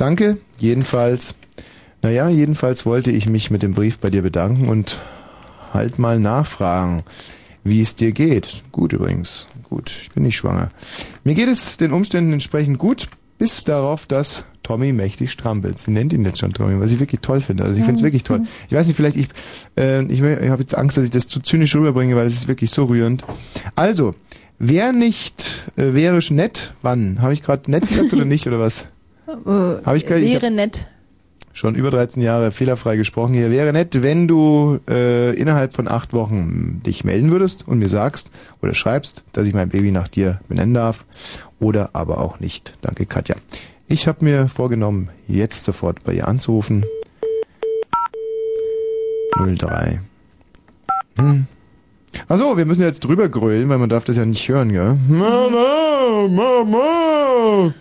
Danke, 0.00 0.38
jedenfalls. 0.56 1.34
Naja, 2.00 2.30
jedenfalls 2.30 2.86
wollte 2.86 3.10
ich 3.10 3.28
mich 3.28 3.50
mit 3.50 3.62
dem 3.62 3.74
Brief 3.74 3.98
bei 3.98 4.08
dir 4.08 4.22
bedanken 4.22 4.66
und 4.66 4.98
halt 5.74 5.98
mal 5.98 6.18
nachfragen, 6.18 7.02
wie 7.64 7.82
es 7.82 7.96
dir 7.96 8.12
geht. 8.12 8.62
Gut 8.72 8.94
übrigens. 8.94 9.46
Gut, 9.68 9.92
ich 10.00 10.08
bin 10.08 10.22
nicht 10.22 10.38
schwanger. 10.38 10.70
Mir 11.22 11.34
geht 11.34 11.50
es 11.50 11.76
den 11.76 11.92
Umständen 11.92 12.32
entsprechend 12.32 12.78
gut, 12.78 13.08
bis 13.36 13.62
darauf, 13.64 14.06
dass 14.06 14.46
Tommy 14.62 14.94
mächtig 14.94 15.30
strampelt. 15.30 15.76
Sie 15.76 15.90
nennt 15.90 16.14
ihn 16.14 16.24
jetzt 16.24 16.38
schon 16.38 16.54
Tommy, 16.54 16.80
was 16.80 16.92
ich 16.92 17.00
wirklich 17.00 17.20
toll 17.20 17.42
finde. 17.42 17.64
Also 17.64 17.76
ich 17.76 17.84
finde 17.84 17.98
es 17.98 18.02
wirklich 18.02 18.24
toll. 18.24 18.40
Ich 18.68 18.74
weiß 18.74 18.86
nicht, 18.86 18.96
vielleicht 18.96 19.16
ich, 19.16 19.28
äh, 19.76 20.02
ich, 20.04 20.22
ich 20.22 20.48
habe 20.48 20.62
jetzt 20.62 20.78
Angst, 20.78 20.96
dass 20.96 21.04
ich 21.04 21.10
das 21.10 21.28
zu 21.28 21.40
zynisch 21.40 21.76
rüberbringe, 21.76 22.16
weil 22.16 22.24
es 22.24 22.32
ist 22.32 22.48
wirklich 22.48 22.70
so 22.70 22.86
rührend. 22.86 23.22
Also, 23.76 24.14
wer 24.58 24.94
nicht 24.94 25.70
äh, 25.76 25.92
wäre 25.92 26.20
nett, 26.30 26.72
wann? 26.80 27.20
Habe 27.20 27.34
ich 27.34 27.42
gerade 27.42 27.70
nett 27.70 27.86
gesagt 27.86 28.14
oder 28.14 28.24
nicht 28.24 28.46
oder 28.46 28.58
was? 28.58 28.86
Äh, 29.46 29.96
ich 29.96 30.06
gar- 30.06 30.18
ich 30.18 30.32
wäre 30.32 30.50
nett. 30.50 30.86
Schon 31.52 31.74
über 31.74 31.90
13 31.90 32.22
Jahre 32.22 32.52
fehlerfrei 32.52 32.96
gesprochen 32.96 33.34
hier. 33.34 33.50
Wäre 33.50 33.72
nett, 33.72 34.02
wenn 34.02 34.28
du 34.28 34.78
äh, 34.88 35.34
innerhalb 35.34 35.74
von 35.74 35.88
acht 35.88 36.12
Wochen 36.12 36.80
dich 36.86 37.02
melden 37.04 37.30
würdest 37.32 37.66
und 37.66 37.80
mir 37.80 37.88
sagst 37.88 38.30
oder 38.62 38.72
schreibst, 38.74 39.24
dass 39.32 39.46
ich 39.48 39.52
mein 39.54 39.68
Baby 39.68 39.90
nach 39.90 40.06
dir 40.08 40.40
benennen 40.48 40.74
darf 40.74 41.04
oder 41.58 41.90
aber 41.92 42.18
auch 42.20 42.38
nicht. 42.40 42.74
Danke, 42.82 43.04
Katja. 43.04 43.34
Ich 43.88 44.06
habe 44.06 44.24
mir 44.24 44.48
vorgenommen, 44.48 45.08
jetzt 45.26 45.64
sofort 45.64 46.04
bei 46.04 46.12
ihr 46.14 46.28
anzurufen. 46.28 46.84
03. 49.36 50.00
Hm. 51.16 51.46
Achso, 52.28 52.56
wir 52.56 52.64
müssen 52.66 52.82
jetzt 52.82 53.00
drüber 53.00 53.28
grölen, 53.28 53.68
weil 53.68 53.78
man 53.78 53.88
darf 53.88 54.04
das 54.04 54.16
ja 54.16 54.24
nicht 54.24 54.48
hören, 54.48 54.72
gell? 54.72 54.96
Mama, 55.08 56.28
Mama. 56.28 57.74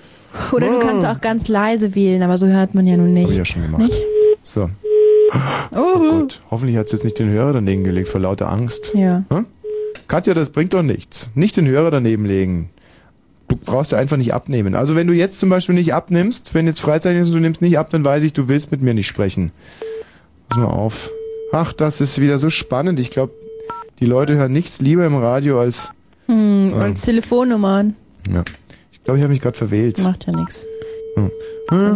Oder 0.51 0.69
du 0.69 0.79
kannst 0.79 1.05
auch 1.05 1.21
ganz 1.21 1.47
leise 1.47 1.95
wählen, 1.95 2.23
aber 2.23 2.37
so 2.37 2.47
hört 2.47 2.75
man 2.75 2.87
ja 2.87 2.97
nun 2.97 3.13
nicht. 3.13 3.25
Hab 3.25 3.31
ich 3.31 3.37
ja 3.37 3.45
schon 3.45 3.61
gemacht. 3.63 3.83
Nicht? 3.83 4.03
So. 4.41 4.69
Oh, 5.75 5.99
Gott, 5.99 6.41
hoffentlich 6.49 6.77
hat 6.77 6.87
es 6.87 6.91
jetzt 6.93 7.03
nicht 7.03 7.19
den 7.19 7.29
Hörer 7.29 7.53
daneben 7.53 7.83
gelegt 7.83 8.07
vor 8.07 8.19
lauter 8.21 8.49
Angst. 8.49 8.93
Ja. 8.95 9.23
Hm? 9.31 9.45
Katja, 10.07 10.33
das 10.33 10.49
bringt 10.49 10.73
doch 10.73 10.81
nichts. 10.81 11.29
Nicht 11.35 11.55
den 11.55 11.67
Hörer 11.67 11.91
daneben 11.91 12.25
legen. 12.25 12.71
Du 13.47 13.55
brauchst 13.55 13.91
ja 13.91 13.97
einfach 13.97 14.17
nicht 14.17 14.33
abnehmen. 14.33 14.75
Also 14.75 14.95
wenn 14.95 15.07
du 15.07 15.13
jetzt 15.13 15.39
zum 15.39 15.49
Beispiel 15.49 15.75
nicht 15.75 15.93
abnimmst, 15.93 16.53
wenn 16.53 16.65
jetzt 16.65 16.81
Freizeit 16.81 17.15
ist 17.15 17.27
und 17.27 17.35
du 17.35 17.39
nimmst 17.39 17.61
nicht 17.61 17.77
ab, 17.77 17.89
dann 17.91 18.03
weiß 18.03 18.23
ich, 18.23 18.33
du 18.33 18.47
willst 18.47 18.71
mit 18.71 18.81
mir 18.81 18.93
nicht 18.93 19.07
sprechen. 19.07 19.51
Pass 20.47 20.57
mal 20.57 20.65
auf. 20.65 21.11
Ach, 21.51 21.73
das 21.73 22.01
ist 22.01 22.19
wieder 22.19 22.39
so 22.39 22.49
spannend. 22.49 22.99
Ich 22.99 23.11
glaube, 23.11 23.33
die 23.99 24.05
Leute 24.05 24.35
hören 24.35 24.53
nichts 24.53 24.81
lieber 24.81 25.05
im 25.05 25.15
Radio 25.15 25.59
als... 25.59 25.91
Hm, 26.27 26.73
als 26.79 27.01
Telefonnummern. 27.01 27.95
Ja. 28.31 28.43
Ich 29.09 29.11
glaube, 29.11 29.17
ich 29.17 29.23
habe 29.23 29.33
mich 29.33 29.41
gerade 29.41 29.57
verwählt. 29.57 29.97
Macht 30.03 30.27
ja 30.27 30.35
nichts. 30.35 30.67
Hm. 31.15 31.31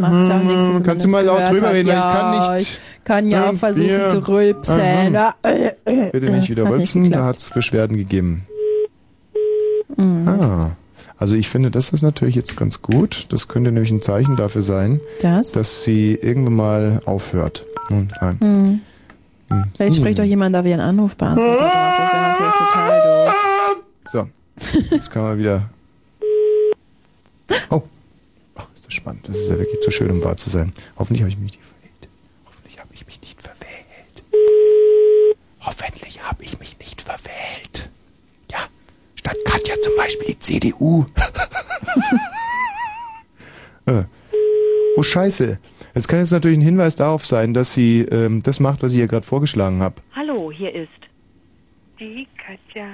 Macht 0.02 0.28
ja 0.28 0.38
nichts, 0.39 0.66
dass 0.66 0.73
man 0.73 0.83
Kannst 0.83 1.06
du 1.06 1.09
mal 1.09 1.23
laut 1.23 1.47
drüber 1.47 1.67
hat. 1.67 1.73
reden, 1.75 1.88
weil 1.89 1.95
ich 1.97 2.03
Ja, 2.03 2.11
kann 2.42 2.56
nicht... 2.56 2.61
ich 2.61 2.80
kann 3.06 3.28
ja 3.30 3.50
auch 3.50 3.53
versuchen 3.53 4.09
zu 4.09 4.28
rülpsen. 4.28 4.80
Aha. 4.80 5.09
Ja, 5.11 5.36
äh, 5.44 5.67
äh, 5.86 6.09
Bitte 6.11 6.25
äh, 6.28 6.31
nicht 6.31 6.50
wieder 6.50 6.66
hat 6.66 6.72
rülpsen, 6.73 7.03
da 7.03 7.08
geklappt. 7.09 7.28
hat 7.28 7.38
es 7.38 7.50
Beschwerden 7.52 7.97
gegeben. 7.97 8.47
Hm, 9.95 10.28
Ah. 10.28 10.72
Also 11.17 11.36
ich 11.36 11.47
finde, 11.50 11.69
das 11.69 11.89
ist 11.89 12.02
natürlich 12.02 12.34
jetzt 12.36 12.58
ganz 12.58 12.81
gut. 12.81 13.28
Das 13.30 13.47
könnte 13.47 13.72
nämlich 13.72 13.91
ein 13.91 14.02
Zeichen 14.02 14.36
dafür 14.36 14.64
sein, 14.64 15.00
Das? 15.22 15.52
dass 15.52 15.84
sie 15.84 16.16
irgendwann 16.16 16.56
mal 16.56 17.02
aufhört. 17.06 17.64
Hm, 17.89 18.08
nein. 18.22 18.38
Hm. 18.41 18.81
Hm. 19.50 19.64
Vielleicht 19.75 19.97
spricht 19.97 20.17
doch 20.17 20.23
jemand 20.23 20.56
auf 20.58 20.66
ihren 20.66 20.81
Anruf 20.81 21.16
beantwortet. 21.16 21.72
So, 24.11 24.28
jetzt 24.91 25.11
kann 25.11 25.23
man 25.23 25.38
wieder... 25.38 25.69
Oh, 27.70 27.84
Ach, 28.56 28.68
ist 28.76 28.86
das 28.86 28.94
spannend. 28.94 29.28
Das 29.28 29.38
ist 29.38 29.50
ja 29.50 29.58
wirklich 29.58 29.80
zu 29.82 29.92
schön, 29.92 30.12
um 30.12 30.23
wahr 30.23 30.38
zu 30.38 30.50
sein. 30.50 30.73
Hoffentlich 30.98 31.22
habe 31.22 31.30
ich 31.30 31.38
mich 31.38 31.54
nicht 31.54 31.64
verwählt. 31.64 32.09
Hoffentlich 32.46 32.80
habe 32.80 32.94
ich 32.94 33.06
mich 33.06 33.22
nicht 33.22 33.42
verwählt. 33.42 34.23
Hoffentlich 35.62 36.22
habe 36.22 36.44
ich 36.44 36.59
mich 36.59 36.78
nicht 36.80 37.02
verwählt. 37.02 37.90
Ja, 38.52 38.59
statt 39.16 39.38
Katja 39.46 39.80
zum 39.81 39.96
Beispiel 39.96 40.28
die 40.28 40.40
CDU. 40.40 41.06
äh. 43.86 44.03
Oh 44.96 45.03
Scheiße. 45.03 45.59
Es 45.96 46.08
kann 46.08 46.19
jetzt 46.19 46.31
natürlich 46.31 46.59
ein 46.59 46.63
Hinweis 46.63 46.96
darauf 46.96 47.25
sein, 47.25 47.53
dass 47.53 47.74
sie 47.74 48.02
ähm, 48.02 48.44
das 48.44 48.59
macht, 48.59 48.84
was 48.84 48.94
ich 48.94 49.00
ihr 49.00 49.08
gerade 49.08 49.25
vorgeschlagen 49.25 49.81
habe. 49.81 49.96
Hallo, 50.16 50.52
hier 50.52 50.74
ist 50.74 50.90
die 52.00 52.28
Katja. 52.38 52.88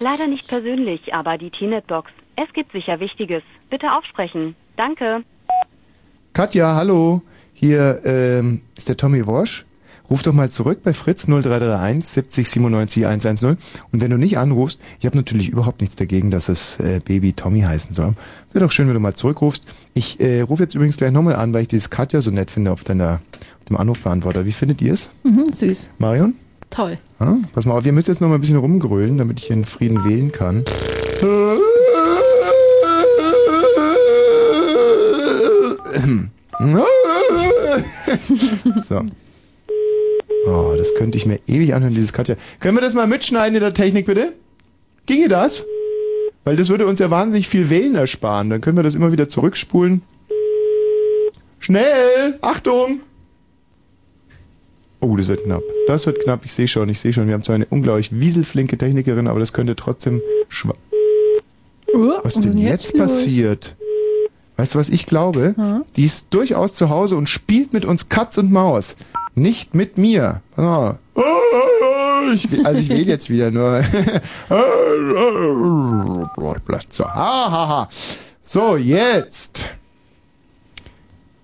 Leider 0.00 0.26
nicht 0.26 0.48
persönlich, 0.48 1.12
aber 1.12 1.36
die 1.36 1.50
T-Net-Box. 1.50 2.10
Es 2.42 2.50
gibt 2.54 2.72
sicher 2.72 2.98
Wichtiges. 3.00 3.42
Bitte 3.68 3.92
aufsprechen. 3.92 4.56
Danke. 4.76 5.24
Katja, 6.32 6.74
hallo. 6.74 7.20
Hier 7.52 8.00
ähm, 8.04 8.62
ist 8.78 8.88
der 8.88 8.96
Tommy 8.96 9.26
Wosch. 9.26 9.66
Ruf 10.08 10.22
doch 10.22 10.32
mal 10.32 10.50
zurück 10.50 10.80
bei 10.82 10.94
Fritz 10.94 11.26
0331 11.26 12.08
70 12.08 12.48
97 12.48 13.06
110. 13.06 13.58
Und 13.92 14.00
wenn 14.00 14.10
du 14.10 14.16
nicht 14.16 14.38
anrufst, 14.38 14.80
ich 14.98 15.06
habe 15.06 15.18
natürlich 15.18 15.50
überhaupt 15.50 15.82
nichts 15.82 15.96
dagegen, 15.96 16.30
dass 16.30 16.48
es 16.48 16.80
äh, 16.80 17.00
Baby 17.04 17.34
Tommy 17.34 17.60
heißen 17.60 17.94
soll. 17.94 18.14
Wäre 18.52 18.64
doch 18.64 18.72
schön, 18.72 18.86
wenn 18.86 18.94
du 18.94 19.00
mal 19.00 19.14
zurückrufst. 19.14 19.66
Ich 19.92 20.18
äh, 20.20 20.40
rufe 20.40 20.62
jetzt 20.62 20.74
übrigens 20.74 20.96
gleich 20.96 21.12
nochmal 21.12 21.36
an, 21.36 21.52
weil 21.52 21.62
ich 21.62 21.68
dieses 21.68 21.90
Katja 21.90 22.22
so 22.22 22.30
nett 22.30 22.50
finde 22.50 22.72
auf 22.72 22.84
deiner 22.84 23.20
auf 23.58 23.64
dem 23.68 23.76
Anrufbeantworter. 23.76 24.46
Wie 24.46 24.52
findet 24.52 24.80
ihr 24.80 24.94
es? 24.94 25.10
Mhm, 25.24 25.52
süß. 25.52 25.90
Marion? 25.98 26.34
Toll. 26.70 26.96
Ah, 27.18 27.34
pass 27.52 27.66
mal 27.66 27.76
auf, 27.76 27.84
ihr 27.84 27.92
müsst 27.92 28.08
jetzt 28.08 28.22
noch 28.22 28.28
mal 28.28 28.36
ein 28.36 28.40
bisschen 28.40 28.56
rumgrölen, 28.56 29.18
damit 29.18 29.40
ich 29.40 29.46
hier 29.48 29.56
in 29.56 29.64
Frieden 29.66 30.04
wählen 30.04 30.32
kann. 30.32 30.64
so. 38.84 39.00
Oh, 40.46 40.74
das 40.76 40.94
könnte 40.94 41.16
ich 41.16 41.26
mir 41.26 41.38
ewig 41.46 41.74
anhören, 41.74 41.94
dieses 41.94 42.12
Katja. 42.12 42.36
Können 42.60 42.76
wir 42.76 42.82
das 42.82 42.94
mal 42.94 43.06
mitschneiden 43.06 43.54
in 43.54 43.62
der 43.62 43.74
Technik, 43.74 44.06
bitte? 44.06 44.32
Ginge 45.06 45.28
das? 45.28 45.66
Weil 46.44 46.56
das 46.56 46.68
würde 46.68 46.86
uns 46.86 46.98
ja 46.98 47.10
wahnsinnig 47.10 47.48
viel 47.48 47.70
Wählen 47.70 47.94
ersparen. 47.94 48.50
Dann 48.50 48.60
können 48.60 48.76
wir 48.76 48.82
das 48.82 48.94
immer 48.94 49.12
wieder 49.12 49.28
zurückspulen. 49.28 50.02
Schnell! 51.58 52.38
Achtung! 52.40 53.00
Oh, 55.00 55.16
das 55.16 55.28
wird 55.28 55.44
knapp. 55.44 55.62
Das 55.86 56.06
wird 56.06 56.22
knapp. 56.22 56.44
Ich 56.44 56.52
sehe 56.52 56.68
schon, 56.68 56.88
ich 56.90 57.00
sehe 57.00 57.12
schon. 57.12 57.26
Wir 57.26 57.34
haben 57.34 57.42
zwar 57.42 57.54
eine 57.54 57.66
unglaublich 57.66 58.18
wieselflinke 58.18 58.76
Technikerin, 58.76 59.28
aber 59.28 59.40
das 59.40 59.52
könnte 59.52 59.76
trotzdem 59.76 60.20
schwa 60.48 60.74
Was 61.92 62.36
ist 62.36 62.44
denn 62.44 62.58
jetzt, 62.58 62.96
passiert? 62.96 63.76
Weißt 64.60 64.74
du, 64.74 64.78
was 64.78 64.90
ich 64.90 65.06
glaube? 65.06 65.54
Hm? 65.56 65.86
Die 65.96 66.04
ist 66.04 66.34
durchaus 66.34 66.74
zu 66.74 66.90
Hause 66.90 67.16
und 67.16 67.30
spielt 67.30 67.72
mit 67.72 67.86
uns 67.86 68.10
Katz 68.10 68.36
und 68.36 68.52
Maus. 68.52 68.94
Nicht 69.34 69.74
mit 69.74 69.96
mir. 69.96 70.42
Ah. 70.54 70.96
Ich, 72.34 72.50
will- 72.50 72.66
also 72.66 72.78
ich 72.78 72.90
wähle 72.90 73.06
jetzt 73.06 73.30
wieder 73.30 73.50
nur. 73.50 73.82
so, 76.92 77.06
ha, 77.06 77.50
ha, 77.50 77.68
ha. 77.68 77.88
so, 78.42 78.76
jetzt. 78.76 79.64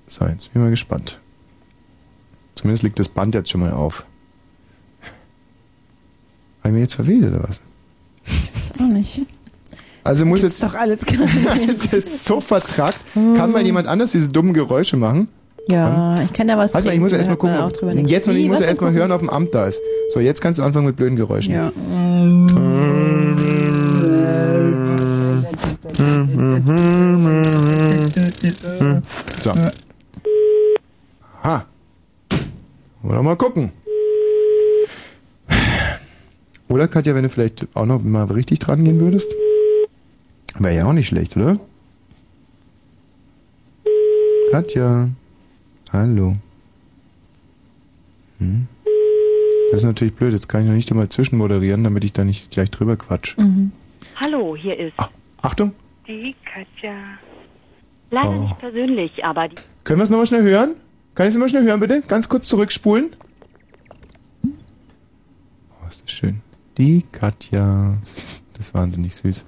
So, 0.09 0.27
jetzt 0.27 0.53
bin 0.53 0.61
ich 0.61 0.65
mal 0.67 0.71
gespannt. 0.71 1.19
Zumindest 2.55 2.83
liegt 2.83 2.99
das 2.99 3.09
Band 3.09 3.35
jetzt 3.35 3.49
schon 3.49 3.63
mal 3.63 3.73
auf. 3.73 4.05
Habe 6.61 6.69
ich 6.69 6.73
mich 6.75 6.83
jetzt 6.83 6.97
verwählt 6.97 7.25
oder 7.33 7.45
was? 7.49 7.63
Ist 8.61 8.75
auch 8.79 8.93
nicht. 8.93 9.23
Also 10.07 10.25
muss 10.25 10.43
jetzt. 10.43 10.63
Doch 10.63 10.75
alles 10.75 11.01
es 11.69 11.93
ist 11.93 12.25
so 12.25 12.41
vertrackt. 12.41 12.99
Kann 13.15 13.53
mal 13.53 13.65
jemand 13.65 13.89
anders 13.89 14.13
diese 14.13 14.29
dummen 14.29 14.53
Geräusche 14.55 14.97
machen? 14.97 15.29
Ja, 15.69 16.23
ich 16.23 16.33
kann 16.33 16.47
da 16.47 16.57
was 16.57 16.75
Halt 16.75 16.85
mal, 16.85 16.95
ich 16.95 17.01
muss 17.01 17.11
ja 17.11 17.19
erstmal 17.19 17.37
gucken. 17.37 17.95
nichts. 17.95 18.11
Jetzt 18.11 18.29
nicht, 18.29 18.37
ich 18.37 18.49
muss 18.49 18.61
ja 18.61 18.67
erstmal 18.67 18.93
hören, 18.93 19.11
ob 19.11 19.21
ein 19.21 19.29
Amt 19.29 19.53
da 19.53 19.67
ist. 19.67 19.81
So, 20.15 20.21
jetzt 20.21 20.41
kannst 20.41 20.61
du 20.61 20.63
anfangen 20.63 20.87
mit 20.87 20.97
blöden 20.97 21.17
Geräuschen. 21.17 21.55
Ja. 21.55 21.73
So. 29.37 29.53
Ha. 31.43 31.65
Wollen 33.03 33.19
wir 33.19 33.23
mal 33.23 33.37
gucken. 33.37 33.73
Oder 36.69 36.89
Katja, 36.89 37.15
wenn 37.15 37.23
du 37.25 37.29
vielleicht 37.29 37.67
auch 37.75 37.87
noch 37.87 38.03
mal 38.03 38.25
richtig 38.25 38.59
dran 38.61 38.85
gehen 38.85 39.01
würdest? 39.01 39.33
Wäre 40.59 40.75
ja 40.75 40.87
auch 40.87 40.93
nicht 40.93 41.09
schlecht, 41.09 41.37
oder? 41.37 41.59
Katja. 44.51 45.09
Hallo. 45.93 46.37
Hm? 48.39 48.67
Das 49.71 49.81
ist 49.81 49.85
natürlich 49.85 50.15
blöd. 50.15 50.33
Jetzt 50.33 50.49
kann 50.49 50.63
ich 50.63 50.69
noch 50.69 50.75
nicht 50.75 50.91
einmal 50.91 51.09
zwischenmoderieren, 51.09 51.85
damit 51.85 52.05
ich 52.05 52.13
da 52.13 52.25
nicht 52.25 52.51
gleich 52.51 52.71
drüber 52.71 52.97
quatsch. 52.97 53.37
Mhm. 53.37 53.73
Hallo, 54.17 54.57
hier 54.57 54.79
ist 54.79 54.95
Achtung. 55.43 55.73
die 56.07 56.35
Katja. 56.45 56.95
Leider 58.11 58.31
Oh. 58.31 58.43
nicht 58.43 58.59
persönlich, 58.61 59.25
aber 59.25 59.49
die 59.49 59.57
Können 59.85 59.99
wir 59.99 60.05
es 60.05 60.11
nochmal 60.11 60.27
schnell 60.27 60.43
hören? 60.43 60.77
Kann 61.15 61.27
ich 61.27 61.35
es 61.35 61.39
mal 61.41 61.49
schnell 61.49 61.65
hören, 61.65 61.81
bitte? 61.81 62.03
Ganz 62.07 62.29
kurz 62.29 62.49
zurückspulen. 62.49 63.15
Oh, 64.45 65.89
ist 65.89 66.05
das 66.05 66.11
schön. 66.13 66.41
Die 66.79 67.05
Katja. 67.11 67.97
Das 68.55 68.67
ist 68.69 68.75
wahnsinnig 68.75 69.17
süß. 69.17 69.45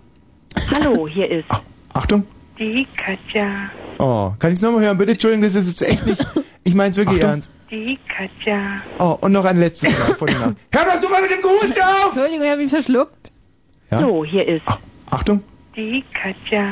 Hallo, 0.71 1.07
hier 1.09 1.31
ist 1.31 1.45
Achtung. 1.93 2.25
die 2.59 2.87
Katja. 2.97 3.71
Oh, 3.99 4.33
kann 4.39 4.51
ich 4.53 4.57
es 4.57 4.63
nochmal 4.63 4.83
hören? 4.85 4.99
Bitte, 4.99 5.13
Entschuldigung, 5.13 5.43
das 5.43 5.55
ist 5.55 5.69
jetzt 5.81 5.91
echt 5.91 6.07
nicht. 6.07 6.27
Ich 6.65 6.75
meine 6.75 6.91
es 6.91 6.99
wirklich 6.99 7.17
Achtung. 7.21 7.31
ernst. 7.31 7.55
Die 7.71 7.99
Katja. 8.15 8.61
Oh, 8.99 9.17
und 9.23 9.33
noch 9.33 9.47
ein 9.47 9.59
letztes 9.59 9.91
Mal 9.99 10.15
vor 10.15 10.29
dem 10.29 10.39
Namen. 10.39 10.57
Hör 10.71 10.85
doch 10.85 11.01
du 11.01 11.09
mal 11.09 11.23
mit 11.23 11.31
dem 11.31 11.41
Gehuste 11.41 11.81
auf! 11.83 12.07
Entschuldigung, 12.13 12.45
ich 12.45 12.51
habe 12.51 12.63
ihn 12.63 12.69
verschluckt. 12.69 13.33
Ja? 13.91 14.01
So, 14.03 14.23
hier 14.27 14.47
ist 14.47 14.61
Achtung. 15.09 15.43
die 15.75 16.05
Katja. 16.13 16.67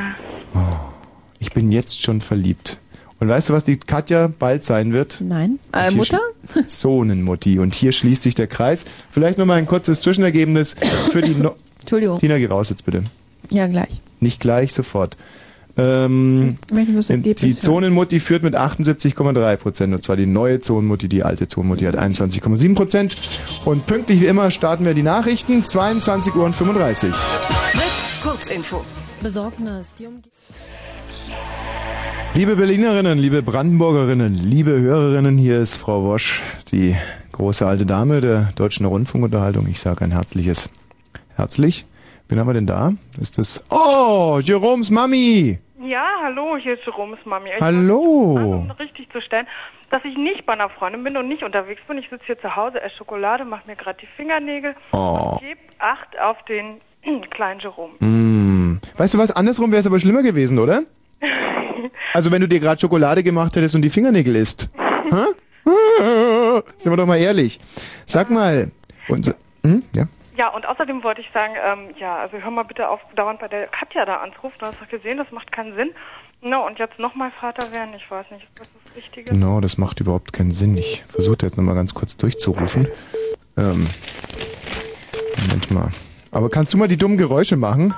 Ich 1.39 1.51
bin 1.55 1.73
jetzt 1.73 2.03
schon 2.03 2.21
verliebt. 2.21 2.79
Und 3.21 3.29
weißt 3.29 3.49
du, 3.49 3.55
was 3.55 3.65
die 3.65 3.79
Katja 3.79 4.29
bald 4.39 4.65
sein 4.65 4.93
wird? 4.93 5.23
Nein. 5.23 5.59
Äh, 5.73 5.91
Mutter? 5.93 6.21
Zonenmutti. 6.67 7.59
Und 7.59 7.75
hier 7.75 7.93
schließt 7.93 8.21
sich 8.21 8.35
der 8.35 8.49
Kreis. 8.49 8.85
Vielleicht 9.09 9.39
noch 9.39 9.47
mal 9.47 9.55
ein 9.55 9.65
kurzes 9.67 10.03
Zwischenergebnis 10.03 10.75
für 11.11 11.23
die 11.23 11.35
no 11.35 11.55
Entschuldigung. 11.81 12.19
Tina, 12.19 12.37
geh 12.37 12.47
raus 12.47 12.69
jetzt 12.69 12.85
bitte. 12.85 13.03
Ja, 13.51 13.67
gleich. 13.67 14.01
Nicht 14.21 14.41
gleich, 14.41 14.73
sofort. 14.73 15.17
Ähm, 15.79 16.57
die. 16.71 17.55
Zonenmutti 17.55 18.19
führt 18.19 18.43
mit 18.43 18.57
78,3 18.57 19.57
Prozent. 19.57 19.95
Und 19.95 20.03
zwar 20.03 20.17
die 20.17 20.25
neue 20.25 20.61
Zonenmutti, 20.61 21.09
die 21.09 21.23
alte 21.23 21.49
Zonenmutti 21.49 21.85
hat 21.85 21.99
21,7 21.99 22.75
Prozent. 22.75 23.17
Und 23.67 23.87
pünktlich 23.87 24.21
wie 24.21 24.27
immer 24.27 24.51
starten 24.51 24.87
wir 24.87 24.95
die 24.95 25.03
Nachrichten. 25.03 25.65
22 25.65 26.35
Uhr 26.35 26.45
und 26.45 26.55
35. 26.55 27.15
Fritz, 27.15 28.23
Kurzinfo. 28.23 28.85
Besorgnis. 29.23 29.95
Die 29.97 30.07
Liebe 32.35 32.57
Berlinerinnen, 32.57 33.19
liebe 33.19 33.43
Brandenburgerinnen, 33.43 34.35
liebe 34.35 34.79
Hörerinnen, 34.79 35.39
hier 35.39 35.61
ist 35.61 35.79
Frau 35.79 36.05
Wosch, 36.05 36.43
die 36.71 36.95
große 37.33 37.67
alte 37.67 37.87
Dame 37.87 38.21
der 38.21 38.53
deutschen 38.57 38.85
Rundfunkunterhaltung. 38.85 39.67
Ich 39.69 39.81
sage 39.81 40.05
ein 40.05 40.11
herzliches 40.11 40.69
herzlich. 41.35 41.87
Wen 42.29 42.41
haben 42.41 42.49
wir 42.49 42.55
denn 42.55 42.67
da? 42.67 42.93
Ist 43.21 43.39
das... 43.39 43.65
Oh, 43.71 44.41
Jeroms 44.43 44.91
Mami! 44.91 45.59
Ja, 45.81 46.05
hallo, 46.25 46.57
hier 46.57 46.75
ist 46.75 46.85
Jeroms 46.85 47.19
Mami. 47.25 47.51
Ich 47.55 47.61
Hallo. 47.61 48.35
um 48.63 48.71
richtig 48.73 49.09
zu 49.13 49.21
stellen, 49.21 49.47
dass 49.91 50.05
ich 50.05 50.17
nicht 50.17 50.45
bei 50.45 50.55
einer 50.55 50.69
Freundin 50.69 51.05
bin 51.05 51.17
und 51.17 51.29
nicht 51.29 51.45
unterwegs 51.45 51.81
bin. 51.87 51.99
Ich 51.99 52.09
sitze 52.11 52.25
hier 52.27 52.41
zu 52.41 52.57
Hause, 52.57 52.81
esse 52.83 52.97
Schokolade, 52.97 53.45
mache 53.45 53.67
mir 53.69 53.77
gerade 53.77 53.99
die 54.01 54.09
Fingernägel 54.17 54.75
Oh. 54.93 55.31
und 55.35 55.41
gebe 55.41 55.61
Acht 55.79 56.19
auf 56.19 56.37
den 56.49 56.81
kleinen 57.31 57.61
Jerome. 57.61 57.93
Mm. 58.01 58.81
Weißt 58.97 59.15
du 59.15 59.19
was, 59.19 59.31
andersrum 59.31 59.71
wäre 59.71 59.81
es 59.81 59.87
aber 59.87 60.01
schlimmer 60.01 60.23
gewesen, 60.23 60.59
oder? 60.59 60.83
Also 62.15 62.33
wenn 62.33 62.41
du 62.41 62.49
dir 62.49 62.59
gerade 62.59 62.81
Schokolade 62.81 63.23
gemacht 63.23 63.55
hättest 63.55 63.75
und 63.77 63.83
die 63.83 63.91
Fingernägel 63.91 64.35
isst. 64.37 64.71
Hä? 64.75 65.27
Sind 66.79 66.93
wir 66.93 66.97
doch 66.97 67.07
mal 67.07 67.19
ehrlich. 67.19 67.61
Sag 68.07 68.31
mal... 68.31 68.71
Und, 69.09 69.35
hm? 69.63 69.83
Ja? 69.95 70.05
Ja, 70.37 70.49
und 70.49 70.67
außerdem 70.67 71.03
wollte 71.03 71.23
ich 71.23 71.31
sagen, 71.33 71.55
ähm, 71.63 71.95
ja, 71.99 72.19
also 72.19 72.37
hör 72.39 72.51
mal 72.51 72.65
bitte 72.65 72.89
auf, 72.89 73.01
dauernd 73.15 73.41
bei 73.41 73.49
der 73.49 73.69
Katja 73.69 74.05
da 74.05 74.17
anzurufen. 74.17 74.57
Du 74.59 74.67
hast 74.67 74.81
doch 74.81 74.89
gesehen, 74.89 75.17
das 75.17 75.31
macht 75.31 75.51
keinen 75.51 75.75
Sinn. 75.75 75.91
No, 76.43 76.67
und 76.67 76.79
jetzt 76.79 76.99
nochmal 76.99 77.31
Vater 77.41 77.73
werden, 77.75 77.95
ich 77.95 78.11
weiß 78.11 78.31
nicht, 78.31 78.45
ist 78.45 78.61
das 78.61 78.69
das 78.85 78.97
Richtige? 78.97 79.31
Genau, 79.31 79.61
das 79.61 79.79
macht 79.79 80.01
überhaupt 80.01 80.35
keinen 80.35 80.53
Sinn. 80.53 80.77
Ich 80.77 81.05
versuche 81.09 81.39
jetzt 81.43 81.57
nochmal 81.57 81.75
ganz 81.75 81.95
kurz 81.95 82.19
durchzurufen. 82.19 82.87
Ähm, 83.57 83.89
Moment 85.47 85.71
mal. 85.71 85.89
Aber 86.31 86.51
kannst 86.51 86.75
du 86.75 86.79
mal 86.79 86.89
die 86.89 86.99
dummen 86.99 87.17
Geräusche 87.17 87.57
machen? 87.57 87.95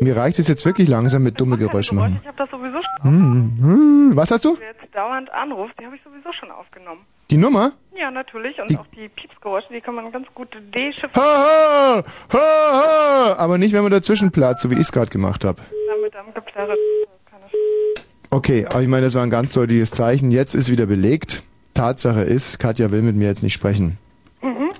Mir 0.00 0.16
reicht 0.16 0.38
es 0.38 0.46
jetzt 0.46 0.64
wirklich 0.64 0.86
langsam 0.88 1.24
mit 1.24 1.40
dumme 1.40 1.58
Geräusche 1.58 1.94
machen. 1.94 2.18
Ich 2.20 2.26
habe 2.26 2.38
das 2.38 2.50
sowieso 2.50 2.78
schon 2.80 3.10
Hm, 3.10 3.58
hm, 3.60 4.12
Was 4.14 4.30
hast 4.30 4.44
du? 4.44 4.56
Wer 4.58 4.68
jetzt 4.68 4.94
dauernd 4.94 5.30
anruft, 5.32 5.74
die 5.80 5.84
habe 5.84 5.96
ich 5.96 6.02
sowieso 6.02 6.32
schon 6.32 6.50
aufgenommen. 6.52 7.00
Die 7.30 7.36
Nummer? 7.36 7.72
Ja, 8.00 8.10
natürlich. 8.10 8.58
Und 8.60 8.70
Die- 8.70 8.78
auch 8.78 8.86
die 8.96 9.08
Piepsgeräusche, 9.08 9.66
die 9.72 9.80
kann 9.80 9.94
man 9.94 10.10
ganz 10.10 10.26
gut 10.34 10.48
dechiffrieren. 10.74 11.12
Ha, 11.16 11.22
ha, 11.22 12.04
ha, 12.32 12.38
ha. 12.38 13.34
Aber 13.36 13.58
nicht, 13.58 13.72
wenn 13.74 13.82
man 13.82 13.92
dazwischen 13.92 14.30
platzt, 14.30 14.62
so 14.62 14.70
wie 14.70 14.74
ich 14.74 14.80
es 14.80 14.92
gerade 14.92 15.10
gemacht 15.10 15.44
habe. 15.44 15.60
Mit 16.02 16.16
einem 16.16 16.32
Geplärre. 16.32 16.74
Okay, 18.30 18.64
aber 18.66 18.80
ich 18.80 18.88
meine, 18.88 19.04
das 19.06 19.14
war 19.16 19.22
ein 19.24 19.30
ganz 19.30 19.52
deutliches 19.52 19.90
Zeichen. 19.90 20.30
Jetzt 20.30 20.54
ist 20.54 20.70
wieder 20.70 20.86
belegt. 20.86 21.42
Tatsache 21.74 22.22
ist, 22.22 22.58
Katja 22.58 22.90
will 22.92 23.02
mit 23.02 23.16
mir 23.16 23.26
jetzt 23.28 23.42
nicht 23.42 23.52
sprechen. 23.54 23.98
Mhm. 24.40 24.70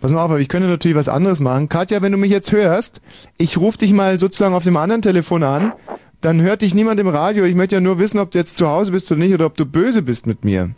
Pass 0.00 0.12
mal 0.12 0.22
auf, 0.24 0.30
aber 0.30 0.38
ich 0.40 0.48
könnte 0.48 0.68
natürlich 0.68 0.96
was 0.96 1.08
anderes 1.08 1.40
machen. 1.40 1.68
Katja, 1.68 2.02
wenn 2.02 2.12
du 2.12 2.18
mich 2.18 2.30
jetzt 2.30 2.52
hörst, 2.52 3.02
ich 3.36 3.58
rufe 3.58 3.78
dich 3.78 3.92
mal 3.92 4.18
sozusagen 4.18 4.54
auf 4.54 4.62
dem 4.64 4.76
anderen 4.76 5.02
Telefon 5.02 5.42
an, 5.42 5.72
dann 6.20 6.40
hört 6.40 6.62
dich 6.62 6.72
niemand 6.74 7.00
im 7.00 7.08
Radio. 7.08 7.44
Ich 7.44 7.54
möchte 7.56 7.74
ja 7.76 7.80
nur 7.80 7.98
wissen, 7.98 8.18
ob 8.20 8.30
du 8.30 8.38
jetzt 8.38 8.56
zu 8.56 8.68
Hause 8.68 8.92
bist 8.92 9.10
oder 9.10 9.20
nicht 9.20 9.34
oder 9.34 9.46
ob 9.46 9.56
du 9.56 9.66
böse 9.66 10.02
bist 10.02 10.26
mit 10.26 10.44
mir. 10.44 10.70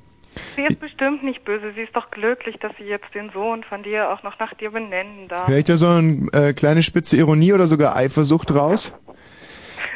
Sie 0.55 0.63
ist 0.63 0.81
bestimmt 0.81 1.23
nicht 1.23 1.45
böse. 1.45 1.73
Sie 1.75 1.83
ist 1.83 1.95
doch 1.95 2.11
glücklich, 2.11 2.57
dass 2.61 2.73
sie 2.79 2.85
jetzt 2.85 3.15
den 3.15 3.31
Sohn 3.31 3.63
von 3.65 3.83
dir 3.83 4.11
auch 4.11 4.23
noch 4.23 4.39
nach 4.39 4.55
dir 4.55 4.71
benennen 4.71 5.29
darf. 5.29 5.49
Hör 5.49 5.59
ich 5.59 5.65
da 5.65 5.77
so 5.77 5.87
eine 5.87 6.29
äh, 6.33 6.53
kleine 6.53 6.83
spitze 6.83 7.17
Ironie 7.17 7.53
oder 7.53 7.67
sogar 7.67 7.97
Eifersucht 7.97 8.55
raus? 8.55 8.95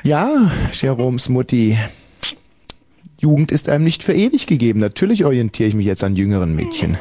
Ja, 0.02 0.50
Jeroms 0.72 1.28
Mutti. 1.28 1.78
Jugend 3.18 3.52
ist 3.52 3.68
einem 3.68 3.84
nicht 3.84 4.02
für 4.02 4.14
ewig 4.14 4.46
gegeben. 4.46 4.80
Natürlich 4.80 5.24
orientiere 5.24 5.68
ich 5.68 5.74
mich 5.74 5.86
jetzt 5.86 6.02
an 6.02 6.16
jüngeren 6.16 6.54
Mädchen. 6.56 6.96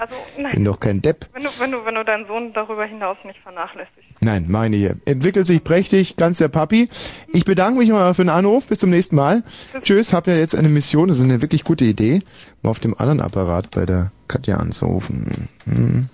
Also, 0.00 0.14
Bin 0.34 0.44
nein. 0.44 0.64
doch 0.64 0.80
kein 0.80 1.02
Depp. 1.02 1.26
Wenn 1.32 1.42
du, 1.42 1.48
wenn 1.58 1.70
du, 1.70 1.84
wenn 1.84 1.94
du 1.94 2.04
deinen 2.04 2.26
Sohn 2.26 2.52
darüber 2.52 2.84
hinaus 2.84 3.16
nicht 3.24 3.40
vernachlässigst. 3.40 4.04
Nein, 4.20 4.46
meine 4.48 4.76
hier. 4.76 4.96
Entwickelt 5.04 5.46
sich 5.46 5.62
prächtig, 5.62 6.16
ganz 6.16 6.38
der 6.38 6.48
Papi. 6.48 6.88
Ich 7.32 7.44
bedanke 7.44 7.78
mich 7.78 7.90
mal 7.90 8.14
für 8.14 8.24
den 8.24 8.30
Anruf. 8.30 8.66
Bis 8.66 8.78
zum 8.78 8.90
nächsten 8.90 9.16
Mal. 9.16 9.42
Tschüss, 9.82 10.12
hab 10.12 10.26
ja 10.26 10.34
jetzt 10.34 10.54
eine 10.54 10.68
Mission. 10.68 11.08
Das 11.08 11.18
ist 11.18 11.24
eine 11.24 11.42
wirklich 11.42 11.64
gute 11.64 11.84
Idee, 11.84 12.20
mal 12.62 12.70
auf 12.70 12.80
dem 12.80 12.94
anderen 12.98 13.20
Apparat 13.20 13.70
bei 13.70 13.86
der 13.86 14.12
Katja 14.28 14.56
anzurufen. 14.56 15.48
Hm. 15.66 16.08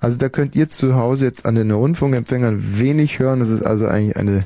Also 0.00 0.18
da 0.18 0.28
könnt 0.28 0.54
ihr 0.54 0.68
zu 0.68 0.96
Hause 0.96 1.24
jetzt 1.24 1.46
an 1.46 1.54
den 1.54 1.70
Rundfunkempfängern 1.70 2.78
wenig 2.78 3.18
hören. 3.20 3.40
Das 3.40 3.48
ist 3.48 3.62
also 3.62 3.86
eigentlich 3.86 4.16
eine, 4.16 4.44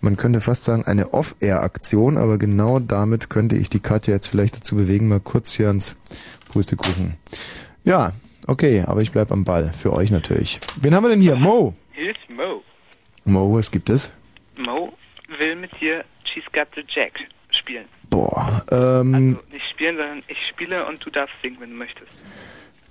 man 0.00 0.16
könnte 0.16 0.40
fast 0.40 0.64
sagen, 0.64 0.86
eine 0.86 1.12
Off-Air-Aktion, 1.12 2.16
aber 2.16 2.38
genau 2.38 2.78
damit 2.78 3.28
könnte 3.28 3.56
ich 3.56 3.68
die 3.68 3.80
Katja 3.80 4.14
jetzt 4.14 4.28
vielleicht 4.28 4.56
dazu 4.56 4.76
bewegen, 4.76 5.08
mal 5.08 5.20
kurz 5.20 5.52
hier 5.52 5.68
ans 5.68 5.96
Pustekuchen. 6.50 7.14
Ja, 7.86 8.10
okay, 8.48 8.82
aber 8.84 9.00
ich 9.00 9.12
bleib 9.12 9.30
am 9.30 9.44
Ball. 9.44 9.72
Für 9.72 9.92
euch 9.92 10.10
natürlich. 10.10 10.58
Wen 10.80 10.92
haben 10.92 11.04
wir 11.04 11.10
denn 11.10 11.22
hier? 11.22 11.36
Mo. 11.36 11.72
Hier 11.92 12.10
ist 12.10 12.36
Mo. 12.36 12.62
Mo, 13.24 13.56
was 13.56 13.70
gibt 13.70 13.88
es? 13.88 14.10
Mo 14.56 14.92
will 15.38 15.54
mit 15.54 15.70
dir 15.80 16.04
She's 16.24 16.44
Got 16.52 16.66
the 16.74 16.82
Jack 16.88 17.12
spielen. 17.50 17.86
Boah, 18.10 18.64
ähm, 18.72 19.38
Nicht 19.52 19.70
spielen, 19.70 19.96
sondern 19.96 20.22
ich 20.26 20.38
spiele 20.50 20.84
und 20.86 21.04
du 21.04 21.10
darfst 21.10 21.34
singen, 21.42 21.58
wenn 21.60 21.70
du 21.70 21.76
möchtest. 21.76 22.10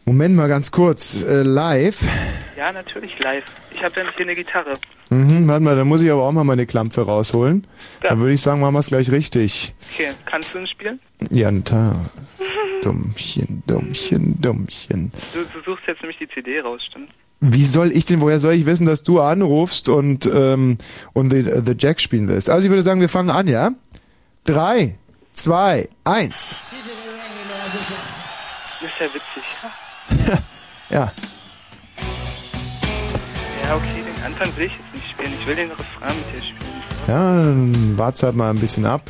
Moment 0.06 0.36
mal 0.36 0.48
ganz 0.48 0.72
kurz. 0.72 1.24
Äh, 1.24 1.42
live. 1.42 2.08
Ja, 2.56 2.72
natürlich 2.72 3.18
live. 3.20 3.44
Ich 3.74 3.84
habe 3.84 4.00
ja 4.00 4.06
hier 4.16 4.26
eine 4.26 4.36
Gitarre. 4.36 4.74
Mhm, 5.10 5.48
warte 5.48 5.64
mal, 5.64 5.76
da 5.76 5.84
muss 5.84 6.04
ich 6.04 6.12
aber 6.12 6.22
auch 6.24 6.32
mal 6.32 6.44
meine 6.44 6.68
Klampfe 6.68 7.02
rausholen. 7.02 7.66
Dann 8.02 8.20
würde 8.20 8.34
ich 8.34 8.42
sagen, 8.42 8.62
machen 8.62 8.76
wir 8.76 8.80
es 8.80 8.88
gleich 8.88 9.12
richtig. 9.12 9.74
Okay, 9.94 10.10
kannst 10.26 10.54
du 10.54 10.60
denn 10.60 10.68
spielen? 10.68 11.00
Ja, 11.32 11.50
na, 11.50 11.62
ta. 11.64 11.96
Dummchen, 12.84 13.64
Dummchen, 13.66 14.40
Dummchen. 14.40 15.12
Du, 15.34 15.40
du 15.40 15.66
suchst 15.66 15.88
jetzt 15.88 16.02
nämlich 16.02 16.20
die 16.20 16.28
CD 16.28 16.60
raus, 16.60 16.82
stimmt? 16.88 17.10
Wie 17.40 17.66
soll 17.66 17.92
ich 17.92 18.06
denn, 18.06 18.22
woher 18.22 18.40
soll 18.40 18.54
ich 18.54 18.66
wissen, 18.68 18.86
dass 18.86 19.02
du 19.02 19.20
anrufst 19.20 19.90
und, 19.90 20.28
ähm, 20.32 20.78
und 21.14 21.32
the, 21.32 21.44
the 21.66 21.74
Jack 21.78 22.00
spielen 22.00 22.28
willst? 22.28 22.50
Also 22.50 22.66
ich 22.66 22.70
würde 22.70 22.84
sagen, 22.84 23.02
wir 23.02 23.10
fangen 23.10 23.32
an, 23.32 23.48
ja? 23.48 23.72
Drei, 24.46 24.98
zwei, 25.34 25.90
eins. 26.04 26.60
Das 28.82 28.92
ist 28.92 29.00
ja 29.00 29.06
witzig. 29.08 29.44
Ja. 30.90 31.12
Ja, 33.64 33.76
okay, 33.76 34.04
den 34.06 34.24
Anfang 34.24 34.56
will 34.56 34.68
ich 34.68 34.74
jetzt 34.74 34.94
nicht 34.94 35.10
spielen. 35.10 35.34
Ich 35.40 35.48
will 35.48 35.56
den 35.56 35.72
Refrain 35.72 36.16
mit 36.16 36.36
dir 36.36 36.42
spielen. 36.46 36.84
Ja, 37.08 37.34
dann 37.34 37.98
wart's 37.98 38.22
halt 38.22 38.36
mal 38.36 38.52
ein 38.52 38.60
bisschen 38.60 38.86
ab. 38.86 39.10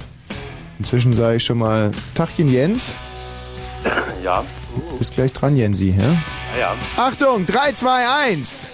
Inzwischen 0.79 1.13
sage 1.13 1.37
ich 1.37 1.43
schon 1.43 1.57
mal 1.57 1.91
Tachchen 2.15 2.47
Jens. 2.47 2.95
Ja. 4.23 4.43
Bist 4.97 5.13
gleich 5.13 5.31
dran, 5.33 5.55
Jensi, 5.55 5.89
ja? 5.91 6.03
Ja, 6.03 6.59
ja. 6.59 6.75
Achtung, 6.97 7.45
3, 7.45 7.73
2, 7.73 8.09
1. 8.29 8.71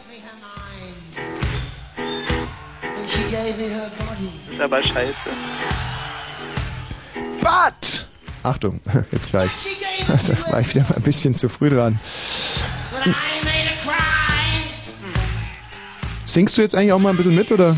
Das 3.31 4.53
ist 4.53 4.61
aber 4.61 4.83
scheiße. 4.83 5.13
But! 7.41 7.90
Achtung, 8.43 8.79
jetzt 9.11 9.29
gleich. 9.29 9.51
Da 10.07 10.51
war 10.51 10.61
ich 10.61 10.73
wieder 10.73 10.83
mal 10.83 10.95
ein 10.95 11.03
bisschen 11.03 11.35
zu 11.35 11.49
früh 11.49 11.69
dran. 11.69 11.99
Singst 16.25 16.57
du 16.57 16.61
jetzt 16.61 16.75
eigentlich 16.75 16.93
auch 16.93 16.99
mal 16.99 17.09
ein 17.09 17.17
bisschen 17.17 17.35
mit, 17.35 17.51
oder? 17.51 17.75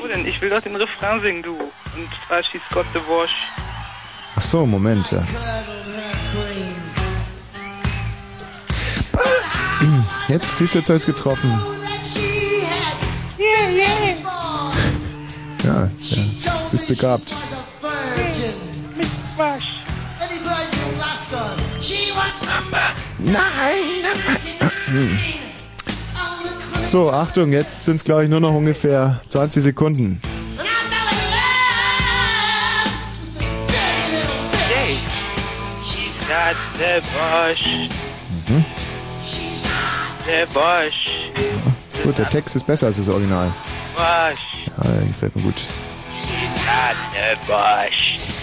Wo 0.00 0.06
denn? 0.06 0.26
Ich 0.26 0.40
will 0.40 0.50
doch 0.50 0.60
den 0.60 0.76
Refrain 0.76 1.20
singen, 1.20 1.42
du. 1.42 1.54
Und 1.54 2.08
zwar 2.26 2.42
She's 2.42 2.62
Got 2.72 2.86
the 2.94 3.00
Wash. 3.00 3.34
Ach 4.36 4.42
so, 4.42 4.66
Moment, 4.66 5.10
ja. 5.12 5.22
Jetzt 10.28 10.56
siehst 10.56 10.74
du, 10.74 10.78
jetzt 10.78 10.88
hast 10.88 11.06
du 11.06 11.12
getroffen. 11.12 11.50
Ja, 15.64 15.90
ja, 15.98 16.22
bist 16.70 16.86
begabt. 16.86 17.34
Hm. 24.86 25.18
So, 26.84 27.10
Achtung, 27.10 27.52
jetzt 27.52 27.84
sind 27.84 27.96
es 27.96 28.04
glaube 28.04 28.24
ich 28.24 28.30
nur 28.30 28.40
noch 28.40 28.52
ungefähr 28.52 29.20
20 29.28 29.62
Sekunden. 29.62 30.20
not 36.28 36.56
the 36.78 37.00
Bosch. 37.12 37.66
Mhm. 38.48 38.64
Ist 41.88 42.02
gut, 42.02 42.18
der 42.18 42.28
Text 42.28 42.56
ist 42.56 42.66
besser 42.66 42.86
als 42.86 42.96
das 42.96 43.08
Original. 43.08 43.52
Ja, 43.96 45.06
gefällt 45.06 45.36
mir 45.36 45.42
gut. 45.42 45.62
Not 46.66 46.96
the 47.12 47.46
Bosch. 47.46 48.33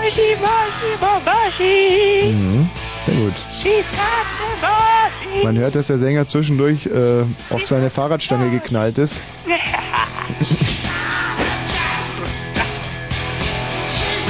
Boschi, 0.00 0.34
Boschi, 0.36 0.96
Boschi. 1.24 2.32
Mhm. 2.32 2.70
Sehr 3.04 3.14
gut. 3.14 3.34
Man 5.44 5.58
hört, 5.58 5.74
dass 5.76 5.88
der 5.88 5.98
Sänger 5.98 6.26
zwischendurch 6.26 6.86
äh, 6.86 7.24
auf 7.50 7.66
seine 7.66 7.90
Fahrradstange 7.90 8.50
geknallt 8.50 8.98
ist. 8.98 9.22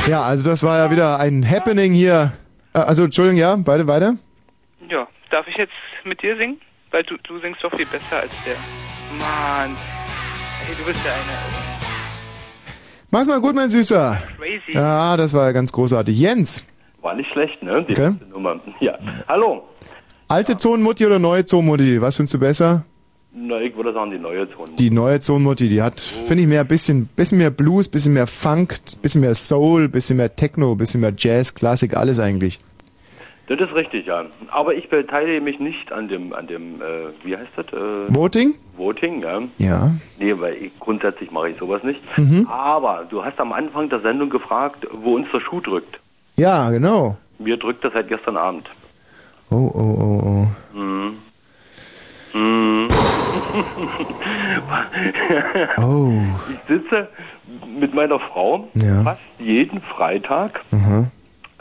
Ja, 0.07 0.23
also 0.23 0.50
das 0.50 0.62
war 0.62 0.79
ja 0.79 0.91
wieder 0.91 1.19
ein 1.19 1.49
Happening 1.49 1.93
hier. 1.93 2.33
Äh, 2.75 2.79
Also, 2.79 3.05
Entschuldigung, 3.05 3.39
ja, 3.39 3.55
beide 3.57 3.87
weiter. 3.87 4.15
Ja, 4.89 5.07
darf 5.31 5.47
ich 5.47 5.57
jetzt 5.57 5.73
mit 6.05 6.21
dir 6.23 6.37
singen? 6.37 6.61
Weil 6.91 7.05
du, 7.05 7.17
du 7.23 7.39
singst 7.41 7.62
doch 7.62 7.71
viel 7.77 7.87
besser 7.87 8.21
als 8.21 8.33
der. 8.45 8.57
Mann. 9.19 9.77
Hey, 10.67 10.75
du 10.77 10.85
bist 10.85 10.99
der 11.05 11.12
eine. 11.12 11.79
Mach's 13.11 13.26
mal 13.26 13.40
gut, 13.40 13.55
mein 13.55 13.69
Süßer. 13.69 14.19
Crazy. 14.38 14.73
Ja, 14.76 15.17
das 15.17 15.35
war 15.35 15.47
ja 15.47 15.52
ganz 15.52 15.73
großartig. 15.73 16.19
Jens, 16.19 16.64
War 17.02 17.14
nicht 17.14 17.31
schlecht, 17.33 17.62
ne? 17.62 17.85
Die 17.88 17.93
Okay. 17.93 18.14
Nummer. 18.31 18.61
Ja. 18.81 18.99
Hallo. 19.26 19.62
alte 20.29 20.57
Zonenmutti 20.57 21.07
oder 21.07 21.19
neue 21.19 21.45
Zonenmutti? 21.45 22.00
Was 22.00 22.17
findest 22.17 22.35
du 22.35 22.38
besser? 22.38 22.85
Na, 23.33 23.61
ich 23.61 23.75
würde 23.76 23.93
sagen, 23.93 24.11
die 24.11 24.19
neue 24.19 24.49
Ton. 24.50 24.67
Die 24.79 24.90
neue 24.90 25.21
Zonenmutti, 25.21 25.69
die 25.69 25.83
hat, 25.83 26.00
finde 26.00 26.43
ich, 26.43 26.49
mehr 26.49 26.64
bisschen, 26.64 27.07
bisschen 27.07 27.38
mehr 27.38 27.50
Blues, 27.50 27.88
bisschen 27.88 28.12
mehr 28.12 28.26
Funk, 28.26 28.76
bisschen 29.02 29.21
mehr 29.21 29.35
Soul, 29.37 29.88
bisschen 29.88 30.17
mehr 30.17 30.35
Techno, 30.35 30.75
bisschen 30.75 31.00
mehr 31.00 31.12
Jazz, 31.17 31.55
Klassik, 31.55 31.97
alles 31.97 32.19
eigentlich. 32.19 32.61
Das 33.50 33.69
ist 33.69 33.75
richtig, 33.75 34.07
ja. 34.07 34.26
Aber 34.52 34.75
ich 34.75 34.88
beteilige 34.88 35.40
mich 35.40 35.59
nicht 35.59 35.90
an 35.90 36.07
dem, 36.07 36.33
an 36.33 36.47
dem, 36.47 36.80
äh, 36.80 37.09
wie 37.25 37.37
heißt 37.37 37.50
das? 37.57 37.66
Äh, 37.73 38.14
Voting? 38.14 38.54
Voting, 38.76 39.23
ja. 39.23 39.40
Ja. 39.59 39.90
Nee, 40.21 40.35
weil 40.38 40.54
ich, 40.54 40.78
grundsätzlich 40.78 41.33
mache 41.33 41.49
ich 41.50 41.59
sowas 41.59 41.83
nicht. 41.83 42.00
Mhm. 42.16 42.47
Aber 42.49 43.04
du 43.11 43.25
hast 43.25 43.40
am 43.40 43.52
Anfang 43.52 43.88
der 43.88 44.00
Sendung 44.02 44.30
gefragt, 44.30 44.87
wo 44.92 45.16
uns 45.16 45.26
der 45.33 45.40
Schuh 45.40 45.61
drückt. 45.61 45.99
Ja, 46.37 46.71
genau. 46.71 47.16
Mir 47.40 47.57
drückt 47.57 47.85
das 47.85 47.92
seit 47.92 48.07
gestern 48.07 48.37
Abend. 48.37 48.71
Oh, 49.50 49.57
oh, 49.75 49.97
oh, 49.99 50.47
oh. 50.75 50.78
Mhm. 50.78 51.19
Mhm. 52.35 52.88
Oh. 55.78 56.12
Ich 56.52 56.59
sitze 56.69 57.09
mit 57.78 57.92
meiner 57.95 58.21
Frau 58.21 58.69
Ja. 58.75 59.02
fast 59.02 59.21
jeden 59.38 59.80
Freitag 59.83 60.61
Aha. 60.73 61.07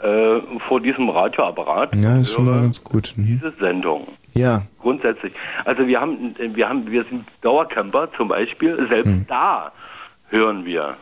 Äh, 0.02 0.40
vor 0.68 0.80
diesem 0.80 1.08
Radioapparat. 1.08 1.94
Ja, 1.96 2.18
ist 2.18 2.32
schon 2.32 2.46
mal 2.46 2.60
ganz 2.60 2.82
gut. 2.82 3.12
Mhm. 3.16 3.26
Diese 3.26 3.52
Sendung. 3.60 4.08
Ja. 4.34 4.62
Grundsätzlich. 4.80 5.32
Also 5.64 5.86
wir 5.86 6.00
haben, 6.00 6.34
wir 6.38 6.68
haben, 6.68 6.90
wir 6.90 7.04
sind 7.04 7.24
Dauercamper 7.42 8.08
zum 8.16 8.28
Beispiel. 8.28 8.86
Selbst 8.88 9.12
da 9.28 9.72
hören 10.28 10.64
wir. 10.64 10.96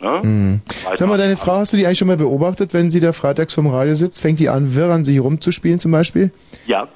Ne? 0.00 0.20
Mhm. 0.22 0.60
Sag 0.94 1.08
mal, 1.08 1.18
deine 1.18 1.36
Frau, 1.36 1.56
hast 1.56 1.72
du 1.72 1.76
die 1.76 1.84
eigentlich 1.84 1.98
schon 1.98 2.08
mal 2.08 2.16
beobachtet, 2.16 2.72
wenn 2.72 2.90
sie 2.90 3.00
da 3.00 3.12
freitags 3.12 3.54
vom 3.54 3.66
Radio 3.66 3.94
sitzt? 3.94 4.22
Fängt 4.22 4.40
die 4.40 4.48
an, 4.48 4.74
wirr 4.74 4.90
an 4.90 5.04
sich 5.04 5.20
rumzuspielen 5.20 5.78
zum 5.78 5.92
Beispiel? 5.92 6.30
Ja, 6.66 6.88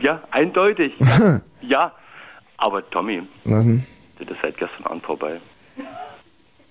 ja, 0.00 0.20
eindeutig. 0.30 0.92
ja, 1.62 1.92
aber 2.56 2.88
Tommy, 2.90 3.22
Was 3.44 3.66
das 4.18 4.28
ist 4.28 4.36
seit 4.42 4.56
gestern 4.58 4.84
Abend 4.84 5.04
vorbei. 5.04 5.40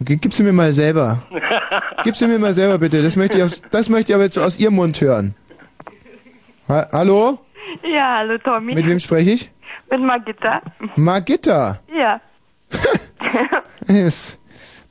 Gib 0.05 0.33
sie 0.33 0.43
mir 0.43 0.53
mal 0.53 0.73
selber. 0.73 1.23
Gib 2.03 2.15
sie 2.15 2.27
mir 2.27 2.39
mal 2.39 2.53
selber 2.53 2.77
bitte. 2.79 3.01
Das 3.03 3.15
möchte 3.15 3.37
ich, 3.37 3.43
aus, 3.43 3.61
das 3.71 3.89
möchte 3.89 4.11
ich 4.11 4.15
aber 4.15 4.23
jetzt 4.25 4.37
aus 4.37 4.59
ihrem 4.59 4.75
Mund 4.75 4.99
hören. 5.01 5.35
Ha 6.67 6.87
Hallo? 6.91 7.39
Ja, 7.83 8.17
hallo 8.19 8.37
Tommy. 8.37 8.73
Mit 8.75 8.85
wem 8.87 8.99
spreche 8.99 9.31
ich? 9.31 9.51
Mit 9.89 10.01
Magitta. 10.01 10.61
Margitta. 10.95 11.79
Ja, 11.93 12.21
Yes. 13.87 14.37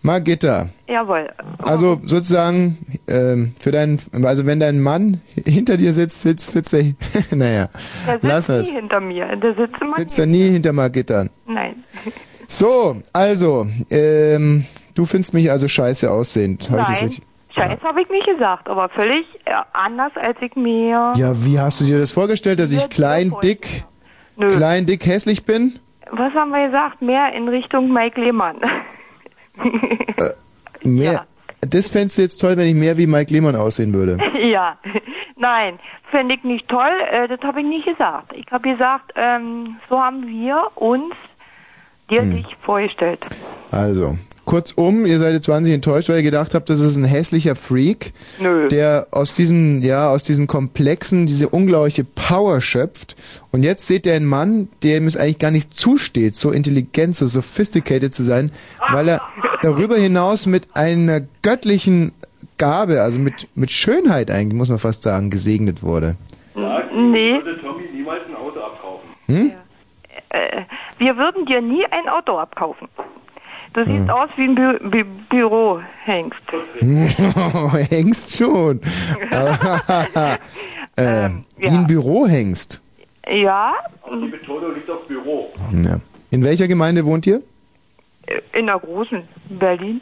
Margitta. 0.04 0.68
jawohl. 0.88 1.30
Also 1.58 2.00
sozusagen, 2.04 2.76
ähm, 3.06 3.54
für 3.60 3.70
deinen, 3.70 4.00
also 4.24 4.44
wenn 4.46 4.58
dein 4.58 4.80
Mann 4.80 5.20
hinter 5.46 5.76
dir 5.76 5.92
sitzt, 5.92 6.22
sitzt, 6.22 6.50
sitzt 6.50 6.74
er, 6.74 6.82
naja, 7.30 7.68
Der 8.06 8.14
sitzt 8.14 8.24
lass 8.24 8.48
nie 8.48 8.54
es. 8.56 8.72
hinter 8.72 9.00
mir. 9.00 9.36
Der 9.36 9.54
sitzt 9.54 9.80
immer 9.80 9.94
Sitzt 9.94 10.18
er 10.18 10.26
nie 10.26 10.50
hinter 10.50 10.72
Margitta. 10.72 11.26
Nein. 11.46 11.84
So, 12.48 12.96
also, 13.12 13.66
ähm, 13.90 14.64
du 14.94 15.06
findest 15.06 15.34
mich 15.34 15.50
also 15.50 15.68
scheiße 15.68 16.10
aussehend. 16.10 16.70
Hab 16.70 16.80
ich 16.80 16.86
das 16.86 17.00
Nein. 17.00 17.08
richtig? 17.08 17.26
Scheiß 17.56 17.82
habe 17.82 18.00
ich 18.00 18.08
nicht 18.08 18.26
gesagt, 18.26 18.68
aber 18.68 18.88
völlig 18.88 19.26
äh, 19.44 19.52
anders, 19.72 20.12
als 20.16 20.38
ich 20.40 20.56
mir... 20.56 21.12
Ja, 21.16 21.32
wie 21.44 21.58
hast 21.58 21.80
du 21.80 21.84
dir 21.84 21.98
das 21.98 22.12
vorgestellt, 22.12 22.58
dass 22.58 22.72
ich 22.72 22.88
klein, 22.88 23.34
dick, 23.42 23.84
klein, 24.38 24.86
dick, 24.86 25.04
hässlich 25.04 25.44
bin? 25.44 25.78
Was 26.10 26.32
haben 26.32 26.50
wir 26.50 26.66
gesagt? 26.66 27.02
Mehr 27.02 27.32
in 27.34 27.48
Richtung 27.48 27.92
Mike 27.92 28.20
Lehmann. 28.20 28.56
Mehr. 30.82 31.26
Das 31.60 31.90
fändest 31.90 32.18
du 32.18 32.22
jetzt 32.22 32.38
toll, 32.38 32.56
wenn 32.56 32.66
ich 32.66 32.74
mehr 32.74 32.98
wie 32.98 33.06
Mike 33.06 33.32
Lehmann 33.32 33.54
aussehen 33.54 33.94
würde. 33.94 34.18
ja. 34.50 34.76
Nein, 35.36 35.78
finde 36.10 36.34
ich 36.34 36.44
nicht 36.44 36.68
toll. 36.68 36.90
Äh, 37.10 37.28
das 37.28 37.40
habe 37.42 37.60
ich 37.60 37.66
nicht 37.66 37.86
gesagt. 37.86 38.32
Ich 38.34 38.50
habe 38.50 38.68
gesagt, 38.68 39.12
ähm, 39.14 39.76
so 39.88 39.98
haben 39.98 40.26
wir 40.26 40.66
uns 40.74 41.14
dir 42.12 42.22
Hm. 42.22 42.36
dich 42.36 42.46
vorgestellt. 42.64 43.20
Also, 43.70 44.16
kurzum, 44.44 45.06
ihr 45.06 45.18
seid 45.18 45.32
jetzt 45.32 45.48
wahnsinnig 45.48 45.76
enttäuscht, 45.76 46.08
weil 46.08 46.16
ihr 46.18 46.22
gedacht 46.22 46.54
habt, 46.54 46.68
das 46.68 46.80
ist 46.80 46.96
ein 46.96 47.04
hässlicher 47.04 47.54
Freak, 47.54 48.12
Nö. 48.40 48.68
der 48.68 49.06
aus 49.10 49.32
diesen, 49.32 49.82
ja, 49.82 50.10
aus 50.10 50.24
diesen 50.24 50.46
Komplexen 50.46 51.26
diese 51.26 51.48
unglaubliche 51.48 52.04
Power 52.04 52.60
schöpft. 52.60 53.16
Und 53.50 53.62
jetzt 53.62 53.86
seht 53.86 54.04
ihr 54.06 54.14
einen 54.14 54.26
Mann, 54.26 54.68
dem 54.82 55.06
es 55.06 55.16
eigentlich 55.16 55.38
gar 55.38 55.50
nicht 55.50 55.74
zusteht, 55.74 56.34
so 56.34 56.50
intelligent, 56.50 57.16
so 57.16 57.26
sophisticated 57.26 58.12
zu 58.12 58.22
sein, 58.22 58.50
weil 58.90 59.08
er 59.08 59.22
darüber 59.62 59.96
hinaus 59.96 60.46
mit 60.46 60.66
einer 60.74 61.20
göttlichen 61.42 62.12
Gabe, 62.58 63.00
also 63.00 63.18
mit, 63.18 63.48
mit 63.54 63.70
Schönheit 63.70 64.30
eigentlich, 64.30 64.58
muss 64.58 64.68
man 64.68 64.78
fast 64.78 65.02
sagen, 65.02 65.30
gesegnet 65.30 65.82
wurde. 65.82 66.16
Nee. 66.54 67.32
würde 67.34 67.58
Tommy 67.60 67.84
niemals 67.94 68.20
ein 68.28 68.36
Auto 68.36 68.60
abkaufen. 68.60 69.08
Hm? 69.26 69.52
Äh, 70.32 70.62
wir 70.98 71.16
würden 71.16 71.46
dir 71.46 71.60
nie 71.60 71.84
ein 71.86 72.08
Auto 72.08 72.38
abkaufen. 72.38 72.88
Du 73.74 73.84
siehst 73.86 74.10
aus 74.10 74.28
wie 74.36 74.44
ein 74.44 74.54
Bü 74.54 74.78
Bü 74.90 75.04
Bürohengst. 75.30 76.40
Hengst 77.90 78.36
schon. 78.36 78.80
Aber, 79.30 80.38
ähm, 80.98 81.44
Wie 81.56 81.68
ein 81.68 81.86
Bürohengst. 81.86 82.82
Ja, 83.26 83.72
Die 84.10 84.28
Betonung 84.28 84.74
liegt 84.74 84.90
auf 84.90 85.06
Büro. 85.06 85.52
Ja. 85.72 86.00
In 86.30 86.44
welcher 86.44 86.68
Gemeinde 86.68 87.04
wohnt 87.06 87.26
ihr? 87.26 87.40
in 88.52 88.66
der 88.66 88.78
großen 88.78 89.22
Berlin. 89.48 90.00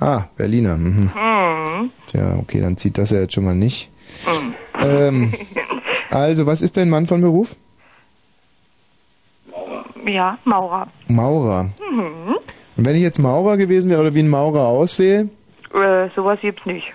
Ah, 0.00 0.24
Berliner. 0.36 0.76
Mhm. 0.76 1.10
Hm. 1.14 1.90
Tja, 2.08 2.36
okay, 2.40 2.60
dann 2.60 2.76
zieht 2.76 2.98
das 2.98 3.10
ja 3.10 3.20
jetzt 3.20 3.34
schon 3.34 3.44
mal 3.44 3.54
nicht. 3.54 3.90
Hm. 4.24 4.54
Ähm, 4.82 5.32
also, 6.10 6.46
was 6.46 6.62
ist 6.62 6.76
dein 6.76 6.90
Mann 6.90 7.06
von 7.06 7.20
Beruf? 7.20 7.56
Ja, 10.06 10.38
Maurer. 10.44 10.88
Maurer. 11.08 11.64
Mhm. 11.90 12.36
Und 12.76 12.84
wenn 12.84 12.96
ich 12.96 13.02
jetzt 13.02 13.18
Maurer 13.18 13.56
gewesen 13.56 13.90
wäre 13.90 14.00
oder 14.00 14.14
wie 14.14 14.20
ein 14.20 14.28
Maurer 14.28 14.66
aussehe? 14.66 15.28
Äh, 15.72 16.08
sowas 16.14 16.38
gibt's 16.40 16.64
nicht. 16.66 16.86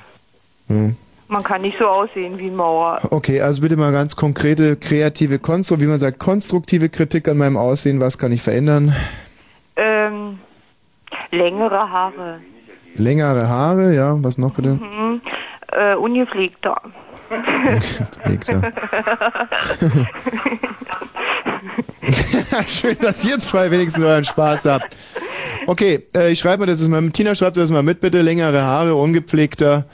Hm. 0.67 0.95
Man 1.27 1.43
kann 1.43 1.61
nicht 1.61 1.77
so 1.77 1.87
aussehen 1.87 2.37
wie 2.37 2.47
ein 2.47 2.55
Maurer. 2.55 2.99
Okay, 3.11 3.41
also 3.41 3.61
bitte 3.61 3.77
mal 3.77 3.91
ganz 3.91 4.15
konkrete, 4.15 4.75
kreative, 4.75 5.39
konstru 5.39 5.79
wie 5.79 5.85
man 5.85 5.99
sagt, 5.99 6.19
konstruktive 6.19 6.89
Kritik 6.89 7.27
an 7.27 7.37
meinem 7.37 7.55
Aussehen. 7.55 7.99
Was 7.99 8.17
kann 8.17 8.31
ich 8.31 8.41
verändern? 8.41 8.95
Ähm, 9.75 10.39
längere 11.31 11.89
Haare. 11.89 12.39
Längere 12.95 13.47
Haare, 13.47 13.93
ja, 13.93 14.15
was 14.23 14.37
noch 14.37 14.55
bitte? 14.55 14.69
Mhm. 14.69 15.21
Äh, 15.71 15.95
ungepflegter. 15.95 16.81
Ungepflegter. 18.25 18.61
Schön, 22.67 22.97
dass 23.01 23.23
ihr 23.25 23.39
zwei 23.39 23.69
wenigstens 23.71 24.03
euren 24.03 24.23
Spaß 24.23 24.65
habt. 24.65 24.95
Okay, 25.67 26.07
äh, 26.15 26.31
ich 26.31 26.39
schreibe 26.39 26.61
mir 26.61 26.67
das 26.67 26.79
jetzt 26.79 26.89
mal, 26.89 27.07
Tina 27.11 27.35
schreibt 27.35 27.57
das 27.57 27.71
mal 27.71 27.83
mit, 27.83 27.99
bitte. 28.01 28.21
Längere 28.21 28.61
Haare, 28.61 28.95
ungepflegter. 28.95 29.85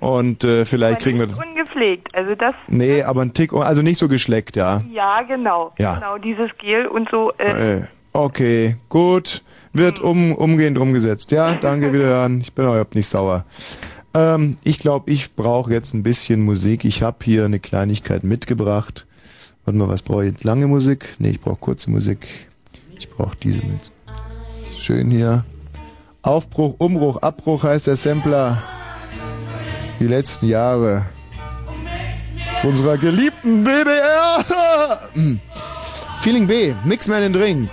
Und 0.00 0.44
äh, 0.44 0.64
vielleicht 0.64 1.00
kriegen 1.00 1.18
wir 1.18 1.26
das. 1.26 1.38
Ungepflegt. 1.38 2.14
Also 2.16 2.34
das, 2.34 2.54
Nee, 2.68 3.02
aber 3.02 3.22
ein 3.22 3.32
Tick, 3.34 3.52
also 3.52 3.82
nicht 3.82 3.98
so 3.98 4.08
geschleckt, 4.08 4.56
ja. 4.56 4.80
ja, 4.92 5.22
genau. 5.22 5.72
Ja. 5.78 5.94
Genau, 5.94 6.18
dieses 6.18 6.50
Gel 6.58 6.86
und 6.86 7.08
so. 7.10 7.32
Äh, 7.38 7.76
Äh, 7.78 7.82
okay, 8.12 8.76
gut. 8.88 9.42
Wird 9.72 10.00
um, 10.00 10.32
umgehend 10.32 10.78
umgesetzt. 10.78 11.30
Ja, 11.30 11.54
danke, 11.54 11.92
wiederhören. 11.92 12.40
Ich 12.40 12.52
bin 12.52 12.64
überhaupt 12.64 12.94
nicht 12.94 13.06
sauer. 13.06 13.44
Ähm, 14.14 14.56
ich 14.64 14.78
glaube, 14.80 15.10
ich 15.10 15.34
brauche 15.36 15.72
jetzt 15.72 15.94
ein 15.94 16.02
bisschen 16.02 16.40
Musik. 16.40 16.84
Ich 16.84 17.02
habe 17.02 17.18
hier 17.22 17.44
eine 17.44 17.60
Kleinigkeit 17.60 18.24
mitgebracht. 18.24 19.06
Warte 19.64 19.78
mal, 19.78 19.88
was 19.88 20.02
brauche 20.02 20.24
ich 20.24 20.32
jetzt? 20.32 20.44
Lange 20.44 20.66
Musik? 20.66 21.16
Nee, 21.18 21.30
ich 21.30 21.40
brauche 21.40 21.56
kurze 21.60 21.90
Musik. 21.90 22.26
Ich 22.98 23.08
brauche 23.08 23.36
diese 23.42 23.60
mit. 23.60 23.92
Schön 24.78 25.10
hier. 25.10 25.44
Aufbruch, 26.22 26.74
Umbruch, 26.78 27.16
Abbruch 27.18 27.62
heißt 27.62 27.86
der 27.86 27.96
Sampler. 27.96 28.62
Die 29.98 30.06
letzten 30.06 30.48
Jahre. 30.48 31.06
unserer 32.62 32.98
geliebten 32.98 33.64
DDR. 33.64 34.44
Hm. 35.14 35.40
Feeling 36.20 36.46
B, 36.46 36.74
Mix 36.84 37.08
Man 37.08 37.22
in 37.22 37.32
Drink. 37.32 37.70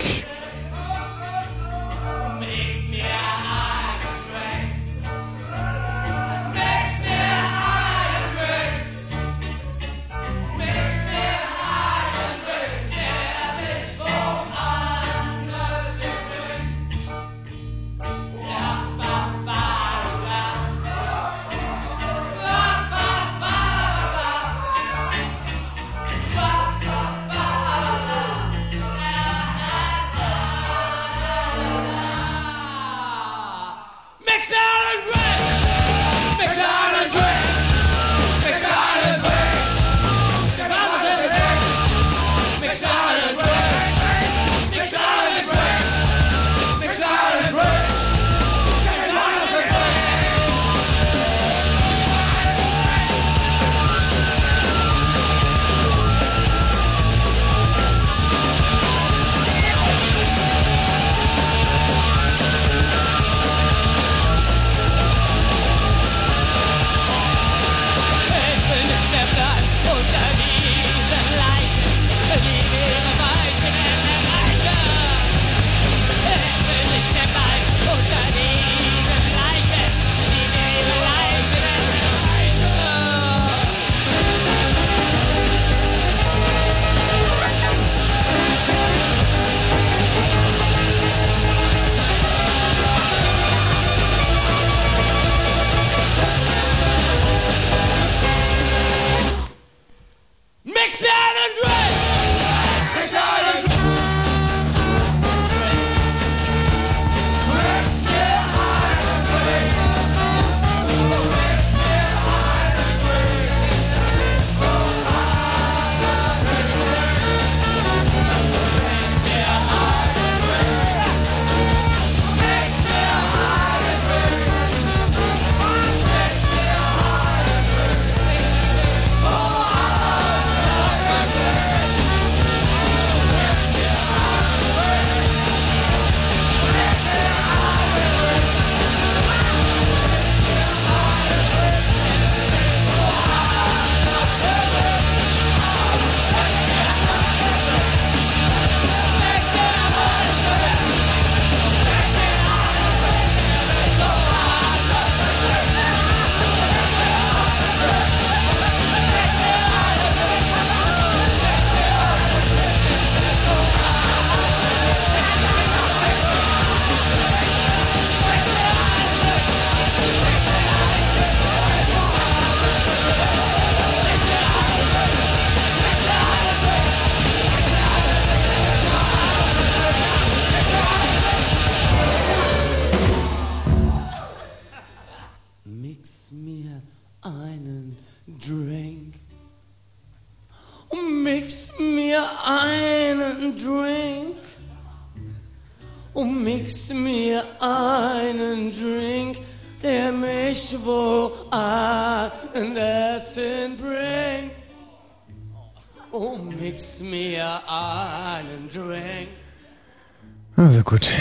Also 210.58 210.82
gut. 210.82 211.14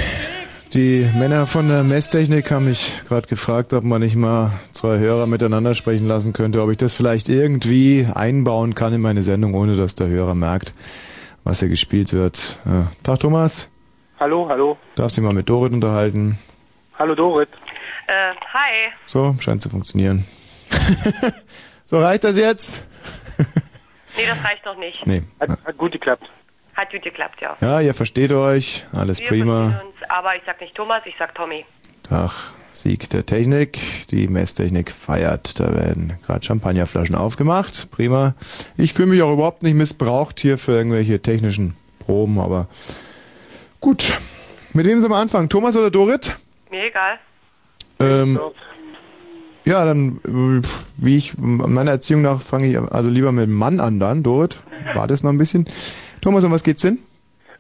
Die 0.73 1.09
Männer 1.15 1.47
von 1.47 1.69
der 1.69 1.83
Messtechnik 1.85 2.51
haben 2.51 2.65
mich 2.65 3.03
gerade 3.07 3.29
gefragt, 3.29 3.75
ob 3.75 3.85
man 3.85 4.01
nicht 4.01 4.17
mal 4.17 4.51
zwei 4.73 4.99
Hörer 4.99 5.27
miteinander 5.27 5.75
sprechen 5.75 6.09
lassen 6.09 6.33
könnte, 6.33 6.63
ob 6.63 6.71
ich 6.71 6.79
das 6.79 6.97
vielleicht 6.97 7.29
irgendwie 7.29 8.09
einbauen 8.15 8.75
kann 8.75 8.95
in 8.95 9.03
meine 9.03 9.21
Sendung, 9.21 9.53
ohne 9.55 9.77
dass 9.77 9.95
der 9.95 10.09
Hörer 10.09 10.35
merkt, 10.35 10.75
was 11.45 11.61
hier 11.61 11.69
gespielt 11.69 12.15
wird. 12.15 12.59
Ja. 12.65 12.91
Tag 13.03 13.21
Thomas, 13.21 13.69
Hallo, 14.19 14.49
hallo. 14.49 14.79
darfst 14.95 15.19
dich 15.19 15.25
mal 15.25 15.35
mit 15.35 15.51
Dorit 15.51 15.75
unterhalten. 15.75 16.39
Hallo 16.99 17.15
Dorit. 17.15 17.51
Äh, 18.07 18.33
hi. 18.55 18.91
So, 19.05 19.37
scheint 19.39 19.61
zu 19.61 19.69
funktionieren. 19.69 20.25
so, 21.85 21.99
reicht 21.99 22.25
das 22.25 22.39
jetzt? 22.39 22.89
Nee, 24.17 24.25
das 24.27 24.43
reicht 24.43 24.65
noch 24.65 24.79
nicht. 24.79 25.07
Nee. 25.07 25.23
Hat, 25.39 25.51
hat 25.51 25.77
gut 25.77 25.93
geklappt. 25.93 26.25
Hat 26.77 26.91
gut 26.93 27.03
geklappt, 27.03 27.41
ja. 27.41 27.57
Ja, 27.61 27.81
ihr 27.81 27.95
versteht 27.95 28.33
euch, 28.33 28.85
alles 28.93 29.19
Wir 29.21 29.29
prima. 29.29 29.67
uns, 29.67 30.11
aber 30.11 30.37
ich 30.37 30.43
sag 30.45 30.61
nicht 30.61 30.75
Thomas, 30.75 31.03
ich 31.07 31.15
sag 31.19 31.35
Tommy. 31.35 31.65
Tag, 32.03 32.31
Sieg 32.73 33.09
der 33.11 33.25
Technik. 33.25 33.79
Die 34.11 34.29
Messtechnik 34.29 34.93
feiert. 34.93 35.59
Da 35.59 35.75
werden 35.75 36.19
gerade 36.27 36.45
Champagnerflaschen 36.45 37.15
aufgemacht. 37.17 37.91
Prima. 37.91 38.35
Ich 38.77 38.93
fühle 38.93 39.09
mich 39.09 39.23
auch 39.23 39.33
überhaupt 39.33 39.63
nicht 39.63 39.75
missbraucht 39.75 40.39
hier 40.39 40.59
für 40.59 40.73
irgendwelche 40.73 41.21
technischen 41.21 41.75
Proben, 41.99 42.39
aber 42.39 42.69
gut. 43.81 44.19
Mit 44.75 44.87
wem 44.87 45.01
sollen 45.01 45.13
wir 45.13 45.17
anfangen? 45.17 45.49
Thomas 45.49 45.77
oder 45.77 45.91
Dorit? 45.91 46.37
Mir 46.71 46.85
egal. 46.85 47.19
Ähm, 47.99 48.39
ja, 49.65 49.85
dann, 49.87 50.21
wie 50.99 51.17
ich 51.17 51.33
meiner 51.39 51.93
Erziehung 51.93 52.21
nach, 52.21 52.43
fange 52.43 52.67
ich 52.67 52.79
also 52.79 53.09
lieber 53.09 53.33
mit 53.33 53.45
dem 53.47 53.55
Mann 53.55 53.81
an 53.81 53.99
dann. 53.99 54.23
Dorit, 54.23 54.59
warte 54.95 55.15
es 55.15 55.23
noch 55.23 55.31
ein 55.31 55.39
bisschen. 55.39 55.67
Thomas, 56.21 56.45
um 56.45 56.53
was 56.53 56.63
geht's 56.63 56.83
denn? 56.83 56.99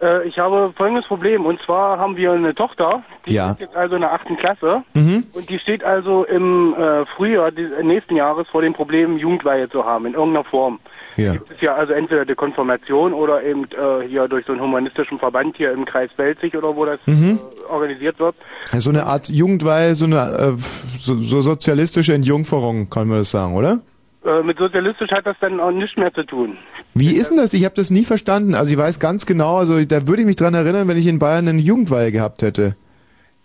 Äh, 0.00 0.28
ich 0.28 0.38
habe 0.38 0.72
folgendes 0.76 1.06
Problem. 1.06 1.46
Und 1.46 1.60
zwar 1.62 1.98
haben 1.98 2.16
wir 2.16 2.32
eine 2.32 2.54
Tochter, 2.54 3.02
die 3.26 3.32
Ja. 3.34 3.52
ist 3.52 3.60
jetzt 3.60 3.76
also 3.76 3.94
in 3.94 4.02
der 4.02 4.12
achten 4.12 4.36
Klasse. 4.36 4.82
Mhm. 4.94 5.24
Und 5.32 5.48
die 5.48 5.58
steht 5.58 5.82
also 5.84 6.24
im 6.24 6.74
äh, 6.74 7.06
Frühjahr 7.16 7.50
des 7.50 7.70
nächsten 7.82 8.14
Jahres 8.16 8.46
vor 8.48 8.60
dem 8.62 8.74
Problem, 8.74 9.16
Jugendweihe 9.16 9.68
zu 9.70 9.84
haben, 9.84 10.04
in 10.06 10.12
irgendeiner 10.14 10.44
Form. 10.44 10.80
Ja. 11.16 11.32
Das 11.32 11.42
ist 11.52 11.62
ja 11.62 11.74
also 11.74 11.94
entweder 11.94 12.26
die 12.26 12.34
Konfirmation 12.34 13.14
oder 13.14 13.42
eben 13.42 13.64
äh, 13.64 14.06
hier 14.06 14.28
durch 14.28 14.44
so 14.44 14.52
einen 14.52 14.60
humanistischen 14.60 15.18
Verband 15.18 15.56
hier 15.56 15.72
im 15.72 15.86
Kreis 15.86 16.10
Belzig 16.14 16.54
oder 16.54 16.76
wo 16.76 16.84
das 16.84 16.98
Mhm. 17.06 17.38
äh, 17.66 17.72
organisiert 17.72 18.18
wird. 18.18 18.34
So 18.76 18.90
eine 18.90 19.04
Art 19.04 19.30
Jugendweihe, 19.30 19.94
so 19.94 20.04
eine 20.04 20.16
äh, 20.16 20.52
so, 20.56 21.16
so 21.16 21.40
sozialistische 21.40 22.12
Entjungferung, 22.12 22.90
kann 22.90 23.08
man 23.08 23.16
das 23.18 23.30
sagen, 23.30 23.54
oder? 23.56 23.78
Äh, 24.26 24.42
mit 24.42 24.58
sozialistisch 24.58 25.10
hat 25.12 25.24
das 25.24 25.36
dann 25.40 25.60
auch 25.60 25.70
nichts 25.70 25.96
mehr 25.96 26.12
zu 26.12 26.24
tun. 26.24 26.58
Wie 26.94 27.12
ist 27.12 27.30
denn 27.30 27.36
das? 27.36 27.54
Ich 27.54 27.64
habe 27.64 27.76
das 27.76 27.90
nie 27.90 28.02
verstanden. 28.02 28.54
Also 28.54 28.72
ich 28.72 28.78
weiß 28.78 28.98
ganz 28.98 29.24
genau, 29.24 29.56
also 29.56 29.84
da 29.84 30.08
würde 30.08 30.22
ich 30.22 30.26
mich 30.26 30.36
dran 30.36 30.54
erinnern, 30.54 30.88
wenn 30.88 30.96
ich 30.96 31.06
in 31.06 31.20
Bayern 31.20 31.46
eine 31.46 31.60
Jugendweihe 31.60 32.10
gehabt 32.10 32.42
hätte. 32.42 32.74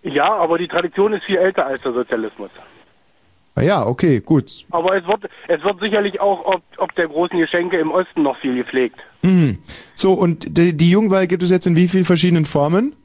Ja, 0.02 0.34
aber 0.34 0.58
die 0.58 0.68
Tradition 0.68 1.14
ist 1.14 1.24
viel 1.26 1.38
älter 1.38 1.68
als 1.68 1.82
der 1.84 1.94
Sozialismus. 1.94 2.50
Ah 3.54 3.62
ja, 3.62 3.86
okay, 3.86 4.22
gut. 4.22 4.46
Aber 4.72 4.96
es 4.96 5.06
wird, 5.06 5.30
es 5.48 5.64
wird 5.64 5.80
sicherlich 5.82 6.20
auch 6.20 6.46
ob, 6.46 6.64
ob 6.78 6.96
der 6.96 7.08
großen 7.08 7.38
Geschenke 7.38 7.78
im 7.78 7.92
Osten 7.92 8.24
noch 8.24 8.38
viel 8.38 8.56
gepflegt. 8.56 8.98
Mhm. 9.22 9.60
So, 9.94 10.14
und 10.14 10.58
die, 10.58 10.76
die 10.76 10.90
Jugendweihe 10.90 11.28
gibt 11.28 11.44
es 11.44 11.52
jetzt 11.52 11.68
in 11.68 11.76
wie 11.76 11.88
vielen 11.88 12.06
verschiedenen 12.06 12.46
Formen? 12.46 12.96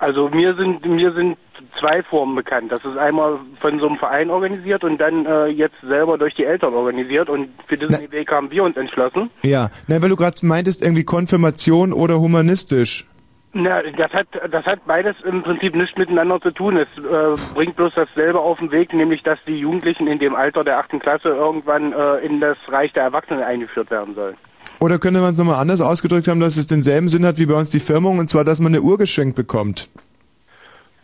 Also 0.00 0.30
mir 0.30 0.54
sind 0.54 0.84
mir 0.86 1.12
sind 1.12 1.36
zwei 1.78 2.02
Formen 2.02 2.34
bekannt. 2.34 2.72
Das 2.72 2.82
ist 2.86 2.96
einmal 2.96 3.38
von 3.60 3.78
so 3.80 3.86
einem 3.86 3.98
Verein 3.98 4.30
organisiert 4.30 4.82
und 4.82 4.98
dann 4.98 5.26
äh, 5.26 5.46
jetzt 5.48 5.78
selber 5.82 6.16
durch 6.16 6.34
die 6.34 6.46
Eltern 6.46 6.72
organisiert. 6.72 7.28
Und 7.28 7.50
für 7.68 7.76
diesen 7.76 8.10
Weg 8.10 8.32
haben 8.32 8.50
wir 8.50 8.64
uns 8.64 8.78
entschlossen. 8.78 9.28
Ja, 9.42 9.70
na, 9.88 10.00
weil 10.00 10.08
du 10.08 10.16
gerade 10.16 10.34
meintest, 10.42 10.82
irgendwie 10.82 11.04
Konfirmation 11.04 11.92
oder 11.92 12.18
humanistisch. 12.18 13.06
Na, 13.52 13.82
das 13.82 14.10
hat 14.12 14.28
das 14.50 14.64
hat 14.64 14.86
beides 14.86 15.16
im 15.22 15.42
Prinzip 15.42 15.74
nichts 15.74 15.98
miteinander 15.98 16.40
zu 16.40 16.50
tun. 16.50 16.78
Es 16.78 16.88
äh, 16.96 17.54
bringt 17.54 17.76
bloß 17.76 17.92
dasselbe 17.94 18.40
auf 18.40 18.58
den 18.58 18.70
Weg, 18.70 18.94
nämlich 18.94 19.22
dass 19.22 19.38
die 19.46 19.58
Jugendlichen 19.58 20.06
in 20.06 20.18
dem 20.18 20.34
Alter 20.34 20.64
der 20.64 20.78
achten 20.78 20.98
Klasse 20.98 21.28
irgendwann 21.28 21.92
äh, 21.92 22.24
in 22.24 22.40
das 22.40 22.56
Reich 22.68 22.94
der 22.94 23.02
Erwachsenen 23.02 23.42
eingeführt 23.42 23.90
werden 23.90 24.14
sollen. 24.14 24.36
Oder 24.80 24.98
könnte 24.98 25.20
man 25.20 25.32
es 25.32 25.38
nochmal 25.38 25.56
anders 25.56 25.82
ausgedrückt 25.82 26.26
haben, 26.26 26.40
dass 26.40 26.56
es 26.56 26.66
denselben 26.66 27.08
Sinn 27.08 27.24
hat 27.26 27.38
wie 27.38 27.46
bei 27.46 27.54
uns 27.54 27.70
die 27.70 27.80
Firmung, 27.80 28.18
und 28.18 28.28
zwar, 28.28 28.44
dass 28.44 28.60
man 28.60 28.74
eine 28.74 28.80
Uhr 28.82 28.96
geschenkt 28.96 29.36
bekommt? 29.36 29.90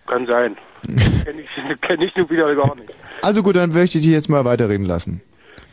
Kann 0.07 0.27
sein. 0.27 0.57
Kenne 1.25 1.43
ich, 1.43 1.81
kenn 1.83 2.01
ich 2.01 2.17
nun 2.17 2.31
wieder 2.31 2.55
gar 2.55 2.75
nicht. 2.77 2.93
Also 3.23 3.43
gut, 3.43 3.57
dann 3.57 3.73
möchte 3.73 3.99
ich 3.99 4.05
dich 4.05 4.13
jetzt 4.13 4.29
mal 4.29 4.45
weiterreden 4.45 4.87
lassen. 4.87 5.21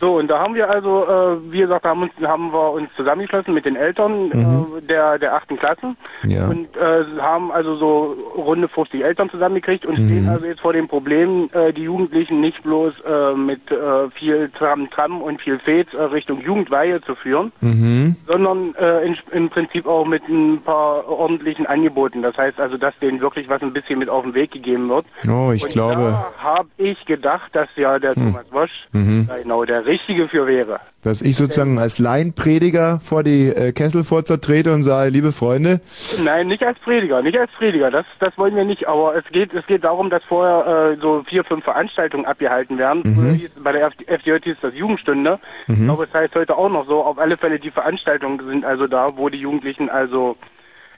So, 0.04 0.18
und 0.18 0.28
da 0.28 0.38
haben 0.40 0.54
wir 0.54 0.70
also, 0.70 1.06
äh, 1.06 1.52
wie 1.54 1.60
gesagt, 1.60 1.86
haben, 1.86 2.02
uns, 2.02 2.12
haben 2.26 2.52
wir 2.52 2.72
uns 2.74 2.90
zusammengeschlossen 2.98 3.54
mit 3.54 3.64
den 3.64 3.78
Eltern 3.78 4.28
Mhm. 4.28 4.78
äh, 4.80 4.82
der, 4.82 5.18
der 5.18 5.34
achten 5.34 5.56
Klassen 5.58 5.96
Ja. 6.26 6.48
und 6.50 6.76
äh, 6.76 7.06
haben 7.22 7.54
also 7.54 7.78
so 7.78 8.18
runde 8.36 8.68
50 8.68 9.02
Eltern 9.02 9.30
zusammengekriegt 9.30 9.86
und 9.86 9.98
Mhm. 9.98 10.04
stehen 10.10 10.28
also 10.28 10.46
jetzt 10.46 10.60
vor 10.60 10.74
dem 10.74 10.90
Problem, 10.90 11.50
äh, 11.54 11.72
die 11.72 11.84
Jugendlichen 11.84 12.42
nicht 12.42 12.62
bloß 12.64 12.94
äh, 13.08 13.34
mit 13.36 13.72
äh, 13.72 14.10
viel 14.20 14.50
Tram, 14.50 14.90
Tram 14.90 15.22
und 15.22 15.40
viel 15.42 15.58
Fez 15.60 15.88
äh, 15.94 16.02
Richtung 16.02 16.42
Jugendweihe 16.42 17.00
zu 17.04 17.16
führen, 17.16 17.54
Mhm. 17.62 18.18
sondern 18.28 18.76
äh, 18.76 19.06
in, 19.06 19.18
im 19.32 19.50
Prinzip 19.50 19.86
auch 19.88 20.06
mit 20.06 20.28
ein 20.28 20.62
paar 20.66 21.08
ordentlichen 21.08 21.66
Angeboten. 21.66 22.22
Das 22.24 22.36
heißt 22.36 22.60
also, 22.60 22.76
dass 22.76 22.94
denen 23.00 23.22
wirklich 23.22 23.48
was 23.48 23.62
ein 23.62 23.72
bisschen 23.72 24.00
mit 24.00 24.10
auf 24.10 24.24
den 24.26 24.34
Weg 24.34 24.52
gegeben 24.52 24.90
wird. 24.90 25.06
Oh, 25.30 25.54
ich 25.54 25.64
und 25.64 25.72
glaube. 25.72 26.12
Da 26.12 26.44
habe 26.44 26.68
ich 26.76 27.06
gedacht, 27.06 27.56
dass 27.56 27.70
ja 27.78 28.00
der 28.00 28.16
Hm. 28.16 28.26
Thomas 28.34 28.52
Wosch 28.52 28.72
Mhm. 28.92 29.30
genau 29.44 29.64
der 29.64 29.86
Richtige 29.94 30.28
für 30.28 30.48
wäre. 30.48 30.80
Dass 31.04 31.22
ich 31.22 31.36
sozusagen 31.36 31.78
als 31.78 32.00
Laienprediger 32.00 33.00
vor 33.02 33.24
die 33.24 33.50
äh, 33.50 33.72
Kesselfurzer 33.74 34.42
trete 34.42 34.74
und 34.74 34.82
sage, 34.84 35.12
liebe 35.12 35.32
Freunde, 35.32 35.82
Nein, 36.24 36.48
nicht 36.48 36.64
als 36.64 36.80
Prediger, 36.80 37.22
nicht 37.22 37.38
als 37.38 37.52
Prediger, 37.52 37.92
das, 37.92 38.06
das 38.20 38.36
wollen 38.38 38.56
wir 38.56 38.66
nicht, 38.66 38.88
aber 38.88 39.16
es 39.16 39.26
geht, 39.32 39.54
es 39.54 39.66
geht 39.68 39.84
darum, 39.84 40.10
dass 40.10 40.24
vorher 40.24 40.94
äh, 40.94 41.02
so 41.02 41.24
vier, 41.30 41.44
fünf 41.44 41.64
Veranstaltungen 41.64 42.26
abgehalten 42.26 42.78
werden. 42.78 43.02
Mhm. 43.04 43.42
Bei 43.64 43.72
der 43.72 43.88
FD 43.88 44.06
FDJ 44.08 44.44
hieß 44.44 44.58
das 44.62 44.74
Jugendstunde. 44.74 45.40
Mhm. 45.68 45.76
Ich 45.76 45.84
glaube, 45.84 46.06
es 46.06 46.14
heißt 46.14 46.36
heute 46.36 46.58
auch 46.58 46.70
noch 46.70 46.88
so. 46.88 47.04
Auf 47.04 47.20
alle 47.20 47.38
Fälle, 47.38 47.60
die 47.60 47.72
Veranstaltungen 47.72 48.40
sind 48.48 48.66
also 48.66 48.88
da, 48.88 49.16
wo 49.16 49.30
die 49.30 49.40
Jugendlichen 49.40 49.90
also, 49.90 50.38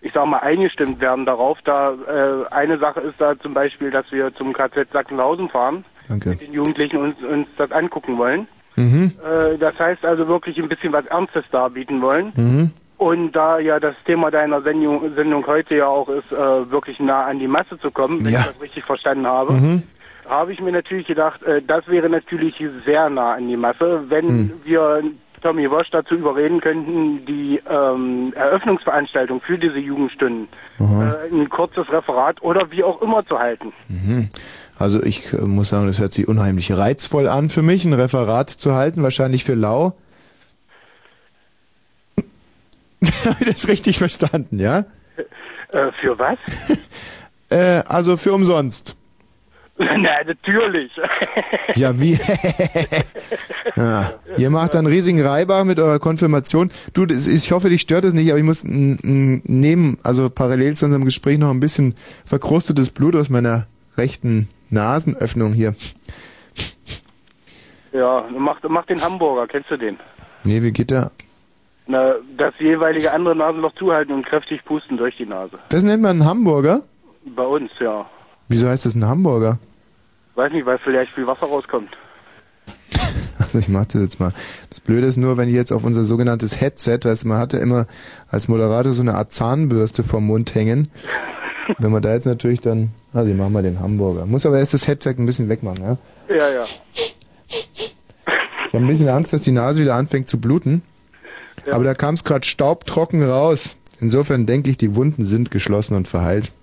ich 0.02 0.14
sag 0.14 0.26
mal, 0.28 0.40
eingestimmt 0.40 1.02
werden 1.02 1.26
darauf. 1.26 1.58
Da 1.66 1.94
äh, 1.94 2.54
eine 2.54 2.78
Sache 2.78 3.02
ist 3.02 3.20
da 3.20 3.38
zum 3.40 3.54
Beispiel, 3.54 3.92
dass 3.92 4.10
wir 4.12 4.34
zum 4.36 4.54
KZ 4.54 4.92
Sachsenhausen 4.94 5.50
fahren, 5.50 5.84
Danke. 6.08 6.30
mit 6.30 6.42
den 6.42 6.54
Jugendlichen 6.54 6.98
uns, 6.98 7.22
uns 7.22 7.48
das 7.58 7.72
angucken 7.72 8.18
wollen. 8.18 8.48
Mhm. 8.76 9.12
Äh, 9.24 9.58
das 9.58 9.78
heißt 9.80 10.04
also 10.06 10.28
wirklich 10.28 10.58
ein 10.58 10.70
bisschen 10.70 10.92
was 10.94 11.06
Ernstes 11.08 11.46
darbieten 11.52 12.02
wollen. 12.02 12.34
Mhm. 12.36 12.72
Und 12.98 13.34
da 13.34 13.60
ja 13.60 13.80
das 13.80 13.96
Thema 14.06 14.32
deiner 14.32 14.62
Sendung, 14.62 15.14
Sendung 15.16 15.46
heute 15.48 15.76
ja 15.76 15.88
auch 15.88 16.08
ist, 16.08 16.32
äh, 16.32 16.72
wirklich 16.72 17.00
nah 17.00 17.26
an 17.26 17.40
die 17.40 17.48
Masse 17.48 17.78
zu 17.80 17.92
kommen, 17.92 18.24
wenn 18.24 18.34
Ja. 18.34 18.40
ich 18.42 18.46
das 18.48 18.62
richtig 18.62 18.86
verstanden 18.86 19.28
habe, 19.28 19.54
Mhm. 19.54 19.84
habe 20.30 20.54
ich 20.54 20.62
mir 20.62 20.72
natürlich 20.72 21.06
gedacht, 21.08 21.44
äh, 21.44 21.62
das 21.62 21.88
wäre 21.88 22.10
natürlich 22.10 22.56
sehr 22.86 23.10
nah 23.10 23.34
an 23.34 23.48
die 23.48 23.58
Masse, 23.58 24.04
wenn 24.08 24.26
Mhm. 24.28 24.52
wir 24.64 25.04
Tommy 25.42 25.70
Wosch 25.70 25.90
dazu 25.92 26.16
überreden 26.16 26.60
könnten, 26.62 27.26
die 27.26 27.62
ähm, 27.70 28.34
Eröffnungsveranstaltung 28.36 29.42
für 29.42 29.58
diese 29.60 29.78
Jugendstunden 29.78 30.48
äh, 30.80 31.32
ein 31.32 31.50
kurzes 31.50 31.88
Referat 31.92 32.42
oder 32.42 32.72
wie 32.72 32.84
auch 32.84 33.00
immer 33.02 33.24
zu 33.28 33.38
halten. 33.38 33.72
Also 34.78 35.02
ich 35.02 35.34
äh, 35.34 35.38
muss 35.38 35.70
sagen, 35.70 35.88
das 35.88 36.00
hört 36.00 36.14
sich 36.14 36.28
unheimlich 36.28 36.72
reizvoll 36.72 37.28
an 37.28 37.50
für 37.50 37.62
mich, 37.62 37.86
ein 37.86 37.94
Referat 37.94 38.50
zu 38.50 38.74
halten, 38.74 39.04
wahrscheinlich 39.04 39.44
für 39.44 39.54
Lau. 39.56 39.96
Habe 43.26 43.38
ich 43.42 43.48
das 43.54 43.68
richtig 43.68 43.98
verstanden, 43.98 44.60
ja? 44.60 44.80
Äh, 45.72 45.92
für 46.02 46.18
was? 46.20 46.38
Äh, 47.50 47.84
also 47.88 48.18
für 48.18 48.34
umsonst. 48.34 48.98
Na, 49.78 50.24
natürlich. 50.26 50.92
Ja, 51.76 52.02
wie? 52.02 52.18
ja. 53.76 54.14
Ihr 54.36 54.50
macht 54.50 54.74
dann 54.74 54.88
riesigen 54.88 55.22
Reibach 55.22 55.64
mit 55.64 55.80
eurer 55.80 56.00
Konfirmation. 56.00 56.72
Du, 56.94 57.04
ist, 57.06 57.28
ich 57.28 57.52
hoffe, 57.52 57.70
dich 57.70 57.82
stört 57.82 58.04
es 58.04 58.16
nicht, 58.16 58.30
aber 58.32 58.40
ich 58.40 58.44
muss 58.44 58.64
n- 58.64 58.98
n- 59.04 59.42
neben, 59.46 59.98
also 60.02 60.32
parallel 60.32 60.76
zu 60.76 60.86
unserem 60.86 61.06
Gespräch 61.06 61.38
noch 61.38 61.52
ein 61.52 61.60
bisschen 61.60 61.94
verkrustetes 62.26 62.90
Blut 62.90 63.16
aus 63.16 63.30
meiner 63.30 63.68
rechten 63.96 64.50
Nasenöffnung 64.70 65.54
hier. 65.54 65.76
ja, 67.92 68.26
mach, 68.38 68.62
mach 68.68 68.86
den 68.86 69.02
Hamburger, 69.02 69.48
kennst 69.48 69.72
du 69.72 69.78
den? 69.78 69.98
Nee, 70.44 70.62
wie 70.62 70.72
geht 70.72 70.92
der? 70.92 71.12
Na, 71.88 72.16
das 72.38 72.54
jeweilige 72.60 73.14
andere 73.14 73.36
Nasenloch 73.36 73.74
zuhalten 73.76 74.14
und 74.14 74.26
kräftig 74.26 74.64
pusten 74.66 74.98
durch 74.98 75.18
die 75.18 75.26
Nase. 75.26 75.58
Das 75.70 75.84
nennt 75.84 76.02
man 76.02 76.22
einen 76.22 76.26
Hamburger? 76.26 76.82
Bei 77.36 77.44
uns, 77.44 77.72
ja. 77.80 78.06
Wieso 78.48 78.68
heißt 78.68 78.86
das 78.86 78.96
ein 78.96 79.06
Hamburger? 79.06 79.60
Weiß 80.36 80.52
nicht, 80.52 80.66
weil 80.66 80.78
vielleicht 80.80 81.14
viel 81.14 81.28
Wasser 81.28 81.48
rauskommt. 81.48 81.90
Also 83.38 83.60
ich 83.60 83.68
mach 83.68 83.84
das 83.86 84.02
jetzt 84.02 84.20
mal. 84.20 84.32
Das 84.70 84.80
Blöde 84.80 85.08
ist 85.08 85.18
nur, 85.18 85.36
wenn 85.38 85.50
ich 85.50 85.56
jetzt 85.56 85.74
auf 85.74 85.84
unser 85.84 86.06
sogenanntes 86.06 86.62
Headset, 86.62 87.00
weißt 87.04 87.24
du, 87.24 87.28
man 87.28 87.38
hatte 87.38 87.58
immer 87.58 87.86
als 88.30 88.48
Moderator 88.48 88.94
so 88.94 89.02
eine 89.02 89.14
Art 89.16 89.34
Zahnbürste 89.34 90.04
vom 90.04 90.26
Mund 90.26 90.56
hängen. 90.56 90.90
Wenn 91.80 91.92
man 91.92 92.02
da 92.02 92.14
jetzt 92.14 92.26
natürlich 92.26 92.60
dann, 92.60 92.92
also 93.14 93.30
ich 93.30 93.38
mach 93.38 93.50
mal 93.50 93.64
den 93.64 93.80
Hamburger. 93.80 94.26
Muss 94.26 94.46
aber 94.46 94.60
erst 94.60 94.74
das 94.74 94.88
Headset 94.88 95.16
ein 95.18 95.26
bisschen 95.26 95.50
wegmachen, 95.50 95.84
ja? 95.84 95.98
Ja, 96.30 96.50
ja. 96.50 96.64
Ich 98.68 98.74
habe 98.74 98.84
ein 98.84 98.88
bisschen 98.88 99.10
Angst, 99.10 99.34
dass 99.34 99.42
die 99.42 99.52
Nase 99.52 99.82
wieder 99.82 99.96
anfängt 99.96 100.28
zu 100.28 100.40
bluten. 100.40 100.82
Aber 101.72 101.84
da 101.84 101.94
kam 101.94 102.16
es 102.16 102.24
gerade 102.24 102.46
staubtrocken 102.46 103.24
raus. 103.24 103.78
Insofern 104.00 104.46
denke 104.46 104.70
ich, 104.70 104.78
die 104.78 104.96
Wunden 104.96 105.26
sind 105.26 105.52
geschlossen 105.52 105.96
und 105.96 106.08
verheilt. 106.08 106.52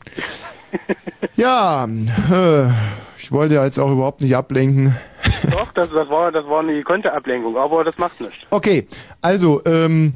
Ja, 1.34 1.86
äh, 1.86 2.66
ich 3.18 3.32
wollte 3.32 3.54
ja 3.54 3.64
jetzt 3.64 3.78
auch 3.78 3.90
überhaupt 3.90 4.20
nicht 4.20 4.36
ablenken. 4.36 4.94
Doch, 5.50 5.72
das, 5.72 5.88
das 5.90 6.08
war 6.08 6.30
das 6.30 6.46
war 6.46 6.60
eine 6.60 6.74
gekonnte 6.74 7.12
Ablenkung, 7.12 7.56
aber 7.56 7.84
das 7.84 7.96
macht 7.96 8.20
nichts. 8.20 8.36
Okay, 8.50 8.86
also, 9.22 9.62
ähm, 9.64 10.12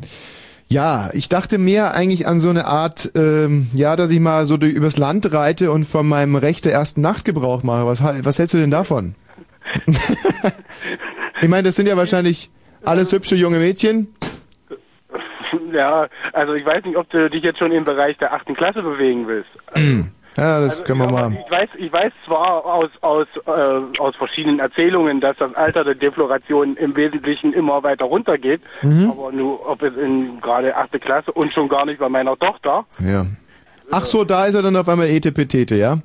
ja, 0.69 1.11
ich 1.13 1.29
dachte 1.29 1.59
mehr 1.59 1.95
eigentlich 1.95 2.27
an 2.27 2.39
so 2.39 2.51
eine 2.51 2.67
Art, 2.67 3.13
ähm, 3.15 3.69
ja, 3.73 3.95
dass 3.95 4.11
ich 4.11 4.19
mal 4.19 4.47
so 4.47 4.57
durch, 4.57 4.73
übers 4.73 4.97
Land 4.97 5.33
reite 5.33 5.71
und 5.71 5.85
von 5.85 6.09
meinem 6.09 6.35
Recht 6.35 6.65
der 6.65 6.73
ersten 6.73 7.01
Nacht 7.01 7.25
Gebrauch 7.25 7.63
mache. 7.63 7.87
Was, 7.87 8.03
was 8.03 8.39
hältst 8.39 8.55
du 8.55 8.59
denn 8.59 8.71
davon? 8.71 9.15
ich 11.41 11.49
meine, 11.49 11.65
das 11.65 11.77
sind 11.77 11.87
ja 11.87 11.97
wahrscheinlich 11.97 12.51
alles 12.85 13.13
hübsche 13.13 13.37
junge 13.37 13.59
Mädchen. 13.59 14.09
Ja, 15.73 16.09
also 16.33 16.55
ich 16.55 16.65
weiß 16.65 16.85
nicht, 16.85 16.97
ob 16.97 17.09
du 17.11 17.31
dich 17.31 17.43
jetzt 17.43 17.59
schon 17.59 17.73
im 17.73 17.85
Bereich 17.85 18.17
der 18.19 18.33
achten 18.33 18.55
Klasse 18.55 18.83
bewegen 18.83 19.27
willst. 19.29 19.51
Ja, 20.37 20.61
das 20.61 20.81
Also, 20.81 20.85
können 20.85 20.99
wir 21.01 21.11
mal. 21.11 21.33
Ich 21.45 21.51
weiß, 21.51 21.69
ich 21.79 21.93
weiß 21.93 22.13
zwar 22.27 22.65
aus 22.65 22.91
aus 23.01 23.27
äh, 23.47 23.99
aus 24.01 24.15
verschiedenen 24.17 24.59
Erzählungen, 24.59 25.21
dass 25.21 25.37
das 25.39 25.55
Alter 25.55 25.85
der 25.85 25.95
Defloration 25.95 26.77
im 26.77 26.95
Wesentlichen 26.95 27.53
immer 27.53 27.83
weiter 27.83 28.05
runtergeht, 28.05 28.61
Mhm. 28.83 29.11
aber 29.11 29.33
nur 29.33 29.67
ob 29.69 29.83
es 29.83 29.95
in 29.97 30.41
gerade 30.41 30.77
achte 30.77 30.99
Klasse 30.99 31.33
und 31.33 31.53
schon 31.53 31.69
gar 31.69 31.87
nicht 31.87 31.99
bei 31.99 32.09
meiner 32.09 32.37
Tochter. 32.39 32.85
Ja. 33.01 33.25
Ach 33.91 34.05
so, 34.05 34.25
da 34.25 34.47
ist 34.47 34.55
er 34.55 34.63
dann 34.63 34.77
auf 34.77 34.89
einmal 34.89 35.07
Etepetete, 35.09 35.77
ja? 35.77 35.99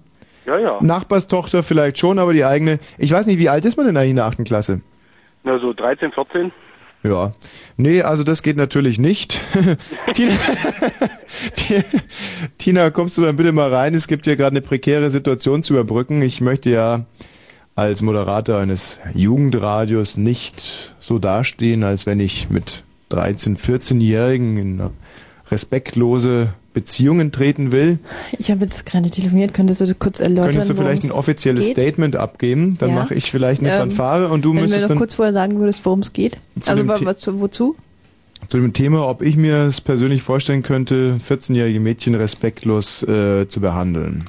Ja, 0.45 0.57
ja. 0.57 0.77
Nachbarstochter 0.81 1.61
vielleicht 1.63 1.97
schon, 1.99 2.17
aber 2.19 2.33
die 2.33 2.45
eigene. 2.45 2.79
Ich 2.97 3.11
weiß 3.11 3.25
nicht, 3.27 3.37
wie 3.39 3.49
alt 3.49 3.65
ist 3.65 3.75
man 3.77 3.85
denn 3.85 3.97
eigentlich 3.97 4.11
in 4.11 4.15
der 4.17 4.25
achten 4.25 4.43
Klasse? 4.43 4.81
Na 5.43 5.57
so 5.59 5.73
13, 5.73 6.11
14. 6.11 6.51
Ja. 7.03 7.33
Nee, 7.77 8.01
also 8.03 8.23
das 8.23 8.43
geht 8.43 8.57
natürlich 8.57 8.99
nicht. 8.99 9.41
Tina, 10.13 10.33
Ti- 11.55 11.83
Tina, 12.57 12.89
kommst 12.91 13.17
du 13.17 13.23
dann 13.23 13.37
bitte 13.37 13.51
mal 13.51 13.73
rein? 13.73 13.95
Es 13.95 14.07
gibt 14.07 14.25
hier 14.25 14.35
gerade 14.35 14.51
eine 14.53 14.61
prekäre 14.61 15.09
Situation 15.09 15.63
zu 15.63 15.73
überbrücken. 15.73 16.21
Ich 16.21 16.41
möchte 16.41 16.69
ja 16.69 17.05
als 17.75 18.01
Moderator 18.01 18.59
eines 18.59 18.99
Jugendradios 19.15 20.17
nicht 20.17 20.93
so 20.99 21.17
dastehen, 21.17 21.83
als 21.83 22.05
wenn 22.05 22.19
ich 22.19 22.49
mit 22.49 22.83
13, 23.09 23.57
14-Jährigen 23.57 24.57
in 24.57 24.79
eine 24.81 24.91
respektlose 25.49 26.53
Beziehungen 26.73 27.31
treten 27.31 27.71
will, 27.71 27.99
Ich 28.37 28.49
habe 28.49 28.61
jetzt 28.61 28.85
gerade 28.85 29.09
telefoniert, 29.09 29.53
könntest 29.53 29.81
du 29.81 29.85
das 29.85 29.99
kurz 29.99 30.19
erläutern? 30.21 30.51
könntest 30.51 30.69
du 30.69 30.75
vielleicht 30.75 31.03
ein 31.03 31.11
offizielles 31.11 31.65
geht? 31.67 31.77
Statement 31.77 32.15
abgeben. 32.15 32.77
Dann 32.79 32.89
Ja. 32.91 32.95
mache 32.95 33.13
ich 33.13 33.29
vielleicht 33.29 33.59
eine 33.61 33.71
Ähm, 33.71 33.77
Fanfare 33.77 34.29
und 34.29 34.45
du 34.45 34.49
Wenn 34.51 34.57
du 34.57 34.61
müsstest 34.63 34.89
noch 34.89 34.97
kurz 34.97 35.15
vorher 35.15 35.33
sagen 35.33 35.59
würdest, 35.59 35.85
worum 35.85 35.99
es 35.99 36.13
geht. 36.13 36.37
Also 36.67 36.87
was, 36.87 37.27
wozu? 37.39 37.75
zu 38.47 38.57
dem 38.57 38.73
Thema, 38.73 39.07
ob 39.07 39.21
ich 39.21 39.37
mir 39.37 39.67
es 39.67 39.79
persönlich 39.81 40.23
vorstellen 40.23 40.63
könnte, 40.63 41.17
14-jährige 41.25 41.79
Mädchen 41.79 42.15
respektlos 42.15 43.03
äh, 43.03 43.47
zu 43.47 43.61
behandeln. 43.61 44.23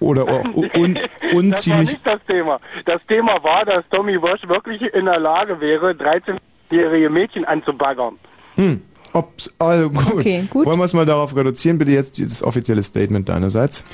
Oder 0.00 0.22
auch 0.24 0.44
un, 0.74 0.94
das 0.94 1.02
war 1.02 1.34
unziemlich. 1.34 1.92
nicht 1.92 2.06
das 2.06 2.20
Thema. 2.26 2.58
Das 2.86 3.00
Thema 3.08 3.42
war, 3.44 3.64
dass 3.64 3.84
Tommy 3.90 4.20
Walsh 4.20 4.42
wirklich 4.48 4.82
in 4.94 5.04
der 5.04 5.20
Lage 5.20 5.60
wäre, 5.60 5.90
13-jährige 5.92 7.10
Mädchen 7.10 7.44
anzubaggern. 7.44 8.14
Hm. 8.56 8.80
Ob's, 9.12 9.52
also 9.58 9.90
gut. 9.90 10.14
Okay, 10.14 10.44
gut. 10.50 10.66
Wollen 10.66 10.78
wir 10.78 10.84
es 10.84 10.94
mal 10.94 11.06
darauf 11.06 11.36
reduzieren? 11.36 11.78
Bitte 11.78 11.92
jetzt 11.92 12.20
das 12.20 12.42
offizielle 12.42 12.82
Statement 12.82 13.28
deinerseits. 13.28 13.84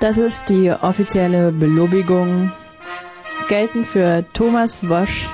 Das 0.00 0.16
ist 0.16 0.48
die 0.48 0.70
offizielle 0.70 1.52
Belobigung. 1.52 2.52
Gelten 3.48 3.84
für 3.84 4.24
Thomas 4.32 4.88
Wosch, 4.88 5.28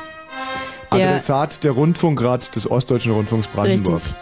der 0.93 1.09
Adressat 1.09 1.63
der 1.63 1.73
Rundfunkrat 1.73 2.55
des 2.57 2.71
Ostdeutschen 2.71 3.13
Rundfunks 3.13 3.47
Brandenburg. 3.47 3.97
Richtig. 3.97 4.15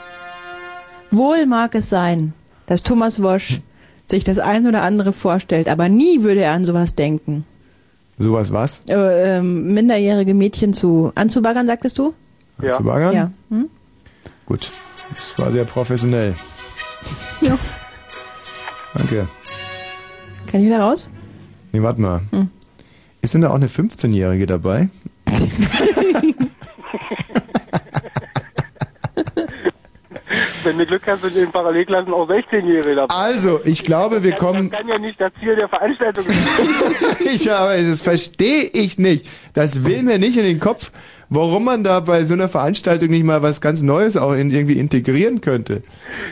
Wohl 1.11 1.47
mag 1.47 1.75
es 1.75 1.89
sein, 1.89 2.35
dass 2.67 2.83
Thomas 2.83 3.23
Wosch 3.23 3.61
sich 4.05 4.25
das 4.25 4.39
ein 4.39 4.67
oder 4.67 4.83
andere 4.83 5.13
vorstellt, 5.13 5.69
aber 5.69 5.89
nie 5.89 6.23
würde 6.23 6.43
er 6.43 6.53
an 6.53 6.65
sowas 6.65 6.95
denken. 6.95 7.47
Sowas 8.19 8.53
was? 8.53 8.83
Äh, 8.89 9.39
ähm, 9.39 9.73
minderjährige 9.73 10.35
Mädchen 10.35 10.73
zu 10.73 11.13
anzubaggern, 11.15 11.67
sagtest 11.67 11.99
du? 11.99 12.15
Ja. 12.63 12.73
Zu 12.73 12.83
baggern? 12.85 13.15
Ja. 13.15 13.31
Hm? 13.51 13.69
Gut. 14.47 14.71
Das 15.11 15.39
war 15.39 15.53
sehr 15.53 15.65
professionell. 15.65 16.35
Ja. 17.41 17.59
Danke. 18.95 19.27
Kann 20.51 20.61
ich 20.61 20.67
wieder 20.67 20.81
raus? 20.81 21.11
Nee, 21.73 21.83
warte 21.83 22.01
mal. 22.01 22.21
Hm. 22.31 22.49
Ist 23.21 23.35
denn 23.35 23.41
da 23.41 23.51
auch 23.51 23.55
eine 23.57 23.67
15-Jährige 23.69 24.47
dabei? 24.47 24.89
Wenn 30.65 30.79
du 30.79 30.87
Glück 30.87 31.03
hast, 31.07 31.21
sind 31.21 31.35
in 31.37 31.43
den 31.43 31.53
Parallelklassen 31.53 32.13
auch 32.13 32.27
16-Jährige 32.29 32.95
dabei. 32.95 33.15
Also, 33.15 33.61
ich 33.65 33.85
glaube, 33.85 34.23
wir 34.23 34.31
Das 34.33 34.41
kommen. 34.41 34.71
kann 34.71 34.89
ja 34.89 34.99
nicht 34.99 35.21
das 35.21 35.31
Ziel 35.39 35.55
der 35.57 35.69
Veranstaltung 35.69 36.25
sein. 36.27 37.17
ich 37.33 37.53
aber, 37.53 37.77
das 37.83 38.01
verstehe 38.03 38.63
ich 38.73 38.99
nicht. 38.99 39.27
Das 39.53 39.85
will 39.85 40.03
mir 40.03 40.19
nicht 40.19 40.39
in 40.39 40.45
den 40.45 40.61
Kopf, 40.61 40.91
warum 41.29 41.65
man 41.65 41.85
da 41.85 42.01
bei 42.01 42.25
so 42.25 42.35
einer 42.35 42.49
Veranstaltung 42.49 43.09
nicht 43.11 43.25
mal 43.25 43.43
was 43.43 43.61
ganz 43.61 43.83
Neues 43.83 44.17
auch 44.17 44.33
in, 44.33 44.51
irgendwie 44.51 44.79
integrieren 44.79 45.41
könnte. 45.41 45.83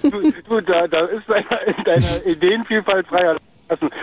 du, 0.03 0.11
du, 0.49 0.61
da, 0.61 0.87
da 0.87 1.07
ist 1.07 1.29
deine, 1.29 1.47
deine 1.85 2.25
Ideenvielfalt 2.27 3.07
freier. 3.07 3.37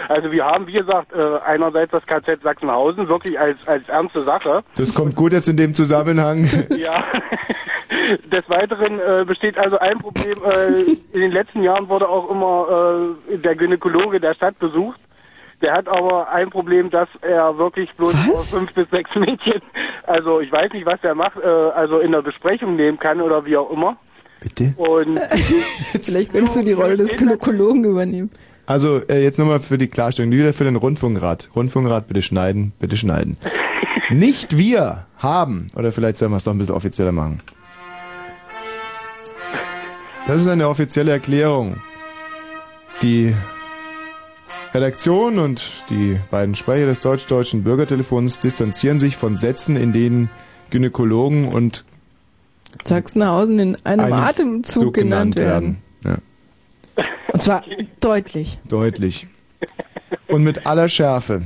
Also 0.08 0.32
wir 0.32 0.46
haben, 0.46 0.66
wie 0.68 0.74
gesagt, 0.74 1.14
äh, 1.14 1.38
einerseits 1.46 1.92
das 1.92 2.06
KZ 2.06 2.42
Sachsenhausen 2.42 3.08
wirklich 3.08 3.40
als, 3.40 3.68
als 3.68 3.88
ernste 3.88 4.22
Sache. 4.22 4.64
Das 4.76 4.94
kommt 4.96 5.16
gut 5.16 5.32
jetzt 5.32 5.48
in 5.48 5.58
dem 5.58 5.74
Zusammenhang. 5.76 6.48
Ja. 6.76 7.04
Des 8.32 8.50
Weiteren 8.50 9.00
äh, 9.00 9.26
besteht 9.26 9.58
also 9.58 9.78
ein 9.78 10.00
Problem. 10.00 10.38
Äh, 10.44 11.14
in 11.14 11.22
den 11.22 11.32
letzten 11.32 11.62
Jahren 11.62 11.88
wurde 11.90 12.08
auch 12.08 12.30
immer 12.30 13.16
der 13.30 13.56
Gynäkologe 13.56 14.20
der 14.20 14.34
Stadt 14.34 14.58
besucht. 14.58 15.00
Der 15.62 15.74
hat 15.74 15.88
aber 15.88 16.30
ein 16.30 16.50
Problem, 16.50 16.90
dass 16.90 17.10
er 17.22 17.58
wirklich 17.58 17.90
bloß 17.98 18.14
nur 18.26 18.40
fünf 18.40 18.74
bis 18.74 18.90
sechs 18.92 19.10
Mädchen, 19.16 19.62
also 20.08 20.40
ich 20.40 20.52
weiß 20.52 20.72
nicht, 20.72 20.86
was 20.86 21.00
er 21.04 21.16
macht, 21.16 21.38
äh, 21.38 21.48
also 21.48 22.00
in 22.00 22.12
der 22.12 22.22
Besprechung 22.22 22.76
nehmen 22.76 22.98
kann 22.98 23.20
oder 23.20 23.46
wie 23.46 23.58
auch 23.58 23.70
immer. 23.70 23.98
Bitte? 24.40 24.74
Und 24.78 25.20
Vielleicht 26.02 26.32
könntest 26.32 26.58
du 26.58 26.64
die 26.64 26.72
Rolle 26.72 26.96
des 26.96 27.18
Gynäkologen 27.18 27.84
übernehmen. 27.84 28.32
Also, 28.66 29.02
äh, 29.10 29.24
jetzt 29.24 29.38
nochmal 29.40 29.60
für 29.60 29.78
die 29.78 29.88
Klarstellung, 29.88 30.32
wieder 30.32 30.54
für 30.54 30.64
den 30.64 30.76
Rundfunkrat. 30.76 31.50
Rundfunkrat, 31.56 32.08
bitte 32.08 32.22
schneiden, 32.22 32.72
bitte 32.80 32.96
schneiden. 32.96 33.38
Nicht 34.10 34.58
wir 34.58 35.08
haben, 35.18 35.68
oder 35.76 35.92
vielleicht 35.92 36.18
sollen 36.18 36.32
wir 36.32 36.38
es 36.38 36.44
doch 36.44 36.54
ein 36.54 36.58
bisschen 36.58 36.76
offizieller 36.76 37.12
machen. 37.12 37.42
Das 40.28 40.38
ist 40.38 40.48
eine 40.48 40.70
offizielle 40.70 41.12
Erklärung. 41.12 41.78
Die 43.02 43.34
Redaktion 44.74 45.40
und 45.40 45.84
die 45.90 46.20
beiden 46.30 46.54
Sprecher 46.56 46.86
des 46.86 47.00
deutsch-deutschen 47.00 47.64
Bürgertelefons 47.64 48.40
distanzieren 48.40 49.00
sich 49.00 49.18
von 49.18 49.36
Sätzen, 49.36 49.76
in 49.76 49.94
denen 49.94 50.30
Gynäkologen 50.70 51.48
und 51.48 51.84
Sachsenhausen 52.84 53.60
in 53.60 53.78
einem 53.84 54.06
einem 54.06 54.14
Atemzug 54.14 54.84
Zug 54.84 54.94
genannt 54.94 55.36
werden. 55.38 55.78
Ja, 56.06 56.18
Und 57.34 57.42
zwar 57.42 57.64
deutlich. 58.00 58.60
deutlich. 58.70 59.28
Und 60.28 60.44
mit 60.44 60.68
aller 60.68 60.88
Schärfe. 60.88 61.42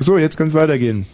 So, 0.00 0.18
jetzt 0.18 0.36
kann 0.36 0.48
es 0.48 0.54
weitergehen. 0.54 1.06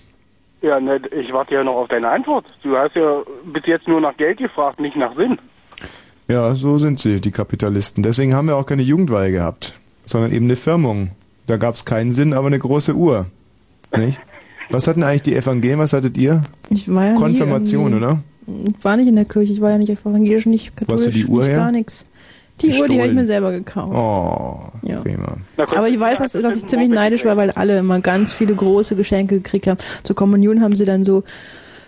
ja, 0.62 0.80
ne, 0.80 1.00
ich 1.20 1.30
warte 1.32 1.54
ja 1.54 1.62
noch 1.62 1.74
auf 1.76 1.88
deine 1.88 2.08
Antwort. 2.08 2.46
Du 2.62 2.74
hast 2.76 2.96
ja 2.96 3.22
bis 3.52 3.64
jetzt 3.66 3.86
nur 3.86 4.00
nach 4.00 4.16
Geld 4.16 4.38
gefragt, 4.38 4.80
nicht 4.80 4.96
nach 4.96 5.14
Sinn. 5.14 5.38
Ja, 6.26 6.54
so 6.54 6.78
sind 6.78 6.98
sie, 6.98 7.20
die 7.20 7.30
Kapitalisten. 7.30 8.02
Deswegen 8.02 8.34
haben 8.34 8.48
wir 8.48 8.56
auch 8.56 8.64
keine 8.64 8.80
Jugendweihe 8.82 9.30
gehabt, 9.30 9.74
sondern 10.06 10.32
eben 10.32 10.46
eine 10.46 10.56
Firmung. 10.56 11.10
Da 11.46 11.56
gab 11.56 11.74
es 11.74 11.84
keinen 11.84 12.12
Sinn, 12.12 12.32
aber 12.32 12.46
eine 12.48 12.58
große 12.58 12.94
Uhr. 12.94 13.26
Nicht? 13.96 14.20
Was 14.70 14.86
hatten 14.88 15.02
eigentlich 15.02 15.22
die 15.22 15.34
Evangelien? 15.36 15.78
Was 15.78 15.92
hattet 15.92 16.16
ihr? 16.16 16.42
Ich 16.70 16.92
war 16.92 17.04
ja 17.06 17.14
Konfirmation, 17.14 17.94
oder? 17.94 18.20
Ich 18.46 18.82
war 18.84 18.96
nicht 18.96 19.08
in 19.08 19.16
der 19.16 19.24
Kirche, 19.26 19.52
ich 19.52 19.60
war 19.60 19.70
ja 19.70 19.78
nicht 19.78 19.90
evangelisch, 19.90 20.46
nicht 20.46 20.76
katholisch, 20.76 21.14
die 21.14 21.26
Uhr 21.26 21.40
nicht 21.40 21.50
her? 21.50 21.56
gar 21.58 21.72
nichts. 21.72 22.06
Die 22.60 22.68
Uhr, 22.68 22.72
die 22.72 22.78
habe 22.78 22.84
ich 22.84 22.88
Gestohlen. 22.98 23.14
mir 23.16 23.26
selber 23.26 23.50
gekauft. 23.52 23.94
Oh, 23.94 24.88
Ja. 24.88 25.00
prima. 25.00 25.36
Aber 25.56 25.88
ich 25.88 25.98
weiß, 25.98 26.20
dass, 26.20 26.32
dass 26.32 26.56
ich 26.56 26.66
ziemlich 26.66 26.88
neidisch 26.88 27.24
war, 27.24 27.36
weil 27.36 27.50
alle 27.50 27.78
immer 27.78 28.00
ganz 28.00 28.32
viele 28.32 28.54
große 28.54 28.94
Geschenke 28.96 29.36
gekriegt 29.36 29.66
haben. 29.66 29.78
Zur 30.04 30.14
Kommunion 30.14 30.60
haben 30.62 30.76
sie 30.76 30.84
dann 30.84 31.04
so 31.04 31.24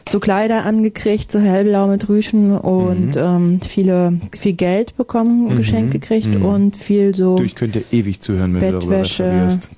so 0.09 0.21
Kleider 0.21 0.65
angekriegt, 0.65 1.33
so 1.33 1.41
hellblau 1.41 1.89
mit 1.89 2.09
Rüschen 2.09 2.57
und 2.57 3.17
ähm, 3.17 3.61
viele 3.61 4.21
viel 4.39 4.53
Geld 4.53 4.97
bekommen, 4.97 5.49
Mhm, 5.49 5.57
geschenkt 5.57 5.93
gekriegt 5.93 6.29
mhm. 6.29 6.45
und 6.45 6.77
viel 6.77 7.15
so 7.15 7.37
Du, 7.37 7.43
ich 7.43 7.55
könnte 7.57 7.83
ewig 7.93 8.21
zuhören, 8.21 8.55
wenn 8.55 8.61
du 8.61 8.71
darüber 8.79 8.97
Bettwäsche. 8.99 9.25
referierst. 9.25 9.69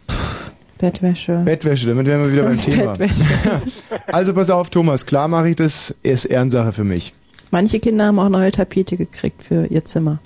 Bettwäsche. 0.79 1.43
Bettwäsche, 1.45 1.89
damit 1.89 2.07
wären 2.07 2.23
wir 2.23 2.33
wieder 2.33 2.43
beim 2.45 2.59
Thema. 2.59 2.95
Bettwäsche. 2.97 3.27
Also 4.07 4.33
pass 4.35 4.49
auf, 4.51 4.71
Thomas, 4.71 5.07
klar 5.07 5.29
mache 5.29 5.51
ich 5.51 5.57
das, 5.57 5.95
ist 6.03 6.25
Ehrensache 6.25 6.73
für 6.73 6.85
mich. 6.85 7.13
Manche 7.51 7.81
Kinder 7.81 8.07
haben 8.07 8.19
auch 8.19 8.29
neue 8.29 8.51
Tapete 8.51 8.97
gekriegt 8.97 9.43
für 9.43 9.67
ihr 9.67 9.85
Zimmer. 9.85 10.19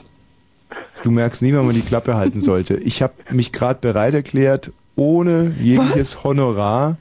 Du 1.03 1.11
merkst 1.11 1.43
nie, 1.43 1.53
wann 1.55 1.67
man 1.67 1.75
die 1.75 1.81
Klappe 1.81 2.15
halten 2.17 2.41
sollte. 2.41 2.75
Ich 2.77 3.03
habe 3.03 3.15
mich 3.31 3.53
gerade 3.53 3.81
bereit 3.81 4.15
erklärt, 4.15 4.71
ohne 4.95 5.53
jegliches 5.61 6.23
Honorar, 6.23 6.97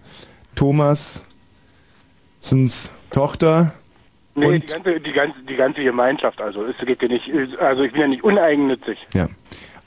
Thomas 0.55 1.25
Sens 2.41 2.91
Tochter 3.11 3.71
Nee, 4.35 4.45
und 4.47 4.63
die 4.63 4.67
ganze, 4.67 4.99
die 5.01 5.11
ganze, 5.13 5.39
die 5.47 5.55
ganze 5.55 5.83
Gemeinschaft, 5.83 6.39
also 6.41 6.63
es 6.65 6.75
geht 6.85 7.01
ja 7.01 7.07
nicht, 7.09 7.29
also 7.59 7.83
ich 7.83 7.91
bin 7.91 8.01
ja 8.01 8.07
nicht 8.07 8.23
uneigennützig. 8.23 8.97
Ja. 9.13 9.27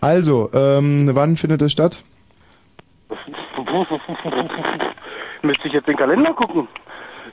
Also, 0.03 0.51
ähm, 0.53 1.09
wann 1.15 1.37
findet 1.37 1.63
das 1.63 1.73
statt? 1.73 2.05
Müsste 5.43 5.69
ich 5.69 5.75
jetzt 5.75 5.89
den 5.89 5.97
Kalender 5.97 6.33
gucken. 6.35 6.69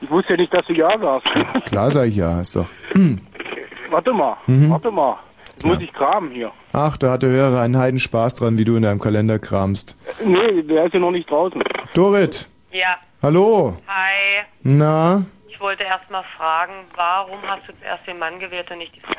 Ich 0.02 0.10
wusste 0.10 0.34
ja 0.34 0.38
nicht, 0.38 0.54
dass 0.54 0.66
du 0.68 0.74
ja 0.74 0.90
sagst. 0.98 1.28
Klar 1.70 1.92
sag 1.92 2.08
ich 2.08 2.16
ja, 2.16 2.42
ist 2.42 2.56
doch. 2.56 2.68
warte 3.90 4.14
mal, 4.14 4.38
Mhm. 4.48 4.70
warte 4.70 4.92
mal. 4.92 5.18
Jetzt 5.54 5.66
muss 5.66 5.80
ich 5.82 5.94
kramen 5.94 6.32
hier. 6.32 6.52
Ach, 6.74 6.98
da 6.98 7.12
hat 7.12 7.24
der 7.24 7.30
Hörer 7.30 7.60
einen 7.62 7.78
Heiden 7.78 8.00
Spaß 8.00 8.36
dran, 8.36 8.58
wie 8.58 8.64
du 8.66 8.76
in 8.78 8.84
deinem 8.84 9.00
Kalender 9.00 9.38
kramst. 9.38 9.96
Nee, 10.26 10.64
der 10.64 10.86
ist 10.86 10.94
ja 10.94 11.00
noch 11.00 11.12
nicht 11.12 11.30
draußen. 11.30 11.62
Dorit, 11.94 12.48
Ja, 12.72 12.96
hallo. 13.22 13.78
hi. 13.88 14.46
Na, 14.64 15.24
Ich 15.50 15.60
wollte 15.60 15.84
erst 15.84 16.10
mal 16.10 16.24
fragen, 16.38 16.74
warum 16.96 17.40
hast 17.44 17.68
du 17.68 17.74
zuerst 17.80 18.06
den 18.08 18.20
Mann 18.20 18.40
gewählt 18.40 18.70
und 18.72 18.78
nicht 18.80 18.96
die 18.96 19.02
Frau? 19.02 19.14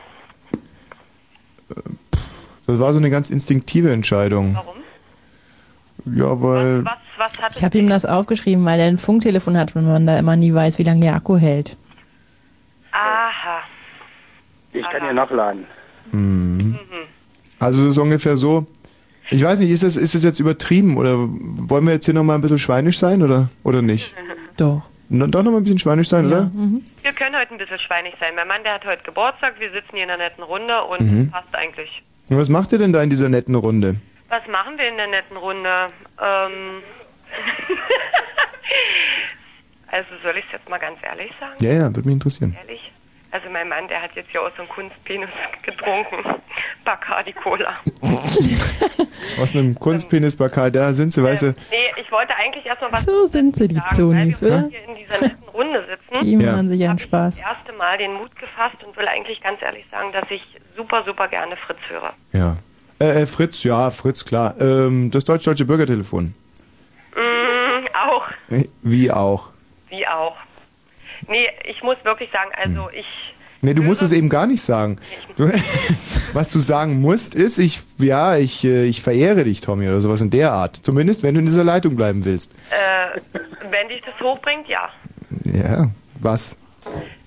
das 2.67 2.79
war 2.79 2.93
so 2.93 2.99
eine 2.99 3.11
ganz 3.11 3.31
instinktive 3.31 3.93
Entscheidung. 3.93 4.55
Warum? 4.55 4.77
Ja, 6.17 6.41
weil 6.43 6.85
Was, 6.85 6.99
was 7.17 7.38
hat 7.41 7.57
Ich 7.57 7.62
habe 7.65 7.79
ihm 7.79 7.88
das 7.88 8.05
aufgeschrieben, 8.07 8.65
weil 8.65 8.81
er 8.81 8.87
ein 8.87 8.99
Funktelefon 8.99 9.57
hat 9.57 9.75
und 9.77 9.87
man 9.87 10.07
da 10.07 10.19
immer 10.19 10.37
nie 10.37 10.53
weiß, 10.53 10.79
wie 10.79 10.83
lange 10.83 11.01
der 11.01 11.15
Akku 11.15 11.37
hält. 11.37 11.77
Aha. 12.93 13.61
Ich 14.73 14.83
kann 14.83 15.05
ja 15.05 15.12
nachladen. 15.12 15.65
Mhm. 16.11 16.77
Also 17.59 17.85
es 17.85 17.91
ist 17.91 17.99
ungefähr 17.99 18.37
so. 18.37 18.67
Ich 19.33 19.42
weiß 19.45 19.61
nicht, 19.61 19.71
ist 19.71 19.83
das, 19.83 19.97
ist 19.97 20.14
das 20.14 20.25
jetzt 20.25 20.40
übertrieben 20.40 20.97
oder 20.97 21.16
wollen 21.18 21.87
wir 21.87 21.92
jetzt 21.95 22.05
hier 22.05 22.14
nochmal 22.14 22.37
ein 22.37 22.42
bisschen 22.42 22.59
schweinisch 22.59 22.99
sein 22.99 23.23
oder, 23.23 23.49
oder 23.64 23.83
nicht? 23.83 24.14
Doch. 24.57 24.83
No, 25.09 25.27
doch 25.27 25.42
nochmal 25.42 25.61
ein 25.61 25.64
bisschen 25.64 25.79
schweinisch 25.79 26.09
sein, 26.09 26.27
oder? 26.27 26.51
Wir 27.03 27.12
können 27.12 27.37
heute 27.37 27.53
ein 27.53 27.59
bisschen 27.59 27.79
schweinig 27.81 28.14
sein. 28.21 28.35
Mein 28.35 28.49
Mann, 28.49 28.62
der 28.62 28.75
hat 28.75 28.85
heute 28.87 29.03
Geburtstag, 29.03 29.55
wir 29.59 29.71
sitzen 29.71 29.90
hier 29.95 30.05
in 30.05 30.11
einer 30.11 30.23
netten 30.25 30.42
Runde 30.42 30.83
und 30.85 31.01
Mhm. 31.01 31.31
passt 31.31 31.55
eigentlich. 31.55 32.03
Und 32.31 32.38
was 32.38 32.49
macht 32.49 32.73
ihr 32.73 32.79
denn 32.79 32.92
da 32.92 33.03
in 33.03 33.11
dieser 33.11 33.29
netten 33.29 33.55
Runde? 33.55 33.97
Was 34.29 34.47
machen 34.49 34.79
wir 34.79 34.88
in 34.88 34.97
der 34.97 35.09
netten 35.09 35.37
Runde? 35.37 35.87
Ähm 36.23 36.81
also 39.88 40.09
soll 40.23 40.37
ich 40.38 40.45
es 40.47 40.53
jetzt 40.53 40.68
mal 40.68 40.79
ganz 40.79 40.99
ehrlich 41.03 41.31
sagen? 41.40 41.55
Ja, 41.61 41.73
ja, 41.73 41.85
würde 41.95 42.03
mich 42.09 42.14
interessieren. 42.14 42.57
Ehrlich? 42.59 42.81
Also 43.33 43.49
mein 43.51 43.68
Mann, 43.68 43.88
der 43.88 44.03
hat 44.03 44.11
jetzt 44.14 44.31
hier 44.31 44.42
aus 44.42 44.53
so 44.57 44.62
einem 44.62 44.71
Kunstpenis 44.71 45.31
getrunken. 45.62 46.16
Bacardi 46.85 47.33
Cola. 47.33 47.75
Aus 49.40 49.55
einem 49.57 49.79
Kunstpenis-Bakal, 49.79 50.71
da 50.71 50.92
sind 50.92 51.12
sie, 51.12 51.23
weißt 51.23 51.42
du. 51.45 51.47
Nee, 51.71 51.77
ich 51.97 52.11
wollte 52.12 52.35
eigentlich 52.35 52.66
erstmal 52.66 52.92
was 52.92 53.05
So 53.05 53.25
sind 53.27 53.57
sie, 53.57 53.68
die 53.68 53.81
Zonis, 53.95 54.42
wir 54.42 54.49
oder? 54.49 54.68
hier 54.68 54.85
in 54.88 54.95
dieser 54.97 55.21
netten 55.23 55.49
Runde 55.49 55.85
sitzen. 55.88 56.25
Die 56.25 56.37
machen 56.37 56.68
sich 56.68 56.85
einen 56.87 56.99
Spaß. 56.99 57.37
das 57.37 57.45
erste 57.47 57.73
Mal 57.73 57.97
den 57.99 58.14
Mut 58.14 58.35
gefasst 58.37 58.83
und 58.85 58.95
will 58.97 59.09
eigentlich 59.09 59.40
ganz 59.40 59.62
ehrlich 59.62 59.87
sagen, 59.90 60.12
dass 60.12 60.25
ich 60.31 60.42
super, 60.77 61.03
super 61.07 61.29
gerne 61.29 61.57
Fritz 61.57 61.79
höre. 61.88 62.12
Ja. 62.33 62.57
Äh, 63.01 63.23
äh, 63.23 63.27
Fritz, 63.27 63.62
ja, 63.64 63.90
Fritz, 63.90 64.25
klar. 64.25 64.55
Ähm, 64.61 65.11
das 65.11 65.25
deutsch-deutsche 65.25 65.64
Bürgertelefon. 65.64 66.35
Mm, 67.14 67.87
auch, 67.95 68.25
Wie 68.83 69.11
auch. 69.11 69.49
wie 69.88 70.07
auch. 70.07 70.37
Nee, 71.28 71.48
ich 71.64 71.82
muss 71.82 71.96
wirklich 72.04 72.30
sagen, 72.32 72.50
also 72.56 72.88
Hm. 72.90 72.98
ich, 72.98 73.06
Nee, 73.64 73.74
du 73.74 73.82
musst 73.85 74.02
es 74.02 74.11
eben 74.11 74.28
gar 74.28 74.48
nicht 74.48 74.61
sagen. 74.61 74.96
Du, 75.37 75.48
was 76.32 76.50
du 76.50 76.58
sagen 76.58 77.00
musst, 77.00 77.37
ist, 77.37 77.58
ich, 77.61 77.80
ja, 77.98 78.37
ich, 78.37 78.64
äh, 78.64 78.87
ich 78.87 79.00
verehre 79.02 79.44
dich, 79.44 79.61
Tommy, 79.61 79.87
oder 79.87 80.00
sowas 80.00 80.20
in 80.20 80.30
der 80.30 80.50
Art. 80.52 80.74
Zumindest, 80.76 81.22
wenn 81.22 81.35
du 81.35 81.40
in 81.40 81.46
dieser 81.46 81.62
Leitung 81.62 81.94
bleiben 81.94 82.24
willst. 82.24 82.52
äh, 82.70 83.20
wenn 83.70 83.88
dich 83.88 84.00
das 84.04 84.18
hochbringt, 84.20 84.66
ja. 84.66 84.88
Ja, 85.44 85.88
was? 86.18 86.58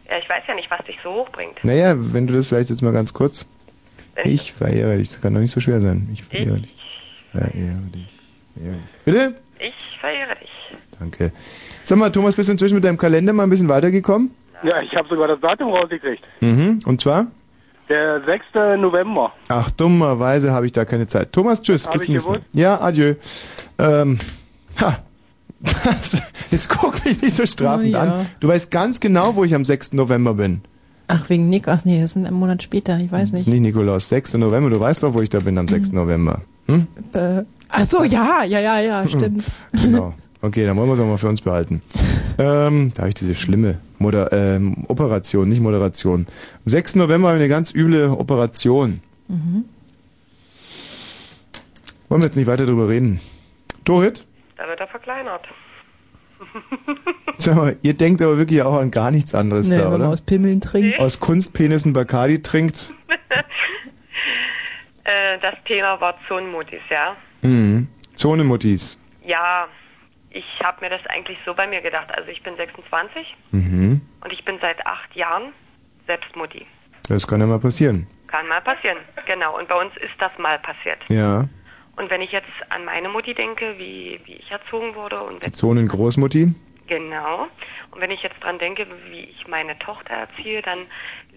Ja, 0.10 0.18
ich 0.18 0.28
weiß 0.28 0.44
ja 0.46 0.56
nicht, 0.56 0.70
was 0.70 0.86
dich 0.86 0.98
so 1.02 1.14
hochbringt. 1.14 1.64
Naja, 1.64 1.96
wenn 1.98 2.28
du 2.28 2.34
das 2.34 2.48
vielleicht 2.48 2.70
jetzt 2.70 2.82
mal 2.82 2.92
ganz 2.92 3.14
kurz. 3.14 3.48
Wenn 4.16 4.30
Ich 4.32 4.52
verehre 4.52 4.98
dich. 4.98 5.08
Das 5.08 5.22
kann 5.22 5.34
doch 5.34 5.40
nicht 5.42 5.52
so 5.54 5.62
schwer 5.62 5.80
sein. 5.80 6.10
Ich 6.12 6.24
verehre 6.24 6.60
dich. 6.60 6.74
Verehre 7.32 7.52
dich. 7.94 8.10
Verehre 8.54 8.76
dich. 8.78 8.92
Bitte? 9.06 9.36
Ich 9.60 10.00
verehre 10.02 10.36
dich. 10.36 10.50
Danke. 11.00 11.32
Sag 11.86 11.98
mal, 12.00 12.12
Thomas, 12.12 12.36
bist 12.36 12.50
du 12.50 12.54
inzwischen 12.54 12.76
mit 12.76 12.84
deinem 12.84 12.98
Kalender 12.98 13.32
mal 13.32 13.44
ein 13.44 13.50
bisschen 13.50 13.70
weitergekommen? 13.70 14.32
Ja, 14.64 14.82
ich 14.82 14.94
habe 14.96 15.08
sogar 15.08 15.28
das 15.28 15.40
Datum 15.40 15.70
rausgekriegt. 15.72 16.24
Mhm. 16.42 16.80
Und 16.86 17.00
zwar? 17.00 17.28
Der 17.88 18.22
6. 18.26 18.80
November. 18.82 19.32
Ach, 19.50 19.70
dummerweise 19.70 20.52
habe 20.52 20.66
ich 20.66 20.72
da 20.72 20.86
keine 20.86 21.08
Zeit. 21.08 21.32
Thomas, 21.32 21.62
tschüss. 21.62 21.86
Hab 21.86 21.94
bis 21.94 22.06
zum 22.06 22.14
nächsten 22.16 22.32
Mal. 22.32 22.42
Ja, 22.54 22.82
adieu. 22.82 23.14
Ähm, 23.78 24.18
ha. 24.82 24.98
Was? 25.60 26.22
Jetzt 26.52 26.68
guck 26.70 27.06
mich 27.06 27.22
nicht 27.22 27.34
so 27.36 27.46
strafend 27.46 27.90
Oh 27.90 27.98
ja. 27.98 28.02
an. 28.02 28.26
Du 28.40 28.48
weißt 28.48 28.72
ganz 28.72 29.00
genau, 29.00 29.36
wo 29.36 29.44
ich 29.44 29.54
am 29.54 29.64
6. 29.66 29.94
November 29.94 30.34
bin. 30.34 30.62
Ach, 31.08 31.30
wegen 31.30 31.50
Nick. 31.50 31.68
Ach 31.68 31.86
nee, 31.86 32.02
das 32.02 32.16
ist 32.16 32.26
ein 32.26 32.34
Monat 32.34 32.64
später. 32.64 32.98
Ich 33.00 33.12
weiß 33.12 33.30
Das 33.32 33.42
ist 33.42 33.48
nicht. 33.48 33.62
nicht 33.62 33.76
Nikolaus. 33.76 34.10
6. 34.10 34.36
November. 34.38 34.72
Du 34.72 34.80
weißt 34.80 35.04
doch, 35.04 35.14
wo 35.14 35.22
ich 35.22 35.30
da 35.30 35.40
bin 35.40 35.56
am 35.60 35.68
6. 35.68 35.92
November. 35.92 36.42
Hm? 36.68 36.88
Äh, 37.14 37.44
ach 37.70 37.84
so, 37.84 38.04
ja, 38.04 38.44
ja, 38.44 38.60
ja, 38.60 38.80
ja, 38.80 39.08
stimmt. 39.08 39.44
Genau. 39.74 40.14
Okay, 40.46 40.64
dann 40.66 40.78
wollen 40.78 40.88
wir 40.88 40.94
es 40.94 41.00
auch 41.00 41.08
mal 41.08 41.18
für 41.18 41.28
uns 41.30 41.42
behalten. 41.42 41.82
Ähm, 42.38 42.92
da 42.94 43.04
habe 43.04 43.08
ich 43.08 43.16
diese 43.16 43.34
schlimme 43.34 43.78
Moder 43.98 44.30
ähm, 44.34 44.84
Operation, 44.90 45.48
nicht 45.48 45.62
Moderation. 45.62 46.28
Am 46.66 46.70
6. 46.70 46.96
November 46.96 47.30
habe 47.30 47.38
ich 47.38 47.44
eine 47.44 47.48
ganz 47.48 47.74
üble 47.74 48.10
Operation. 48.10 49.00
Mhm. 49.30 49.64
Wollen 52.10 52.22
wir 52.22 52.26
jetzt 52.26 52.36
nicht 52.36 52.48
weiter 52.48 52.66
drüber 52.66 52.90
reden. 52.90 53.22
Dorit, 53.86 54.26
Da 54.58 54.68
wird 54.68 54.82
er 54.82 54.88
verkleinert. 54.88 55.44
sag 57.38 57.56
mal, 57.56 57.78
ihr 57.84 57.94
denkt 57.94 58.22
aber 58.22 58.38
wirklich 58.38 58.62
auch 58.64 58.76
an 58.82 58.92
gar 58.92 59.12
nichts 59.12 59.34
anderes 59.34 59.70
Nee, 59.70 59.78
da, 59.78 59.86
wenn 59.86 59.92
man 59.92 60.02
oder? 60.02 60.10
aus 60.10 60.20
Pimmeln 60.20 60.60
trinkt. 60.60 61.00
Aus 61.00 61.22
Kunstpenissen 61.22 61.94
Bacardi 61.94 62.42
trinkt. 62.42 62.94
Äh, 65.08 65.38
das 65.40 65.54
Thema 65.68 66.02
war 66.02 66.16
Zonenmutis, 66.28 66.82
ja. 66.90 67.16
Mhm. 67.44 67.88
Zonemuttis. 68.16 69.00
Ja, 69.24 69.68
ich 70.36 70.46
habe 70.64 70.82
mir 70.82 70.90
das 70.90 71.06
eigentlich 71.08 71.38
so 71.46 71.54
bei 71.54 71.66
mir 71.66 71.82
gedacht. 71.82 72.10
Also 72.16 72.30
ich 72.30 72.44
bin 72.44 72.56
26 72.58 73.36
Mhm. 73.52 74.02
und 74.22 74.34
ich 74.34 74.44
bin 74.44 74.60
seit 74.60 74.86
acht 74.86 75.16
Jahren 75.16 75.54
selbst 76.08 76.36
Mutti. 76.36 76.66
Das 77.08 77.26
kann 77.28 77.40
ja 77.40 77.48
mal 77.48 77.60
passieren. 77.60 78.08
Kann 78.28 78.48
mal 78.48 78.62
passieren, 78.62 78.98
genau. 79.26 79.58
Und 79.58 79.68
bei 79.70 79.76
uns 79.80 79.96
ist 79.98 80.14
das 80.20 80.32
mal 80.38 80.60
passiert. 80.60 81.00
Ja. 81.08 81.46
Und 81.96 82.10
wenn 82.10 82.22
ich 82.22 82.32
jetzt 82.34 82.50
an 82.70 82.84
meine 82.84 83.08
Mutti 83.08 83.34
denke, 83.34 83.78
wie, 83.78 84.20
wie 84.26 84.34
ich 84.34 84.52
erzogen 84.52 84.94
wurde 84.96 85.24
und 85.24 85.46
wenn, 85.46 85.54
Zonengroßmutti. 85.54 86.54
genau. 86.88 87.48
Und 87.92 88.02
wenn 88.02 88.12
ich 88.12 88.22
jetzt 88.24 88.44
dran 88.44 88.60
denke, 88.60 88.86
wie 89.10 89.22
ich 89.22 89.48
meine 89.48 89.80
Tochter 89.80 90.14
erziehe, 90.14 90.62
dann 90.62 90.80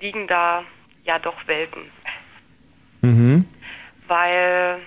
liegen 0.00 0.26
da 0.26 0.64
ja 1.04 1.18
doch 1.20 1.36
Welten. 1.46 1.82
Mhm. 3.02 3.46
Weil, 4.08 4.80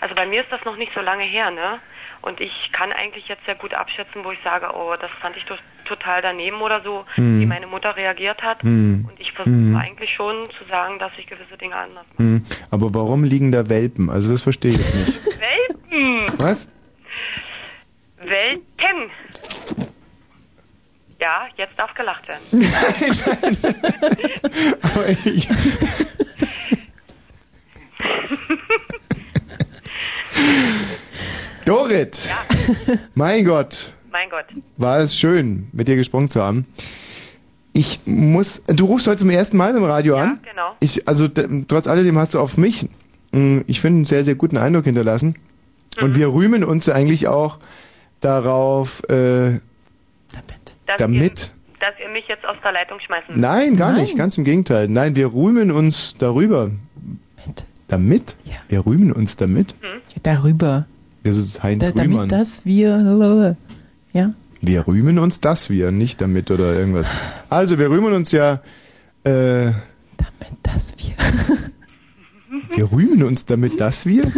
also 0.00 0.14
bei 0.14 0.26
mir 0.26 0.42
ist 0.42 0.52
das 0.52 0.64
noch 0.64 0.76
nicht 0.76 0.92
so 0.94 1.00
lange 1.00 1.24
her, 1.24 1.50
ne? 1.50 1.80
Und 2.26 2.40
ich 2.40 2.50
kann 2.72 2.90
eigentlich 2.92 3.28
jetzt 3.28 3.44
sehr 3.46 3.54
gut 3.54 3.72
abschätzen, 3.72 4.24
wo 4.24 4.32
ich 4.32 4.38
sage, 4.42 4.66
oh, 4.74 4.96
das 5.00 5.10
fand 5.20 5.36
ich 5.36 5.44
to 5.44 5.54
total 5.84 6.20
daneben 6.20 6.60
oder 6.60 6.82
so, 6.82 7.04
Mhm. 7.16 7.40
wie 7.40 7.46
meine 7.46 7.68
Mutter 7.68 7.94
reagiert 7.94 8.42
hat. 8.42 8.64
Mhm. 8.64 9.06
Und 9.08 9.20
ich 9.20 9.30
versuche 9.30 9.54
Mhm. 9.54 9.76
eigentlich 9.76 10.10
schon 10.16 10.44
zu 10.58 10.64
sagen, 10.68 10.98
dass 10.98 11.12
ich 11.18 11.28
gewisse 11.28 11.56
Dinge 11.56 11.76
anders 11.76 12.04
Mhm. 12.18 12.42
Aber 12.72 12.92
warum 12.92 13.22
liegen 13.22 13.52
da 13.52 13.68
Welpen? 13.68 14.10
Also 14.10 14.32
das 14.32 14.42
verstehe 14.42 14.72
ich 14.72 14.78
nicht. 14.78 15.24
Welpen! 15.40 16.26
Was? 16.40 16.68
Welten! 18.18 19.10
Ja, 21.20 21.46
jetzt 21.56 21.78
darf 21.78 21.94
gelacht 21.94 22.26
werden. 22.26 22.42
Aber 24.82 25.08
ich, 25.24 25.48
Dorit! 31.66 32.30
Mein 33.16 33.44
Gott, 33.44 33.92
Mein 34.12 34.30
Gott. 34.30 34.44
war 34.76 35.00
es 35.00 35.18
schön, 35.18 35.66
mit 35.72 35.88
dir 35.88 35.96
gesprochen 35.96 36.28
zu 36.28 36.40
haben. 36.40 36.64
Ich 37.72 37.98
muss, 38.06 38.62
du 38.68 38.84
rufst 38.86 39.08
heute 39.08 39.18
zum 39.18 39.30
ersten 39.30 39.56
Mal 39.56 39.76
im 39.76 39.82
Radio 39.82 40.16
an. 40.16 40.38
genau. 40.48 40.76
Ich, 40.78 41.08
also 41.08 41.26
trotz 41.26 41.88
alledem 41.88 42.16
hast 42.18 42.34
du 42.34 42.38
auf 42.38 42.56
mich, 42.56 42.88
mh, 43.32 43.62
ich 43.66 43.80
finde, 43.80 43.96
einen 43.98 44.04
sehr, 44.04 44.22
sehr 44.22 44.36
guten 44.36 44.56
Eindruck 44.56 44.84
hinterlassen. 44.84 45.34
Und 46.00 46.14
wir 46.14 46.28
rühmen 46.32 46.62
uns 46.62 46.88
eigentlich 46.88 47.26
auch 47.26 47.58
darauf, 48.20 49.02
äh, 49.10 49.58
Dass 50.86 50.98
damit. 50.98 51.52
Ihr, 51.72 51.80
dass 51.80 51.94
ihr 52.00 52.08
mich 52.12 52.28
jetzt 52.28 52.44
aus 52.46 52.56
der 52.62 52.72
Leitung 52.72 53.00
schmeißen 53.00 53.38
Nein, 53.40 53.76
gar 53.76 53.92
nicht, 53.92 54.16
ganz 54.16 54.38
im 54.38 54.44
Gegenteil. 54.44 54.86
Nein, 54.86 55.16
wir 55.16 55.32
rühmen 55.32 55.72
uns 55.72 56.16
darüber. 56.16 56.70
Damit? 57.88 58.36
Wir 58.68 58.86
rühmen 58.86 59.10
uns 59.12 59.36
damit? 59.36 59.74
Darüber. 60.22 60.86
Das 61.26 61.36
ist 61.36 61.60
Heinz 61.60 61.92
Da, 61.92 62.02
Rühmann. 62.02 62.28
damit 62.28 62.32
das 62.32 62.64
wir, 62.64 63.56
ja. 64.12 64.32
Wir 64.60 64.86
rühmen 64.86 65.18
uns 65.18 65.40
das 65.40 65.70
wir, 65.70 65.90
nicht 65.90 66.20
damit 66.20 66.52
oder 66.52 66.74
irgendwas. 66.74 67.10
Also, 67.50 67.80
wir 67.80 67.90
rühmen 67.90 68.14
uns 68.14 68.30
ja. 68.30 68.60
Äh, 69.24 69.72
damit 70.16 70.56
das 70.62 70.94
wir. 70.96 71.14
wir 72.76 72.92
rühmen 72.92 73.24
uns 73.24 73.44
damit 73.44 73.80
das 73.80 74.06
wir? 74.06 74.22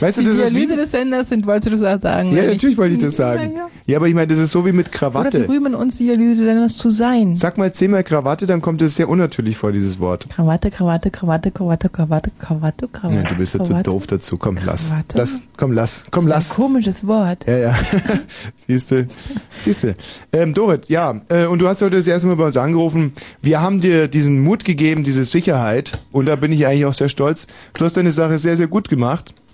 Weißt 0.00 0.18
du, 0.18 0.22
Die 0.22 0.28
das 0.28 0.36
Dialyse 0.36 0.76
des 0.76 0.90
Senders 0.90 1.28
sind, 1.28 1.46
wolltest 1.46 1.66
du 1.72 1.76
das 1.76 2.02
sagen? 2.02 2.32
Ja, 2.32 2.42
oder 2.42 2.52
natürlich 2.52 2.78
wollte 2.78 2.94
ich 2.94 3.00
das 3.00 3.16
sagen. 3.16 3.52
Ja, 3.54 3.58
ja. 3.58 3.70
Ja, 3.86 3.96
aber 3.98 4.08
ich 4.08 4.14
meine, 4.14 4.26
das 4.28 4.38
ist 4.38 4.50
so 4.52 4.64
wie 4.66 4.72
mit 4.72 4.88
Oder 4.88 4.98
Krawatte. 4.98 5.40
wir 5.42 5.48
rühmen 5.48 5.74
uns, 5.74 5.96
die 5.98 6.04
Dialyse 6.04 6.42
des 6.44 6.50
Senders 6.52 6.76
zu 6.78 6.90
sein. 6.90 7.34
Sag 7.34 7.58
mal 7.58 7.72
zehnmal 7.72 8.04
Krawatte, 8.04 8.46
dann 8.46 8.60
kommt 8.60 8.82
es 8.82 8.94
sehr 8.96 9.08
unnatürlich 9.08 9.56
vor, 9.56 9.72
dieses 9.72 9.98
Wort. 9.98 10.28
Krawatte, 10.30 10.70
Krawatte, 10.70 11.10
Krawatte, 11.10 11.50
Krawatte, 11.50 11.88
Krawatte, 11.88 12.30
Krawatte, 12.38 12.88
Krawatte. 12.88 13.16
Ja, 13.22 13.28
du 13.28 13.34
bist 13.36 13.54
ja 13.54 13.62
zu 13.62 13.74
doof 13.82 14.06
dazu. 14.06 14.36
Komm, 14.38 14.58
lass. 14.64 14.90
Krawatte? 14.90 15.18
Lass, 15.18 15.42
komm, 15.56 15.72
lass. 15.72 16.04
Komm, 16.10 16.26
Das 16.28 16.44
ist 16.44 16.48
lass. 16.50 16.50
Ein 16.50 16.62
komisches 16.62 17.06
Wort. 17.06 17.46
Ja, 17.46 17.56
ja. 17.56 17.78
Siehste. 18.66 19.06
Siehste. 19.62 19.94
Ähm, 20.32 20.54
Dorit, 20.54 20.88
ja, 20.88 21.20
äh, 21.28 21.46
und 21.46 21.58
du 21.60 21.68
hast 21.68 21.82
heute 21.82 21.96
das 21.96 22.06
erste 22.06 22.28
Mal 22.28 22.36
bei 22.36 22.46
uns 22.46 22.56
angerufen. 22.56 23.12
Wir 23.42 23.60
haben 23.60 23.80
dir 23.80 24.08
diesen 24.08 24.40
Mut 24.40 24.64
gegeben, 24.64 25.04
diese 25.04 25.24
Sicherheit. 25.24 25.98
Und 26.12 26.26
da 26.26 26.36
bin 26.36 26.52
ich 26.52 26.66
eigentlich 26.66 26.84
auch 26.86 26.94
sehr 26.94 27.08
stolz. 27.08 27.46
Du 27.74 27.84
hast 27.84 27.96
deine 27.96 28.12
Sache 28.12 28.38
sehr, 28.38 28.56
sehr 28.56 28.66
gut 28.68 28.88
gemacht. 28.88 29.34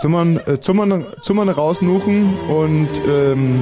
Zummern, 0.00 0.40
äh, 0.46 0.60
Zummern, 0.60 1.04
Zummern 1.20 1.48
rausnuchen 1.48 2.34
und 2.48 2.88
ähm, 3.06 3.60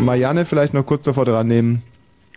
Marianne 0.00 0.44
vielleicht 0.44 0.74
noch 0.74 0.84
kurz 0.84 1.04
davor 1.04 1.24
dran 1.24 1.46
nehmen. 1.46 1.82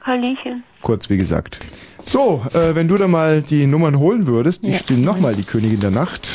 Hallöchen. 0.02 0.64
Kurz 0.82 1.10
wie 1.10 1.18
gesagt. 1.18 1.60
So, 2.02 2.42
äh, 2.54 2.76
wenn 2.76 2.88
du 2.88 2.96
da 2.96 3.08
mal 3.08 3.42
die 3.42 3.66
Nummern 3.68 4.00
holen 4.00 4.28
würdest, 4.28 4.66
ich 4.66 4.74
Ja. 4.74 4.80
spiele 4.80 5.00
nochmal 5.02 5.36
die 5.36 5.44
Königin 5.44 5.80
der 5.80 5.92
Nacht. 5.92 6.30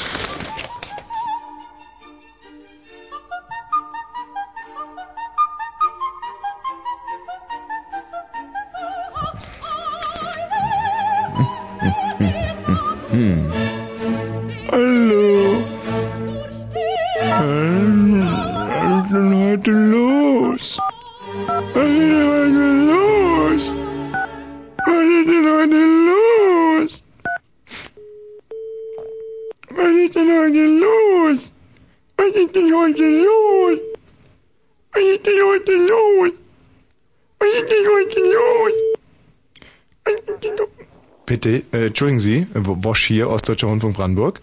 Entschuldigen 41.99 42.21
Sie, 42.21 42.47
Wosch 42.55 43.07
hier, 43.07 43.29
Ostdeutscher 43.29 43.67
Rundfunk 43.67 43.97
Brandenburg. 43.97 44.41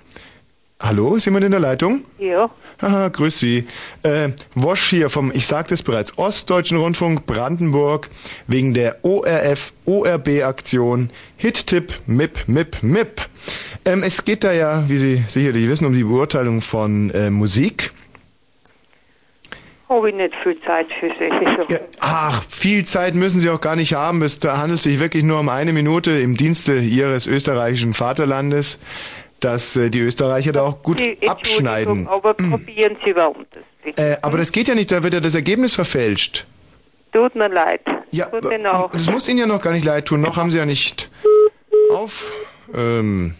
Hallo, 0.77 1.15
ist 1.15 1.23
jemand 1.23 1.45
in 1.45 1.51
der 1.51 1.61
Leitung? 1.61 2.01
Ja. 2.19 2.49
Haha, 2.81 3.07
grüß 3.07 3.39
Sie. 3.39 3.65
Äh, 4.03 4.31
Wosch 4.55 4.89
hier 4.89 5.09
vom, 5.09 5.31
ich 5.33 5.47
sagte 5.47 5.73
es 5.73 5.81
bereits, 5.81 6.17
Ostdeutschen 6.17 6.77
Rundfunk 6.77 7.25
Brandenburg 7.25 8.09
wegen 8.47 8.73
der 8.73 9.05
ORF 9.05 9.71
ORB 9.85 10.43
Aktion 10.43 11.09
Hit-Tipp 11.37 11.93
MIP 12.07 12.45
MIP 12.47 12.83
MIP. 12.83 13.21
Ähm, 13.85 14.03
es 14.03 14.25
geht 14.25 14.43
da 14.43 14.51
ja, 14.51 14.83
wie 14.89 14.97
Sie 14.97 15.23
sicherlich 15.29 15.69
wissen, 15.69 15.85
um 15.85 15.93
die 15.93 16.03
Beurteilung 16.03 16.59
von 16.59 17.09
äh, 17.11 17.29
Musik. 17.29 17.93
Habe 19.87 20.09
ich 20.09 20.15
nicht 20.15 20.33
viel 20.41 20.59
Zeit 20.61 20.87
für 20.99 21.09
solche 21.19 21.69
Sachen. 21.69 21.85
Ach, 21.99 22.43
viel 22.49 22.85
Zeit 22.85 23.13
müssen 23.13 23.37
Sie 23.37 23.49
auch 23.51 23.61
gar 23.61 23.75
nicht 23.75 23.93
haben. 23.93 24.23
Es 24.23 24.39
handelt 24.43 24.81
sich 24.81 24.99
wirklich 24.99 25.23
nur 25.23 25.39
um 25.39 25.47
eine 25.47 25.73
Minute 25.73 26.11
im 26.11 26.35
Dienste 26.35 26.77
Ihres 26.77 27.27
österreichischen 27.27 27.93
Vaterlandes, 27.93 28.81
dass 29.41 29.75
äh, 29.75 29.91
die 29.91 29.99
Österreicher 29.99 30.53
da 30.53 30.63
auch 30.63 30.81
gut 30.81 30.99
abschneiden. 31.27 32.07
Aber 32.07 32.33
probieren 32.33 32.97
Sie 33.05 33.15
warum 33.15 33.45
das 33.51 33.63
bitte. 33.83 34.01
Äh, 34.01 34.17
aber 34.23 34.39
das 34.39 34.51
geht 34.51 34.67
ja 34.67 34.73
nicht, 34.73 34.91
da 34.91 35.03
wird 35.03 35.13
ja 35.13 35.19
das 35.19 35.35
Ergebnis 35.35 35.75
verfälscht. 35.75 36.47
Tut 37.11 37.35
mir 37.35 37.49
leid. 37.49 37.81
Ja, 38.11 38.25
Tut 38.25 38.43
mir 38.43 38.73
auch. 38.73 38.91
Das 38.91 39.09
muss 39.09 39.29
Ihnen 39.29 39.37
ja 39.37 39.45
noch 39.45 39.61
gar 39.61 39.71
nicht 39.71 39.85
leid 39.85 40.07
tun, 40.07 40.21
noch 40.21 40.35
haben 40.35 40.49
Sie 40.49 40.57
ja 40.57 40.65
nicht 40.65 41.11
auf. 41.91 42.25
Ähm, 42.73 43.35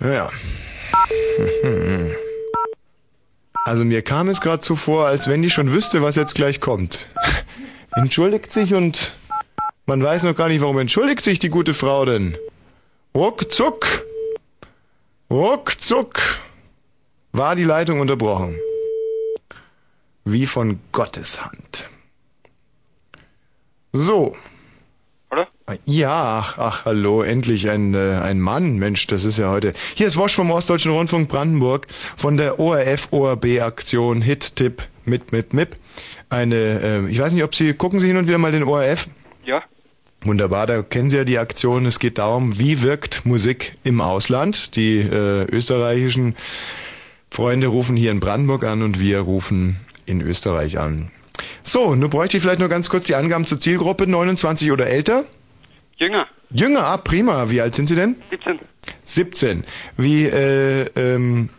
ja. 0.00 0.30
Also 3.64 3.84
mir 3.84 4.02
kam 4.02 4.28
es 4.28 4.40
gerade 4.40 4.64
so 4.64 4.76
vor, 4.76 5.06
als 5.06 5.28
wenn 5.28 5.42
die 5.42 5.50
schon 5.50 5.72
wüsste, 5.72 6.02
was 6.02 6.16
jetzt 6.16 6.34
gleich 6.34 6.60
kommt. 6.60 7.06
Entschuldigt 7.92 8.52
sich 8.52 8.74
und 8.74 9.12
man 9.86 10.02
weiß 10.02 10.22
noch 10.22 10.36
gar 10.36 10.48
nicht, 10.48 10.60
warum 10.60 10.78
entschuldigt 10.78 11.22
sich 11.22 11.38
die 11.40 11.48
gute 11.48 11.74
Frau 11.74 12.04
denn. 12.04 12.38
Ruckzuck, 13.14 14.04
ruckzuck 15.28 16.20
war 17.32 17.56
die 17.56 17.64
Leitung 17.64 17.98
unterbrochen. 18.00 18.56
Wie 20.24 20.46
von 20.46 20.78
Gottes 20.92 21.44
Hand. 21.44 21.88
So. 23.92 24.36
Ja, 25.84 26.38
ach, 26.38 26.58
ach, 26.58 26.84
hallo, 26.84 27.22
endlich 27.22 27.68
ein, 27.68 27.94
äh, 27.94 28.18
ein 28.22 28.40
Mann. 28.40 28.78
Mensch, 28.78 29.06
das 29.06 29.24
ist 29.24 29.38
ja 29.38 29.50
heute. 29.50 29.72
Hier 29.94 30.06
ist 30.06 30.16
Wosch 30.16 30.34
vom 30.34 30.50
Ostdeutschen 30.50 30.92
Rundfunk 30.92 31.28
Brandenburg 31.28 31.86
von 32.16 32.36
der 32.36 32.58
ORF-ORB-Aktion 32.58 34.22
Hit-Tipp 34.22 34.82
mit, 35.04 35.32
mit, 35.32 35.52
MIP. 35.52 35.76
Eine, 36.28 36.56
äh, 36.56 37.10
ich 37.10 37.18
weiß 37.18 37.32
nicht, 37.32 37.44
ob 37.44 37.54
Sie, 37.54 37.72
gucken 37.74 38.00
Sie 38.00 38.06
hin 38.06 38.16
und 38.16 38.26
wieder 38.26 38.38
mal 38.38 38.52
den 38.52 38.64
ORF? 38.64 39.08
Ja. 39.44 39.62
Wunderbar, 40.22 40.66
da 40.66 40.82
kennen 40.82 41.10
Sie 41.10 41.16
ja 41.16 41.24
die 41.24 41.38
Aktion. 41.38 41.86
Es 41.86 41.98
geht 41.98 42.18
darum, 42.18 42.58
wie 42.58 42.82
wirkt 42.82 43.24
Musik 43.24 43.76
im 43.84 44.00
Ausland. 44.00 44.76
Die 44.76 44.98
äh, 44.98 45.44
österreichischen 45.44 46.36
Freunde 47.30 47.68
rufen 47.68 47.96
hier 47.96 48.10
in 48.10 48.20
Brandenburg 48.20 48.64
an 48.64 48.82
und 48.82 49.00
wir 49.00 49.20
rufen 49.20 49.76
in 50.04 50.20
Österreich 50.20 50.78
an. 50.78 51.10
So, 51.62 51.94
nun 51.94 52.10
bräuchte 52.10 52.36
ich 52.36 52.42
vielleicht 52.42 52.60
nur 52.60 52.68
ganz 52.68 52.90
kurz 52.90 53.04
die 53.04 53.14
Angaben 53.14 53.46
zur 53.46 53.60
Zielgruppe, 53.60 54.06
29 54.06 54.72
oder 54.72 54.86
älter? 54.86 55.24
Jünger. 56.00 56.26
Jünger, 56.50 56.86
ah, 56.86 56.96
prima. 56.96 57.50
Wie 57.50 57.60
alt 57.60 57.74
sind 57.74 57.86
Sie 57.86 57.94
denn? 57.94 58.16
17. 58.30 58.58
17. 59.04 59.64
Wie, 59.98 60.24
äh, 60.24 60.86
ähm, 60.96 61.50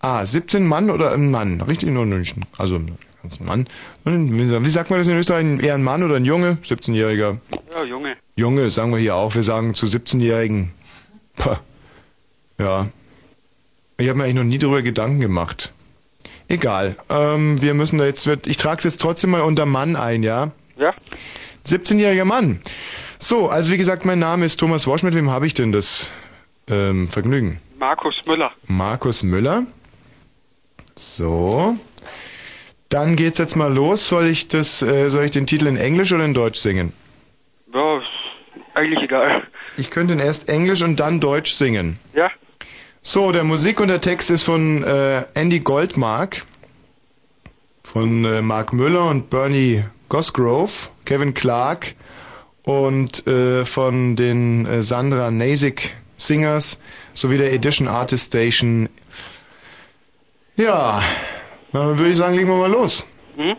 ah, 0.00 0.26
17 0.26 0.66
Mann 0.66 0.90
oder 0.90 1.12
ein 1.12 1.30
Mann? 1.30 1.60
Richtig, 1.60 1.90
nur 1.90 2.04
ein 2.04 2.26
Also, 2.58 2.80
ganz 3.22 3.40
ein 3.40 3.46
Mann. 3.46 3.68
Wie 4.04 4.68
sagt 4.68 4.90
man 4.90 4.98
das 4.98 5.06
in 5.06 5.16
Österreich? 5.16 5.46
Eher 5.62 5.74
ein 5.74 5.84
Mann 5.84 6.02
oder 6.02 6.16
ein 6.16 6.24
Junge? 6.24 6.58
17-Jähriger. 6.64 7.38
Ja, 7.72 7.84
Junge. 7.84 8.16
Junge, 8.34 8.68
sagen 8.70 8.90
wir 8.90 8.98
hier 8.98 9.14
auch. 9.14 9.36
Wir 9.36 9.44
sagen 9.44 9.74
zu 9.74 9.86
17-Jährigen. 9.86 10.72
Pah. 11.36 11.60
Ja. 12.58 12.88
Ich 13.96 14.08
habe 14.08 14.18
mir 14.18 14.24
eigentlich 14.24 14.34
noch 14.34 14.42
nie 14.42 14.58
darüber 14.58 14.82
Gedanken 14.82 15.20
gemacht. 15.20 15.72
Egal. 16.48 16.96
Ähm, 17.08 17.62
wir 17.62 17.74
müssen 17.74 17.98
da 17.98 18.06
jetzt, 18.06 18.26
ich 18.26 18.56
trage 18.56 18.78
es 18.78 18.84
jetzt 18.84 19.00
trotzdem 19.00 19.30
mal 19.30 19.42
unter 19.42 19.66
Mann 19.66 19.94
ein, 19.94 20.24
ja? 20.24 20.50
Ja. 20.76 20.94
17-jähriger 21.66 22.24
Mann. 22.24 22.60
So, 23.24 23.48
also 23.48 23.72
wie 23.72 23.78
gesagt, 23.78 24.04
mein 24.04 24.18
Name 24.18 24.44
ist 24.44 24.58
Thomas 24.58 24.86
Wosch. 24.86 25.02
Mit 25.02 25.14
wem 25.14 25.30
habe 25.30 25.46
ich 25.46 25.54
denn 25.54 25.72
das 25.72 26.12
ähm, 26.68 27.08
Vergnügen? 27.08 27.58
Markus 27.78 28.14
Müller. 28.26 28.52
Markus 28.66 29.22
Müller. 29.22 29.64
So. 30.94 31.74
Dann 32.90 33.16
geht's 33.16 33.38
jetzt 33.38 33.56
mal 33.56 33.72
los. 33.72 34.10
Soll 34.10 34.26
ich 34.26 34.48
das, 34.48 34.82
äh, 34.82 35.08
soll 35.08 35.24
ich 35.24 35.30
den 35.30 35.46
Titel 35.46 35.68
in 35.68 35.78
Englisch 35.78 36.12
oder 36.12 36.26
in 36.26 36.34
Deutsch 36.34 36.58
singen? 36.58 36.92
Ja, 37.72 37.96
ist 37.96 38.04
eigentlich 38.74 39.02
egal. 39.02 39.44
Ich 39.78 39.90
könnte 39.90 40.12
ihn 40.12 40.20
erst 40.20 40.50
Englisch 40.50 40.82
und 40.82 41.00
dann 41.00 41.18
Deutsch 41.18 41.52
singen. 41.52 41.98
Ja. 42.12 42.30
So, 43.00 43.32
der 43.32 43.44
Musik 43.44 43.80
und 43.80 43.88
der 43.88 44.02
Text 44.02 44.30
ist 44.30 44.42
von 44.42 44.84
äh, 44.84 45.24
Andy 45.32 45.60
Goldmark, 45.60 46.44
von 47.84 48.26
äh, 48.26 48.42
Mark 48.42 48.74
Müller 48.74 49.08
und 49.08 49.30
Bernie 49.30 49.82
Gosgrove, 50.10 50.90
Kevin 51.06 51.32
Clark 51.32 51.94
und 52.64 53.26
äh, 53.26 53.64
von 53.64 54.16
den 54.16 54.66
äh, 54.66 54.82
Sandra 54.82 55.30
Nasik 55.30 55.94
Singers 56.16 56.80
sowie 57.12 57.38
der 57.38 57.52
Edition 57.52 57.88
Artist 57.88 58.28
Station. 58.28 58.88
Ja, 60.56 61.02
dann 61.72 61.98
würde 61.98 62.10
ich 62.10 62.16
sagen, 62.16 62.34
legen 62.34 62.48
wir 62.48 62.56
mal 62.56 62.70
los. 62.70 63.06
Hm? 63.36 63.56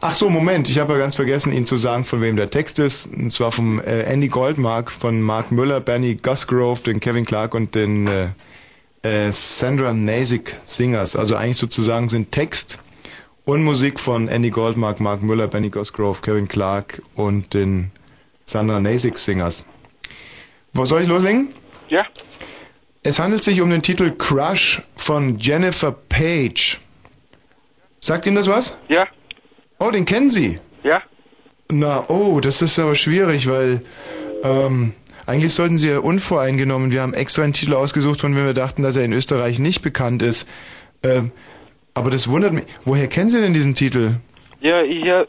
Ach 0.00 0.14
so, 0.16 0.28
Moment, 0.28 0.68
ich 0.68 0.80
habe 0.80 0.94
ja 0.94 0.98
ganz 0.98 1.14
vergessen, 1.14 1.52
Ihnen 1.52 1.66
zu 1.66 1.76
sagen, 1.76 2.04
von 2.04 2.20
wem 2.20 2.34
der 2.34 2.50
Text 2.50 2.80
ist. 2.80 3.06
Und 3.06 3.32
zwar 3.32 3.52
vom 3.52 3.80
äh, 3.80 4.02
Andy 4.02 4.26
Goldmark, 4.26 4.90
von 4.90 5.22
Mark 5.22 5.52
Müller, 5.52 5.80
Benny 5.80 6.16
Gusgrove, 6.16 6.82
den 6.82 6.98
Kevin 6.98 7.24
Clark 7.24 7.54
und 7.54 7.76
den 7.76 8.08
äh, 8.08 8.30
äh, 9.02 9.30
Sandra 9.30 9.92
Nasik 9.92 10.56
Singers. 10.64 11.14
Also 11.14 11.36
eigentlich 11.36 11.58
sozusagen 11.58 12.08
sind 12.08 12.32
Text 12.32 12.80
und 13.44 13.62
Musik 13.62 14.00
von 14.00 14.26
Andy 14.26 14.50
Goldmark, 14.50 14.98
Mark 14.98 15.22
Müller, 15.22 15.46
Benny 15.46 15.70
Gusgrove, 15.70 16.20
Kevin 16.20 16.48
Clark 16.48 17.00
und 17.14 17.54
den 17.54 17.92
Sandra 18.44 18.80
Nasik 18.80 19.18
Singers. 19.18 19.64
Wo 20.72 20.84
soll 20.84 21.02
ich 21.02 21.08
loslegen? 21.08 21.54
Ja. 21.88 22.06
Es 23.02 23.18
handelt 23.18 23.42
sich 23.42 23.60
um 23.60 23.70
den 23.70 23.82
Titel 23.82 24.12
Crush 24.12 24.82
von 24.96 25.36
Jennifer 25.38 25.92
Page. 25.92 26.80
Sagt 28.00 28.26
Ihnen 28.26 28.36
das 28.36 28.48
was? 28.48 28.78
Ja. 28.88 29.06
Oh, 29.78 29.90
den 29.90 30.04
kennen 30.04 30.30
Sie? 30.30 30.58
Ja. 30.82 31.02
Na, 31.70 32.08
oh, 32.08 32.40
das 32.40 32.62
ist 32.62 32.78
aber 32.78 32.94
schwierig, 32.94 33.48
weil 33.48 33.82
ähm, 34.44 34.94
eigentlich 35.26 35.54
sollten 35.54 35.78
Sie 35.78 35.88
ja 35.88 35.98
unvoreingenommen. 35.98 36.92
Wir 36.92 37.02
haben 37.02 37.14
extra 37.14 37.42
einen 37.42 37.52
Titel 37.52 37.74
ausgesucht, 37.74 38.20
von 38.20 38.34
dem 38.34 38.44
wir 38.44 38.54
dachten, 38.54 38.82
dass 38.82 38.96
er 38.96 39.04
in 39.04 39.12
Österreich 39.12 39.58
nicht 39.58 39.82
bekannt 39.82 40.22
ist. 40.22 40.48
Ähm, 41.02 41.32
aber 41.94 42.10
das 42.10 42.28
wundert 42.28 42.52
mich. 42.52 42.64
Woher 42.84 43.08
kennen 43.08 43.30
Sie 43.30 43.40
denn 43.40 43.54
diesen 43.54 43.74
Titel? 43.74 44.16
Ja, 44.60 44.82
ich 44.82 45.04
höre 45.04 45.26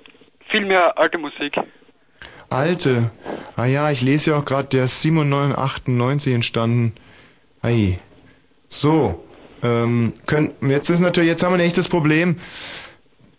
viel 0.50 0.66
mehr 0.66 0.98
alte 0.98 1.18
Musik. 1.18 1.56
Alte. 2.54 3.12
Ah 3.56 3.66
ja, 3.66 3.92
ich 3.92 4.02
lese 4.02 4.32
ja 4.32 4.38
auch 4.38 4.46
gerade, 4.46 4.68
der 4.70 4.86
ist 4.86 5.02
97, 5.02 6.34
entstanden. 6.34 6.94
Ei. 7.62 8.00
So. 8.68 9.24
Ähm, 9.62 10.14
können, 10.28 10.52
jetzt 10.62 10.90
ist 10.90 11.00
natürlich, 11.00 11.30
jetzt 11.30 11.44
haben 11.44 11.52
wir 11.54 11.58
ein 11.60 11.66
echtes 11.66 11.88
Problem. 11.88 12.38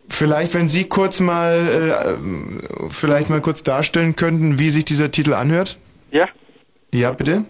Vielleicht, 0.09 0.55
wenn 0.55 0.69
Sie 0.69 0.85
kurz 0.85 1.21
mal, 1.21 2.19
äh, 2.19 2.91
vielleicht 2.91 3.31
mal 3.31 3.41
kurz 3.41 3.62
darstellen 3.62 4.17
könnten, 4.17 4.59
wie 4.59 4.71
sich 4.71 4.85
dieser 4.85 5.11
Titel 5.11 5.35
anhört? 5.35 5.79
Ja. 6.11 6.29
Ja, 6.93 7.12
bitte? 7.12 7.45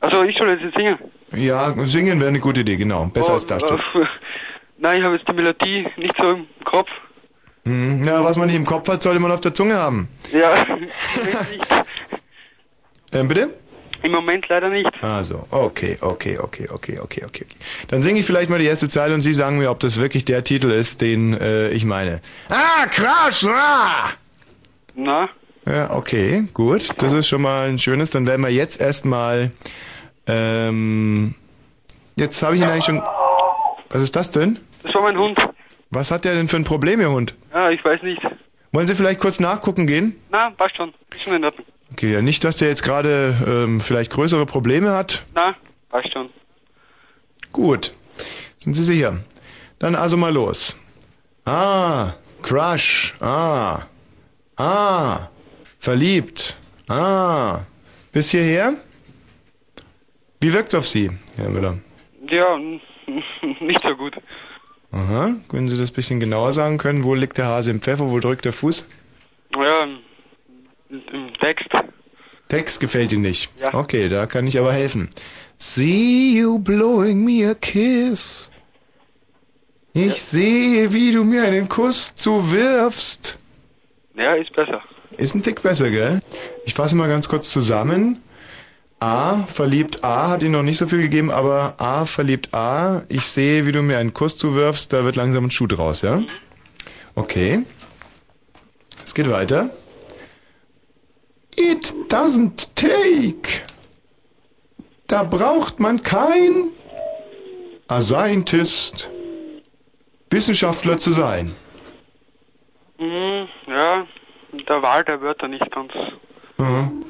Also 0.00 0.22
ich 0.24 0.36
soll 0.36 0.48
jetzt 0.50 0.74
singen. 0.76 0.98
Ja, 1.34 1.74
singen 1.86 2.18
wäre 2.20 2.28
eine 2.28 2.40
gute 2.40 2.60
Idee, 2.60 2.76
genau. 2.76 3.06
Besser 3.06 3.30
Oh, 3.32 3.34
als 3.34 3.46
darstellen. 3.46 3.80
äh, 3.94 4.04
Nein, 4.78 4.98
ich 4.98 5.04
habe 5.04 5.14
jetzt 5.16 5.28
die 5.28 5.32
Melodie 5.32 5.86
nicht 5.96 6.14
so 6.20 6.30
im 6.30 6.46
Kopf. 6.64 6.88
Hm, 7.64 8.04
ja, 8.04 8.24
was 8.24 8.36
man 8.36 8.46
nicht 8.48 8.56
im 8.56 8.64
Kopf 8.66 8.88
hat, 8.88 9.02
sollte 9.02 9.20
man 9.20 9.30
auf 9.30 9.40
der 9.40 9.54
Zunge 9.54 9.74
haben. 9.76 10.08
Ja, 10.32 10.52
Ähm, 13.12 13.28
bitte? 13.28 13.50
im 14.02 14.10
Moment 14.10 14.48
leider 14.48 14.68
nicht. 14.68 14.90
Also, 15.00 15.46
okay, 15.50 15.96
okay, 16.00 16.36
okay, 16.38 16.66
okay, 16.72 16.98
okay, 16.98 17.22
okay. 17.24 17.46
Dann 17.88 18.02
singe 18.02 18.18
ich 18.20 18.26
vielleicht 18.26 18.50
mal 18.50 18.58
die 18.58 18.64
erste 18.64 18.88
Zeile 18.88 19.14
und 19.14 19.20
Sie 19.20 19.32
sagen 19.32 19.58
mir, 19.58 19.70
ob 19.70 19.78
das 19.80 20.00
wirklich 20.00 20.24
der 20.24 20.42
Titel 20.42 20.70
ist, 20.72 21.00
den 21.02 21.34
äh, 21.34 21.68
ich 21.70 21.84
meine. 21.84 22.20
Ah, 22.48 22.86
Crash! 22.90 23.44
Ah! 23.44 24.10
Na? 24.96 25.28
Ja, 25.66 25.92
okay, 25.92 26.44
gut. 26.52 26.88
Das 27.00 27.12
ist 27.12 27.28
schon 27.28 27.42
mal 27.42 27.68
ein 27.68 27.78
schönes. 27.78 28.10
Dann 28.10 28.26
werden 28.26 28.42
wir 28.42 28.50
jetzt 28.50 28.80
erstmal. 28.80 29.52
Ähm, 30.26 31.34
jetzt 32.16 32.42
habe 32.42 32.56
ich 32.56 32.62
ihn 32.62 32.68
eigentlich 32.68 32.84
schon. 32.86 33.00
Was 33.90 34.02
ist 34.02 34.16
das 34.16 34.30
denn? 34.30 34.58
Das 34.82 34.94
war 34.94 35.02
mein 35.02 35.16
Hund. 35.18 35.38
Was 35.90 36.10
hat 36.10 36.24
der 36.24 36.34
denn 36.34 36.48
für 36.48 36.56
ein 36.56 36.64
Problem, 36.64 37.00
Ihr 37.00 37.10
Hund? 37.10 37.34
Ja, 37.52 37.70
ich 37.70 37.84
weiß 37.84 38.02
nicht. 38.02 38.20
Wollen 38.72 38.86
Sie 38.86 38.94
vielleicht 38.94 39.20
kurz 39.20 39.40
nachgucken 39.40 39.86
gehen? 39.86 40.16
Na, 40.30 40.50
passt 40.50 40.76
schon. 40.76 40.94
Ist 41.14 41.22
schon 41.24 41.34
in 41.34 41.44
Ordnung. 41.44 41.66
Okay, 41.92 42.12
ja, 42.14 42.22
nicht, 42.22 42.42
dass 42.44 42.56
der 42.56 42.68
jetzt 42.68 42.82
gerade 42.82 43.34
ähm, 43.46 43.80
vielleicht 43.80 44.10
größere 44.12 44.46
Probleme 44.46 44.92
hat. 44.92 45.22
Na, 45.34 45.54
passt 45.90 46.12
schon. 46.12 46.30
Gut. 47.52 47.92
Sind 48.58 48.72
Sie 48.74 48.84
sicher? 48.84 49.20
Dann 49.78 49.94
also 49.94 50.16
mal 50.16 50.32
los. 50.32 50.80
Ah, 51.44 52.14
Crush. 52.40 53.14
Ah. 53.20 53.82
Ah. 54.56 55.28
Verliebt. 55.78 56.56
Ah. 56.88 57.60
Bis 58.12 58.30
hierher? 58.30 58.74
Wie 60.40 60.52
wirkt's 60.52 60.74
auf 60.74 60.86
Sie, 60.86 61.10
Herr 61.36 61.50
Müller? 61.50 61.78
Ja, 62.30 62.56
nicht 63.60 63.82
so 63.82 63.94
gut. 63.96 64.16
Aha. 64.92 65.34
Können 65.48 65.68
Sie 65.68 65.78
das 65.78 65.90
ein 65.90 65.94
bisschen 65.94 66.20
genauer 66.20 66.52
sagen 66.52 66.78
können? 66.78 67.02
Wo 67.04 67.14
liegt 67.14 67.38
der 67.38 67.46
Hase 67.46 67.70
im 67.70 67.80
Pfeffer? 67.80 68.10
Wo 68.10 68.20
drückt 68.20 68.44
der 68.44 68.52
Fuß? 68.52 68.86
Ja, 69.54 69.84
im 70.90 71.32
Text. 71.40 71.68
Text 72.48 72.80
gefällt 72.80 73.12
Ihnen 73.12 73.22
nicht. 73.22 73.50
Ja. 73.60 73.72
Okay, 73.74 74.08
da 74.08 74.26
kann 74.26 74.46
ich 74.46 74.58
aber 74.58 74.72
helfen. 74.72 75.08
See 75.56 76.38
you 76.38 76.58
blowing 76.58 77.24
me 77.24 77.48
a 77.48 77.54
kiss. 77.54 78.50
Ich 79.94 80.22
sehe, 80.22 80.92
wie 80.92 81.12
du 81.12 81.24
mir 81.24 81.44
einen 81.44 81.68
Kuss 81.68 82.14
zuwirfst. 82.14 83.38
Ja, 84.16 84.34
ist 84.34 84.52
besser. 84.54 84.82
Ist 85.16 85.34
ein 85.34 85.42
Tick 85.42 85.62
besser, 85.62 85.90
gell? 85.90 86.20
Ich 86.64 86.74
fasse 86.74 86.96
mal 86.96 87.08
ganz 87.08 87.28
kurz 87.28 87.50
zusammen. 87.50 88.22
A, 89.02 89.46
verliebt 89.48 90.04
A, 90.04 90.28
hat 90.28 90.44
Ihnen 90.44 90.52
noch 90.52 90.62
nicht 90.62 90.78
so 90.78 90.86
viel 90.86 91.00
gegeben, 91.00 91.32
aber 91.32 91.74
A, 91.78 92.06
verliebt 92.06 92.54
A, 92.54 93.02
ich 93.08 93.26
sehe, 93.26 93.66
wie 93.66 93.72
du 93.72 93.82
mir 93.82 93.98
einen 93.98 94.14
Kuss 94.14 94.36
zuwirfst, 94.36 94.92
da 94.92 95.02
wird 95.02 95.16
langsam 95.16 95.46
ein 95.46 95.50
Schuh 95.50 95.66
draus, 95.66 96.02
ja? 96.02 96.22
Okay. 97.16 97.64
Es 99.02 99.12
geht 99.12 99.28
weiter. 99.28 99.70
It 101.56 101.92
doesn't 102.08 102.68
take. 102.76 103.62
Da 105.08 105.24
braucht 105.24 105.80
man 105.80 106.04
kein 106.04 106.70
a 107.88 108.00
Scientist, 108.00 109.10
Wissenschaftler 110.30 110.98
zu 110.98 111.10
sein. 111.10 111.56
Mhm, 112.98 113.48
ja, 113.66 114.06
der 114.52 114.80
Wahl 114.80 115.04
der 115.04 115.20
Wörter 115.20 115.48
nicht 115.48 115.68
ganz. 115.72 115.92
Mhm. 116.56 117.04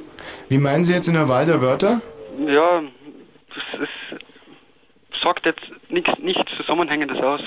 Wie 0.53 0.59
meinen 0.59 0.85
Sie 0.85 0.93
jetzt 0.93 1.09
in 1.09 1.15
der 1.15 1.29
Wahl 1.29 1.47
der 1.47 1.63
Wörter? 1.63 2.03
Ja, 2.47 2.83
das 3.55 3.81
ist, 3.81 4.21
sagt 5.23 5.47
jetzt 5.47 5.63
nichts, 5.89 6.11
nichts 6.19 6.43
Zusammenhängendes 6.59 7.17
aus. 7.23 7.41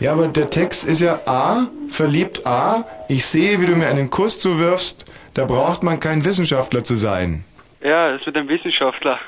Ja, 0.00 0.12
aber 0.12 0.28
der 0.28 0.50
Text 0.50 0.84
ist 0.84 1.00
ja 1.00 1.18
A, 1.24 1.68
verliebt 1.88 2.46
A, 2.46 2.84
ich 3.08 3.24
sehe, 3.24 3.58
wie 3.62 3.64
du 3.64 3.74
mir 3.74 3.86
einen 3.86 4.10
Kuss 4.10 4.38
zuwirfst, 4.38 5.10
da 5.32 5.46
braucht 5.46 5.82
man 5.82 5.98
kein 5.98 6.26
Wissenschaftler 6.26 6.84
zu 6.84 6.94
sein. 6.94 7.42
Ja, 7.82 8.12
das 8.14 8.26
mit 8.26 8.36
dem 8.36 8.50
Wissenschaftler. 8.50 9.18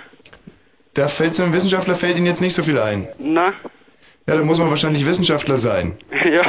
Da 0.93 1.09
fällt 1.09 1.35
so 1.35 1.45
einem 1.45 1.55
Wissenschaftler 1.55 1.95
fällt 1.95 2.19
Ihnen 2.19 2.27
jetzt 2.27 2.43
nicht 2.43 2.53
so 2.53 2.63
viel 2.63 2.79
ein. 2.79 3.09
Na, 3.19 3.47
Ja, 4.27 4.35
da 4.37 4.43
muss 4.43 4.59
man 4.59 4.69
wahrscheinlich 4.69 5.07
Wissenschaftler 5.07 5.57
sein. 5.57 5.97
ja. 6.31 6.43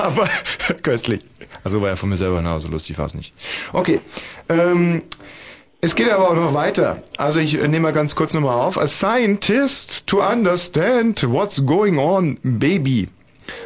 Aber 0.00 0.28
köstlich. 0.82 1.22
Also 1.64 1.82
war 1.82 1.88
ja 1.88 1.96
von 1.96 2.08
mir 2.08 2.18
selber 2.18 2.40
na, 2.40 2.60
so 2.60 2.68
lustig 2.68 2.96
war 2.98 3.06
es 3.06 3.14
nicht. 3.14 3.34
Okay. 3.72 4.00
Ähm, 4.48 5.02
es 5.80 5.94
geht 5.94 6.10
aber 6.10 6.30
auch 6.30 6.34
noch 6.34 6.54
weiter. 6.54 7.02
Also 7.16 7.40
ich 7.40 7.54
äh, 7.60 7.68
nehme 7.68 7.80
mal 7.84 7.92
ganz 7.92 8.14
kurz 8.16 8.34
nochmal 8.34 8.56
auf. 8.58 8.78
A 8.78 8.88
scientist 8.88 10.06
to 10.06 10.22
understand 10.22 11.22
what's 11.30 11.64
going 11.64 11.98
on, 11.98 12.38
baby. 12.42 13.08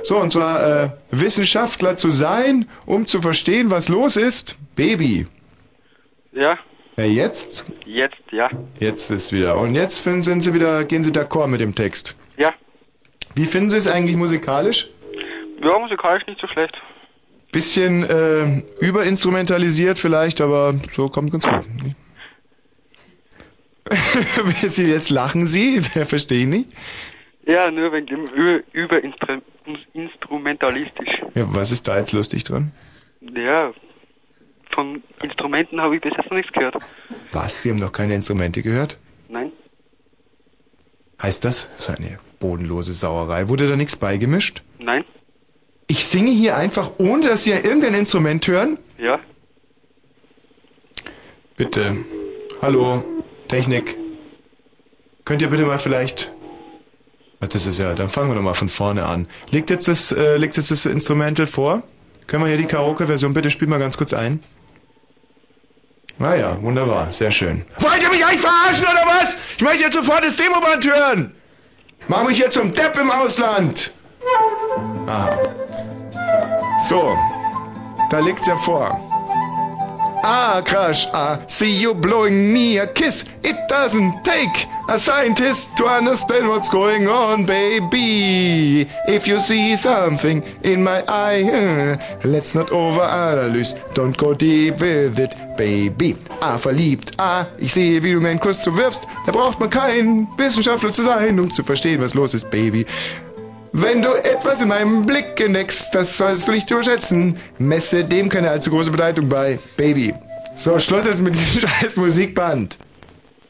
So, 0.03 0.19
und 0.19 0.31
zwar 0.31 0.85
äh, 0.85 0.91
Wissenschaftler 1.11 1.97
zu 1.97 2.11
sein, 2.11 2.69
um 2.85 3.07
zu 3.07 3.23
verstehen, 3.23 3.71
was 3.71 3.89
los 3.89 4.17
ist, 4.17 4.59
Baby. 4.77 5.27
Ja, 6.33 6.59
Ja, 6.97 7.05
jetzt? 7.05 7.65
jetzt, 7.87 8.21
ja. 8.31 8.51
Jetzt 8.79 9.11
ist 9.11 9.33
wieder. 9.33 9.57
Und 9.59 9.75
jetzt 9.75 10.01
finden, 10.01 10.23
sind 10.23 10.43
Sie 10.43 10.53
wieder, 10.55 10.85
gehen 10.85 11.03
Sie 11.03 11.11
d'accord 11.13 11.47
mit 11.49 11.61
dem 11.61 11.75
Text. 11.75 12.15
Ja. 12.37 12.53
Wie 13.35 13.47
finden 13.47 13.71
Sie 13.71 13.79
es 13.79 13.87
eigentlich 13.89 14.17
musikalisch? 14.17 14.91
Ja, 15.63 15.79
musikalisch 15.79 16.27
nicht 16.27 16.41
so 16.41 16.47
schlecht. 16.47 16.77
Bisschen 17.53 18.05
äh, 18.05 18.63
überinstrumentalisiert 18.81 19.99
vielleicht, 19.99 20.41
aber 20.41 20.75
so 20.93 21.09
kommt 21.09 21.33
ganz 21.33 21.45
gut. 21.47 21.65
Sie 24.69 24.87
jetzt 24.87 25.11
lachen 25.11 25.49
Sie? 25.49 25.81
Verstehe 25.81 26.43
ich 26.43 26.47
nicht. 26.47 26.69
Ja, 27.47 27.71
nur 27.71 27.93
wegen 27.93 28.07
dem 28.07 28.25
Über 28.27 28.61
Überinstrumentalistisch. 28.73 31.09
Ja, 31.35 31.47
was 31.55 31.73
ist 31.73 31.89
da 31.89 31.99
jetzt 31.99 32.13
lustig 32.13 32.45
dran? 32.45 32.73
Ja, 33.21 33.73
von 34.73 35.03
Instrumenten 35.23 35.81
habe 35.81 35.97
ich 35.97 36.03
bis 36.03 36.13
jetzt 36.17 36.31
noch 36.31 36.37
nichts 36.37 36.53
gehört. 36.53 36.77
Was? 37.33 37.63
Sie 37.63 37.71
haben 37.71 37.79
noch 37.79 37.93
keine 37.93 38.15
Instrumente 38.15 38.63
gehört? 38.63 38.99
Nein? 39.29 39.53
Heißt 41.21 41.45
das? 41.45 41.69
Das 41.77 41.89
ist 41.89 41.99
eine 41.99 42.19
bodenlose 42.39 42.93
Sauerei. 42.93 43.49
Wurde 43.49 43.67
da 43.69 43.77
nichts 43.77 43.97
beigemischt? 43.97 44.63
Nein? 44.79 45.05
Ich 45.91 46.07
singe 46.07 46.31
hier 46.31 46.57
einfach, 46.57 46.93
ohne 46.99 47.27
dass 47.27 47.43
Sie 47.43 47.51
irgendein 47.51 47.95
Instrument 47.95 48.47
hören? 48.47 48.79
Ja? 48.97 49.19
Bitte. 51.57 51.97
Hallo, 52.63 53.03
Technik. 53.49 53.97
Könnt 55.25 55.43
ihr 55.43 55.51
bitte 55.51 55.65
mal 55.65 55.81
vielleicht. 55.81 56.31
Ach, 57.41 57.49
das 57.49 57.67
ist 57.67 57.81
ja, 57.81 57.93
dann 57.95 58.09
fangen 58.09 58.31
wir 58.31 58.37
doch 58.37 58.43
mal 58.43 58.55
von 58.55 58.69
vorne 58.69 59.05
an. 59.05 59.27
Legt 59.51 59.69
jetzt 59.71 59.89
das, 59.89 60.13
äh, 60.13 60.37
legt 60.37 60.57
jetzt 60.57 60.71
das 60.71 60.87
Instrumental 60.87 61.47
vor? 61.47 61.83
Können 62.29 62.45
wir 62.45 62.49
hier 62.51 62.59
die 62.59 62.67
Karaoke-Version 62.67 63.35
bitte 63.35 63.51
spiel 63.51 63.67
mal 63.67 63.81
ganz 63.81 63.99
kurz 63.99 64.13
ein? 64.13 64.39
Ah 66.21 66.37
ja, 66.37 66.63
wunderbar, 66.63 67.11
sehr 67.11 67.33
schön. 67.33 67.65
Wollt 67.81 68.01
ihr 68.01 68.11
mich 68.11 68.25
eigentlich 68.25 68.43
verarschen 68.43 68.85
oder 68.85 69.07
was? 69.07 69.37
Ich 69.57 69.63
möchte 69.65 69.83
jetzt 69.83 69.95
sofort 69.95 70.23
das 70.23 70.37
Demoband 70.37 70.87
hören! 70.87 71.35
Mach 72.07 72.23
mich 72.29 72.39
jetzt 72.39 72.55
zum 72.55 72.73
Depp 72.73 72.97
im 72.97 73.11
Ausland! 73.11 73.93
Aha. 75.09 75.37
So, 76.89 77.15
da 78.11 78.19
liegt's 78.21 78.47
ja 78.47 78.57
vor. 78.57 78.99
Ah, 80.23 80.61
crush, 80.63 81.07
ah, 81.13 81.39
see 81.47 81.71
you 81.71 81.95
blowing 81.95 82.53
me 82.53 82.79
a 82.79 82.87
kiss. 82.87 83.25
It 83.43 83.57
doesn't 83.69 84.23
take 84.23 84.67
a 84.89 84.99
scientist 84.99 85.75
to 85.77 85.87
understand 85.87 86.49
what's 86.49 86.69
going 86.69 87.07
on, 87.09 87.45
baby. 87.47 88.87
If 89.07 89.27
you 89.27 89.41
see 89.41 89.77
something 89.77 90.43
in 90.63 90.83
my 90.83 91.03
eye, 91.09 91.99
let's 92.25 92.55
not 92.55 92.69
overanalyze. 92.69 93.75
Don't 93.95 94.17
go 94.17 94.35
deep 94.35 94.81
with 94.81 95.19
it, 95.19 95.35
baby. 95.57 96.17
Ah, 96.43 96.59
verliebt, 96.59 97.13
ah, 97.19 97.47
ich 97.59 97.73
sehe, 97.73 98.03
wie 98.03 98.13
du 98.13 98.21
mir 98.21 98.31
einen 98.31 98.41
Kuss 98.41 98.61
zuwirfst. 98.61 99.07
Da 99.27 99.33
braucht 99.33 99.61
man 99.61 99.71
kein 99.71 100.29
Wissenschaftler 100.37 100.93
zu 100.93 101.03
sein, 101.03 101.39
um 101.41 101.51
zu 101.51 101.63
verstehen, 101.63 102.01
was 102.03 102.15
los 102.15 102.35
ist, 102.35 102.51
Baby. 102.51 102.87
Wenn 103.73 104.03
du 104.03 104.13
etwas 104.15 104.63
in 104.63 104.69
meinem 104.69 105.07
Blick 105.07 105.41
entdeckst, 105.41 105.95
das 105.95 106.17
sollst 106.17 106.49
du 106.49 106.53
nicht 106.53 106.71
überschätzen. 106.71 107.39
Messe 107.59 108.05
dem 108.05 108.29
keine 108.29 108.51
allzu 108.51 108.71
große 108.71 108.91
Bedeutung 108.91 109.29
bei, 109.29 109.59
Baby. 109.77 110.13
So, 110.57 110.79
Schluss 110.79 111.05
jetzt 111.05 111.23
mit 111.23 111.35
diesem 111.35 111.61
scheiß 111.69 111.97
Musikband. 111.97 112.77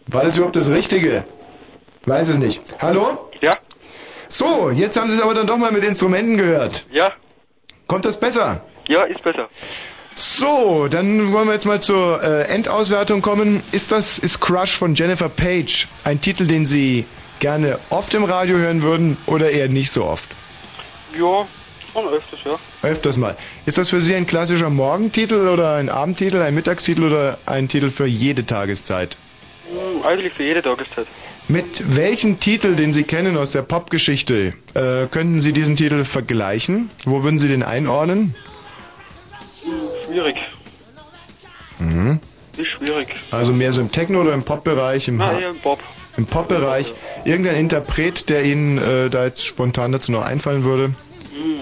War 0.09 0.25
das 0.25 0.37
überhaupt 0.37 0.57
das 0.57 0.69
Richtige? 0.71 1.25
Weiß 2.05 2.29
es 2.29 2.39
nicht. 2.39 2.61
Hallo? 2.79 3.31
Ja. 3.41 3.57
So, 4.29 4.71
jetzt 4.71 4.97
haben 4.99 5.09
Sie 5.09 5.17
es 5.17 5.23
aber 5.23 5.35
dann 5.35 5.47
doch 5.47 5.57
mal 5.57 5.73
mit 5.73 5.85
Instrumenten 5.85 6.37
gehört. 6.37 6.85
Ja. 6.91 7.13
Kommt 7.87 8.05
das 8.05 8.19
besser? 8.21 8.61
Ja, 8.89 9.05
ist 9.05 9.23
besser. 9.23 9.49
So, 10.15 10.87
dann 10.89 11.33
wollen 11.33 11.47
wir 11.47 11.55
jetzt 11.55 11.67
mal 11.67 11.81
zur 11.81 12.23
äh, 12.23 12.43
Endauswertung 12.43 13.23
kommen. 13.23 13.63
Ist 13.73 13.91
das 13.91 14.19
ist 14.19 14.41
Crush 14.41 14.77
von 14.77 14.95
Jennifer 14.95 15.29
Page 15.29 15.89
ein 16.05 16.21
Titel, 16.21 16.47
den 16.47 16.67
Sie 16.67 17.07
gerne 17.41 17.79
oft 17.91 18.15
im 18.15 18.25
Radio 18.25 18.57
hören 18.57 18.83
würden 18.83 19.17
oder 19.27 19.51
eher 19.51 19.69
nicht 19.69 19.91
so 19.91 20.05
oft? 20.05 20.29
Ja, 21.19 21.47
schon 21.93 22.07
öfters, 22.09 22.41
ja. 22.45 22.59
Öfters 22.89 23.17
mal. 23.19 23.37
Ist 23.67 23.79
das 23.79 23.91
für 23.91 24.01
Sie 24.01 24.15
ein 24.15 24.27
klassischer 24.27 24.71
Morgentitel 24.71 25.49
oder 25.49 25.75
ein 25.75 25.89
Abendtitel, 25.89 26.41
ein 26.41 26.55
Mittagstitel 26.55 27.03
oder 27.05 27.39
ein 27.47 27.69
Titel 27.69 27.91
für 27.91 28.07
jede 28.07 28.47
Tageszeit? 28.47 29.17
Hm, 29.69 30.03
eigentlich 30.05 30.33
für 30.33 30.45
jede 30.45 30.63
Tageszeit. 30.63 31.07
Mit 31.49 31.97
welchem 31.97 32.39
Titel, 32.39 32.77
den 32.77 32.93
Sie 32.93 33.03
kennen 33.03 33.37
aus 33.37 33.51
der 33.51 33.63
Popgeschichte, 33.63 34.55
äh, 34.75 35.07
könnten 35.11 35.41
Sie 35.41 35.53
diesen 35.53 35.75
Titel 35.75 36.05
vergleichen? 36.05 36.91
Wo 37.05 37.25
würden 37.25 37.39
Sie 37.41 37.49
den 37.49 37.65
einordnen? 37.65 38.37
Schwierig. 40.07 40.37
Mhm. 41.81 42.21
Ist 42.57 42.69
schwierig. 42.69 43.09
Also 43.31 43.53
mehr 43.53 43.73
so 43.73 43.81
im 43.81 43.91
Techno- 43.91 44.21
oder 44.21 44.33
im 44.35 44.43
Pop-Bereich? 44.45 45.09
Im, 45.09 45.17
Na, 45.17 45.27
Ha- 45.29 45.39
eher 45.41 45.51
im 45.51 45.59
Bob. 45.59 45.81
Im 46.17 46.27
Pop-Bereich. 46.27 46.93
Irgendein 47.25 47.57
Interpret, 47.57 48.29
der 48.29 48.45
Ihnen 48.45 48.79
äh, 48.79 49.11
da 49.11 49.25
jetzt 49.25 49.45
spontan 49.45 49.93
dazu 49.93 50.13
noch 50.13 50.23
einfallen 50.23 50.65
würde? 50.65 50.85
Hm. 50.85 51.61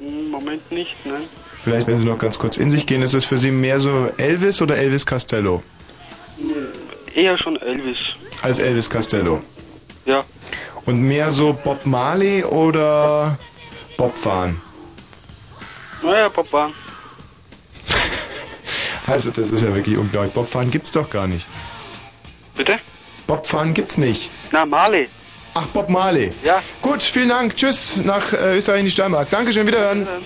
Hm, 0.00 0.30
Moment 0.30 0.70
nicht, 0.72 0.94
nein. 1.04 1.22
Vielleicht, 1.62 1.86
wenn 1.86 1.98
Sie 1.98 2.06
noch 2.06 2.18
ganz 2.18 2.38
kurz 2.38 2.56
in 2.56 2.70
sich 2.70 2.86
gehen, 2.86 3.02
ist 3.02 3.14
es 3.14 3.24
für 3.24 3.36
Sie 3.36 3.50
mehr 3.50 3.80
so 3.80 4.10
Elvis 4.16 4.62
oder 4.62 4.78
Elvis 4.78 5.04
Costello? 5.04 5.62
Eher 7.14 7.36
schon 7.36 7.60
Elvis. 7.60 7.98
Als 8.40 8.58
Elvis 8.58 8.88
Costello. 8.88 9.42
Ja. 10.06 10.24
Und 10.86 11.02
mehr 11.02 11.30
so 11.30 11.52
Bob 11.52 11.84
Marley 11.84 12.44
oder 12.44 13.38
Bobfahren. 13.96 14.62
Naja, 16.02 16.28
Bobfahren. 16.28 16.72
Also, 19.06 19.30
das 19.30 19.50
ist 19.50 19.62
ja 19.62 19.74
wirklich 19.74 19.96
unglaublich. 19.96 20.32
Bobfahren 20.34 20.70
gibt's 20.70 20.92
doch 20.92 21.10
gar 21.10 21.26
nicht. 21.26 21.44
Bitte? 22.60 22.78
Bobfahren 23.26 23.72
gibt's 23.72 23.96
nicht. 23.96 24.28
Na, 24.52 24.66
Marley. 24.66 25.08
Ach, 25.54 25.64
Bob 25.68 25.88
Marley. 25.88 26.30
Ja. 26.44 26.62
Gut, 26.82 27.02
vielen 27.02 27.30
Dank. 27.30 27.56
Tschüss 27.56 27.96
nach 28.04 28.34
äh, 28.34 28.58
Österreich 28.58 28.80
in 28.80 28.84
die 28.84 28.90
Steiermark. 28.90 29.30
Dankeschön, 29.30 29.66
wiederhören. 29.66 30.06
ah, 30.06 30.20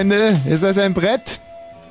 Freunde, 0.00 0.40
ist 0.48 0.62
das 0.62 0.78
ein 0.78 0.94
Brett? 0.94 1.40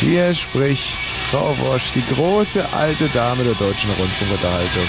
Hier 0.00 0.32
spricht 0.32 1.12
Frau 1.30 1.54
Wosch, 1.58 1.92
die 1.94 2.02
große 2.14 2.64
alte 2.72 3.06
Dame 3.08 3.44
der 3.44 3.52
deutschen 3.52 3.90
Rundfunkunterhaltung. 3.98 4.88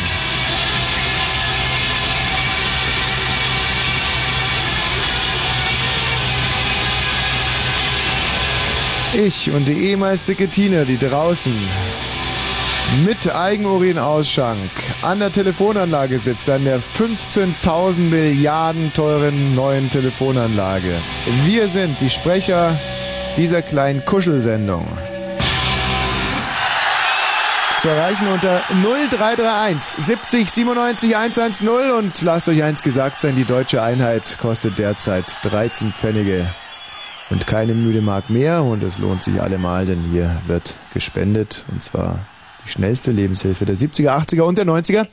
Ich 9.25 9.51
und 9.51 9.65
die 9.65 9.89
ehemals 9.89 10.27
dicke 10.27 10.47
Tina, 10.47 10.85
die 10.85 10.97
draußen 10.97 11.51
mit 13.05 13.33
Eigenurinausschank 13.33 14.57
an 15.01 15.19
der 15.19 15.31
Telefonanlage 15.31 16.19
sitzt, 16.19 16.49
an 16.49 16.65
der 16.65 16.79
15.000 16.79 17.99
Milliarden 17.99 18.91
teuren 18.93 19.55
neuen 19.55 19.89
Telefonanlage. 19.89 20.93
Wir 21.45 21.67
sind 21.67 21.99
die 22.01 22.09
Sprecher 22.09 22.75
dieser 23.37 23.61
kleinen 23.61 24.03
Kuschelsendung. 24.05 24.87
Zu 27.77 27.87
erreichen 27.87 28.27
unter 28.27 28.61
0331 28.83 30.03
70 30.03 30.49
97 30.49 31.15
110 31.15 31.69
und 31.69 32.21
lasst 32.23 32.49
euch 32.49 32.61
eins 32.61 32.83
gesagt 32.83 33.21
sein, 33.21 33.37
die 33.37 33.45
deutsche 33.45 33.81
Einheit 33.81 34.37
kostet 34.39 34.77
derzeit 34.77 35.25
13 35.43 35.93
Pfennige 35.93 36.45
und 37.29 37.47
keine 37.47 37.75
müde 37.75 38.01
Mark 38.01 38.29
mehr 38.29 38.63
und 38.63 38.83
es 38.83 38.99
lohnt 38.99 39.23
sich 39.23 39.41
allemal, 39.41 39.85
denn 39.85 40.01
hier 40.11 40.41
wird 40.47 40.75
gespendet 40.93 41.63
und 41.71 41.81
zwar 41.81 42.19
die 42.69 42.73
schnellste 42.73 43.11
Lebenshilfe 43.11 43.65
der 43.65 43.75
70er, 43.75 44.09
80er 44.09 44.41
und 44.43 44.57
der 44.57 44.65
90er. 44.65 45.07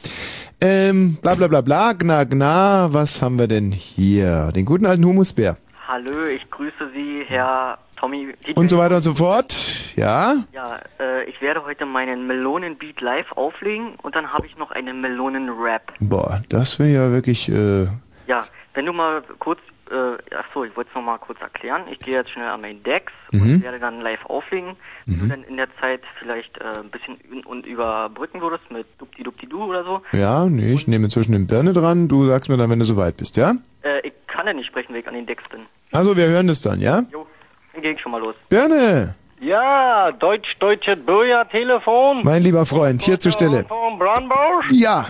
Ähm, 0.61 1.17
bla 1.23 1.35
bla 1.35 1.49
bla 1.49 1.61
bla, 1.63 1.93
gna 1.93 2.25
gna, 2.25 2.93
was 2.93 3.23
haben 3.23 3.39
wir 3.39 3.47
denn 3.49 3.73
hier? 3.73 4.53
Den 4.55 4.65
guten 4.65 4.87
alten 4.87 5.05
Humusbär. 5.05 5.57
Hallo, 5.89 6.27
ich 6.35 6.49
grüße 6.51 6.91
Sie, 6.93 7.23
Herr 7.27 7.79
Tommy. 7.97 8.35
DJ. 8.47 8.53
Und 8.55 8.69
so 8.69 8.79
weiter 8.79 8.97
und 8.97 9.03
so 9.03 9.15
fort. 9.15 9.55
Ja? 9.97 10.35
Ja, 10.53 10.81
äh, 11.01 11.25
ich 11.25 11.41
werde 11.41 11.65
heute 11.65 11.87
meinen 11.87 12.27
Melonenbeat 12.27 13.01
live 13.01 13.33
auflegen 13.33 13.95
und 14.03 14.15
dann 14.15 14.33
habe 14.33 14.47
ich 14.47 14.57
noch 14.59 14.71
einen 14.73 15.01
Melonen-Rap. 15.01 15.93
Boah, 16.01 16.43
das 16.49 16.79
wäre 16.79 16.91
ja 16.91 17.11
wirklich, 17.13 17.49
äh, 17.49 17.85
Ja, 18.27 18.45
wenn 18.75 18.85
du 18.85 18.93
mal 18.93 19.23
kurz, 19.39 19.61
äh, 19.91 20.17
ach 20.39 20.45
so, 20.55 20.65
ich 20.65 20.77
wollte 20.77 20.91
es 20.91 20.95
noch 20.97 21.03
mal 21.03 21.19
kurz 21.19 21.41
erklären. 21.41 21.83
Ich 21.91 21.99
gehe 22.01 22.15
jetzt 22.15 22.31
schnell 22.31 22.49
an 22.49 22.61
meinen 22.61 22.83
Dex 22.83 23.13
Mhm. 23.33 23.41
und 23.43 23.63
werde 23.63 23.79
dann 23.79 24.01
live 24.01 24.25
auflegen. 24.27 24.77
Wenn 25.07 25.17
Mhm. 25.17 25.21
du 25.21 25.27
dann 25.29 25.45
in 25.45 25.57
der 25.57 25.69
Zeit 25.81 26.01
vielleicht 26.19 26.57
äh, 26.59 26.79
ein 26.81 26.91
bisschen 26.91 27.17
und 27.45 27.67
überbrücken 27.67 28.41
würdest 28.41 28.71
mit 28.71 28.87
dupdi 28.99 29.23
dupdi 29.23 29.47
du 29.47 29.65
oder 29.65 29.85
so. 29.85 30.03
ja, 30.13 30.47
nee, 30.47 30.73
ich 30.73 30.87
nehme 30.89 31.05
inzwischen 31.05 31.33
den 31.33 31.47
Birne 31.47 31.73
dran, 31.73 32.09
du 32.09 32.27
sagst 32.27 32.49
mir 32.49 32.57
dann, 32.57 32.71
wenn 32.71 32.79
du 32.79 32.85
soweit 32.85 33.17
bist, 33.17 33.37
ja? 33.37 33.53
Äh, 33.83 34.01
ich 34.07 34.13
kann 34.27 34.47
ja 34.47 34.53
nicht 34.53 34.67
sprechen, 34.67 34.93
wenn 34.95 35.01
ich 35.01 35.09
an 35.09 35.15
den 35.15 35.27
Dex 35.27 35.43
bin. 35.51 35.63
Also, 35.93 36.17
wir 36.17 36.27
hören 36.27 36.47
das 36.49 36.63
dann, 36.63 36.81
ja? 36.81 37.03
Jo, 37.13 37.27
dann 37.73 37.83
gehe 37.83 37.93
ich 37.93 38.01
schon 38.01 38.13
mal 38.13 38.21
los. 38.21 38.35
Birne, 38.49 39.15
Ja, 39.41 40.13
deutsch-deutsche 40.13 40.97
Bürgertelefon. 40.97 42.23
mein 42.25 42.43
lieber 42.43 42.65
Freund, 42.67 43.03
hier 43.03 43.19
zur 43.21 43.33
Stelle. 43.33 43.65
Von 43.65 43.99
Brandenburg. 43.99 44.65
Ja, 44.71 45.07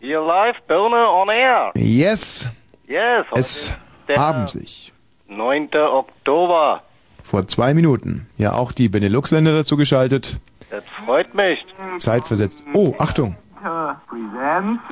Hier 0.00 0.20
live, 0.20 0.56
Birne 0.68 1.08
on 1.08 1.28
air. 1.28 1.72
yes, 1.74 2.48
Yes. 2.86 3.26
es 3.34 3.74
haben 4.16 4.46
sich 4.48 4.92
9. 5.28 5.68
Oktober. 5.74 6.82
vor 7.22 7.46
zwei 7.46 7.74
Minuten 7.74 8.26
ja 8.38 8.54
auch 8.54 8.72
die 8.72 8.88
Benelux-Länder 8.88 9.52
dazu 9.52 9.76
geschaltet. 9.76 10.40
Das 10.70 10.84
freut 11.04 11.34
mich. 11.34 11.58
Zeitversetzt. 11.98 12.64
Oh, 12.74 12.94
Achtung. 12.98 13.36
presents 14.08 14.82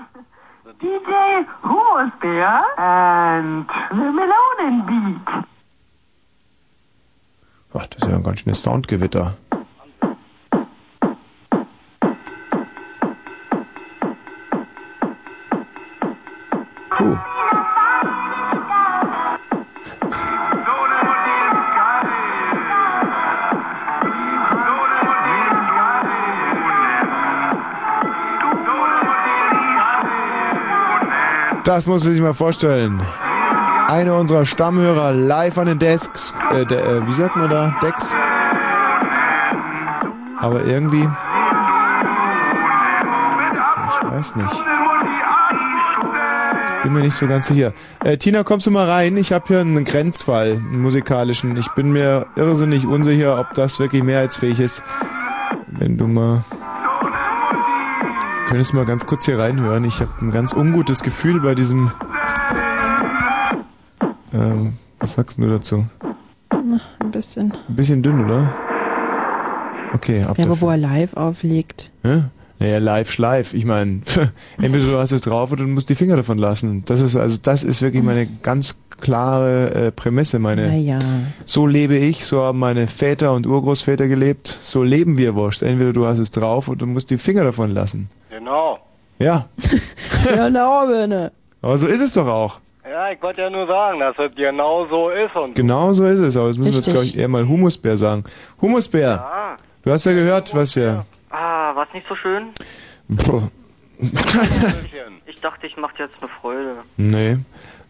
DJ 0.81 1.47
Humus 1.63 2.13
Bear 2.21 2.61
and 2.77 3.67
the 3.91 3.97
Melonen 3.97 4.87
Beat. 4.87 5.45
Ach, 7.73 7.87
das 7.87 8.03
ist 8.03 8.09
ja 8.11 8.17
ein 8.17 8.23
ganz 8.23 8.41
schönes 8.41 8.63
Soundgewitter. 8.63 9.35
Das 31.67 31.89
muss 31.89 32.05
man 32.05 32.15
sich 32.15 32.23
mal 32.23 32.33
vorstellen. 32.33 33.03
Einer 33.89 34.15
unserer 34.15 34.47
Stammhörer 34.47 35.13
live 35.13 35.59
an 35.59 35.67
den 35.67 35.81
Desks, 35.81 36.33
äh, 36.53 36.65
de, 36.65 36.79
äh, 36.79 37.05
wie 37.09 37.13
sagt 37.13 37.35
man 37.35 37.51
da, 37.51 37.77
Decks? 37.83 38.15
Aber 40.39 40.65
irgendwie, 40.65 41.09
ich 43.89 44.11
weiß 44.13 44.37
nicht. 44.37 44.65
Ich 46.77 46.83
bin 46.85 46.93
mir 46.93 47.01
nicht 47.01 47.17
so 47.17 47.27
ganz 47.27 47.49
sicher. 47.49 47.73
Äh, 48.05 48.17
Tina, 48.17 48.45
kommst 48.45 48.69
du 48.69 48.71
mal 48.71 48.89
rein? 48.89 49.17
Ich 49.17 49.33
habe 49.33 49.45
hier 49.49 49.59
einen 49.59 49.85
Grenzfall, 49.85 50.53
einen 50.53 50.83
musikalischen. 50.83 51.57
Ich 51.57 51.69
bin 51.71 51.91
mir 51.91 52.27
irrsinnig 52.37 52.87
unsicher, 52.87 53.41
ob 53.41 53.55
das 53.55 53.81
wirklich 53.81 54.05
mehrheitsfähig 54.05 54.61
ist. 54.61 54.85
Wenn 55.67 55.99
du 55.99 56.07
mal... 56.07 56.45
Könntest 58.49 58.73
du 58.73 58.77
mal 58.77 58.85
ganz 58.85 59.07
kurz 59.07 59.25
hier 59.27 59.39
reinhören? 59.39 59.85
Ich 59.85 60.01
habe 60.01 60.11
ein 60.21 60.31
ganz 60.31 60.53
ungutes 60.53 61.03
Gefühl 61.03 61.41
bei 61.41 61.55
diesem... 61.55 61.91
Ähm, 64.33 64.75
was 65.01 65.15
sagst 65.15 65.39
du 65.39 65.49
dazu? 65.49 65.87
Na, 66.51 66.81
ein 67.01 67.11
bisschen. 67.11 67.53
Ein 67.69 67.77
bisschen 67.77 68.03
dünn, 68.03 68.25
oder? 68.25 68.55
Okay, 69.95 70.23
ab 70.23 70.39
Ja, 70.39 70.45
aber 70.45 70.55
dafür. 70.55 70.61
wo 70.61 70.71
er 70.71 70.77
live 70.77 71.15
auflegt. 71.15 71.91
Hä? 72.03 72.25
Naja, 72.59 72.79
live 72.79 73.11
schleif. 73.11 73.53
Ich 73.53 73.65
meine, 73.65 74.01
entweder 74.63 74.85
du 74.87 74.99
hast 74.99 75.13
es 75.13 75.21
drauf 75.23 75.53
oder 75.53 75.65
du 75.65 75.69
musst 75.71 75.89
die 75.89 75.95
Finger 75.95 76.17
davon 76.17 76.39
lassen. 76.39 76.85
Das 76.87 77.01
ist 77.01 77.17
also 77.17 77.39
das 77.43 77.63
ist 77.65 77.83
wirklich 77.83 78.03
meine 78.03 78.27
ganz 78.43 78.79
klare 79.01 79.75
äh, 79.75 79.93
Prämisse. 79.93 80.39
Meine 80.39 80.69
Naja. 80.69 80.99
so 81.45 81.67
lebe 81.67 81.97
ich, 81.97 82.25
so 82.25 82.43
haben 82.43 82.59
meine 82.59 82.87
Väter 82.87 83.33
und 83.35 83.47
Urgroßväter 83.47 84.07
gelebt, 84.09 84.49
so 84.49 84.83
leben 84.83 85.19
wir 85.19 85.35
wurscht. 85.35 85.63
Entweder 85.63 85.93
du 85.93 86.07
hast 86.07 86.19
es 86.19 86.31
drauf 86.31 86.69
oder 86.69 86.79
du 86.79 86.87
musst 86.87 87.11
die 87.11 87.19
Finger 87.19 87.45
davon 87.45 87.71
lassen. 87.73 88.09
Genau. 88.47 88.79
Ja, 89.19 89.47
genau, 90.25 90.87
Birne. 90.87 91.33
aber 91.63 91.79
so 91.79 91.89
ist 91.89 92.01
es 92.01 92.13
doch 92.13 92.29
auch. 92.29 92.61
Ja, 92.89 93.11
ich 93.11 93.21
wollte 93.21 93.41
ja 93.41 93.51
nur 93.51 93.67
sagen, 93.67 93.99
dass 93.99 94.17
es 94.19 94.33
genau 94.37 94.87
so 94.87 95.11
ist. 95.11 95.35
Und 95.35 95.57
Genau 95.57 95.93
so 95.93 96.07
ist 96.07 96.21
es. 96.21 96.37
Aber 96.37 96.47
das 96.47 96.57
müssen 96.59 96.71
wir 96.71 96.77
jetzt, 96.77 96.87
Richtig. 96.87 96.93
glaube 96.95 97.07
ich, 97.07 97.19
eher 97.19 97.27
mal 97.27 97.49
Humusbär 97.49 97.97
sagen. 97.97 98.23
Humusbär, 98.63 99.57
du 99.83 99.91
hast 99.91 100.05
ja 100.07 100.13
gehört, 100.13 100.55
was 100.55 100.77
wir... 100.77 101.05
Ah, 101.31 101.75
war's 101.75 101.89
nicht 101.93 102.07
so 102.09 102.15
schön? 102.15 102.51
Puh, 103.17 103.43
Ich 105.27 105.41
dachte, 105.41 105.67
ich 105.67 105.77
mache 105.77 105.97
dir 105.97 106.05
jetzt 106.05 106.17
eine 106.21 106.31
Freude. 106.41 106.77
nee. 106.97 107.39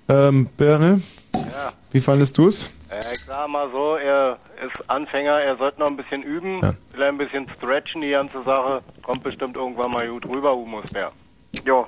Ähm, 0.08 0.48
Birne, 0.56 1.02
Ja. 1.34 1.40
Wie 1.96 2.00
fandest 2.00 2.36
du's? 2.36 2.70
Äh, 2.90 2.98
ich 3.14 3.24
sag 3.24 3.48
mal 3.48 3.70
so, 3.72 3.96
er 3.96 4.36
ist 4.62 4.90
Anfänger, 4.90 5.40
er 5.40 5.56
sollte 5.56 5.80
noch 5.80 5.86
ein 5.86 5.96
bisschen 5.96 6.22
üben, 6.22 6.60
Ja. 6.62 6.74
vielleicht 6.92 7.08
ein 7.12 7.16
bisschen 7.18 7.46
stretchen, 7.56 8.02
die 8.02 8.10
ganze 8.10 8.42
Sache. 8.42 8.82
Kommt 9.02 9.22
bestimmt 9.22 9.56
irgendwann 9.56 9.90
mal 9.92 10.06
gut 10.08 10.28
rüber, 10.28 10.54
Humusbär. 10.54 11.10
Ja, 11.64 11.86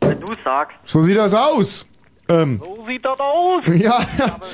wenn 0.00 0.20
du 0.20 0.32
sagst. 0.44 0.76
So 0.84 1.02
sieht 1.02 1.16
das 1.16 1.34
aus. 1.34 1.88
Ähm, 2.28 2.62
So 2.64 2.86
sieht 2.86 3.04
das 3.04 3.18
aus. 3.18 3.64
Ja. 3.66 3.98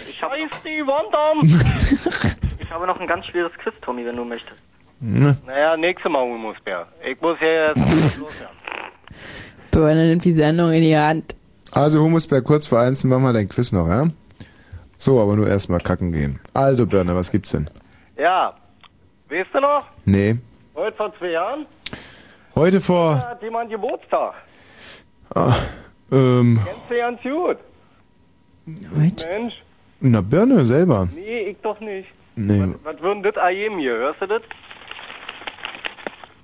Ich 0.08 0.22
habe 0.22 0.38
Scheiß 0.40 0.62
die 0.64 0.86
Wand 0.86 1.14
an. 1.14 2.34
ich 2.60 2.70
habe 2.70 2.86
noch 2.86 2.98
ein 2.98 3.06
ganz 3.06 3.26
schweres 3.26 3.52
Quiz, 3.62 3.74
Tommy, 3.82 4.06
wenn 4.06 4.16
du 4.16 4.24
möchtest. 4.24 4.62
ne. 5.00 5.36
naja, 5.46 5.76
nächstes 5.76 6.10
Mal, 6.10 6.22
Humusbär. 6.22 6.86
Ich 7.06 7.20
muss 7.20 7.36
ja 7.42 7.68
jetzt 7.68 8.16
los 8.18 8.40
werden. 8.40 8.56
Birne 9.70 10.06
nimmt 10.08 10.24
die 10.24 10.32
Sendung 10.32 10.72
in 10.72 10.82
die 10.82 10.96
Hand. 10.96 11.34
Also 11.72 12.00
Humusbär, 12.02 12.40
kurz 12.42 12.68
vor 12.68 12.78
eins, 12.80 13.04
machen 13.04 13.22
wir 13.24 13.32
dein 13.34 13.48
Quiz 13.48 13.70
noch, 13.72 13.86
ja? 13.88 14.08
So, 14.96 15.20
aber 15.20 15.36
nur 15.36 15.48
erstmal 15.48 15.80
kacken 15.80 16.12
gehen. 16.12 16.40
Also, 16.54 16.86
Birne, 16.86 17.14
was 17.14 17.30
gibt's 17.30 17.50
denn? 17.50 17.68
Ja, 18.16 18.54
weißt 19.28 19.48
du 19.52 19.60
noch? 19.60 19.84
Nee. 20.04 20.36
Heute 20.74 20.96
vor 20.96 21.12
zwei 21.18 21.30
Jahren 21.30 21.66
Heute 22.54 22.80
vor, 22.80 23.16
hat 23.18 23.42
jemand 23.42 23.70
Geburtstag. 23.70 24.34
ah, 25.34 25.54
ähm, 26.12 26.60
Kennst 26.64 26.80
du 26.90 26.96
ganz 26.96 27.22
gut. 27.22 27.58
Heute? 28.96 29.26
Mensch, 29.26 29.54
na, 30.00 30.20
Birne 30.20 30.64
selber. 30.64 31.08
nee, 31.14 31.48
ich 31.50 31.56
doch 31.62 31.78
nicht. 31.80 32.08
Nee. 32.36 32.74
Was 32.84 33.00
würden 33.00 33.22
das 33.22 33.34
ergeben 33.36 33.78
hier? 33.78 33.92
Hörst 33.96 34.20
du 34.20 34.26
das? 34.26 34.42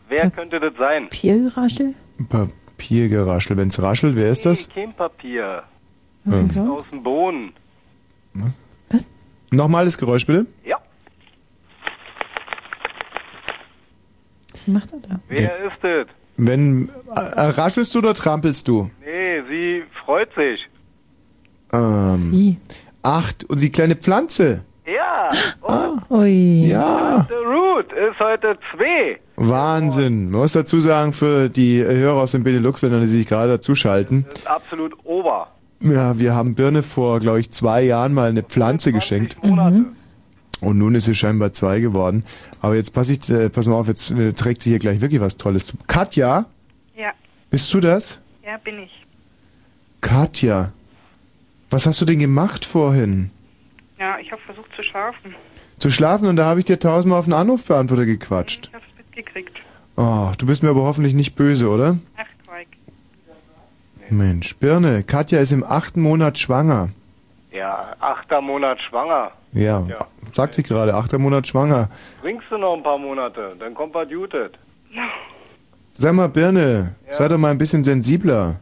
Wer 0.09 0.31
könnte 0.31 0.59
das 0.59 0.75
sein? 0.77 1.05
Papiergeraschel? 1.09 1.95
Papiergeraschel. 2.29 3.57
Wenn's 3.57 3.81
raschelt, 3.81 4.17
wer 4.17 4.31
ist 4.31 4.45
das? 4.47 4.69
Kein 4.69 4.93
Papier. 4.93 5.63
Was 6.25 6.57
Ähm. 6.57 6.71
Aus 6.71 6.91
dem 6.91 7.03
Boden. 7.03 7.53
Nochmal 9.53 9.85
das 9.85 9.99
Geräusch, 9.99 10.27
bitte. 10.27 10.47
Ja. 10.65 10.77
Was 14.53 14.67
macht 14.69 14.93
er 14.93 14.99
da? 15.01 15.21
Wer 15.29 15.57
ist 15.67 15.83
es? 15.85 16.07
Wenn, 16.37 16.89
äh, 16.89 17.21
äh, 17.21 17.41
raschelst 17.51 17.95
du 17.95 17.99
oder 17.99 18.15
trampelst 18.15 18.67
du? 18.69 18.91
Nee, 19.05 19.43
sie 19.49 19.83
freut 20.05 20.31
sich. 20.35 20.69
Ähm, 21.73 22.17
Sie. 22.17 22.59
Acht. 23.03 23.45
Und 23.45 23.61
die 23.61 23.71
kleine 23.71 23.97
Pflanze. 23.97 24.65
Ja, 24.87 25.29
Ui. 26.11 26.67
Ja. 26.67 27.27
der 27.31 27.39
Root 27.39 27.93
ist 27.93 28.19
heute 28.19 28.59
zwei. 28.75 29.21
Wahnsinn. 29.37 30.31
Man 30.31 30.41
muss 30.43 30.53
dazu 30.53 30.81
sagen, 30.81 31.13
für 31.13 31.49
die 31.49 31.83
Hörer 31.83 32.21
aus 32.21 32.33
den 32.33 32.43
Benelux-Ländern, 32.43 33.01
die 33.03 33.07
sich 33.07 33.27
gerade 33.27 33.53
dazuschalten, 33.53 34.27
Das 34.31 34.41
ist 34.41 34.47
absolut 34.49 34.95
ober. 35.05 35.49
Ja, 35.81 36.19
wir 36.19 36.35
haben 36.35 36.55
Birne 36.55 36.83
vor, 36.83 37.21
glaube 37.21 37.41
ich, 37.41 37.51
zwei 37.51 37.83
Jahren 37.83 38.13
mal 38.15 38.29
eine 38.29 38.43
Pflanze 38.43 38.93
geschenkt. 38.93 39.43
Mhm. 39.43 39.87
Und 40.61 40.77
nun 40.79 40.95
ist 40.95 41.07
sie 41.07 41.15
scheinbar 41.15 41.53
zwei 41.55 41.81
geworden. 41.81 42.25
Aber 42.61 42.75
jetzt 42.77 42.93
pass, 42.93 43.09
ich, 43.09 43.29
äh, 43.31 43.49
pass 43.49 43.67
mal 43.67 43.77
auf, 43.77 43.89
jetzt 43.89 44.11
äh, 44.11 44.33
trägt 44.35 44.61
sie 44.63 44.71
hier 44.71 44.79
gleich 44.79 45.01
wirklich 45.01 45.21
was 45.21 45.37
Tolles. 45.39 45.67
zu. 45.67 45.77
Katja, 45.87 46.45
Ja, 46.97 47.13
bist 47.51 47.73
du 47.73 47.81
das? 47.81 48.21
ja, 48.45 48.59
bin 48.59 48.79
ich. 48.81 48.91
Katja, 50.03 50.73
was 51.71 51.87
hast 51.87 52.01
du 52.01 52.05
denn 52.05 52.19
gemacht 52.19 52.65
vorhin? 52.65 53.31
Ja, 53.99 54.19
ich 54.19 54.31
habe 54.33 54.41
versucht 54.43 54.71
zu 54.77 54.83
schlafen. 54.83 55.35
Zu 55.79 55.91
schlafen 55.91 56.27
und 56.27 56.37
da 56.37 56.45
habe 56.47 56.61
ich 56.61 56.67
dir 56.67 56.79
tausendmal 56.79 57.19
auf 57.19 57.27
den 57.27 57.35
Anrufbeantworter 57.35 58.07
gequatscht. 58.07 58.69
Ich 58.69 58.75
hab's 58.75 58.85
mitgekriegt. 58.97 59.59
Oh, 59.97 60.31
du 60.39 60.47
bist 60.47 60.63
mir 60.63 60.71
aber 60.71 60.83
hoffentlich 60.83 61.15
nicht 61.15 61.37
böse, 61.37 61.69
oder? 61.69 61.97
Ach. 62.17 62.25
Mensch, 64.11 64.57
Birne, 64.57 65.03
Katja 65.03 65.41
ist 65.41 65.53
im 65.53 65.65
achten 65.65 66.01
Monat 66.03 66.39
schwanger. 66.39 66.91
Ja, 67.53 67.95
achter 68.01 68.41
Monat 68.41 68.79
schwanger. 68.89 69.31
Ja, 69.53 69.85
Ja. 69.89 70.07
sagt 70.33 70.55
sie 70.55 70.63
gerade, 70.63 70.95
achter 70.95 71.19
Monat 71.19 71.47
schwanger. 71.49 71.89
Bringst 72.23 72.47
du 72.51 72.59
noch 72.59 72.75
ein 72.77 72.83
paar 72.83 72.99
Monate, 72.99 73.57
dann 73.59 73.75
kommt 73.75 73.95
was 73.95 74.09
Jutet. 74.11 74.59
Sag 75.95 76.15
mal, 76.15 76.29
Birne, 76.29 76.95
sei 77.11 77.29
doch 77.29 77.39
mal 77.39 77.51
ein 77.51 77.59
bisschen 77.59 77.85
sensibler. 77.85 78.57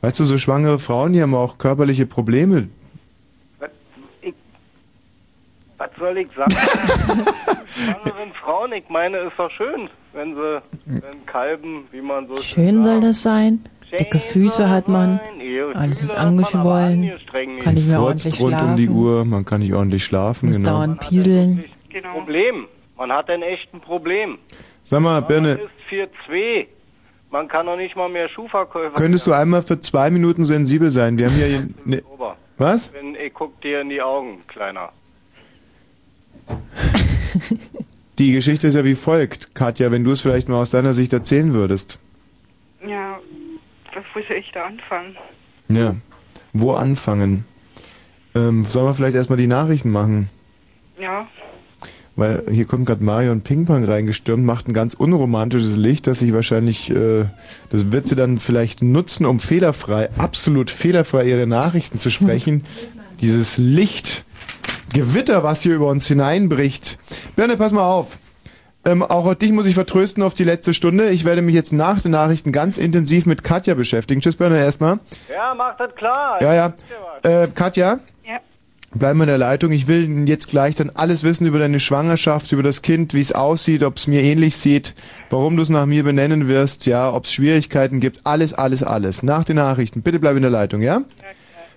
Weißt 0.00 0.18
du, 0.18 0.24
so 0.24 0.38
schwangere 0.38 0.78
Frauen, 0.78 1.12
die 1.12 1.22
haben 1.22 1.34
auch 1.34 1.58
körperliche 1.58 2.06
Probleme. 2.06 2.68
Was 5.78 5.90
soll 5.98 6.16
ich 6.18 6.28
sagen? 6.32 6.52
Schwangeren 7.66 8.32
Frauen, 8.40 8.72
ich 8.72 8.88
meine, 8.88 9.18
ist 9.18 9.32
doch 9.36 9.50
schön, 9.50 9.88
wenn 10.12 10.34
sie 10.34 10.62
wenn 10.86 11.26
kalben, 11.26 11.84
wie 11.90 12.00
man 12.00 12.28
so 12.28 12.36
Schön 12.40 12.84
soll 12.84 13.00
das 13.00 13.22
sein. 13.22 13.64
Dicke 13.98 14.18
Füße 14.18 14.68
hat 14.70 14.88
man. 14.88 15.20
Alles 15.74 16.02
ist 16.02 16.14
angeschwollen. 16.14 17.12
Kann 17.62 17.76
ich 17.76 17.86
mir 17.86 17.96
Furzt 17.96 18.26
ordentlich 18.26 18.40
rund 18.40 18.60
um 18.60 18.76
die 18.76 18.84
schlafen. 18.84 18.98
Uhr, 18.98 19.24
man 19.24 19.44
kann 19.44 19.60
nicht 19.60 19.72
ordentlich 19.74 20.04
schlafen. 20.04 20.46
Muss 20.46 20.56
Genau. 20.56 20.70
dauernd 20.70 21.00
pieseln. 21.00 21.64
Problem. 22.12 22.66
Man 22.96 23.12
hat 23.12 23.30
ein 23.30 23.42
echtes 23.42 23.80
Problem. 23.80 24.38
Sag 24.84 25.00
mal, 25.00 25.20
Man 25.20 25.28
Birne, 25.28 25.52
ist 25.52 25.60
4-2. 26.28 26.66
Man 27.30 27.48
kann 27.48 27.66
doch 27.66 27.76
nicht 27.76 27.96
mal 27.96 28.08
mehr 28.10 28.28
Schuhverkäufer 28.28 28.94
könntest 28.94 29.26
du 29.26 29.32
einmal 29.32 29.62
für 29.62 29.80
zwei 29.80 30.10
Minuten 30.10 30.44
sensibel 30.44 30.90
sein? 30.90 31.18
Wir 31.18 31.26
haben 31.26 31.34
hier... 31.34 31.68
Ne, 31.84 32.02
was? 32.58 32.92
Wenn, 32.92 33.14
ich 33.14 33.32
guck 33.32 33.58
dir 33.62 33.80
in 33.80 33.88
die 33.88 34.02
Augen, 34.02 34.40
Kleiner. 34.48 34.90
Die 38.18 38.32
Geschichte 38.32 38.66
ist 38.66 38.74
ja 38.74 38.84
wie 38.84 38.94
folgt. 38.94 39.54
Katja, 39.54 39.90
wenn 39.90 40.04
du 40.04 40.12
es 40.12 40.20
vielleicht 40.20 40.48
mal 40.48 40.60
aus 40.60 40.70
deiner 40.70 40.92
Sicht 40.94 41.12
erzählen 41.12 41.54
würdest. 41.54 41.98
Ja, 42.86 43.18
wo 44.14 44.20
soll 44.26 44.36
ich 44.36 44.50
da 44.52 44.64
anfangen? 44.64 45.16
Ja. 45.68 45.94
Wo 46.52 46.72
anfangen? 46.72 47.44
Ähm, 48.34 48.64
sollen 48.64 48.86
wir 48.86 48.94
vielleicht 48.94 49.16
erstmal 49.16 49.38
die 49.38 49.46
Nachrichten 49.46 49.90
machen? 49.90 50.28
Ja, 50.98 51.26
Weil 52.14 52.44
hier 52.50 52.66
kommt 52.66 52.86
gerade 52.86 53.02
Mario 53.02 53.32
und 53.32 53.42
Ping-Pong 53.42 53.84
reingestürmt, 53.84 54.44
macht 54.44 54.68
ein 54.68 54.74
ganz 54.74 54.94
unromantisches 54.94 55.76
Licht, 55.76 56.06
das 56.06 56.18
sich 56.20 56.32
wahrscheinlich, 56.34 56.90
äh, 56.90 57.24
das 57.70 57.90
wird 57.90 58.06
sie 58.06 58.16
dann 58.16 58.38
vielleicht 58.38 58.82
nutzen, 58.82 59.24
um 59.26 59.40
fehlerfrei, 59.40 60.10
absolut 60.18 60.70
fehlerfrei 60.70 61.24
ihre 61.24 61.46
Nachrichten 61.46 61.98
zu 61.98 62.10
sprechen. 62.10 62.64
Dieses 63.20 63.56
Licht, 63.58 64.24
Gewitter, 64.92 65.42
was 65.42 65.62
hier 65.62 65.74
über 65.74 65.88
uns 65.88 66.06
hineinbricht. 66.06 66.98
Birne, 67.34 67.56
pass 67.56 67.72
mal 67.72 67.88
auf. 67.88 68.18
Ähm, 68.84 69.02
auch 69.02 69.32
dich 69.34 69.52
muss 69.52 69.66
ich 69.66 69.74
vertrösten 69.74 70.22
auf 70.22 70.34
die 70.34 70.44
letzte 70.44 70.74
Stunde. 70.74 71.10
Ich 71.10 71.24
werde 71.24 71.40
mich 71.42 71.54
jetzt 71.54 71.72
nach 71.72 72.00
den 72.00 72.10
Nachrichten 72.10 72.50
ganz 72.50 72.78
intensiv 72.78 73.26
mit 73.26 73.44
Katja 73.44 73.74
beschäftigen. 73.74 74.20
Tschüss, 74.20 74.36
Birne, 74.36 74.58
erstmal. 74.58 74.98
Ja, 75.32 75.54
mach 75.54 75.76
das 75.76 75.94
klar. 75.94 76.42
Ja, 76.42 76.54
ja. 76.54 76.72
Äh, 77.22 77.46
Katja? 77.54 78.00
Ja. 78.24 78.40
Bleib 78.92 79.14
mal 79.14 79.24
in 79.24 79.28
der 79.28 79.38
Leitung. 79.38 79.70
Ich 79.70 79.86
will 79.86 80.28
jetzt 80.28 80.48
gleich 80.48 80.74
dann 80.74 80.90
alles 80.94 81.22
wissen 81.22 81.46
über 81.46 81.60
deine 81.60 81.78
Schwangerschaft, 81.78 82.50
über 82.50 82.64
das 82.64 82.82
Kind, 82.82 83.14
wie 83.14 83.20
es 83.20 83.32
aussieht, 83.32 83.84
ob 83.84 83.98
es 83.98 84.08
mir 84.08 84.22
ähnlich 84.22 84.56
sieht, 84.56 84.94
warum 85.30 85.56
du 85.56 85.62
es 85.62 85.70
nach 85.70 85.86
mir 85.86 86.02
benennen 86.02 86.48
wirst, 86.48 86.86
ja, 86.86 87.12
ob 87.12 87.24
es 87.26 87.32
Schwierigkeiten 87.32 88.00
gibt. 88.00 88.20
Alles, 88.24 88.52
alles, 88.52 88.82
alles. 88.82 89.22
Nach 89.22 89.44
den 89.44 89.56
Nachrichten. 89.56 90.02
Bitte 90.02 90.18
bleib 90.18 90.34
in 90.34 90.42
der 90.42 90.50
Leitung, 90.50 90.82
ja? 90.82 91.02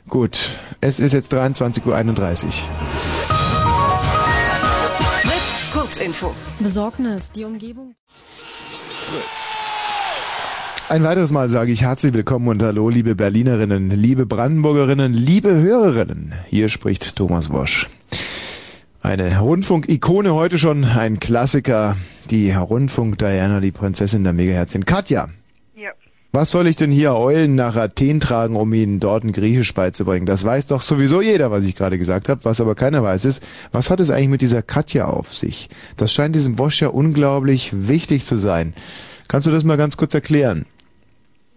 Gut. 0.09 0.57
Es 0.81 0.99
ist 0.99 1.13
jetzt 1.13 1.31
23.31 1.33 1.85
Uhr. 1.85 3.44
Fritz, 5.95 6.05
Kurzinfo. 6.05 6.35
Besorgnis, 6.59 7.31
die 7.31 7.45
Umgebung. 7.45 7.95
Ein 10.89 11.03
weiteres 11.03 11.31
Mal 11.31 11.49
sage 11.49 11.71
ich 11.71 11.81
herzlich 11.81 12.13
willkommen 12.13 12.47
und 12.47 12.61
hallo, 12.61 12.89
liebe 12.89 13.15
Berlinerinnen, 13.15 13.89
liebe 13.89 14.25
Brandenburgerinnen, 14.25 15.13
liebe 15.13 15.53
Hörerinnen. 15.53 16.33
Hier 16.47 16.69
spricht 16.69 17.15
Thomas 17.15 17.49
Wosch. 17.49 17.87
Eine 19.01 19.39
Rundfunk-Ikone 19.39 20.33
heute 20.33 20.59
schon, 20.59 20.83
ein 20.83 21.19
Klassiker, 21.19 21.95
die 22.29 22.51
Rundfunk-Diana, 22.51 23.59
die 23.59 23.71
Prinzessin 23.71 24.23
der 24.23 24.33
Megaherzchen. 24.33 24.85
Katja, 24.85 25.27
ja. 25.27 25.44
Was 26.35 26.51
soll 26.51 26.67
ich 26.67 26.75
denn 26.75 26.91
hier 26.91 27.13
Eulen 27.15 27.55
nach 27.55 27.75
Athen 27.75 28.19
tragen, 28.19 28.55
um 28.55 28.71
ihnen 28.73 28.99
dort 28.99 29.23
ein 29.23 29.31
Griechisch 29.31 29.73
beizubringen? 29.73 30.25
Das 30.25 30.43
weiß 30.45 30.67
doch 30.67 30.81
sowieso 30.83 31.21
jeder, 31.21 31.49
was 31.49 31.63
ich 31.63 31.73
gerade 31.75 31.97
gesagt 31.97 32.29
habe. 32.29 32.45
Was 32.45 32.61
aber 32.61 32.75
keiner 32.75 33.01
weiß 33.01 33.25
ist, 33.25 33.43
was 33.71 33.89
hat 33.89 33.99
es 33.99 34.11
eigentlich 34.11 34.29
mit 34.29 34.41
dieser 34.41 34.61
Katja 34.61 35.05
auf 35.05 35.33
sich? 35.33 35.69
Das 35.97 36.13
scheint 36.13 36.35
diesem 36.35 36.59
Wosch 36.59 36.81
ja 36.81 36.89
unglaublich 36.89 37.71
wichtig 37.73 38.25
zu 38.25 38.35
sein. 38.37 38.73
Kannst 39.27 39.47
du 39.47 39.51
das 39.51 39.63
mal 39.63 39.77
ganz 39.77 39.97
kurz 39.97 40.13
erklären? 40.13 40.65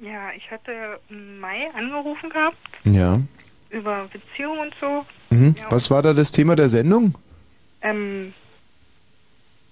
Ja, 0.01 0.31
ich 0.37 0.51
hatte 0.51 0.71
im 1.11 1.41
Mai 1.41 1.69
angerufen 1.77 2.31
gehabt 2.31 2.57
Ja. 2.85 3.21
über 3.71 4.09
Beziehungen 4.13 4.61
und 4.61 4.75
so. 4.81 5.05
Mhm. 5.37 5.55
Ja. 5.59 5.65
Was 5.71 5.91
war 5.91 6.03
da 6.03 6.15
das 6.15 6.31
Thema 6.31 6.55
der 6.57 6.69
Sendung? 6.69 7.15
Ähm, 7.83 8.33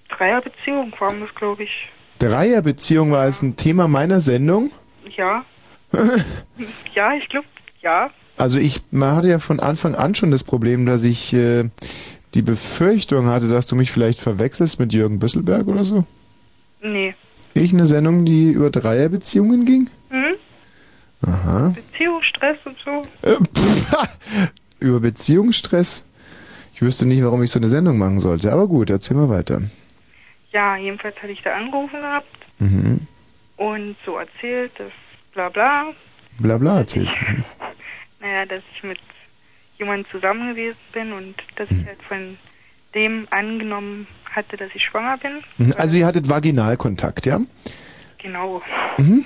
Dreierbeziehung 0.09 0.93
waren 0.99 1.21
das, 1.21 1.35
glaube 1.35 1.63
ich. 1.65 1.71
Dreierbeziehung 2.19 3.13
war 3.13 3.27
es 3.27 3.43
ein 3.43 3.57
Thema 3.57 3.89
meiner 3.89 4.21
Sendung. 4.21 4.71
Ja. 5.17 5.45
ja, 6.95 7.15
ich 7.15 7.29
glaube, 7.29 7.47
ja. 7.83 8.11
Also 8.37 8.59
ich 8.59 8.81
man 8.91 9.17
hatte 9.17 9.29
ja 9.29 9.39
von 9.39 9.61
Anfang 9.61 9.95
an 9.95 10.15
schon 10.15 10.31
das 10.31 10.45
Problem, 10.45 10.85
dass 10.87 11.05
ich 11.05 11.33
äh, 11.33 11.71
die 12.35 12.43
Befürchtung 12.43 13.27
hatte, 13.27 13.49
dass 13.49 13.67
du 13.67 13.77
mich 13.77 13.91
vielleicht 13.91 14.19
verwechselst 14.19 14.79
mit 14.79 14.93
Jürgen 14.93 15.19
Büsselberg 15.19 15.67
oder 15.69 15.85
so. 15.85 16.05
Nee. 16.83 17.15
Ich 17.55 17.73
eine 17.73 17.87
Sendung, 17.87 18.25
die 18.27 18.51
über 18.51 18.71
Dreierbeziehungen 18.71 19.65
ging? 19.65 19.89
Hm? 20.11 20.35
Aha. 21.27 21.75
Beziehungsstress 21.75 22.59
und 22.65 22.77
so. 22.85 23.07
Äh, 23.23 23.37
pff, 23.37 24.09
über 24.81 25.01
Beziehungsstress? 25.01 26.05
Ich 26.75 26.83
wüsste 26.83 27.07
nicht, 27.07 27.25
warum 27.25 27.43
ich 27.43 27.51
so 27.51 27.59
eine 27.59 27.71
Sendung 27.71 27.97
machen 27.97 28.21
sollte. 28.21 28.53
Aber 28.53 28.67
gut, 28.67 28.91
erzähl 28.91 29.17
mal 29.17 29.31
weiter. 29.31 29.63
Ja, 30.53 30.77
jedenfalls 30.77 31.17
hatte 31.17 31.33
ich 31.33 31.43
da 31.43 31.55
angerufen 31.55 32.01
gehabt 32.01 32.27
Mhm. 32.59 33.07
Und 33.57 33.97
so 34.05 34.17
erzählt, 34.19 34.73
dass 34.79 34.93
bla 35.33 35.49
bla. 35.49 35.93
Bla 36.41 36.59
bla 36.59 36.79
erzählt. 36.79 37.09
Naja, 38.19 38.47
dass 38.47 38.63
ich 38.75 38.83
mit 38.83 38.99
jemandem 39.79 40.11
zusammen 40.11 40.49
gewesen 40.55 40.79
bin 40.93 41.13
und 41.13 41.35
dass 41.57 41.71
Mhm. 41.71 41.81
ich 41.81 41.87
halt 41.87 42.03
von 42.09 42.39
dem 42.95 43.29
angenommen 43.31 44.07
hatte, 44.25 44.57
dass 44.57 44.71
ich 44.75 44.83
schwanger 44.85 45.19
bin. 45.19 45.43
Mhm. 45.59 45.75
Also 45.77 45.99
ihr 45.99 46.07
hattet 46.07 46.29
Vaginalkontakt, 46.29 47.27
ja? 47.27 47.39
Genau. 48.19 48.63
Mhm. 48.97 49.23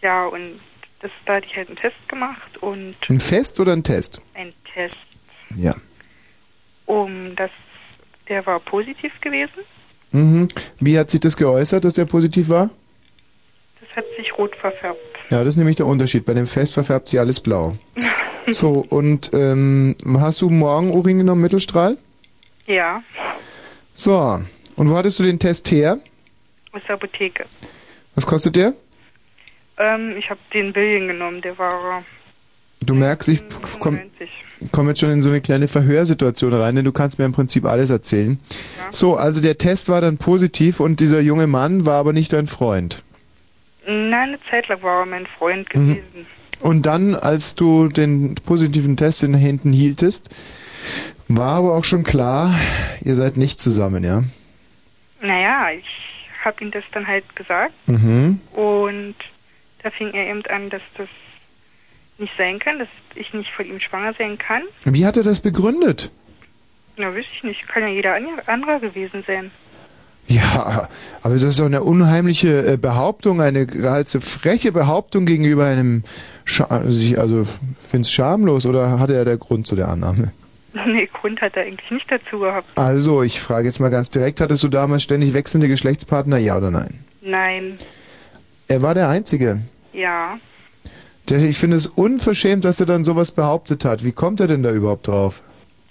Ja, 0.00 0.24
und 0.26 0.56
das, 1.00 1.10
da 1.26 1.34
hatte 1.34 1.46
ich 1.46 1.54
halt 1.56 1.68
einen 1.68 1.76
Test 1.76 1.96
gemacht 2.08 2.56
und 2.62 2.96
Ein 3.10 3.20
Fest 3.20 3.60
oder 3.60 3.72
ein 3.74 3.82
Test? 3.84 4.22
einen 4.34 4.54
Test, 4.72 4.96
Ja. 5.54 5.74
um 6.86 7.36
das, 7.36 7.50
der 8.28 8.44
war 8.46 8.58
positiv 8.58 9.12
gewesen. 9.20 9.64
Mhm. 10.12 10.48
Wie 10.80 10.98
hat 10.98 11.10
sich 11.10 11.20
das 11.20 11.36
geäußert, 11.36 11.84
dass 11.84 11.94
der 11.94 12.06
positiv 12.06 12.48
war? 12.48 12.70
Hat 13.94 14.04
sich 14.16 14.36
rot 14.38 14.54
verfärbt. 14.56 14.98
Ja, 15.30 15.40
das 15.44 15.54
ist 15.54 15.58
nämlich 15.58 15.76
der 15.76 15.86
Unterschied. 15.86 16.24
Bei 16.24 16.34
dem 16.34 16.46
Fest 16.46 16.74
verfärbt 16.74 17.08
sich 17.08 17.18
alles 17.20 17.40
blau. 17.40 17.76
So, 18.48 18.84
und 18.88 19.30
ähm, 19.34 19.94
hast 20.18 20.40
du 20.42 20.50
morgen 20.50 20.90
Urin 20.90 21.18
genommen, 21.18 21.42
Mittelstrahl? 21.42 21.96
Ja, 22.66 23.00
So, 23.94 24.40
und 24.74 24.90
wo 24.90 24.96
hattest 24.96 25.20
du 25.20 25.22
den 25.22 25.38
Test 25.38 25.70
her? 25.70 25.98
aus 26.72 26.80
der 26.88 26.96
Apotheke. 26.96 27.44
Was 28.16 28.26
kostet 28.26 28.56
der? 28.56 28.72
Ähm, 29.78 30.16
ich 30.18 30.28
habe 30.28 30.40
den 30.52 30.72
Billion 30.72 31.06
genommen, 31.06 31.40
der 31.40 31.56
war 31.58 32.02
Du 32.80 32.94
merkst, 32.94 33.28
ich 33.28 33.42
komme 33.78 34.02
komm 34.72 34.88
jetzt 34.88 35.00
schon 35.00 35.10
in 35.10 35.22
so 35.22 35.30
eine 35.30 35.40
kleine 35.40 35.68
Verhörsituation 35.68 36.52
rein, 36.52 36.74
denn 36.74 36.84
du 36.84 36.92
kannst 36.92 37.18
mir 37.18 37.24
im 37.24 37.32
Prinzip 37.32 37.64
alles 37.64 37.90
erzählen. 37.90 38.40
So, 38.90 39.14
also 39.16 39.40
der 39.40 39.56
Test 39.58 39.88
war 39.88 40.00
dann 40.00 40.18
positiv 40.18 40.80
und 40.80 40.98
dieser 41.00 41.20
junge 41.20 41.46
Mann 41.46 41.86
war 41.86 41.94
aber 41.94 42.12
nicht 42.12 42.32
dein 42.32 42.46
Freund. 42.48 43.02
Nein, 43.86 44.14
eine 44.30 44.38
Zeit 44.50 44.68
lang 44.68 44.82
war 44.82 45.00
er 45.00 45.06
mein 45.06 45.26
Freund 45.26 45.68
Mhm. 45.74 45.88
gewesen. 45.94 46.26
Und 46.60 46.86
dann, 46.86 47.14
als 47.16 47.54
du 47.56 47.88
den 47.88 48.36
positiven 48.36 48.96
Test 48.96 49.24
in 49.24 49.32
den 49.32 49.40
Händen 49.40 49.72
hieltest, 49.72 50.30
war 51.28 51.56
aber 51.56 51.74
auch 51.74 51.84
schon 51.84 52.04
klar, 52.04 52.54
ihr 53.02 53.14
seid 53.14 53.36
nicht 53.36 53.60
zusammen, 53.60 54.04
ja? 54.04 54.22
Naja, 55.20 55.70
ich 55.76 55.84
habe 56.44 56.62
ihm 56.64 56.70
das 56.70 56.84
dann 56.92 57.06
halt 57.06 57.24
gesagt 57.36 57.74
Mhm. 57.86 58.40
und 58.52 59.14
da 59.82 59.90
fing 59.90 60.12
er 60.12 60.26
eben 60.28 60.44
an, 60.46 60.70
dass 60.70 60.82
das 60.96 61.08
nicht 62.18 62.32
sein 62.38 62.58
kann, 62.60 62.78
dass 62.78 62.88
ich 63.16 63.32
nicht 63.34 63.50
von 63.52 63.66
ihm 63.66 63.80
schwanger 63.80 64.14
sein 64.16 64.38
kann. 64.38 64.62
Wie 64.84 65.04
hat 65.06 65.16
er 65.16 65.22
das 65.24 65.40
begründet? 65.40 66.10
Na, 66.96 67.12
wüsste 67.14 67.32
ich 67.36 67.42
nicht. 67.42 67.68
Kann 67.68 67.82
ja 67.82 67.88
jeder 67.88 68.14
an- 68.14 68.40
anderer 68.46 68.78
gewesen 68.78 69.24
sein. 69.26 69.50
Ja, 70.28 70.88
aber 71.22 71.34
das 71.34 71.42
ist 71.42 71.60
doch 71.60 71.66
eine 71.66 71.82
unheimliche 71.82 72.66
äh, 72.66 72.76
Behauptung, 72.76 73.40
eine 73.40 73.66
geradezu 73.66 74.20
freche 74.20 74.72
Behauptung 74.72 75.26
gegenüber 75.26 75.66
einem, 75.66 76.04
Scha 76.44 76.64
also 76.64 77.46
find's 77.78 78.10
schamlos 78.10 78.64
oder 78.64 78.98
hatte 78.98 79.14
er 79.14 79.24
der 79.24 79.36
Grund 79.36 79.66
zu 79.66 79.76
der 79.76 79.88
Annahme? 79.88 80.32
Nee, 80.86 81.06
Grund 81.12 81.38
hat 81.42 81.54
er 81.54 81.64
eigentlich 81.64 81.90
nicht 81.90 82.10
dazu 82.10 82.38
gehabt. 82.38 82.66
Also, 82.76 83.22
ich 83.22 83.40
frage 83.40 83.66
jetzt 83.66 83.78
mal 83.78 83.90
ganz 83.90 84.08
direkt, 84.08 84.40
hattest 84.40 84.62
du 84.62 84.68
damals 84.68 85.02
ständig 85.02 85.34
wechselnde 85.34 85.68
Geschlechtspartner, 85.68 86.38
ja 86.38 86.56
oder 86.56 86.70
nein? 86.70 87.04
Nein. 87.20 87.76
Er 88.68 88.80
war 88.80 88.94
der 88.94 89.10
Einzige. 89.10 89.60
Ja. 89.92 90.38
Ich 91.28 91.58
finde 91.58 91.76
es 91.76 91.86
unverschämt, 91.86 92.64
dass 92.64 92.80
er 92.80 92.86
dann 92.86 93.04
sowas 93.04 93.32
behauptet 93.32 93.84
hat. 93.84 94.02
Wie 94.02 94.12
kommt 94.12 94.40
er 94.40 94.46
denn 94.46 94.62
da 94.62 94.72
überhaupt 94.72 95.08
drauf? 95.08 95.42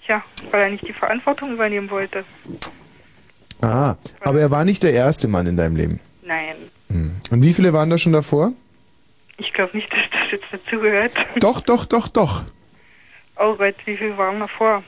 Tja, 0.04 0.22
weil 0.50 0.62
er 0.62 0.70
nicht 0.70 0.86
die 0.86 0.92
Verantwortung 0.92 1.52
übernehmen 1.52 1.90
wollte. 1.90 2.24
Ah, 3.60 3.96
aber 4.20 4.40
er 4.40 4.50
war 4.50 4.64
nicht 4.64 4.82
der 4.82 4.92
erste 4.92 5.28
Mann 5.28 5.46
in 5.46 5.56
deinem 5.56 5.76
Leben. 5.76 6.00
Nein. 6.24 6.56
Und 7.30 7.42
wie 7.42 7.52
viele 7.54 7.72
waren 7.72 7.88
da 7.90 7.96
schon 7.98 8.12
davor? 8.12 8.52
Ich 9.38 9.52
glaube 9.54 9.76
nicht, 9.76 9.90
dass 9.90 10.00
das 10.10 10.30
jetzt 10.32 10.44
dazugehört. 10.52 11.12
Doch, 11.40 11.60
doch, 11.60 11.84
doch, 11.84 12.08
doch. 12.08 12.42
Oh 13.38 13.54
Gott, 13.56 13.74
wie 13.86 13.96
viel 13.96 14.16
waren 14.18 14.40
davor? 14.40 14.82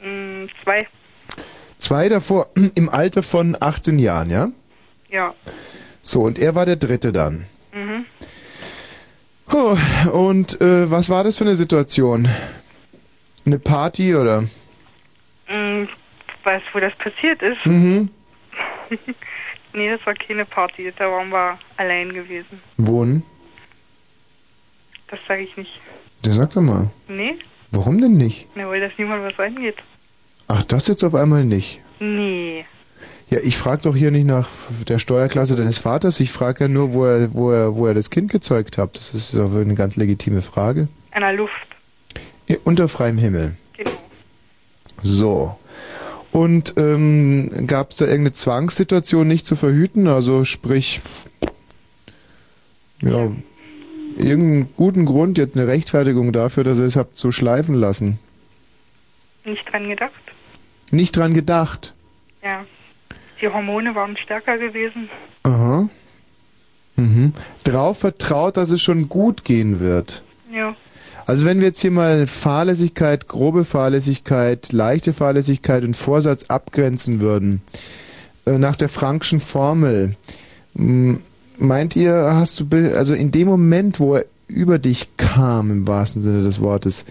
Hm, 0.00 0.48
zwei. 0.64 0.86
Zwei 1.78 2.08
davor, 2.08 2.48
im 2.74 2.88
Alter 2.88 3.22
von 3.22 3.56
18 3.58 3.98
Jahren, 3.98 4.30
ja? 4.30 4.48
Ja. 5.10 5.34
So, 6.02 6.22
und 6.22 6.38
er 6.38 6.54
war 6.54 6.66
der 6.66 6.76
dritte 6.76 7.12
dann. 7.12 7.44
Mhm. 7.72 8.04
Oh, 9.52 9.76
und 10.10 10.60
äh, 10.60 10.90
was 10.90 11.08
war 11.08 11.24
das 11.24 11.38
für 11.38 11.44
eine 11.44 11.54
Situation? 11.54 12.28
Eine 13.46 13.58
Party 13.58 14.14
oder? 14.14 14.44
Hm, 15.46 15.88
weißt 16.48 16.64
wo 16.72 16.80
das 16.80 16.94
passiert 16.96 17.42
ist? 17.42 17.64
Mhm. 17.66 18.08
nee, 19.74 19.90
das 19.90 20.04
war 20.06 20.14
keine 20.14 20.46
Party. 20.46 20.90
Da 20.96 21.04
waren 21.10 21.28
wir 21.28 21.58
allein 21.76 22.12
gewesen. 22.12 22.60
Wohnen? 22.78 23.22
Das 25.08 25.20
sage 25.28 25.42
ich 25.42 25.56
nicht. 25.56 25.80
Der 26.24 26.32
sag 26.32 26.52
doch 26.54 26.62
mal. 26.62 26.90
Nee? 27.06 27.36
Warum 27.70 28.00
denn 28.00 28.16
nicht? 28.16 28.48
Na, 28.54 28.66
weil 28.68 28.80
das 28.80 28.92
niemand 28.96 29.22
was 29.24 29.38
angeht. 29.38 29.76
Ach, 30.46 30.62
das 30.62 30.88
jetzt 30.88 31.04
auf 31.04 31.14
einmal 31.14 31.44
nicht. 31.44 31.82
Nee. 32.00 32.64
Ja, 33.28 33.38
ich 33.42 33.58
frage 33.58 33.82
doch 33.82 33.94
hier 33.94 34.10
nicht 34.10 34.26
nach 34.26 34.48
der 34.88 34.98
Steuerklasse 34.98 35.54
deines 35.54 35.78
Vaters. 35.78 36.18
Ich 36.18 36.32
frage 36.32 36.64
ja 36.64 36.68
nur, 36.68 36.94
wo 36.94 37.04
er, 37.04 37.34
wo 37.34 37.50
er, 37.50 37.76
wo 37.76 37.86
er 37.86 37.92
das 37.92 38.08
Kind 38.08 38.30
gezeugt 38.30 38.78
hat. 38.78 38.96
Das 38.96 39.12
ist 39.12 39.34
doch 39.34 39.54
eine 39.54 39.74
ganz 39.74 39.96
legitime 39.96 40.40
Frage. 40.40 40.88
An 41.10 41.20
der 41.20 41.34
Luft. 41.34 41.52
Ja, 42.46 42.56
Unter 42.64 42.88
freiem 42.88 43.18
Himmel. 43.18 43.54
Genau. 43.76 43.90
So. 45.02 45.58
Und 46.32 46.74
ähm, 46.76 47.66
gab 47.66 47.90
es 47.90 47.98
da 47.98 48.04
irgendeine 48.04 48.32
Zwangssituation 48.32 49.26
nicht 49.26 49.46
zu 49.46 49.56
verhüten? 49.56 50.08
Also 50.08 50.44
sprich, 50.44 51.00
ja, 53.00 53.30
irgendeinen 54.16 54.68
guten 54.76 55.04
Grund, 55.04 55.38
jetzt 55.38 55.56
eine 55.56 55.66
Rechtfertigung 55.66 56.32
dafür, 56.32 56.64
dass 56.64 56.78
ihr 56.78 56.84
es 56.84 56.96
habt 56.96 57.16
so 57.16 57.30
schleifen 57.30 57.74
lassen. 57.74 58.18
Nicht 59.44 59.64
dran 59.72 59.88
gedacht. 59.88 60.12
Nicht 60.90 61.16
dran 61.16 61.34
gedacht. 61.34 61.94
Ja. 62.42 62.64
Die 63.40 63.48
Hormone 63.48 63.94
waren 63.94 64.16
stärker 64.16 64.58
gewesen. 64.58 65.08
Aha. 65.44 65.88
Mhm. 66.96 67.32
Drauf 67.64 68.00
vertraut, 68.00 68.56
dass 68.56 68.70
es 68.70 68.82
schon 68.82 69.08
gut 69.08 69.44
gehen 69.44 69.80
wird. 69.80 70.22
Ja. 70.52 70.74
Also 71.28 71.44
wenn 71.44 71.60
wir 71.60 71.66
jetzt 71.66 71.82
hier 71.82 71.90
mal 71.90 72.26
Fahrlässigkeit, 72.26 73.28
grobe 73.28 73.66
Fahrlässigkeit, 73.66 74.72
leichte 74.72 75.12
Fahrlässigkeit 75.12 75.84
und 75.84 75.94
Vorsatz 75.94 76.44
abgrenzen 76.48 77.20
würden, 77.20 77.60
äh, 78.46 78.56
nach 78.56 78.76
der 78.76 78.88
Frankschen 78.88 79.38
Formel, 79.38 80.16
meint 80.72 81.96
ihr, 81.96 82.14
hast 82.14 82.60
du, 82.60 82.96
also 82.96 83.12
in 83.12 83.30
dem 83.30 83.46
Moment, 83.46 84.00
wo 84.00 84.14
er 84.14 84.24
über 84.46 84.78
dich 84.78 85.18
kam, 85.18 85.70
im 85.70 85.86
wahrsten 85.86 86.22
Sinne 86.22 86.42
des 86.44 86.62
Wortes, 86.62 87.04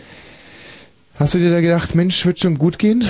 hast 1.13 1.35
du 1.35 1.37
dir 1.37 1.51
da 1.51 1.61
gedacht, 1.61 1.93
Mensch, 1.93 2.25
wird 2.25 2.39
schon 2.39 2.57
gut 2.57 2.79
gehen? 2.79 3.07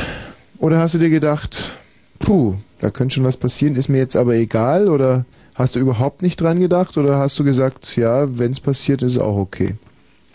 Oder 0.57 0.79
hast 0.79 0.95
du 0.95 0.97
dir 0.97 1.09
gedacht, 1.09 1.71
puh, 2.19 2.55
da 2.81 2.89
könnte 2.89 3.15
schon 3.15 3.23
was 3.23 3.37
passieren, 3.37 3.77
ist 3.77 3.87
mir 3.87 3.99
jetzt 3.99 4.17
aber 4.17 4.35
egal? 4.35 4.89
Oder 4.89 5.23
hast 5.55 5.77
du 5.77 5.79
überhaupt 5.79 6.21
nicht 6.21 6.41
dran 6.41 6.59
gedacht? 6.59 6.97
Oder 6.97 7.17
hast 7.17 7.39
du 7.39 7.45
gesagt, 7.45 7.95
ja, 7.95 8.37
wenn 8.37 8.51
es 8.51 8.59
passiert, 8.59 9.03
ist 9.03 9.19
auch 9.19 9.37
okay? 9.37 9.75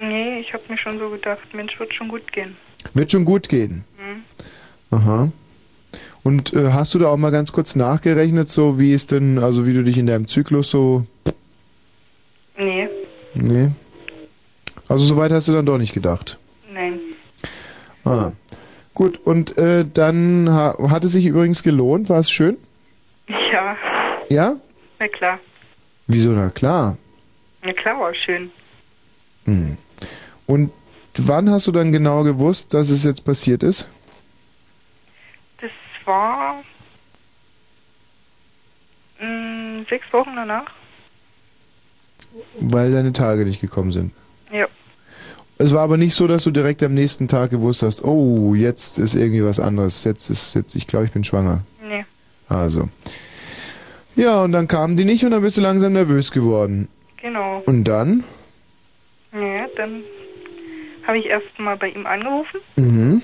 Nee, 0.02 0.40
ich 0.40 0.52
habe 0.52 0.64
mir 0.68 0.76
schon 0.78 0.98
so 0.98 1.08
gedacht, 1.10 1.54
Mensch, 1.54 1.78
wird 1.78 1.94
schon 1.94 2.08
gut 2.08 2.32
gehen. 2.32 2.56
Wird 2.94 3.10
schon 3.12 3.24
gut 3.24 3.48
gehen. 3.48 3.84
Hm. 3.98 4.22
Aha. 4.98 5.30
Und 6.24 6.52
äh, 6.54 6.72
hast 6.72 6.92
du 6.94 6.98
da 6.98 7.06
auch 7.08 7.16
mal 7.16 7.30
ganz 7.30 7.52
kurz 7.52 7.76
nachgerechnet, 7.76 8.48
so 8.48 8.78
wie 8.80 8.92
es 8.92 9.06
denn, 9.06 9.38
also 9.38 9.66
wie 9.66 9.74
du 9.74 9.82
dich 9.84 9.98
in 9.98 10.06
deinem 10.06 10.26
Zyklus 10.26 10.70
so. 10.70 11.06
Nee, 12.56 12.88
Nee. 13.34 13.70
Also 14.88 15.04
soweit 15.06 15.32
hast 15.32 15.48
du 15.48 15.52
dann 15.52 15.64
doch 15.66 15.78
nicht 15.78 15.94
gedacht. 15.94 16.38
nein. 16.72 16.98
Ah. 18.04 18.32
Gut, 18.94 19.18
und 19.24 19.56
äh, 19.56 19.86
dann 19.90 20.50
ha 20.50 20.76
hat 20.90 21.02
es 21.04 21.12
sich 21.12 21.24
übrigens 21.24 21.62
gelohnt, 21.62 22.10
war 22.10 22.18
es 22.18 22.30
schön? 22.30 22.58
Ja, 23.28 23.76
Ja? 24.28 24.56
na 24.98 25.08
klar. 25.08 25.38
Wieso, 26.08 26.30
na 26.32 26.50
klar. 26.50 26.98
Na 27.62 27.72
klar 27.72 27.98
war 27.98 28.12
schön. 28.14 28.50
Hm. 29.46 29.78
Und 30.46 30.70
wann 31.16 31.50
hast 31.50 31.66
du 31.66 31.72
dann 31.72 31.92
genau 31.92 32.24
gewusst, 32.24 32.74
dass 32.74 32.90
es 32.90 33.04
jetzt 33.04 33.24
passiert 33.24 33.62
ist? 33.62 33.88
Das 35.60 35.70
war 36.04 36.62
mh, 39.20 39.84
sechs 39.88 40.12
Wochen 40.12 40.34
danach. 40.34 40.70
Weil 42.60 42.92
deine 42.92 43.12
Tage 43.12 43.44
nicht 43.44 43.60
gekommen 43.60 43.92
sind. 43.92 44.12
Ja. 44.50 44.66
Es 45.58 45.72
war 45.72 45.82
aber 45.82 45.96
nicht 45.96 46.14
so, 46.14 46.26
dass 46.26 46.44
du 46.44 46.50
direkt 46.50 46.82
am 46.82 46.94
nächsten 46.94 47.28
Tag 47.28 47.50
gewusst 47.50 47.82
hast, 47.82 48.02
oh, 48.04 48.54
jetzt 48.54 48.98
ist 48.98 49.14
irgendwie 49.14 49.44
was 49.44 49.60
anderes. 49.60 50.02
Jetzt 50.04 50.28
ist, 50.30 50.54
jetzt, 50.54 50.74
ich 50.74 50.86
glaube, 50.86 51.04
ich 51.04 51.12
bin 51.12 51.24
schwanger. 51.24 51.62
Nee. 51.82 52.04
Also. 52.48 52.88
Ja, 54.16 54.42
und 54.42 54.52
dann 54.52 54.66
kamen 54.66 54.96
die 54.96 55.04
nicht 55.04 55.24
und 55.24 55.30
dann 55.30 55.42
bist 55.42 55.56
du 55.56 55.60
langsam 55.60 55.92
nervös 55.92 56.32
geworden. 56.32 56.88
Genau. 57.20 57.62
Und 57.66 57.84
dann? 57.84 58.24
Ja, 59.32 59.66
dann 59.76 60.02
habe 61.06 61.18
ich 61.18 61.26
erst 61.26 61.58
mal 61.58 61.76
bei 61.76 61.88
ihm 61.90 62.06
angerufen 62.06 62.60
Mhm. 62.76 63.22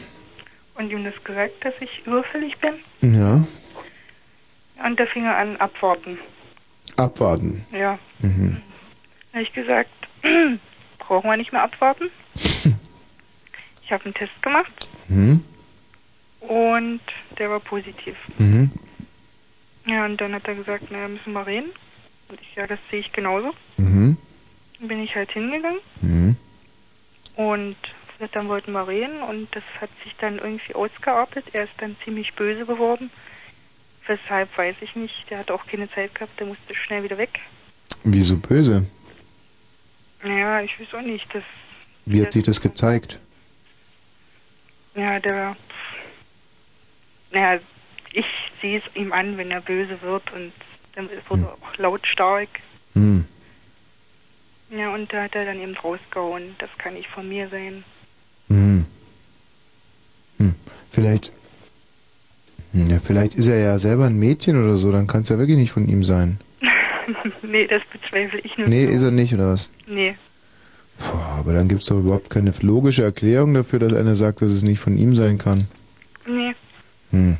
und 0.75 0.91
ihm 0.91 1.05
das 1.05 1.15
gesagt, 1.25 1.65
dass 1.65 1.75
ich 1.81 2.07
überfällig 2.07 2.57
bin. 2.59 2.75
Ja. 3.15 3.45
Und 4.85 5.01
da 5.01 5.07
fing 5.07 5.25
er 5.25 5.37
an, 5.37 5.57
abwarten. 5.57 6.19
Abwarten. 6.97 7.65
Ja. 7.73 7.99
Mhm. 8.21 8.61
Da 9.33 9.39
habe 9.39 9.43
ich 9.43 9.53
gesagt, 9.53 9.91
brauchen 10.99 11.29
wir 11.29 11.37
nicht 11.37 11.53
mehr 11.53 11.63
abwarten. 11.63 12.11
ich 12.35 13.93
habe 13.93 14.05
einen 14.05 14.15
Test 14.15 14.43
gemacht 14.43 14.89
Mhm. 15.09 15.43
und 16.41 17.01
der 17.39 17.51
war 17.51 17.61
positiv. 17.61 18.17
Mhm. 18.39 18.71
Ja, 19.87 20.05
und 20.05 20.19
dann 20.21 20.35
hat 20.35 20.47
er 20.47 20.55
gesagt, 20.55 20.91
naja, 20.91 21.09
müssen 21.09 21.33
wir 21.33 21.47
reden. 21.47 21.71
Und 22.29 22.39
ich, 22.43 22.55
ja, 22.57 22.67
das 22.67 22.79
sehe 22.91 23.01
ich 23.01 23.11
genauso. 23.13 23.53
Mhm. 23.79 24.19
Dann 24.79 24.89
bin 24.89 25.03
ich 25.03 25.15
halt 25.15 25.33
hingegangen 25.33 25.81
Mhm. 26.03 26.37
Und 27.39 27.77
dann 28.33 28.49
wollten 28.49 28.73
wir 28.73 28.89
reden 28.89 29.23
und 29.23 29.47
das 29.55 29.63
hat 29.81 29.91
sich 30.03 30.13
dann 30.21 30.39
irgendwie 30.39 30.75
ausgeartet. 30.75 31.45
Er 31.53 31.65
ist 31.65 31.73
dann 31.79 31.97
ziemlich 32.03 32.35
böse 32.35 32.67
geworden. 32.67 33.11
Weshalb 34.09 34.59
weiß 34.59 34.75
ich 34.81 34.97
nicht. 34.97 35.15
Der 35.31 35.39
hat 35.39 35.51
auch 35.53 35.65
keine 35.67 35.89
Zeit 35.93 36.17
gehabt, 36.17 36.39
der 36.41 36.49
musste 36.49 36.75
schnell 36.75 37.05
wieder 37.05 37.17
weg. 37.17 37.39
Wieso 38.03 38.37
böse? 38.39 38.85
Naja, 40.21 40.63
ich 40.63 40.81
weiß 40.81 40.95
auch 40.95 41.07
nicht. 41.07 41.33
Das, 41.33 41.45
Wie 42.07 42.21
hat 42.21 42.33
sich 42.33 42.43
das 42.43 42.61
gezeigt? 42.61 43.21
ja, 44.97 45.21
der, 45.21 45.57
naja, 47.31 47.61
ich 48.13 48.27
sehe 48.61 48.79
es 48.79 48.97
ihm 48.97 49.13
an, 49.13 49.37
wenn 49.37 49.53
er 49.53 49.61
böse 49.61 50.03
wird 50.03 50.33
und 50.33 50.53
dann 50.97 51.09
wird 51.09 51.23
er 51.31 51.53
auch 51.53 51.77
lautstark. 51.77 52.49
Hm. 52.95 53.27
Ja, 54.71 54.93
und 54.95 55.13
da 55.13 55.23
hat 55.25 55.35
er 55.35 55.45
dann 55.47 55.61
eben 55.61 55.77
rausgehauen. 55.77 56.55
Das 56.59 56.69
kann 56.79 56.95
nicht 56.95 57.09
von 57.09 57.29
mir 57.29 57.49
sein. 57.49 57.85
Hm. 58.49 58.85
Hm. 60.39 60.55
Vielleicht. 60.91 61.33
Hm, 62.73 62.87
Ja, 62.91 62.99
vielleicht 62.99 63.35
ist 63.35 63.49
er 63.49 63.59
ja 63.59 63.79
selber 63.79 64.07
ein 64.07 64.19
Mädchen 64.19 64.63
oder 64.63 64.77
so, 64.77 64.93
dann 64.93 65.07
kann 65.07 65.23
es 65.23 65.29
ja 65.31 65.39
wirklich 65.39 65.57
nicht 65.57 65.73
von 65.73 65.89
ihm 65.89 66.05
sein. 66.05 66.39
nee, 67.43 67.67
das 67.67 67.83
bezweifle 67.93 68.41
ich 68.41 68.57
nur. 68.59 68.69
Nee, 68.69 68.85
ist 68.85 69.03
er 69.03 69.11
nicht, 69.11 69.33
oder 69.35 69.53
was? 69.53 69.71
Nee. 69.89 70.17
Boah, 70.99 71.37
aber 71.39 71.53
dann 71.55 71.69
gibt 71.69 71.81
es 71.83 71.87
doch 71.87 71.99
überhaupt 72.01 72.29
keine 72.29 72.53
logische 72.61 73.05
Erklärung 73.05 73.55
dafür, 73.55 73.79
dass 73.79 73.95
einer 73.95 74.17
sagt, 74.17 74.43
dass 74.43 74.51
es 74.51 74.63
nicht 74.63 74.81
von 74.81 74.99
ihm 74.99 75.15
sein 75.15 75.39
kann. 75.39 75.69
Nee. 76.27 76.55
Hm. 77.11 77.37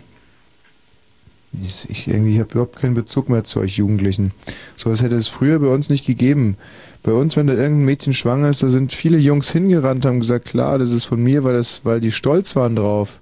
Ich, 1.63 2.09
irgendwie 2.09 2.39
habe 2.39 2.51
überhaupt 2.53 2.77
keinen 2.77 2.95
Bezug 2.95 3.29
mehr 3.29 3.45
zu 3.45 3.61
euch 3.61 3.77
Jugendlichen. 3.77 4.33
Sowas 4.77 5.03
hätte 5.03 5.17
es 5.17 5.29
früher 5.29 5.59
bei 5.59 5.69
uns 5.69 5.89
nicht 5.89 6.07
gegeben. 6.07 6.57
Bei 7.03 7.13
uns, 7.13 7.37
wenn 7.37 7.47
da 7.47 7.55
irgendein 7.55 7.85
Mädchen 7.85 8.13
schwanger 8.13 8.51
ist, 8.51 8.63
da 8.63 8.69
sind 8.69 8.93
viele 8.93 9.19
Jungs 9.19 9.51
hingerannt, 9.51 10.05
haben 10.05 10.21
gesagt, 10.21 10.47
klar, 10.47 10.79
das 10.79 10.93
ist 10.93 11.05
von 11.05 11.23
mir, 11.23 11.45
weil 11.45 11.55
das, 11.55 11.85
weil 11.85 12.01
die 12.01 12.13
stolz 12.13 12.57
waren 12.57 12.77
drauf. 12.77 13.21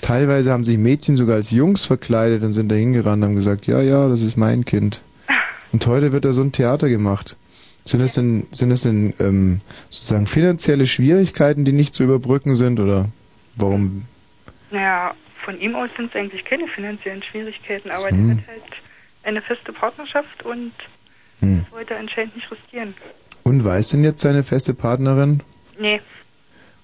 Teilweise 0.00 0.52
haben 0.52 0.64
sich 0.64 0.78
Mädchen 0.78 1.16
sogar 1.16 1.36
als 1.36 1.50
Jungs 1.50 1.84
verkleidet 1.84 2.42
und 2.42 2.52
sind 2.52 2.70
da 2.70 2.74
hingerannt 2.74 3.22
und 3.22 3.30
haben 3.30 3.36
gesagt, 3.36 3.66
ja, 3.66 3.80
ja, 3.80 4.08
das 4.08 4.22
ist 4.22 4.36
mein 4.36 4.64
Kind. 4.64 5.02
Und 5.72 5.86
heute 5.86 6.12
wird 6.12 6.24
da 6.24 6.32
so 6.32 6.42
ein 6.42 6.52
Theater 6.52 6.88
gemacht. 6.88 7.36
Sind 7.84 8.00
das 8.00 8.14
denn, 8.14 8.46
sind 8.52 8.70
das 8.70 8.82
denn 8.82 9.14
ähm, 9.18 9.60
sozusagen 9.90 10.26
finanzielle 10.26 10.86
Schwierigkeiten, 10.86 11.64
die 11.64 11.72
nicht 11.72 11.94
zu 11.94 12.04
überbrücken 12.04 12.54
sind 12.54 12.80
oder 12.80 13.08
warum? 13.56 14.04
Naja, 14.70 15.14
von 15.48 15.58
ihm 15.62 15.74
aus 15.76 15.88
sind 15.96 16.10
es 16.14 16.20
eigentlich 16.20 16.44
keine 16.44 16.68
finanziellen 16.68 17.22
Schwierigkeiten, 17.22 17.90
aber 17.90 18.10
Hm. 18.10 18.26
der 18.28 18.36
hat 18.36 18.46
halt 18.48 18.62
eine 19.22 19.40
feste 19.40 19.72
Partnerschaft 19.72 20.42
und 20.44 20.72
Hm. 21.40 21.62
das 21.64 21.72
wollte 21.72 21.94
er 21.94 22.00
anscheinend 22.00 22.36
nicht 22.36 22.50
riskieren. 22.50 22.92
Und 23.44 23.64
weiß 23.64 23.88
denn 23.88 24.04
jetzt 24.04 24.20
seine 24.20 24.44
feste 24.44 24.74
Partnerin? 24.74 25.42
Nee, 25.78 26.02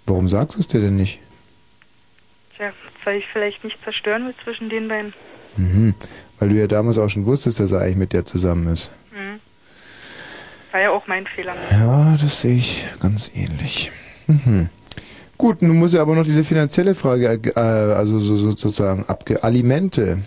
Warum 0.06 0.28
sagst 0.30 0.56
du 0.56 0.60
es 0.60 0.68
dir 0.68 0.80
denn 0.80 0.96
nicht? 0.96 1.18
tja, 2.56 2.72
weil 3.04 3.18
ich 3.18 3.24
vielleicht 3.34 3.62
nicht 3.64 3.76
zerstören 3.84 4.26
will 4.26 4.34
zwischen 4.44 4.70
den 4.70 4.88
beiden. 4.88 5.12
Mhm. 5.56 5.94
Weil 6.38 6.48
du 6.48 6.54
ja 6.56 6.66
damals 6.66 6.96
auch 6.98 7.08
schon 7.10 7.26
wusstest, 7.26 7.60
dass 7.60 7.70
er 7.72 7.80
eigentlich 7.80 7.96
mit 7.96 8.12
dir 8.14 8.24
zusammen 8.24 8.66
ist. 8.68 8.92
Hm. 9.12 9.40
War 10.72 10.80
ja 10.80 10.90
auch 10.90 11.06
mein 11.06 11.26
Fehler. 11.26 11.54
Ja, 11.70 12.16
das 12.18 12.40
sehe 12.40 12.56
ich 12.56 12.86
ganz 13.00 13.30
ähnlich. 13.34 13.90
Mhm. 14.26 14.70
Gut, 15.37 15.62
nun 15.62 15.78
muss 15.78 15.93
ja 15.93 16.03
aber 16.03 16.14
noch 16.14 16.24
diese 16.24 16.45
finanzielle 16.45 16.95
Frage, 16.95 17.41
äh, 17.57 17.61
also 17.61 18.20
so, 18.20 18.37
sozusagen 18.37 19.05
abge 19.09 19.43
Alimente. 19.43 20.18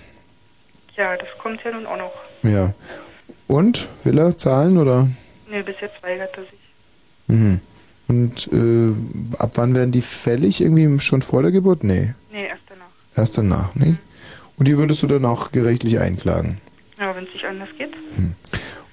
Ja, 0.95 1.15
das 1.15 1.29
kommt 1.41 1.63
ja 1.63 1.71
nun 1.71 1.85
auch 1.85 1.97
noch. 1.97 2.13
Ja. 2.43 2.73
Und 3.47 3.87
will 4.03 4.17
er 4.17 4.37
zahlen 4.37 4.77
oder? 4.77 5.07
Nee, 5.49 5.61
bis 5.61 5.75
jetzt 5.79 6.01
weigert 6.03 6.35
er 6.35 6.43
sich. 6.43 6.59
Mhm. 7.27 7.61
Und 8.07 8.49
äh, 8.51 9.37
ab 9.37 9.51
wann 9.55 9.75
werden 9.75 9.91
die 9.91 10.01
fällig? 10.01 10.61
Irgendwie 10.61 10.99
schon 10.99 11.21
vor 11.21 11.41
der 11.41 11.51
Geburt? 11.51 11.83
Nee. 11.83 12.13
Nee, 12.31 12.47
erst 12.47 12.63
danach. 12.67 12.85
Erst 13.15 13.37
danach, 13.37 13.75
nee. 13.75 13.95
Und 14.57 14.67
die 14.67 14.77
würdest 14.77 15.03
du 15.03 15.07
dann 15.07 15.25
auch 15.25 15.51
gerichtlich 15.51 15.99
einklagen. 15.99 16.59
Ja, 16.99 17.15
wenn 17.15 17.25
es 17.25 17.33
nicht 17.33 17.45
anders 17.45 17.69
geht. 17.77 17.93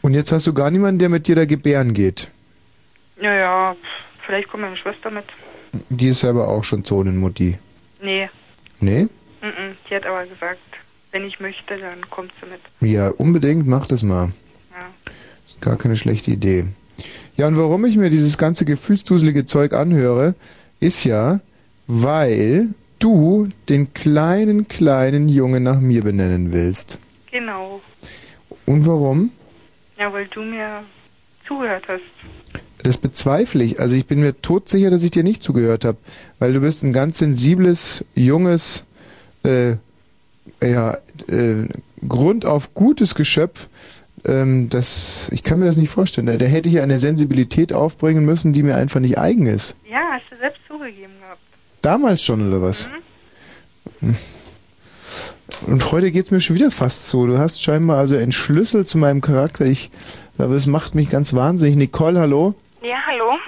Und 0.02 0.14
jetzt 0.14 0.30
hast 0.30 0.46
du 0.46 0.52
gar 0.52 0.70
niemanden, 0.70 0.98
der 0.98 1.08
mit 1.08 1.26
dir 1.26 1.36
da 1.36 1.46
gebären 1.46 1.94
geht. 1.94 2.30
Ja, 3.20 3.34
ja, 3.34 3.72
pff, 3.72 4.24
vielleicht 4.26 4.48
kommt 4.48 4.64
meine 4.64 4.76
Schwester 4.76 5.10
mit. 5.10 5.24
Die 5.88 6.08
ist 6.08 6.20
selber 6.20 6.48
auch 6.48 6.64
schon 6.64 6.84
Zonenmutti. 6.84 7.58
Nee, 8.00 8.28
Nee? 8.80 9.04
mm 9.04 9.46
-mm. 9.46 9.74
die 9.88 9.94
hat 9.94 10.06
aber 10.06 10.26
gesagt, 10.26 10.58
wenn 11.12 11.24
ich 11.24 11.40
möchte, 11.40 11.78
dann 11.78 12.08
kommt 12.10 12.32
sie 12.40 12.46
mit. 12.50 12.60
Ja, 12.92 13.08
unbedingt, 13.08 13.66
mach 13.66 13.86
das 13.86 14.02
mal. 14.02 14.32
Ja. 14.72 15.12
Ist 15.46 15.60
gar 15.60 15.76
keine 15.76 15.96
schlechte 15.96 16.32
Idee. 16.32 16.66
Ja, 17.36 17.46
und 17.46 17.56
warum 17.56 17.84
ich 17.84 17.96
mir 17.96 18.10
dieses 18.10 18.36
ganze 18.38 18.64
gefühlsduselige 18.64 19.44
Zeug 19.44 19.72
anhöre, 19.72 20.34
ist 20.80 21.04
ja, 21.04 21.40
weil 21.86 22.74
du 22.98 23.48
den 23.68 23.92
kleinen, 23.94 24.68
kleinen 24.68 25.28
Jungen 25.28 25.62
nach 25.62 25.80
mir 25.80 26.02
benennen 26.02 26.52
willst. 26.52 26.98
Genau. 27.30 27.80
Und 28.66 28.86
warum? 28.86 29.30
Ja, 29.98 30.12
weil 30.12 30.26
du 30.28 30.42
mir 30.42 30.84
zugehört 31.46 31.84
hast. 31.88 32.02
Das 32.84 32.98
bezweifle 32.98 33.64
ich. 33.64 33.80
Also 33.80 33.96
ich 33.96 34.04
bin 34.04 34.20
mir 34.20 34.40
todsicher, 34.42 34.90
dass 34.90 35.02
ich 35.02 35.10
dir 35.10 35.24
nicht 35.24 35.42
zugehört 35.42 35.86
habe, 35.86 35.96
weil 36.38 36.52
du 36.52 36.60
bist 36.60 36.84
ein 36.84 36.92
ganz 36.92 37.18
sensibles, 37.18 38.04
junges, 38.14 38.84
äh, 39.42 39.76
ja, 40.60 40.98
äh, 41.26 41.66
grundauf 42.06 42.74
gutes 42.74 43.14
Geschöpf. 43.14 43.68
Ähm, 44.26 44.68
das, 44.68 45.30
ich 45.32 45.42
kann 45.42 45.60
mir 45.60 45.64
das 45.64 45.78
nicht 45.78 45.88
vorstellen. 45.88 46.26
Da, 46.26 46.36
da 46.36 46.44
hätte 46.44 46.68
ich 46.68 46.80
eine 46.80 46.98
Sensibilität 46.98 47.72
aufbringen 47.72 48.26
müssen, 48.26 48.52
die 48.52 48.62
mir 48.62 48.76
einfach 48.76 49.00
nicht 49.00 49.16
eigen 49.16 49.46
ist. 49.46 49.76
Ja, 49.90 50.02
hast 50.12 50.30
du 50.30 50.36
selbst 50.36 50.60
zugegeben 50.68 51.14
gehabt. 51.22 51.40
Damals 51.80 52.22
schon, 52.22 52.46
oder 52.46 52.60
was? 52.60 52.90
Hm. 54.00 54.14
Und 55.66 55.90
heute 55.90 56.10
geht's 56.10 56.30
mir 56.30 56.40
schon 56.40 56.56
wieder 56.56 56.70
fast 56.70 57.08
so. 57.08 57.26
Du 57.26 57.38
hast 57.38 57.62
scheinbar 57.62 57.96
also 57.96 58.14
einen 58.14 58.32
Schlüssel 58.32 58.84
zu 58.84 58.98
meinem 58.98 59.22
Charakter. 59.22 59.64
Ich, 59.64 59.90
aber 60.36 60.54
es 60.54 60.66
macht 60.66 60.94
mich 60.94 61.08
ganz 61.08 61.32
wahnsinnig. 61.32 61.76
Nicole, 61.76 62.20
hallo. 62.20 62.54
Ja, 62.84 62.96
hallo. 63.06 63.38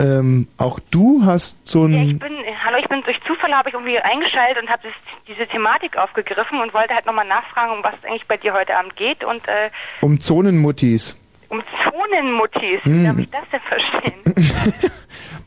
Ähm, 0.00 0.48
auch 0.58 0.78
du 0.90 1.22
hast 1.24 1.66
so 1.66 1.84
ein... 1.86 1.92
Ja, 1.94 2.02
ich 2.02 2.18
bin, 2.18 2.32
hallo, 2.62 2.76
ich 2.78 2.86
bin 2.90 3.02
durch 3.04 3.16
Zufall 3.26 3.50
habe 3.54 3.70
ich 3.70 3.74
irgendwie 3.74 3.98
eingeschaltet 3.98 4.62
und 4.62 4.68
habe 4.68 4.82
diese 5.26 5.46
Thematik 5.46 5.96
aufgegriffen 5.96 6.60
und 6.60 6.74
wollte 6.74 6.94
halt 6.94 7.06
nochmal 7.06 7.26
nachfragen, 7.26 7.72
um 7.72 7.82
was 7.82 7.94
es 7.98 8.04
eigentlich 8.04 8.28
bei 8.28 8.36
dir 8.36 8.52
heute 8.52 8.76
Abend 8.76 8.94
geht 8.96 9.24
und 9.24 9.48
äh, 9.48 9.70
Um 10.02 10.20
Zonenmuttis. 10.20 11.16
um 11.48 11.62
Zonenmuttis. 11.82 12.84
Hm. 12.84 13.00
Wie 13.00 13.06
darf 13.06 13.18
ich 13.18 13.30
das 13.30 13.44
denn 13.50 13.60
verstehen? 13.62 14.90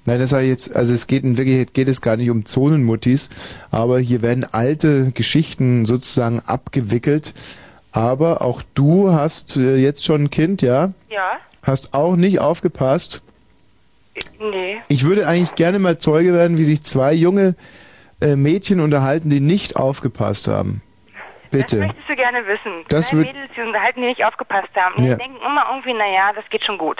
Nein, 0.05 0.19
das 0.19 0.31
ich 0.31 0.49
jetzt, 0.49 0.75
also 0.75 0.95
es 0.95 1.05
geht 1.05 1.23
in 1.23 1.37
Wirklichkeit 1.37 1.75
geht 1.75 1.87
es 1.87 2.01
gar 2.01 2.17
nicht 2.17 2.31
um 2.31 2.45
Zonenmuttis, 2.45 3.29
aber 3.69 3.99
hier 3.99 4.23
werden 4.23 4.43
alte 4.51 5.11
Geschichten 5.11 5.85
sozusagen 5.85 6.39
abgewickelt. 6.39 7.35
Aber 7.91 8.41
auch 8.41 8.63
du 8.73 9.11
hast 9.11 9.55
äh, 9.57 9.75
jetzt 9.75 10.03
schon 10.03 10.23
ein 10.23 10.29
Kind, 10.31 10.63
ja? 10.63 10.93
ja? 11.09 11.37
Hast 11.61 11.93
auch 11.93 12.15
nicht 12.15 12.39
aufgepasst. 12.39 13.21
Nee. 14.39 14.81
Ich 14.87 15.05
würde 15.05 15.27
eigentlich 15.27 15.55
gerne 15.55 15.79
mal 15.79 15.97
Zeuge 15.97 16.33
werden, 16.33 16.57
wie 16.57 16.63
sich 16.63 16.83
zwei 16.83 17.13
junge 17.13 17.55
äh, 18.21 18.35
Mädchen 18.35 18.79
unterhalten, 18.79 19.29
die 19.29 19.39
nicht 19.39 19.75
aufgepasst 19.75 20.47
haben. 20.47 20.81
Das 21.51 21.61
Bitte. 21.61 21.77
möchtest 21.77 22.09
du 22.09 22.15
gerne 22.15 22.39
wissen. 22.47 22.85
Das 22.89 23.11
würd- 23.11 23.25
Mädels, 23.27 23.49
die 23.55 23.61
unterhalten, 23.61 24.01
die 24.01 24.07
nicht 24.07 24.23
aufgepasst 24.25 24.69
haben. 24.75 24.95
Und 24.95 25.05
Ja. 25.05 25.13
die 25.15 25.21
denken 25.21 25.37
immer 25.45 25.65
irgendwie, 25.71 25.93
naja, 25.93 26.31
das 26.35 26.43
geht 26.49 26.63
schon 26.65 26.77
gut. 26.77 26.97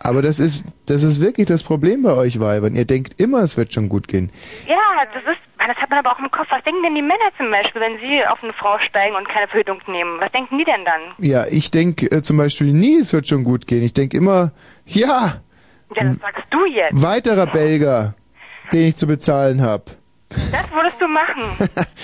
Aber 0.00 0.22
das 0.22 0.38
ist, 0.38 0.64
das 0.86 1.02
ist 1.02 1.20
wirklich 1.20 1.46
das 1.46 1.62
Problem 1.62 2.02
bei 2.04 2.12
euch 2.12 2.38
Weibern. 2.38 2.74
Ihr 2.76 2.84
denkt 2.84 3.20
immer, 3.20 3.38
es 3.42 3.56
wird 3.56 3.72
schon 3.74 3.88
gut 3.88 4.06
gehen. 4.06 4.30
Ja, 4.68 4.76
das 5.12 5.22
ist, 5.24 5.40
das 5.58 5.76
hat 5.76 5.90
man 5.90 5.98
aber 5.98 6.12
auch 6.12 6.18
im 6.20 6.30
Kopf. 6.30 6.46
Was 6.50 6.62
denken 6.62 6.82
denn 6.84 6.94
die 6.94 7.02
Männer 7.02 7.30
zum 7.36 7.50
Beispiel, 7.50 7.80
wenn 7.80 7.98
sie 7.98 8.24
auf 8.26 8.38
eine 8.42 8.52
Frau 8.52 8.78
steigen 8.88 9.16
und 9.16 9.28
keine 9.28 9.48
Verhütung 9.48 9.80
nehmen? 9.88 10.20
Was 10.20 10.30
denken 10.30 10.56
die 10.56 10.64
denn 10.64 10.84
dann? 10.84 11.00
Ja, 11.18 11.46
ich 11.50 11.70
denke 11.72 12.06
äh, 12.12 12.22
zum 12.22 12.36
Beispiel 12.36 12.72
nie, 12.72 12.98
es 12.98 13.12
wird 13.12 13.26
schon 13.26 13.42
gut 13.42 13.66
gehen. 13.66 13.82
Ich 13.82 13.92
denke 13.92 14.16
immer, 14.16 14.52
ja, 14.86 15.40
Ja, 15.94 16.04
das 16.04 16.18
sagst 16.18 16.44
du 16.50 16.64
jetzt. 16.66 17.00
weiterer 17.02 17.46
Belger, 17.46 18.14
den 18.72 18.86
ich 18.88 18.96
zu 18.96 19.06
bezahlen 19.06 19.62
habe. 19.62 19.84
Das 20.52 20.70
würdest 20.70 21.00
du 21.00 21.08
machen. 21.08 21.42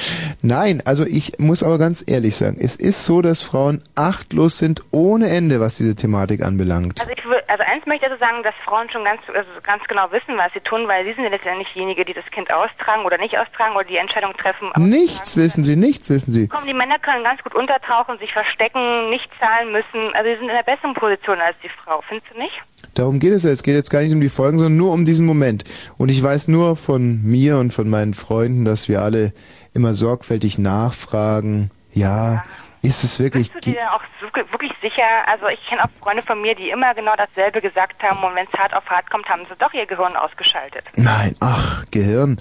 Nein, 0.43 0.83
also 0.87 1.05
ich 1.05 1.33
muss 1.39 1.63
aber 1.63 1.77
ganz 1.79 2.03
ehrlich 2.07 2.37
sagen, 2.37 2.57
es 2.59 2.75
ist 2.77 3.05
so, 3.05 3.21
dass 3.21 3.43
Frauen 3.43 3.83
achtlos 3.95 4.59
sind 4.59 4.83
ohne 4.93 5.29
Ende, 5.29 5.61
was 5.61 5.77
diese 5.77 5.95
Thematik 5.95 6.43
anbelangt. 6.43 7.01
Also 7.03 7.13
ich 7.13 7.23
wür- 7.25 7.43
also 7.49 7.63
eins 7.65 7.85
möchte 7.85 8.07
ich 8.07 8.13
also 8.13 8.25
sagen, 8.25 8.43
dass 8.43 8.55
Frauen 8.65 8.89
schon 8.91 9.05
ganz 9.05 9.21
also 9.29 9.51
ganz 9.63 9.85
genau 9.85 10.11
wissen, 10.11 10.39
was 10.39 10.51
sie 10.55 10.61
tun, 10.61 10.89
weil 10.89 11.05
sie 11.05 11.13
sind 11.13 11.25
ja 11.25 11.31
letztendlich 11.31 11.69
diejenigen, 11.75 12.03
die 12.07 12.15
das 12.15 12.25
Kind 12.33 12.51
austragen 12.51 13.05
oder 13.05 13.19
nicht 13.19 13.37
austragen 13.39 13.75
oder 13.77 13.85
die 13.85 13.99
Entscheidung 13.99 14.33
treffen. 14.39 14.73
Nichts 14.77 15.37
wissen 15.37 15.63
sie, 15.63 15.77
nichts 15.77 16.09
wissen 16.09 16.33
sie. 16.33 16.49
Komm, 16.49 16.65
die 16.67 16.73
Männer 16.73 16.99
können 16.99 17.25
ganz 17.25 17.43
gut 17.43 17.55
untertauchen, 17.55 18.17
sich 18.19 18.33
verstecken, 18.33 19.11
nicht 19.11 19.29
zahlen 19.39 19.71
müssen. 19.71 20.15
Also 20.15 20.31
sie 20.31 20.37
sind 20.37 20.45
in 20.49 20.51
einer 20.57 20.63
besseren 20.65 20.95
Position 20.95 21.39
als 21.43 21.57
die 21.63 21.71
Frau, 21.85 22.01
findest 22.09 22.33
du 22.33 22.39
nicht? 22.39 22.57
Darum 22.95 23.19
geht 23.19 23.33
es 23.33 23.45
ja. 23.45 23.51
Es 23.51 23.63
geht 23.63 23.75
jetzt 23.75 23.91
gar 23.91 24.01
nicht 24.01 24.15
um 24.15 24.21
die 24.21 24.29
Folgen, 24.29 24.59
sondern 24.59 24.77
nur 24.77 24.93
um 24.93 25.05
diesen 25.05 25.27
Moment. 25.27 25.65
Und 25.99 26.09
ich 26.09 26.23
weiß 26.23 26.49
nur 26.49 26.77
von 26.77 27.23
mir 27.23 27.59
und 27.59 27.73
von 27.73 27.89
meinen 27.89 28.15
Freunden, 28.15 28.65
dass 28.65 28.89
wir 28.89 29.03
alle 29.03 29.33
immer 29.73 29.95
sorgfältig 29.95 30.59
nachfragen. 30.59 31.71
Ja, 31.93 32.45
ist 32.83 33.03
es 33.03 33.19
wirklich... 33.19 33.51
Bist 33.53 33.67
du 33.67 33.73
dir 33.73 33.93
auch 33.93 34.03
so, 34.21 34.27
wirklich 34.53 34.73
sicher? 34.83 35.03
Also 35.27 35.47
ich 35.49 35.61
kenne 35.69 35.85
auch 35.85 35.91
Freunde 36.03 36.23
von 36.23 36.41
mir, 36.43 36.55
die 36.55 36.69
immer 36.69 36.95
genau 36.95 37.15
dasselbe 37.17 37.61
gesagt 37.61 38.03
haben 38.03 38.23
und 38.23 38.35
wenn 38.35 38.47
es 38.47 38.53
hart 38.53 38.75
auf 38.75 38.85
hart 38.87 39.11
kommt, 39.11 39.27
haben 39.29 39.43
sie 39.49 39.57
doch 39.59 39.73
ihr 39.73 39.87
Gehirn 39.87 40.15
ausgeschaltet. 40.17 40.85
Nein, 40.97 41.35
ach, 41.41 41.85
Gehirn. 41.91 42.37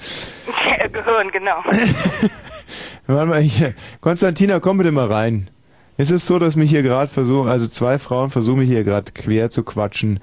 Gehirn, 0.92 1.32
genau. 1.32 1.64
Warte 3.08 3.26
mal, 3.26 3.40
hier. 3.40 3.74
Konstantina, 4.02 4.60
komm 4.60 4.78
bitte 4.78 4.92
mal 4.92 5.08
rein. 5.08 5.50
Ist 5.98 6.12
es 6.12 6.26
so, 6.26 6.40
dass 6.40 6.56
mich 6.56 6.70
hier 6.72 6.82
gerade 6.84 7.08
versuchen, 7.12 7.50
also 7.50 7.68
zwei 7.68 8.00
Frauen 8.00 8.30
versuchen 8.32 8.60
mich 8.60 8.70
hier 8.70 8.84
gerade 8.84 9.12
quer 9.14 9.50
zu 9.50 9.64
quatschen. 9.64 10.20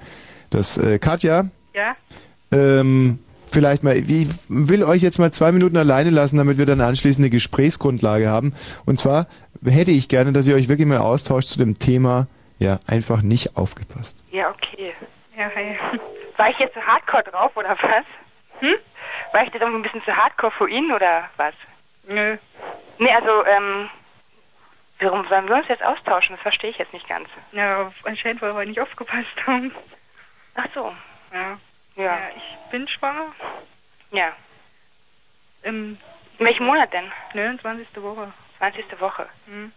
Das, 0.49 0.77
äh, 0.77 0.99
Katja, 0.99 1.45
Ja? 1.73 1.95
ähm, 2.51 3.19
vielleicht 3.47 3.83
mal, 3.83 3.95
ich 3.95 4.27
will 4.49 4.83
euch 4.83 5.01
jetzt 5.01 5.17
mal 5.17 5.31
zwei 5.31 5.51
Minuten 5.53 5.77
alleine 5.77 6.09
lassen, 6.09 6.37
damit 6.37 6.57
wir 6.57 6.65
dann 6.65 6.81
anschließend 6.81 7.23
eine 7.23 7.29
Gesprächsgrundlage 7.29 8.27
haben. 8.29 8.53
Und 8.85 8.97
zwar 8.99 9.27
hätte 9.65 9.91
ich 9.91 10.09
gerne, 10.09 10.33
dass 10.33 10.47
ihr 10.47 10.55
euch 10.55 10.67
wirklich 10.67 10.87
mal 10.87 10.97
austauscht 10.97 11.49
zu 11.49 11.59
dem 11.59 11.77
Thema, 11.79 12.27
Ja, 12.59 12.79
einfach 12.85 13.21
nicht 13.23 13.57
aufgepasst. 13.57 14.23
Ja, 14.31 14.49
okay. 14.51 14.93
Ja, 15.37 15.49
hi. 15.55 15.75
War 16.37 16.49
ich 16.49 16.59
jetzt 16.59 16.73
zu 16.73 16.81
hardcore 16.81 17.23
drauf 17.23 17.51
oder 17.55 17.69
was? 17.81 18.05
Hm? 18.59 18.75
War 19.33 19.41
ich 19.43 19.53
jetzt 19.53 19.61
irgendwie 19.61 19.79
ein 19.79 19.83
bisschen 19.83 20.03
zu 20.03 20.11
hardcore 20.15 20.51
für 20.57 20.69
ihn 20.69 20.91
oder 20.91 21.23
was? 21.37 21.53
Nö. 22.07 22.37
Nee, 22.99 23.09
also, 23.15 23.31
ähm, 23.45 23.87
warum 25.01 25.27
sollen 25.27 25.47
wir 25.47 25.55
uns 25.55 25.67
jetzt 25.67 25.83
austauschen? 25.83 26.35
Das 26.35 26.41
verstehe 26.41 26.69
ich 26.69 26.77
jetzt 26.77 26.93
nicht 26.93 27.07
ganz. 27.07 27.27
Ja, 27.51 27.91
anscheinend, 28.03 28.41
weil 28.41 28.55
wir 28.55 28.65
nicht 28.65 28.79
aufgepasst 28.79 29.47
haben. 29.47 29.73
Ach 30.55 30.67
so. 30.73 30.95
Ja. 31.33 31.59
Ja. 31.95 32.29
ich 32.35 32.71
bin 32.71 32.87
schwanger. 32.87 33.33
Ja. 34.11 34.33
Im 35.63 35.97
In 36.39 36.45
welchem 36.45 36.65
Monat 36.65 36.91
denn? 36.93 37.11
29. 37.33 37.87
Woche. 38.01 38.31
20. 38.57 38.99
Woche. 38.99 39.27
Hm. 39.45 39.71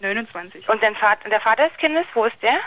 29. 0.00 0.68
Und 0.68 0.82
dein 0.82 0.96
Vater, 0.96 1.28
der 1.28 1.40
Vater 1.40 1.68
des 1.68 1.76
Kindes, 1.78 2.06
wo 2.14 2.24
ist 2.24 2.40
der? 2.42 2.60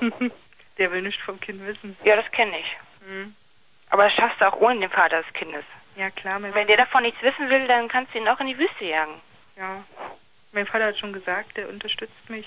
Der 0.78 0.90
will 0.92 1.02
nichts 1.02 1.22
vom 1.24 1.38
Kind 1.40 1.60
wissen. 1.66 1.94
Ja, 2.04 2.16
das 2.16 2.30
kenne 2.32 2.58
ich. 2.58 2.76
Hm. 3.06 3.34
Aber 3.90 4.04
das 4.04 4.14
schaffst 4.14 4.40
du 4.40 4.48
auch 4.48 4.56
ohne 4.60 4.80
den 4.80 4.90
Vater 4.90 5.22
des 5.22 5.32
Kindes. 5.34 5.64
Ja, 5.94 6.08
klar. 6.10 6.40
Wenn 6.40 6.66
der 6.68 6.78
davon 6.78 7.02
nichts 7.02 7.20
wissen 7.20 7.50
will, 7.50 7.66
dann 7.66 7.88
kannst 7.88 8.14
du 8.14 8.18
ihn 8.18 8.28
auch 8.28 8.40
in 8.40 8.46
die 8.46 8.56
Wüste 8.56 8.84
jagen. 8.86 9.20
Ja. 9.56 9.84
Mein 10.52 10.66
Vater 10.66 10.86
hat 10.86 10.98
schon 10.98 11.12
gesagt, 11.12 11.56
der 11.56 11.68
unterstützt 11.68 12.28
mich. 12.28 12.46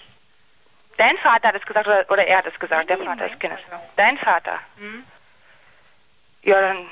Dein 0.98 1.18
Vater 1.18 1.48
hat 1.50 1.56
es 1.56 1.66
gesagt 1.66 1.88
oder, 1.88 2.06
oder 2.10 2.26
er 2.28 2.40
hat 2.40 2.46
es 2.46 2.60
gesagt, 2.60 2.90
der 2.90 2.98
Nee, 2.98 3.06
Vater 3.06 3.30
des 3.30 3.40
Kindes. 3.40 3.60
Vater. 3.62 3.84
Dein 3.96 4.18
Vater. 4.18 4.60
Hm? 4.78 5.04
Ja, 6.44 6.60
dann 6.62 6.88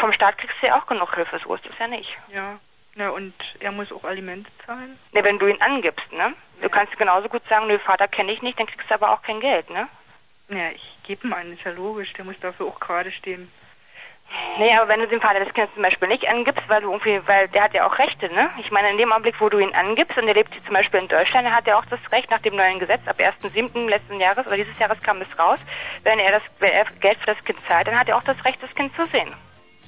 vom 0.00 0.12
Staat 0.12 0.36
kriegst 0.38 0.56
du 0.60 0.66
ja 0.66 0.78
auch 0.78 0.86
genug 0.86 1.14
Hilfe, 1.14 1.38
so 1.44 1.54
ist 1.54 1.64
es 1.66 1.78
ja 1.78 1.86
nicht. 1.86 2.10
Ja. 2.28 2.58
Na, 2.96 3.10
und 3.10 3.34
er 3.60 3.70
muss 3.70 3.92
auch 3.92 4.02
Alimente 4.02 4.50
zahlen. 4.66 4.98
Ne, 5.12 5.22
wenn 5.22 5.38
du 5.38 5.46
ihn 5.46 5.62
angibst, 5.62 6.12
ne? 6.12 6.34
Du 6.60 6.68
kannst 6.68 6.96
genauso 6.98 7.28
gut 7.28 7.42
sagen, 7.48 7.68
nö, 7.68 7.78
Vater 7.78 8.08
kenne 8.08 8.32
ich 8.32 8.42
nicht, 8.42 8.58
dann 8.58 8.66
kriegst 8.66 8.90
du 8.90 8.94
aber 8.94 9.12
auch 9.12 9.22
kein 9.22 9.40
Geld, 9.40 9.70
ne? 9.70 9.88
Ja, 10.48 10.70
ich 10.70 10.98
gebe 11.04 11.26
ihm 11.26 11.32
einen, 11.32 11.52
ist 11.52 11.62
ja 11.62 11.70
logisch. 11.70 12.12
Der 12.14 12.24
muss 12.24 12.38
dafür 12.40 12.66
auch 12.66 12.80
gerade 12.80 13.12
stehen. 13.12 13.50
Nee, 14.58 14.72
aber 14.76 14.88
wenn 14.88 15.00
du 15.00 15.08
den 15.08 15.20
Vater 15.20 15.40
des 15.40 15.52
Kindes 15.52 15.74
zum 15.74 15.82
Beispiel 15.82 16.08
nicht 16.08 16.28
angibst, 16.28 16.62
weil 16.68 16.82
du 16.82 16.92
irgendwie, 16.92 17.20
weil 17.26 17.48
der 17.48 17.64
hat 17.64 17.74
ja 17.74 17.86
auch 17.86 17.98
Rechte, 17.98 18.32
ne? 18.32 18.50
Ich 18.58 18.70
meine, 18.70 18.90
in 18.90 18.98
dem 18.98 19.12
Augenblick, 19.12 19.40
wo 19.40 19.48
du 19.48 19.58
ihn 19.58 19.74
angibst 19.74 20.16
und 20.16 20.28
er 20.28 20.34
lebt 20.34 20.52
hier 20.52 20.64
zum 20.64 20.74
Beispiel 20.74 21.00
in 21.00 21.08
Deutschland, 21.08 21.50
hat 21.50 21.66
er 21.66 21.78
auch 21.78 21.84
das 21.86 22.00
Recht 22.12 22.30
nach 22.30 22.40
dem 22.40 22.56
neuen 22.56 22.78
Gesetz, 22.78 23.00
ab 23.06 23.18
1.7. 23.18 23.88
letzten 23.88 24.20
Jahres 24.20 24.46
oder 24.46 24.56
dieses 24.56 24.78
Jahres 24.78 25.00
kam 25.02 25.20
es 25.20 25.38
raus, 25.38 25.64
wenn 26.04 26.18
er 26.18 26.32
das, 26.32 26.42
wenn 26.58 26.70
er 26.70 26.84
Geld 27.00 27.18
für 27.18 27.26
das 27.26 27.44
Kind 27.44 27.58
zahlt, 27.66 27.88
dann 27.88 27.98
hat 27.98 28.08
er 28.08 28.16
auch 28.16 28.22
das 28.22 28.42
Recht, 28.44 28.62
das 28.62 28.72
Kind 28.74 28.94
zu 28.94 29.04
sehen. 29.06 29.34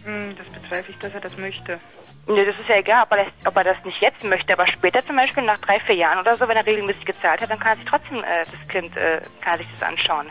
Hm, 0.04 0.34
das 0.36 0.48
bezweifle 0.48 0.92
ich, 0.92 0.98
dass 0.98 1.14
er 1.14 1.20
das 1.20 1.36
möchte. 1.36 1.78
Nee, 2.26 2.44
das 2.44 2.58
ist 2.58 2.68
ja 2.68 2.76
egal, 2.76 3.04
ob 3.04 3.12
er, 3.12 3.24
das, 3.24 3.46
ob 3.46 3.56
er 3.56 3.64
das 3.64 3.84
nicht 3.84 4.00
jetzt 4.00 4.24
möchte, 4.24 4.52
aber 4.52 4.66
später 4.66 5.00
zum 5.00 5.16
Beispiel 5.16 5.44
nach 5.44 5.58
drei, 5.58 5.78
vier 5.80 5.94
Jahren 5.94 6.18
oder 6.18 6.34
so, 6.34 6.48
wenn 6.48 6.56
er 6.56 6.66
regelmäßig 6.66 7.04
gezahlt 7.04 7.42
hat, 7.42 7.50
dann 7.50 7.58
kann 7.58 7.72
er 7.72 7.76
sich 7.76 7.86
trotzdem 7.86 8.18
äh, 8.18 8.40
das 8.40 8.68
Kind, 8.68 8.96
äh, 8.96 9.20
kann 9.40 9.52
er 9.52 9.58
sich 9.58 9.68
das 9.72 9.82
anschauen. 9.82 10.28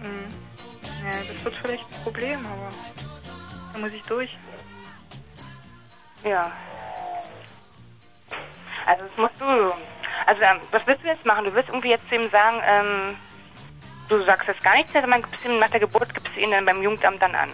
Hm. 0.00 0.26
Ja, 1.04 1.10
das 1.28 1.44
wird 1.44 1.54
vielleicht 1.62 1.84
ein 1.84 2.02
Problem, 2.04 2.40
aber 2.46 2.68
da 3.72 3.78
muss 3.78 3.92
ich 3.92 4.02
durch. 4.02 4.36
Ja. 6.24 6.52
Also 8.86 9.04
das 9.04 9.16
musst 9.16 9.40
du. 9.40 9.44
Also 10.26 10.42
ähm, 10.42 10.60
was 10.70 10.86
willst 10.86 11.02
du 11.02 11.08
jetzt 11.08 11.26
machen? 11.26 11.44
Du 11.44 11.54
willst 11.54 11.68
irgendwie 11.68 11.90
jetzt 11.90 12.08
zu 12.08 12.14
ihm 12.14 12.30
sagen, 12.30 12.60
ähm, 12.64 13.16
du 14.08 14.22
sagst 14.22 14.48
jetzt 14.48 14.62
gar 14.62 14.74
nichts, 14.74 14.92
sondern 14.92 15.22
gibst 15.22 15.44
ihm 15.44 15.58
nach 15.58 15.70
der 15.70 15.80
Geburt 15.80 16.14
gibst 16.14 16.34
du 16.34 16.40
ihn 16.40 16.50
dann 16.50 16.64
beim 16.64 16.82
Jugendamt 16.82 17.20
dann 17.20 17.34
an. 17.34 17.50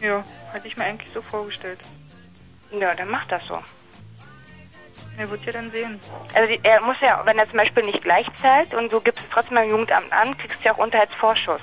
Ja, 0.00 0.24
hatte 0.52 0.68
ich 0.68 0.76
mir 0.76 0.84
eigentlich 0.84 1.12
so 1.12 1.22
vorgestellt. 1.22 1.80
Ja, 2.70 2.94
dann 2.94 3.10
mach 3.10 3.26
das 3.26 3.42
so. 3.46 3.58
Er 5.16 5.28
wird 5.30 5.44
ja 5.44 5.52
dann 5.52 5.70
sehen. 5.70 6.00
Also 6.34 6.52
die, 6.52 6.60
er 6.62 6.80
muss 6.82 6.96
ja, 7.00 7.20
wenn 7.24 7.38
er 7.38 7.48
zum 7.48 7.56
Beispiel 7.56 7.84
nicht 7.84 8.02
gleich 8.02 8.26
zahlt 8.40 8.72
und 8.74 8.92
du 8.92 9.00
gibst 9.00 9.20
es 9.20 9.30
trotzdem 9.30 9.56
beim 9.56 9.68
Jugendamt 9.68 10.12
an, 10.12 10.36
kriegst 10.38 10.60
du 10.60 10.64
ja 10.64 10.72
auch 10.72 10.78
Unterhaltsvorschuss. 10.78 11.60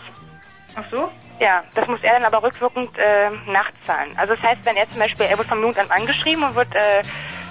Ach 0.75 0.83
so? 0.91 1.11
Ja, 1.39 1.63
das 1.73 1.87
muss 1.87 2.01
er 2.03 2.13
dann 2.19 2.23
aber 2.23 2.43
rückwirkend 2.43 2.91
äh, 2.97 3.29
nachzahlen. 3.51 4.11
Also 4.17 4.35
das 4.35 4.43
heißt, 4.43 4.65
wenn 4.65 4.77
er 4.77 4.89
zum 4.89 4.99
Beispiel, 4.99 5.25
er 5.25 5.37
wird 5.37 5.47
vom 5.47 5.61
Jugendamt 5.61 5.91
angeschrieben 5.91 6.43
und 6.43 6.55
wird, 6.55 6.73
äh, 6.73 7.03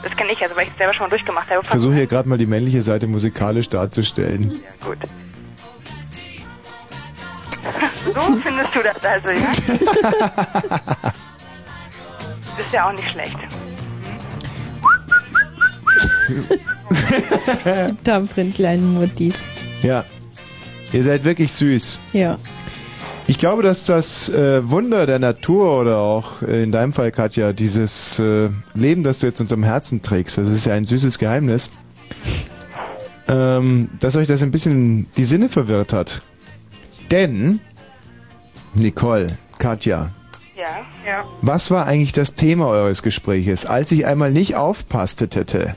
das 0.02 0.16
kenne 0.16 0.32
ich 0.32 0.42
also, 0.42 0.56
weil 0.56 0.64
ich 0.64 0.70
es 0.70 0.78
selber 0.78 0.94
schon 0.94 1.04
mal 1.04 1.10
durchgemacht 1.10 1.50
habe. 1.50 1.60
Ich 1.62 1.68
versuche 1.68 1.94
hier 1.94 2.06
gerade 2.06 2.28
mal 2.28 2.38
die 2.38 2.46
männliche 2.46 2.80
Seite 2.80 3.06
musikalisch 3.06 3.68
darzustellen. 3.68 4.58
Gut. 4.84 4.98
so 8.14 8.36
findest 8.36 8.74
du 8.74 8.82
das 8.82 9.04
also, 9.04 9.28
ja? 9.28 9.52
ist 12.58 12.72
ja 12.72 12.88
auch 12.88 12.92
nicht 12.92 13.10
schlecht. 13.10 13.38
Tapferen 18.04 18.52
kleinen 18.52 18.94
Muttis. 18.94 19.46
Ja. 19.82 20.04
Ihr 20.92 21.02
seid 21.02 21.24
wirklich 21.24 21.52
süß. 21.52 21.98
Ja. 22.12 22.38
Ich 23.26 23.38
glaube, 23.38 23.62
dass 23.62 23.84
das 23.84 24.28
äh, 24.28 24.68
Wunder 24.68 25.06
der 25.06 25.18
Natur 25.18 25.80
oder 25.80 25.98
auch 25.98 26.42
äh, 26.42 26.62
in 26.62 26.72
deinem 26.72 26.92
Fall, 26.92 27.10
Katja, 27.10 27.54
dieses 27.54 28.18
äh, 28.18 28.50
Leben, 28.74 29.02
das 29.02 29.20
du 29.20 29.26
jetzt 29.26 29.40
unterm 29.40 29.62
Herzen 29.62 30.02
trägst, 30.02 30.36
das 30.36 30.48
ist 30.50 30.66
ja 30.66 30.74
ein 30.74 30.84
süßes 30.84 31.18
Geheimnis, 31.18 31.70
ähm, 33.28 33.88
dass 33.98 34.16
euch 34.16 34.28
das 34.28 34.42
ein 34.42 34.50
bisschen 34.50 35.06
die 35.16 35.24
Sinne 35.24 35.48
verwirrt 35.48 35.94
hat. 35.94 36.20
Denn, 37.10 37.60
Nicole, 38.74 39.28
Katja, 39.58 40.10
Ja. 40.54 40.84
Ja. 41.06 41.24
was 41.40 41.70
war 41.70 41.86
eigentlich 41.86 42.12
das 42.12 42.34
Thema 42.34 42.66
eures 42.66 43.02
Gespräches, 43.02 43.64
als 43.64 43.90
ich 43.90 44.04
einmal 44.04 44.32
nicht 44.32 44.54
aufpasste, 44.56 45.28
Tette? 45.28 45.76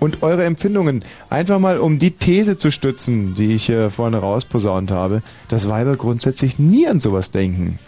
Und 0.00 0.22
eure 0.22 0.44
Empfindungen, 0.44 1.02
einfach 1.28 1.58
mal 1.58 1.78
um 1.78 1.98
die 1.98 2.12
These 2.12 2.56
zu 2.56 2.70
stützen, 2.70 3.34
die 3.34 3.54
ich 3.54 3.68
äh, 3.68 3.90
vorne 3.90 4.18
rausposaunt 4.18 4.90
habe, 4.92 5.22
dass 5.48 5.68
Weiber 5.68 5.96
grundsätzlich 5.96 6.58
nie 6.58 6.86
an 6.86 7.00
sowas 7.00 7.30
denken. 7.32 7.78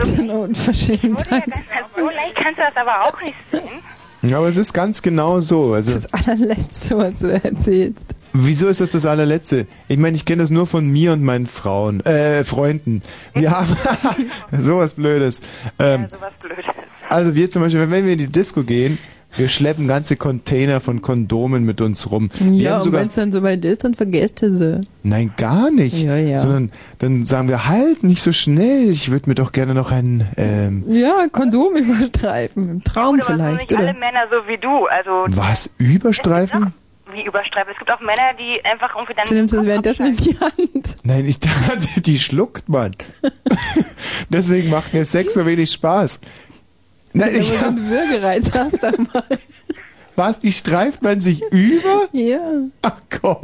So 0.00 0.22
eine 0.22 0.32
Unverschämtheit. 0.38 1.44
So 1.96 2.04
leicht 2.06 2.36
kannst 2.36 2.58
du 2.58 2.62
das 2.62 2.76
aber 2.76 3.04
auch 3.04 3.20
nicht 3.22 3.34
sehen. 3.50 3.82
Ja, 4.22 4.38
aber 4.38 4.48
es 4.48 4.56
ist 4.56 4.72
ganz 4.72 5.02
genau 5.02 5.40
so. 5.40 5.74
Also, 5.74 5.92
Das 6.00 6.12
allerletzte, 6.12 6.98
was 6.98 7.20
du 7.20 7.28
erzählst. 7.32 8.14
wieso 8.32 8.68
ist 8.68 8.80
das 8.80 8.92
das 8.92 9.06
allerletzte? 9.06 9.66
Ich 9.88 9.98
meine, 9.98 10.16
ich 10.16 10.24
kenne 10.24 10.42
das 10.42 10.50
nur 10.50 10.66
von 10.66 10.86
mir 10.88 11.12
und 11.12 11.22
meinen 11.22 11.46
Frauen, 11.46 12.00
äh, 12.04 12.42
Freunden. 12.44 13.02
Wir 13.34 13.50
haben 13.56 13.76
sowas 14.58 14.94
Blödes. 14.94 15.40
Ähm, 15.78 16.06
Sowas 16.10 16.32
Blödes. 16.40 16.64
Also 17.08 17.34
wir 17.34 17.50
zum 17.50 17.62
Beispiel, 17.62 17.88
wenn 17.90 18.04
wir 18.06 18.12
in 18.12 18.18
die 18.18 18.26
Disco 18.26 18.62
gehen, 18.64 18.98
wir 19.36 19.48
schleppen 19.48 19.86
ganze 19.86 20.16
Container 20.16 20.80
von 20.80 21.02
Kondomen 21.02 21.64
mit 21.64 21.80
uns 21.80 22.10
rum. 22.10 22.30
Wir 22.38 22.50
Ja, 22.52 22.70
haben 22.70 22.76
und 22.78 22.84
sogar, 22.84 23.00
wenn 23.02 23.08
es 23.08 23.14
dann 23.14 23.30
soweit 23.32 23.64
ist, 23.64 23.84
dann 23.84 23.94
vergesst 23.94 24.42
du 24.42 24.56
sie. 24.56 24.80
nein, 25.02 25.32
gar 25.36 25.70
nicht. 25.70 26.02
Ja, 26.02 26.16
ja. 26.16 26.40
Sondern 26.40 26.72
dann 26.98 27.24
sagen 27.24 27.48
wir, 27.48 27.68
halt, 27.68 28.02
nicht 28.02 28.22
so 28.22 28.32
schnell. 28.32 28.90
Ich 28.90 29.10
würde 29.10 29.28
mir 29.28 29.34
doch 29.34 29.52
gerne 29.52 29.74
noch 29.74 29.92
ein, 29.92 30.26
ähm, 30.36 30.84
Ja, 30.88 31.26
Kondom 31.30 31.76
überstreifen. 31.76 32.70
Im 32.70 32.84
Traum 32.84 33.16
Gut, 33.16 33.26
aber 33.28 33.36
so 33.36 33.42
vielleicht, 33.44 33.70
nicht 33.70 33.78
alle 33.78 33.90
oder? 33.90 33.98
Männer 33.98 34.24
so 34.30 34.48
wie 34.48 34.58
du. 34.58 34.86
Also 34.86 35.36
was, 35.36 35.70
überstreifen? 35.78 36.72
wie 37.12 37.24
überstreifen. 37.24 37.72
Es 37.72 37.78
gibt 37.78 37.90
auch 37.90 38.00
Männer, 38.00 38.34
die 38.38 38.62
einfach 38.66 38.94
irgendwie 38.94 39.14
dann. 39.14 39.26
Du 39.26 39.34
nimmst 39.34 39.54
es 39.54 39.64
währenddessen 39.64 40.06
in 40.06 40.16
die 40.16 40.38
Hand. 40.40 40.96
Nein, 41.04 41.24
ich 41.26 41.38
dachte, 41.40 42.00
die 42.02 42.18
schluckt 42.18 42.68
man. 42.68 42.92
Deswegen 44.30 44.70
macht 44.70 44.92
mir 44.94 45.04
Sex 45.04 45.34
so 45.34 45.46
wenig 45.46 45.70
Spaß. 45.72 46.20
Nein, 47.12 47.30
Wenn 47.32 47.40
ich 47.40 47.50
du 47.50 47.56
so 47.58 47.64
einen 47.66 47.90
Würgereiz 47.90 48.50
hast, 48.54 48.82
dann 48.82 49.08
mal. 49.12 49.24
was, 50.16 50.40
die 50.40 50.52
streift 50.52 51.02
man 51.02 51.20
sich 51.20 51.42
über? 51.50 52.08
Ja. 52.12 52.40
Ach 52.82 53.00
komm, 53.20 53.38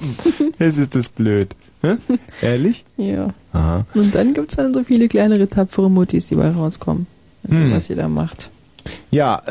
das 0.58 0.78
ist 0.78 0.94
das 0.94 1.08
blöd. 1.08 1.54
Hä? 1.82 1.96
Ehrlich? 2.42 2.84
Ja. 2.96 3.30
Aha. 3.52 3.84
Und 3.94 4.14
dann 4.14 4.32
gibt's 4.34 4.56
dann 4.56 4.72
so 4.72 4.82
viele 4.84 5.08
kleinere, 5.08 5.48
tapfere 5.48 5.90
Muttis, 5.90 6.26
die 6.26 6.34
bei 6.34 6.48
rauskommen. 6.50 7.06
Hm. 7.48 7.72
Was 7.74 7.90
ihr 7.90 7.96
da 7.96 8.08
macht. 8.08 8.50
Ja, 9.10 9.40
äh, 9.46 9.50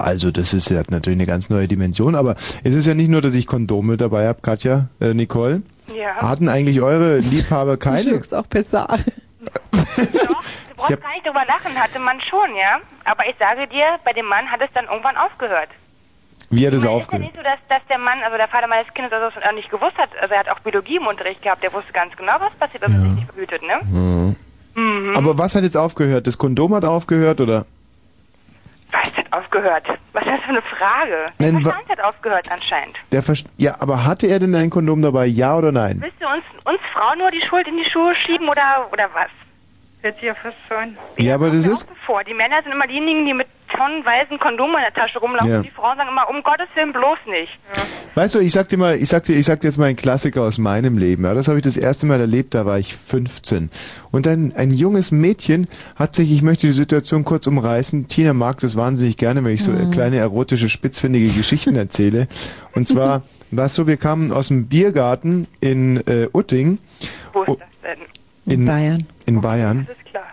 also 0.00 0.30
das 0.30 0.54
ist 0.54 0.70
ja 0.70 0.82
natürlich 0.90 1.18
eine 1.18 1.26
ganz 1.26 1.50
neue 1.50 1.66
Dimension, 1.68 2.14
aber 2.14 2.36
es 2.64 2.74
ist 2.74 2.86
ja 2.86 2.94
nicht 2.94 3.08
nur, 3.08 3.20
dass 3.22 3.34
ich 3.34 3.46
Kondome 3.46 3.96
dabei 3.96 4.26
habe, 4.28 4.40
Katja, 4.42 4.88
äh, 5.00 5.14
Nicole. 5.14 5.62
Ja. 5.98 6.16
Hatten 6.16 6.48
eigentlich 6.48 6.80
eure 6.80 7.18
Liebhaber 7.18 7.72
Du 7.72 7.78
keine? 7.78 8.02
schluckst 8.02 8.34
auch 8.34 8.48
Pessar. 8.48 8.96
Brauchst 10.78 10.92
hab- 10.92 11.02
gar 11.02 11.12
nicht 11.12 11.26
drüber 11.26 11.44
lachen, 11.46 11.74
hatte 11.76 11.98
man 11.98 12.20
schon, 12.22 12.54
ja. 12.56 12.80
Aber 13.04 13.26
ich 13.28 13.36
sage 13.38 13.66
dir, 13.68 13.98
bei 14.04 14.12
dem 14.12 14.26
Mann 14.26 14.50
hat 14.50 14.60
es 14.62 14.70
dann 14.74 14.86
irgendwann 14.86 15.16
aufgehört. 15.16 15.68
Wie 16.50 16.66
hat 16.66 16.72
es 16.72 16.78
Ist 16.82 16.84
ja 16.84 16.90
aufgehört? 16.90 17.22
nicht 17.24 17.36
so, 17.36 17.42
dass, 17.42 17.58
dass 17.68 17.82
der 17.90 17.98
Mann, 17.98 18.22
also 18.24 18.36
der 18.38 18.48
Vater 18.48 18.66
meines 18.68 18.92
Kindes, 18.94 19.12
also 19.12 19.28
das 19.34 19.44
auch 19.44 19.52
nicht 19.52 19.70
gewusst 19.70 19.98
hat. 19.98 20.08
Also 20.20 20.32
er 20.32 20.40
hat 20.40 20.48
auch 20.48 20.60
Biologie 20.60 20.96
im 20.96 21.06
Unterricht 21.06 21.42
gehabt. 21.42 21.62
Der 21.62 21.72
wusste 21.74 21.92
ganz 21.92 22.16
genau, 22.16 22.34
was 22.38 22.54
passiert, 22.54 22.82
wenn 22.84 22.92
man 22.92 23.02
sich 23.02 23.12
nicht 23.16 23.32
verhütet, 23.32 23.62
ne? 23.62 23.80
Mhm. 23.84 24.36
Mhm. 24.74 25.16
Aber 25.16 25.36
was 25.36 25.54
hat 25.54 25.62
jetzt 25.62 25.76
aufgehört? 25.76 26.26
Das 26.26 26.38
Kondom 26.38 26.74
hat 26.74 26.84
aufgehört 26.84 27.40
oder? 27.42 27.66
Was 28.92 29.14
hat 29.16 29.30
aufgehört? 29.32 29.84
Was 30.14 30.22
ist 30.22 30.30
das 30.32 30.40
für 30.40 30.48
eine 30.48 30.62
Frage? 30.62 31.32
Der 31.38 31.52
Nein, 31.52 31.62
Verstand 31.62 31.88
hat 31.90 32.00
aufgehört 32.00 32.50
anscheinend. 32.50 32.96
Der 33.12 33.22
Verst 33.22 33.46
ja, 33.58 33.76
aber 33.80 34.06
hatte 34.06 34.26
er 34.28 34.38
denn 34.38 34.54
ein 34.54 34.70
Kondom 34.70 35.02
dabei? 35.02 35.26
Ja 35.26 35.56
oder 35.56 35.72
nein? 35.72 35.98
Willst 36.00 36.20
du 36.22 36.26
uns, 36.26 36.44
uns 36.64 36.80
Frauen 36.94 37.18
nur 37.18 37.30
die 37.30 37.42
Schuld 37.46 37.68
in 37.68 37.76
die 37.76 37.90
Schuhe 37.90 38.14
schieben 38.24 38.48
oder, 38.48 38.88
oder 38.90 39.08
was? 39.12 39.28
Sich 40.14 40.22
ja 40.22 40.34
fast 40.34 40.56
an. 40.70 40.96
Ja, 41.16 41.34
aber 41.34 41.50
das 41.50 41.66
ist 41.66 41.88
Vor. 42.06 42.22
Die 42.24 42.34
Männer 42.34 42.62
sind 42.62 42.72
immer 42.72 42.86
diejenigen, 42.86 43.26
die 43.26 43.34
mit 43.34 43.46
tonnenweisen 43.76 44.38
Kondome 44.38 44.78
in 44.78 44.82
der 44.82 44.94
Tasche 44.94 45.18
rumlaufen. 45.18 45.50
Ja. 45.50 45.62
Die 45.62 45.70
Frauen 45.70 45.96
sagen 45.96 46.08
immer, 46.10 46.28
um 46.30 46.42
Gottes 46.42 46.68
Willen 46.74 46.92
bloß 46.92 47.18
nicht. 47.26 47.52
Weißt 48.14 48.34
du, 48.34 48.38
ich 48.40 48.52
sag 48.52 48.68
dir 48.68 48.78
mal, 48.78 48.96
ich 48.96 49.08
sag 49.08 49.24
dir, 49.24 49.36
ich 49.36 49.44
sag 49.46 49.60
dir 49.60 49.68
jetzt 49.68 49.76
mal 49.76 49.86
einen 49.86 49.96
Klassiker 49.96 50.42
aus 50.42 50.58
meinem 50.58 50.96
Leben. 50.98 51.24
Ja, 51.24 51.34
das 51.34 51.48
habe 51.48 51.58
ich 51.58 51.64
das 51.64 51.76
erste 51.76 52.06
Mal 52.06 52.20
erlebt, 52.20 52.54
da 52.54 52.64
war 52.64 52.78
ich 52.78 52.96
15. 52.96 53.70
Und 54.10 54.26
ein, 54.26 54.54
ein 54.56 54.70
junges 54.70 55.12
Mädchen 55.12 55.68
hat 55.96 56.16
sich, 56.16 56.32
ich 56.32 56.42
möchte 56.42 56.66
die 56.66 56.72
Situation 56.72 57.24
kurz 57.24 57.46
umreißen, 57.46 58.08
Tina 58.08 58.32
mag 58.32 58.58
das 58.60 58.76
wahnsinnig 58.76 59.16
gerne, 59.18 59.44
wenn 59.44 59.52
ich 59.52 59.62
so 59.62 59.72
Mhm. 59.72 59.90
kleine 59.90 60.16
erotische, 60.16 60.68
spitzfindige 60.68 61.28
Geschichten 61.28 61.76
erzähle. 61.76 62.26
Und 62.74 62.88
zwar 62.88 63.22
war 63.50 63.66
es 63.66 63.74
so, 63.74 63.86
wir 63.86 63.98
kamen 63.98 64.32
aus 64.32 64.48
dem 64.48 64.66
Biergarten 64.68 65.46
in 65.60 65.98
äh, 66.06 66.28
Utting. 66.32 66.78
Wo 67.32 67.42
ist 67.42 67.60
das 67.60 67.68
denn? 67.82 67.98
In 68.48 68.64
Bayern. 68.64 69.04
In 69.26 69.40
Bayern. 69.40 69.86
Das 69.88 69.96
ist 69.96 70.04
klar. 70.06 70.26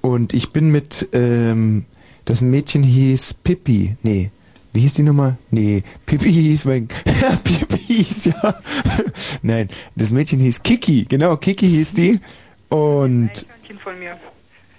Und 0.00 0.34
ich 0.34 0.50
bin 0.52 0.70
mit, 0.70 1.08
ähm, 1.12 1.84
das 2.24 2.40
Mädchen 2.40 2.82
hieß 2.82 3.34
Pippi. 3.34 3.96
Nee. 4.02 4.30
Wie 4.72 4.80
hieß 4.80 4.94
die 4.94 5.02
Nummer? 5.04 5.36
Nee, 5.50 5.84
Pippi 6.04 6.32
hieß 6.32 6.64
mein, 6.64 6.88
Pippi 7.44 7.78
hieß, 7.78 8.24
ja. 8.24 8.54
Nein, 9.42 9.68
das 9.94 10.10
Mädchen 10.10 10.40
hieß 10.40 10.64
Kiki. 10.64 11.04
Genau, 11.08 11.36
Kiki 11.36 11.68
hieß 11.68 11.92
die. 11.92 12.18
Und, 12.70 13.30
Eichhörnchen 13.30 13.78
von 13.78 13.98
mir. 14.00 14.16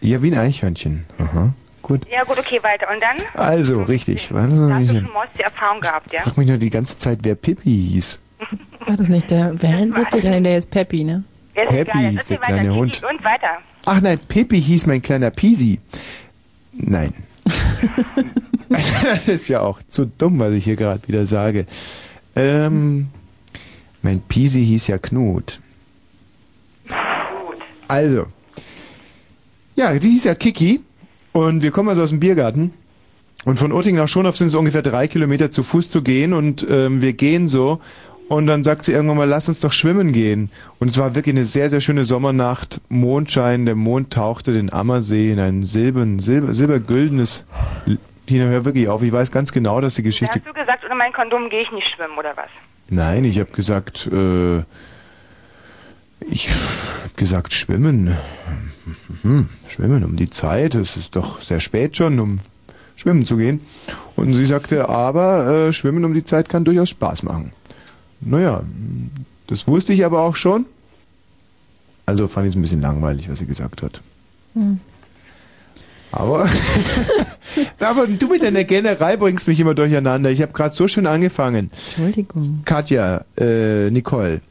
ja, 0.02 0.22
wie 0.22 0.32
ein 0.32 0.38
Eichhörnchen. 0.38 1.06
Aha, 1.18 1.53
gut. 1.82 2.02
Ja 2.12 2.24
gut, 2.26 2.38
okay, 2.38 2.62
weiter. 2.62 2.88
Und 2.94 2.99
dann? 3.02 3.16
Also, 3.36 3.84
richtig. 3.84 4.34
War 4.34 4.48
das 4.48 4.60
ein 4.60 4.68
Da 4.68 4.76
hast 4.76 4.90
du 4.90 4.98
schon 4.98 5.07
die 5.38 5.41
Erfahrung 5.41 5.80
gehabt, 5.80 6.12
ja? 6.12 6.20
Ich 6.20 6.24
frag 6.26 6.38
mich 6.38 6.48
nur 6.49 6.57
die 6.57 6.70
ganze 6.70 6.98
Zeit, 6.98 7.20
wer 7.22 7.36
Pippi 7.36 7.72
hieß. 7.72 8.20
War 8.88 8.98
das 8.98 9.07
nicht 9.07 9.32
der 9.32 9.60
Wellensittich? 9.62 10.26
Nee, 10.26 10.41
der 10.41 10.57
ist 10.57 10.70
Peppi, 10.70 11.06
ne? 11.06 11.24
Jetzt 11.56 11.91
hieß 11.94 12.26
der 12.26 12.38
kleine 12.38 12.69
weiter. 12.69 12.76
Hund. 12.76 13.02
Und 13.10 13.23
weiter. 13.23 13.57
Ach 13.86 14.02
nein, 14.02 14.19
Pippi 14.19 14.61
hieß 14.61 14.88
mein 14.88 15.02
kleiner 15.02 15.32
Pisi. 15.32 15.80
Nein. 16.73 17.14
das 18.69 19.27
ist 19.27 19.48
ja 19.48 19.61
auch 19.61 19.80
zu 19.88 20.06
dumm, 20.06 20.40
was 20.40 20.53
ich 20.53 20.64
hier 20.64 20.76
gerade 20.76 21.07
wieder 21.07 21.26
sage. 21.26 21.65
Ähm, 22.36 23.07
mein 24.02 24.22
Pisi 24.22 24.65
hieß 24.65 24.88
ja 24.88 24.98
Knut. 24.98 25.60
Also. 27.88 28.27
Ja, 29.76 29.94
die 29.98 30.10
hieß 30.10 30.26
ja 30.26 30.36
Kiki. 30.36 30.82
Und 31.32 31.61
wir 31.61 31.72
kommen 31.72 31.90
also 31.90 32.03
aus 32.03 32.10
dem 32.10 32.19
Biergarten. 32.19 32.73
Und 33.44 33.60
von 33.60 33.72
Utting 33.72 33.95
nach 33.95 34.07
Schonhof 34.07 34.38
sind 34.38 34.48
es 34.48 34.56
ungefähr 34.56 34.82
drei 34.82 35.07
Kilometer 35.07 35.52
zu 35.52 35.64
Fuß 35.64 35.90
zu 35.90 36.02
gehen. 36.02 36.34
Und 36.34 36.65
ähm, 36.69 37.02
wir 37.02 37.14
gehen 37.14 37.48
so. 37.48 37.82
Und 38.27 38.47
dann 38.47 38.64
sagt 38.64 38.84
sie 38.84 38.91
irgendwann 38.91 39.18
mal, 39.18 39.27
lass 39.27 39.47
uns 39.47 39.60
doch 39.60 39.72
schwimmen 39.72 40.11
gehen. 40.11 40.49
Und 40.80 40.88
es 40.88 40.97
war 40.97 41.14
wirklich 41.14 41.35
eine 41.35 41.45
sehr, 41.45 41.69
sehr 41.69 41.81
schöne 41.81 42.06
Sommernacht. 42.06 42.81
Mondschein, 42.89 43.65
der 43.65 43.76
Mond 43.76 44.14
tauchte 44.14 44.52
den 44.52 44.73
Ammersee 44.73 45.31
in 45.31 45.39
ein 45.39 45.64
silbern, 45.64 46.19
silber, 46.19 46.53
silbergüldenes... 46.56 47.45
Tina, 48.26 48.45
hör 48.45 48.65
wirklich 48.65 48.89
auf. 48.89 49.03
Ich 49.03 49.11
weiß 49.11 49.31
ganz 49.31 49.52
genau, 49.52 49.80
dass 49.81 49.93
die 49.93 50.02
Geschichte... 50.02 50.39
hast 50.39 50.47
du 50.47 50.53
gesagt, 50.53 50.84
ohne 50.84 50.95
mein 50.95 51.14
Kondom 51.14 51.47
gehe 51.49 51.61
ich 51.61 51.72
nicht 51.72 51.88
schwimmen, 51.95 52.18
oder 52.18 52.35
was? 52.35 52.49
Nein, 52.89 53.23
ich 53.23 53.39
habe 53.39 53.52
gesagt, 53.52 54.10
äh, 54.11 54.64
ich 56.22 56.49
habe 56.49 57.14
gesagt, 57.15 57.53
schwimmen. 57.53 58.18
Hm, 59.22 59.49
schwimmen 59.68 60.03
um 60.03 60.15
die 60.15 60.31
Zeit. 60.31 60.73
Es 60.73 60.97
ist 60.97 61.15
doch 61.15 61.41
sehr 61.41 61.60
spät 61.60 61.97
schon, 61.97 62.19
um 62.19 62.39
schwimmen 62.95 63.26
zu 63.26 63.38
gehen. 63.38 63.61
Und 64.15 64.34
sie 64.34 64.45
sagte, 64.45 64.89
aber 64.89 65.68
äh, 65.68 65.73
schwimmen 65.73 66.03
um 66.03 66.15
die 66.15 66.23
Zeit 66.23 66.49
kann 66.49 66.64
durchaus 66.64 66.89
Spaß 66.89 67.22
machen. 67.23 67.52
Naja, 68.22 68.64
das 69.48 69.68
wusste 69.68 69.94
ich 69.94 70.06
aber 70.06 70.22
auch 70.22 70.36
schon. 70.36 70.66
Also 72.06 72.28
fand 72.28 72.48
ich 72.48 72.54
es 72.54 72.56
ein 72.58 72.62
bisschen 72.62 72.82
langweilig, 72.82 73.30
was 73.30 73.40
sie 73.40 73.46
gesagt 73.46 73.82
hat. 73.82 74.02
Hm. 74.54 74.80
Aber, 76.12 76.48
aber 77.80 78.08
du 78.08 78.28
mit 78.28 78.42
deiner 78.42 78.64
Generei 78.64 79.18
bringst 79.18 79.48
mich 79.48 79.60
immer 79.60 79.74
durcheinander. 79.74 80.32
Ich 80.32 80.42
habe 80.42 80.54
gerade 80.54 80.74
so 80.74 80.88
schön 80.88 81.08
angefangen. 81.08 81.72
Entschuldigung. 81.72 82.62
Katja, 82.64 83.26
äh, 83.38 83.90
Nicole. 83.90 84.42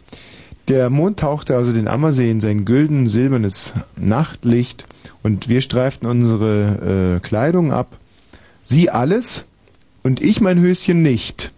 Der 0.69 0.91
Mond 0.91 1.21
tauchte 1.21 1.57
also 1.57 1.73
den 1.73 1.89
Ammersee 1.89 2.31
in 2.31 2.41
sein 2.41 2.65
gülden 2.65 3.07
silbernes 3.07 3.75
Nachtlicht 3.97 4.87
und 5.23 5.49
wir 5.49 5.61
streiften 5.61 6.09
unsere 6.09 7.17
äh, 7.17 7.21
Kleidung 7.21 7.73
ab. 7.73 7.99
Sie 8.63 8.91
alles 8.91 9.47
und 10.03 10.23
ich 10.23 10.41
mein 10.41 10.61
Höschen 10.61 11.03
nicht. 11.03 11.53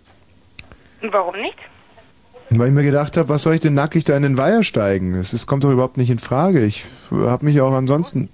Und 1.02 1.12
warum 1.12 1.36
nicht? 1.40 1.58
Weil 2.50 2.68
ich 2.68 2.74
mir 2.74 2.84
gedacht 2.84 3.16
habe, 3.16 3.28
was 3.28 3.42
soll 3.42 3.54
ich 3.54 3.60
denn 3.60 3.74
nackig 3.74 4.04
da 4.04 4.16
in 4.16 4.22
den 4.22 4.38
Weiher 4.38 4.62
steigen? 4.62 5.14
Das 5.16 5.46
kommt 5.46 5.64
doch 5.64 5.70
überhaupt 5.70 5.96
nicht 5.96 6.10
in 6.10 6.18
Frage. 6.18 6.64
Ich 6.64 6.84
habe 7.10 7.44
mich 7.44 7.60
auch 7.60 7.72
ansonsten... 7.72 8.28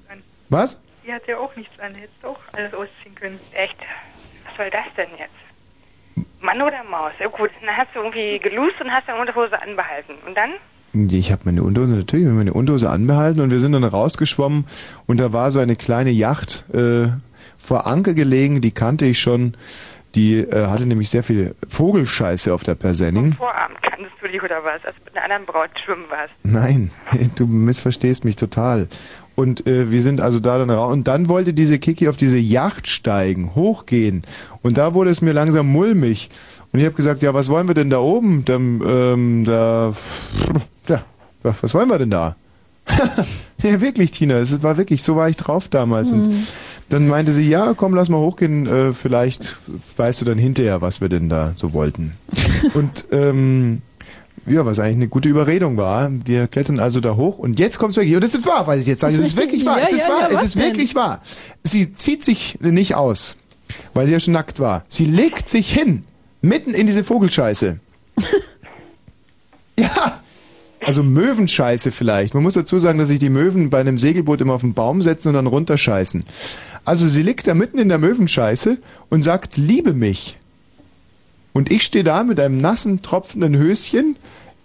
Was? 0.48 0.78
Die 1.06 1.12
hat 1.12 1.26
ja 1.26 1.38
auch 1.38 1.54
nichts 1.56 1.72
an, 1.80 1.94
hättest 1.94 2.24
auch 2.24 2.38
alles 2.52 2.74
ausziehen 2.74 3.14
können. 3.14 3.40
Echt? 3.54 3.76
Was 4.44 4.56
soll 4.56 4.70
das 4.70 4.84
denn 4.96 5.08
jetzt? 5.18 5.32
Mann 6.42 6.60
oder 6.60 6.84
Maus? 6.90 7.12
Ja 7.18 7.28
gut, 7.28 7.50
dann 7.64 7.74
hast 7.76 7.88
du 7.94 8.00
irgendwie 8.00 8.38
gelust 8.38 8.80
und 8.80 8.90
hast 8.90 9.08
deine 9.08 9.20
Unterhose 9.20 9.60
anbehalten. 9.60 10.12
Und 10.26 10.36
dann? 10.36 10.50
Ich 11.10 11.32
habe 11.32 11.42
meine 11.46 11.62
Unterhose, 11.62 11.96
natürlich 11.96 12.26
habe 12.26 12.36
meine 12.36 12.52
Unterhose 12.52 12.90
anbehalten 12.90 13.40
und 13.40 13.50
wir 13.50 13.60
sind 13.60 13.72
dann 13.72 13.84
rausgeschwommen 13.84 14.66
und 15.06 15.20
da 15.20 15.32
war 15.32 15.50
so 15.50 15.58
eine 15.58 15.74
kleine 15.74 16.10
Yacht 16.10 16.66
äh, 16.74 17.08
vor 17.56 17.86
Anker 17.86 18.12
gelegen, 18.12 18.60
die 18.60 18.72
kannte 18.72 19.06
ich 19.06 19.18
schon. 19.18 19.56
Die 20.14 20.38
äh, 20.38 20.66
hatte 20.66 20.86
nämlich 20.86 21.08
sehr 21.08 21.22
viel 21.22 21.54
Vogelscheiße 21.68 22.52
auf 22.52 22.62
der 22.62 22.74
Persenning. 22.74 23.34
Vorabend 23.34 23.80
kanntest 23.82 24.12
du 24.20 24.28
dich 24.28 24.42
oder 24.42 24.62
was? 24.62 24.84
Als 24.84 24.96
du 24.96 25.04
mit 25.04 25.16
einer 25.16 25.24
anderen 25.24 25.46
Braut 25.46 25.70
schwimmen 25.84 26.04
warst. 26.10 26.32
Nein, 26.42 26.90
du 27.36 27.46
missverstehst 27.46 28.24
mich 28.24 28.36
total. 28.36 28.88
Und 29.34 29.66
äh, 29.66 29.90
wir 29.90 30.02
sind 30.02 30.20
also 30.20 30.40
da 30.40 30.58
dann 30.58 30.70
raus. 30.70 30.92
Und 30.92 31.08
dann 31.08 31.28
wollte 31.28 31.54
diese 31.54 31.78
Kiki 31.78 32.08
auf 32.08 32.16
diese 32.16 32.38
Yacht 32.38 32.88
steigen, 32.88 33.54
hochgehen. 33.54 34.22
Und 34.62 34.76
da 34.76 34.94
wurde 34.94 35.10
es 35.10 35.22
mir 35.22 35.32
langsam 35.32 35.66
mulmig. 35.68 36.30
Und 36.72 36.80
ich 36.80 36.84
habe 36.84 36.94
gesagt, 36.94 37.22
ja, 37.22 37.32
was 37.32 37.48
wollen 37.48 37.68
wir 37.68 37.74
denn 37.74 37.90
da 37.90 37.98
oben? 37.98 38.44
Dann, 38.44 38.82
ähm, 38.86 39.44
da, 39.44 39.92
ja, 40.88 41.02
was 41.42 41.74
wollen 41.74 41.88
wir 41.88 41.98
denn 41.98 42.10
da? 42.10 42.36
ja, 43.62 43.80
wirklich, 43.80 44.10
Tina, 44.10 44.36
es 44.38 44.62
war 44.62 44.76
wirklich, 44.76 45.02
so 45.02 45.16
war 45.16 45.28
ich 45.28 45.36
drauf 45.36 45.68
damals. 45.68 46.12
Und 46.12 46.28
Mhm. 46.28 46.46
dann 46.88 47.08
meinte 47.08 47.32
sie, 47.32 47.48
ja, 47.48 47.74
komm, 47.74 47.94
lass 47.94 48.08
mal 48.08 48.18
hochgehen, 48.18 48.66
äh, 48.66 48.92
vielleicht 48.92 49.56
weißt 49.96 50.20
du 50.20 50.24
dann 50.24 50.38
hinterher, 50.38 50.80
was 50.82 51.00
wir 51.00 51.08
denn 51.08 51.28
da 51.28 51.52
so 51.54 51.72
wollten. 51.72 52.12
Und 52.74 53.06
ähm, 53.12 53.82
ja, 54.46 54.66
was 54.66 54.78
eigentlich 54.80 54.96
eine 54.96 55.08
gute 55.08 55.28
Überredung 55.28 55.76
war. 55.76 56.10
Wir 56.24 56.48
klettern 56.48 56.80
also 56.80 56.98
da 56.98 57.14
hoch 57.14 57.38
und 57.38 57.60
jetzt 57.60 57.78
kommt's 57.78 57.96
wirklich. 57.96 58.16
Und 58.16 58.24
es 58.24 58.34
ist 58.34 58.44
wahr, 58.44 58.66
was 58.66 58.78
ich 58.80 58.86
jetzt 58.88 59.00
sage. 59.00 59.14
Es 59.14 59.20
ist 59.28 59.36
wirklich 59.36 59.64
wahr. 59.64 59.78
Ja, 59.78 59.84
es 59.84 59.92
ist 59.92 60.02
ja, 60.04 60.08
wahr. 60.10 60.32
ja, 60.32 60.36
es 60.38 60.42
ist 60.42 60.54
denn? 60.56 60.62
wirklich 60.64 60.94
wahr. 60.96 61.22
Sie 61.62 61.92
zieht 61.94 62.24
sich 62.24 62.58
nicht 62.60 62.96
aus, 62.96 63.36
weil 63.94 64.06
sie 64.08 64.12
ja 64.14 64.18
schon 64.18 64.32
nackt 64.34 64.58
war. 64.58 64.84
Sie 64.88 65.04
legt 65.04 65.48
sich 65.48 65.70
hin, 65.72 66.02
mitten 66.40 66.74
in 66.74 66.88
diese 66.88 67.04
Vogelscheiße. 67.04 67.78
ja. 69.78 70.21
Also 70.84 71.02
Möwenscheiße 71.02 71.92
vielleicht. 71.92 72.34
Man 72.34 72.42
muss 72.42 72.54
dazu 72.54 72.78
sagen, 72.78 72.98
dass 72.98 73.08
sich 73.08 73.18
die 73.18 73.30
Möwen 73.30 73.70
bei 73.70 73.80
einem 73.80 73.98
Segelboot 73.98 74.40
immer 74.40 74.54
auf 74.54 74.62
den 74.62 74.74
Baum 74.74 75.02
setzen 75.02 75.28
und 75.28 75.34
dann 75.34 75.46
runterscheißen. 75.46 76.24
Also 76.84 77.06
sie 77.06 77.22
liegt 77.22 77.46
da 77.46 77.54
mitten 77.54 77.78
in 77.78 77.88
der 77.88 77.98
Möwenscheiße 77.98 78.78
und 79.08 79.22
sagt, 79.22 79.56
liebe 79.56 79.92
mich. 79.92 80.38
Und 81.52 81.70
ich 81.70 81.82
stehe 81.82 82.04
da 82.04 82.24
mit 82.24 82.40
einem 82.40 82.60
nassen, 82.60 83.02
tropfenden 83.02 83.56
Höschen 83.56 84.16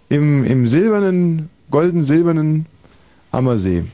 im, 0.08 0.44
im 0.44 0.66
silbernen, 0.66 1.50
golden-silbernen 1.70 2.66
Ammersee. 3.30 3.84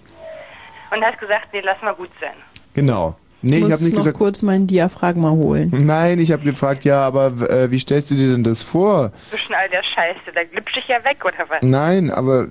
Und 0.93 1.05
hast 1.05 1.19
gesagt, 1.19 1.49
nee, 1.53 1.61
lass 1.63 1.81
mal 1.83 1.95
gut 1.95 2.11
sein. 2.21 2.35
Genau. 2.75 3.17
Nee, 3.45 3.59
ich 3.59 3.73
habe 3.73 3.83
nicht 3.83 3.93
noch 3.93 3.99
gesagt. 4.01 4.17
kurz 4.17 4.43
meinen 4.43 4.67
Diaphragma 4.67 5.31
holen. 5.31 5.73
Nein, 5.85 6.19
ich 6.19 6.33
habe 6.33 6.45
gefragt, 6.45 6.85
ja, 6.85 7.03
aber 7.03 7.27
äh, 7.49 7.71
wie 7.71 7.79
stellst 7.79 8.11
du 8.11 8.15
dir 8.15 8.33
denn 8.33 8.45
das 8.45 8.63
vor? 8.63 9.13
Zwischen 9.31 9.55
all 9.55 9.69
der 9.69 9.83
Scheiße, 9.83 10.33
da 10.35 10.45
glitscht 10.45 10.77
dich 10.77 10.89
ja 10.89 11.05
weg, 11.05 11.25
oder 11.25 11.49
was? 11.49 11.63
Nein, 11.63 12.11
aber 12.11 12.49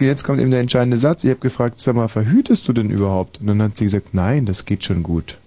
jetzt 0.00 0.24
kommt 0.24 0.40
eben 0.40 0.50
der 0.50 0.60
entscheidende 0.60 0.96
Satz. 0.96 1.24
Ich 1.24 1.30
habe 1.30 1.40
gefragt, 1.40 1.78
sag 1.78 1.94
mal, 1.94 2.08
verhütest 2.08 2.66
du 2.68 2.72
denn 2.72 2.90
überhaupt? 2.90 3.40
Und 3.40 3.46
dann 3.46 3.62
hat 3.62 3.76
sie 3.76 3.84
gesagt, 3.84 4.14
nein, 4.14 4.46
das 4.46 4.64
geht 4.64 4.84
schon 4.84 5.02
gut. 5.02 5.38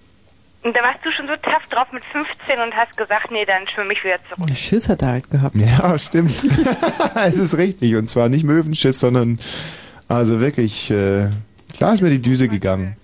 Und 0.64 0.76
da 0.76 0.82
warst 0.82 1.00
du 1.04 1.12
schon 1.12 1.28
so 1.28 1.36
tough 1.38 1.66
drauf 1.70 1.88
mit 1.94 2.04
15 2.12 2.60
und 2.62 2.76
hast 2.76 2.98
gesagt, 2.98 3.32
nee, 3.32 3.46
dann 3.46 3.68
schwimme 3.74 3.94
ich 3.94 4.04
wieder 4.04 4.20
zurück. 4.28 4.50
Schiss 4.56 4.90
hat 4.90 5.02
er 5.02 5.10
halt 5.10 5.32
gehabt. 5.32 5.56
Ja, 5.60 5.98
stimmt. 5.98 6.46
es 7.16 7.38
ist 7.40 7.58
richtig. 7.58 7.96
Und 7.96 8.10
zwar 8.10 8.28
nicht 8.28 8.44
Möwenschiss, 8.44 9.00
sondern 9.00 9.40
also 10.10 10.40
wirklich, 10.40 10.92
äh, 10.92 11.30
klar 11.74 11.94
ist 11.94 12.02
mir 12.02 12.10
die 12.10 12.22
Düse 12.22 12.48
gegangen. 12.48 12.98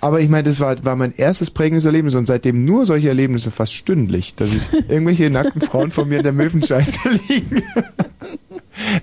Aber 0.00 0.20
ich 0.20 0.28
meine, 0.28 0.44
das 0.44 0.60
war, 0.60 0.84
war 0.84 0.96
mein 0.96 1.12
erstes 1.14 1.50
prägendes 1.50 1.84
Erlebnis 1.84 2.14
und 2.14 2.26
seitdem 2.26 2.64
nur 2.64 2.86
solche 2.86 3.08
Erlebnisse 3.08 3.50
fast 3.50 3.72
stündlich, 3.72 4.34
dass 4.34 4.54
ich 4.54 4.72
irgendwelche 4.88 5.30
nackten 5.30 5.60
Frauen 5.60 5.90
vor 5.90 6.04
mir 6.04 6.18
in 6.18 6.22
der 6.22 6.32
Möwenscheiße 6.32 6.98
liegen. 7.28 7.62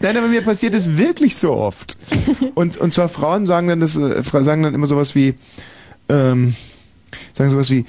Nein, 0.01 0.17
aber 0.17 0.27
mir 0.27 0.41
passiert 0.41 0.73
es 0.73 0.97
wirklich 0.97 1.35
so 1.35 1.53
oft. 1.53 1.97
Und, 2.55 2.77
und 2.77 2.93
zwar 2.93 3.09
Frauen 3.09 3.47
sagen 3.47 3.67
dann 3.67 3.79
das, 3.79 3.97
äh, 3.97 4.21
sagen 4.43 4.63
dann 4.63 4.73
immer 4.73 4.87
sowas 4.87 5.15
wie, 5.15 5.35
ähm, 6.09 6.55
sagen 7.33 7.49
sowas 7.49 7.69
wie, 7.69 7.85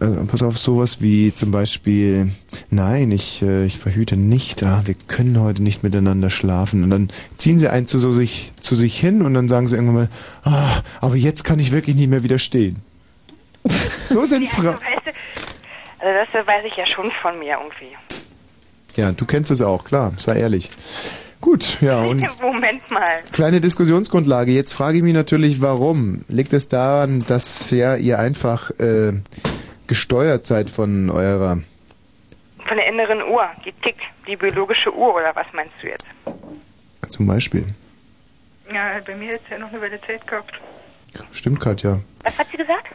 äh, 0.00 0.24
pass 0.26 0.42
auf, 0.42 0.58
sowas 0.58 1.00
wie 1.00 1.34
zum 1.34 1.50
Beispiel, 1.50 2.30
nein, 2.70 3.12
ich, 3.12 3.42
äh, 3.42 3.64
ich 3.64 3.78
verhüte 3.78 4.16
nicht, 4.16 4.62
ah, 4.62 4.82
wir 4.84 4.94
können 5.08 5.40
heute 5.40 5.62
nicht 5.62 5.82
miteinander 5.82 6.30
schlafen. 6.30 6.82
Und 6.82 6.90
dann 6.90 7.08
ziehen 7.36 7.58
sie 7.58 7.68
einen 7.68 7.86
zu, 7.86 7.98
so 7.98 8.12
sich, 8.12 8.52
zu 8.60 8.74
sich 8.74 8.98
hin 8.98 9.22
und 9.22 9.34
dann 9.34 9.48
sagen 9.48 9.68
sie 9.68 9.76
irgendwann 9.76 9.94
mal, 9.94 10.08
ah, 10.44 10.80
aber 11.00 11.16
jetzt 11.16 11.44
kann 11.44 11.58
ich 11.58 11.72
wirklich 11.72 11.96
nicht 11.96 12.08
mehr 12.08 12.22
widerstehen. 12.22 12.76
So 13.90 14.26
sind 14.26 14.48
Frauen. 14.48 14.74
also, 14.74 15.10
also 16.00 16.30
das 16.34 16.46
weiß 16.46 16.64
ich 16.66 16.76
ja 16.76 16.84
schon 16.86 17.10
von 17.22 17.38
mir 17.38 17.56
irgendwie. 17.58 17.96
Ja, 18.96 19.12
du 19.12 19.24
kennst 19.24 19.50
es 19.50 19.62
auch, 19.62 19.84
klar, 19.84 20.12
sei 20.16 20.38
ehrlich. 20.38 20.70
Gut, 21.40 21.78
ja, 21.82 22.00
und 22.00 22.22
Moment 22.40 22.90
mal. 22.90 23.20
kleine 23.32 23.60
Diskussionsgrundlage. 23.60 24.52
Jetzt 24.52 24.72
frage 24.72 24.96
ich 24.96 25.02
mich 25.02 25.12
natürlich, 25.12 25.60
warum? 25.60 26.24
Liegt 26.28 26.54
es 26.54 26.68
daran, 26.68 27.22
dass 27.28 27.70
ja 27.70 27.96
ihr 27.96 28.18
einfach 28.18 28.70
äh, 28.78 29.12
gesteuert 29.86 30.44
seid 30.44 30.70
von 30.70 31.10
eurer 31.10 31.60
Von 32.66 32.76
der 32.76 32.88
inneren 32.88 33.22
Uhr, 33.22 33.46
die 33.64 33.72
tickt, 33.72 34.00
die 34.26 34.36
biologische 34.36 34.94
Uhr 34.94 35.14
oder 35.14 35.34
was 35.34 35.46
meinst 35.52 35.74
du 35.82 35.88
jetzt? 35.88 36.06
zum 37.14 37.26
Beispiel? 37.26 37.64
Ja, 38.72 39.00
bei 39.06 39.14
mir 39.14 39.26
hätte 39.26 39.42
es 39.44 39.50
ja 39.50 39.58
noch 39.58 39.68
eine 39.68 39.80
Weile 39.80 40.00
Zeit 40.00 40.26
gehabt. 40.26 40.52
Stimmt, 41.32 41.60
Katja. 41.60 42.00
Was 42.24 42.36
hat 42.38 42.48
sie 42.50 42.56
gesagt? 42.56 42.88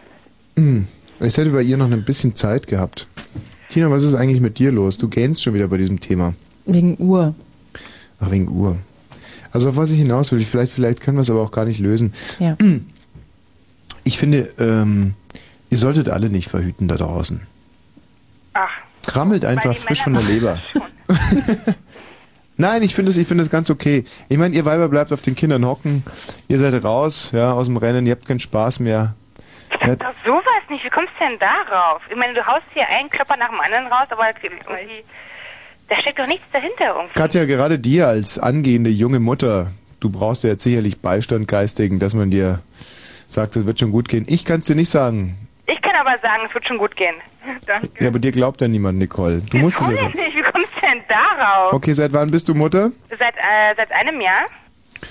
Hm. 0.57 0.88
Es 1.20 1.38
hätte 1.38 1.52
bei 1.52 1.61
ihr 1.61 1.78
noch 1.78 1.90
ein 1.90 2.03
bisschen 2.03 2.36
Zeit 2.36 2.68
gehabt. 2.68 3.07
Tina, 3.70 3.90
was 3.91 4.03
ist 4.03 4.16
eigentlich 4.16 4.41
mit 4.41 4.57
dir 4.57 4.72
los? 4.72 4.98
Du 4.98 5.07
gähnst 5.07 5.44
schon 5.44 5.53
wieder 5.53 5.68
bei 5.68 5.78
diesem 5.78 5.99
Thema. 5.99 6.34
Wegen 6.66 6.98
Uhr. 6.99 7.34
Ach, 8.20 8.32
wegen 8.32 8.49
Uhr. 8.49 8.78
Also 9.52 9.70
auf 9.70 9.78
was 9.78 9.91
ich 9.91 9.99
hinaus 9.99 10.32
will, 10.32 10.40
vielleicht, 10.41 10.72
vielleicht 10.72 11.02
können 11.02 11.18
wir 11.18 11.22
es 11.22 11.30
aber 11.30 11.41
auch 11.41 11.52
gar 11.52 11.66
nicht 11.66 11.80
lösen. 11.80 12.14
Ja. 12.40 12.57
Ich 14.03 14.18
finde, 14.18 14.52
ähm, 14.60 15.14
ihr 15.70 15.78
solltet 15.78 16.10
alle 16.10 16.30
nicht 16.30 16.50
verhüten 16.50 16.88
da 16.88 16.96
draußen. 16.96 17.46
Ach. 18.54 18.70
Krammelt 19.06 19.46
einfach 19.46 19.76
frisch 19.76 20.04
von 20.04 20.14
Männer 20.14 20.26
der 20.26 20.36
Leber. 20.36 20.60
Nein, 22.58 22.84
ich 22.84 22.94
finde 22.94 23.12
es, 23.12 23.18
ich 23.18 23.28
finde 23.28 23.44
es 23.44 23.50
ganz 23.50 23.70
okay. 23.70 24.04
Ich 24.28 24.38
meine, 24.38 24.54
ihr 24.54 24.66
Weiber 24.66 24.90
bleibt 24.90 25.14
auf 25.14 25.22
den 25.22 25.36
Kindern 25.36 25.66
hocken. 25.66 26.04
Ihr 26.50 26.60
seid 26.60 26.84
raus, 26.84 27.32
ja, 27.34 27.54
aus 27.54 27.68
dem 27.68 27.78
Rennen. 27.78 28.06
Ihr 28.06 28.12
habt 28.12 28.28
keinen 28.28 28.41
Spaß 28.41 28.82
mehr. 28.82 29.16
Ja, 29.82 29.96
Doch 29.96 30.14
sowas 30.26 30.44
nicht, 30.70 30.84
wie 30.84 30.90
kommst 30.90 31.14
du 31.20 31.26
denn 31.26 31.40
darauf? 31.40 32.02
Ich 32.10 32.18
meine, 32.18 32.34
du 32.34 32.46
haust 32.46 32.66
hier 32.74 32.88
einen 32.90 33.10
Klopper 33.10 33.38
nach 33.38 33.50
dem 33.50 33.60
anderen 33.62 33.88
raus, 33.88 34.08
aber 34.10 34.28
irgendwie, 34.44 35.04
da 35.88 36.00
steckt 36.02 36.20
doch 36.20 36.28
nichts 36.28 36.46
dahinter 36.52 36.96
irgendwie. 36.98 37.14
Katja, 37.14 37.46
gerade 37.46 37.80
dir 37.80 38.08
als 38.08 38.38
angehende 38.40 38.90
junge 38.90 39.20
Mutter, 39.20 39.72
du 40.02 40.10
brauchst 40.10 40.44
ja 40.44 40.50
jetzt 40.52 40.64
sicherlich 40.64 41.02
Beistand 41.02 41.48
geistigen, 41.48 42.00
dass 42.00 42.14
man 42.14 42.30
dir 42.30 42.60
sagt, 43.28 43.56
es 43.56 43.66
wird 43.66 43.80
schon 43.80 43.91
gut 43.91 44.10
gehen. 44.10 44.26
Ich 44.28 44.44
kann 44.44 44.60
es 44.60 44.66
dir 44.66 44.76
nicht 44.76 44.90
sagen. 44.90 45.38
Aber 46.10 46.19
sagen, 46.22 46.44
es 46.48 46.53
wird 46.53 46.68
schon 46.68 46.77
gut 46.77 46.95
gehen. 46.95 47.15
Danke. 47.68 47.90
Ja, 47.99 48.07
aber 48.07 48.19
dir 48.19 48.31
glaubt 48.31 48.61
ja 48.61 48.68
niemand, 48.68 48.98
Nicole. 48.98 49.41
Du 49.52 49.57
musst 49.57 49.80
es 49.81 49.88
ja 49.88 49.94
ich 49.94 50.02
nicht, 50.15 50.36
wie 50.36 50.41
kommst 50.41 50.76
du 50.76 50.80
denn 50.81 51.03
darauf? 51.07 51.73
Okay, 51.73 51.94
seit 51.94 52.14
wann 52.14 52.31
bist 52.31 52.49
du 52.49 52.56
Mutter? 52.56 52.91
Seit, 53.10 53.36
äh, 53.36 53.76
seit 53.76 53.91
einem 53.91 54.19
Jahr? 54.19 54.45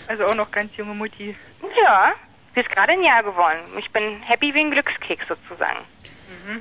Also 0.09 0.25
auch 0.25 0.35
noch 0.35 0.51
ganz 0.51 0.75
junge 0.77 0.95
Mutti. 0.95 1.37
Ja, 1.85 2.13
sie 2.55 2.61
ist 2.61 2.71
gerade 2.71 2.93
ein 2.93 3.03
Jahr 3.03 3.23
geworden. 3.23 3.61
Ich 3.79 3.91
bin 3.93 4.21
happy 4.23 4.53
wie 4.55 4.61
ein 4.61 4.71
Glückskeks 4.71 5.29
sozusagen. 5.29 5.79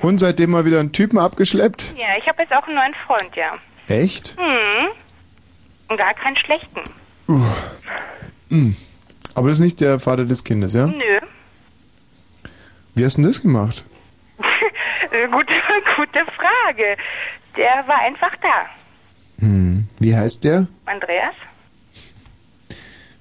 Und 0.01 0.17
seitdem 0.19 0.51
mal 0.51 0.65
wieder 0.65 0.79
einen 0.79 0.91
Typen 0.91 1.17
abgeschleppt? 1.17 1.93
Ja, 1.97 2.17
ich 2.17 2.27
habe 2.27 2.43
jetzt 2.43 2.53
auch 2.53 2.67
einen 2.67 2.75
neuen 2.75 2.93
Freund, 3.05 3.35
ja. 3.35 3.57
Echt? 3.87 4.37
Hm. 4.37 4.89
Und 5.87 5.97
gar 5.97 6.13
keinen 6.13 6.37
schlechten. 6.37 6.81
Uh. 7.27 7.43
Hm. 8.49 8.75
Aber 9.33 9.49
das 9.49 9.57
ist 9.57 9.63
nicht 9.63 9.81
der 9.81 9.99
Vater 9.99 10.25
des 10.25 10.43
Kindes, 10.43 10.73
ja? 10.73 10.87
Nö. 10.87 11.19
Wie 12.95 13.05
hast 13.05 13.17
du 13.17 13.21
denn 13.21 13.31
das 13.31 13.41
gemacht? 13.41 13.85
Äh, 15.11 15.27
gute, 15.29 15.53
gute 15.95 16.25
Frage. 16.35 16.97
Der 17.55 17.87
war 17.87 17.99
einfach 17.99 18.35
da. 18.41 18.65
Hm. 19.39 19.87
Wie 19.99 20.15
heißt 20.15 20.43
der? 20.43 20.67
Andreas? 20.85 21.33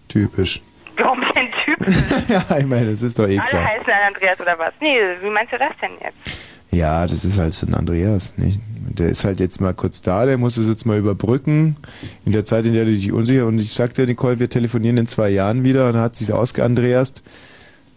Typisch. 0.09 0.61
Warum 0.97 1.21
denn 1.35 1.51
Typ? 1.65 2.29
ja, 2.29 2.59
ich 2.59 2.67
meine, 2.67 2.91
das 2.91 3.03
ist 3.03 3.19
doch 3.19 3.29
eh 3.29 3.39
Alle 3.39 3.49
klar. 3.49 3.65
heißen 3.65 3.85
dann 3.87 4.15
Andreas 4.15 4.41
oder 4.41 4.59
was? 4.59 4.73
Nee, 4.81 4.99
wie 5.21 5.31
meinst 5.31 5.53
du 5.53 5.59
das 5.59 5.73
denn 5.81 5.93
jetzt? 6.03 6.17
Ja, 6.71 7.07
das 7.07 7.25
ist 7.25 7.39
halt 7.39 7.55
so 7.55 7.67
ein 7.67 7.75
Andreas, 7.75 8.37
nicht? 8.39 8.61
Der 8.89 9.09
ist 9.09 9.25
halt 9.25 9.41
jetzt 9.41 9.61
mal 9.61 9.75
kurz 9.75 10.01
da, 10.01 10.25
der 10.25 10.39
muss 10.39 10.57
es 10.57 10.69
jetzt 10.69 10.87
mal 10.87 10.97
überbrücken. 10.97 11.77
In 12.25 12.33
der 12.33 12.45
Zeit, 12.45 12.65
in 12.65 12.73
der 12.73 12.85
du 12.85 12.93
dich 12.93 13.13
unsicher 13.13 13.47
und 13.47 13.59
ich 13.59 13.73
sagte 13.73 14.07
Nicole, 14.07 14.39
wir 14.39 14.49
telefonieren 14.49 14.97
in 14.97 15.07
zwei 15.07 15.29
Jahren 15.29 15.65
wieder 15.65 15.89
und 15.89 15.97
hat 15.97 16.17
sich's 16.17 16.31
ausgeandreast. 16.31 17.23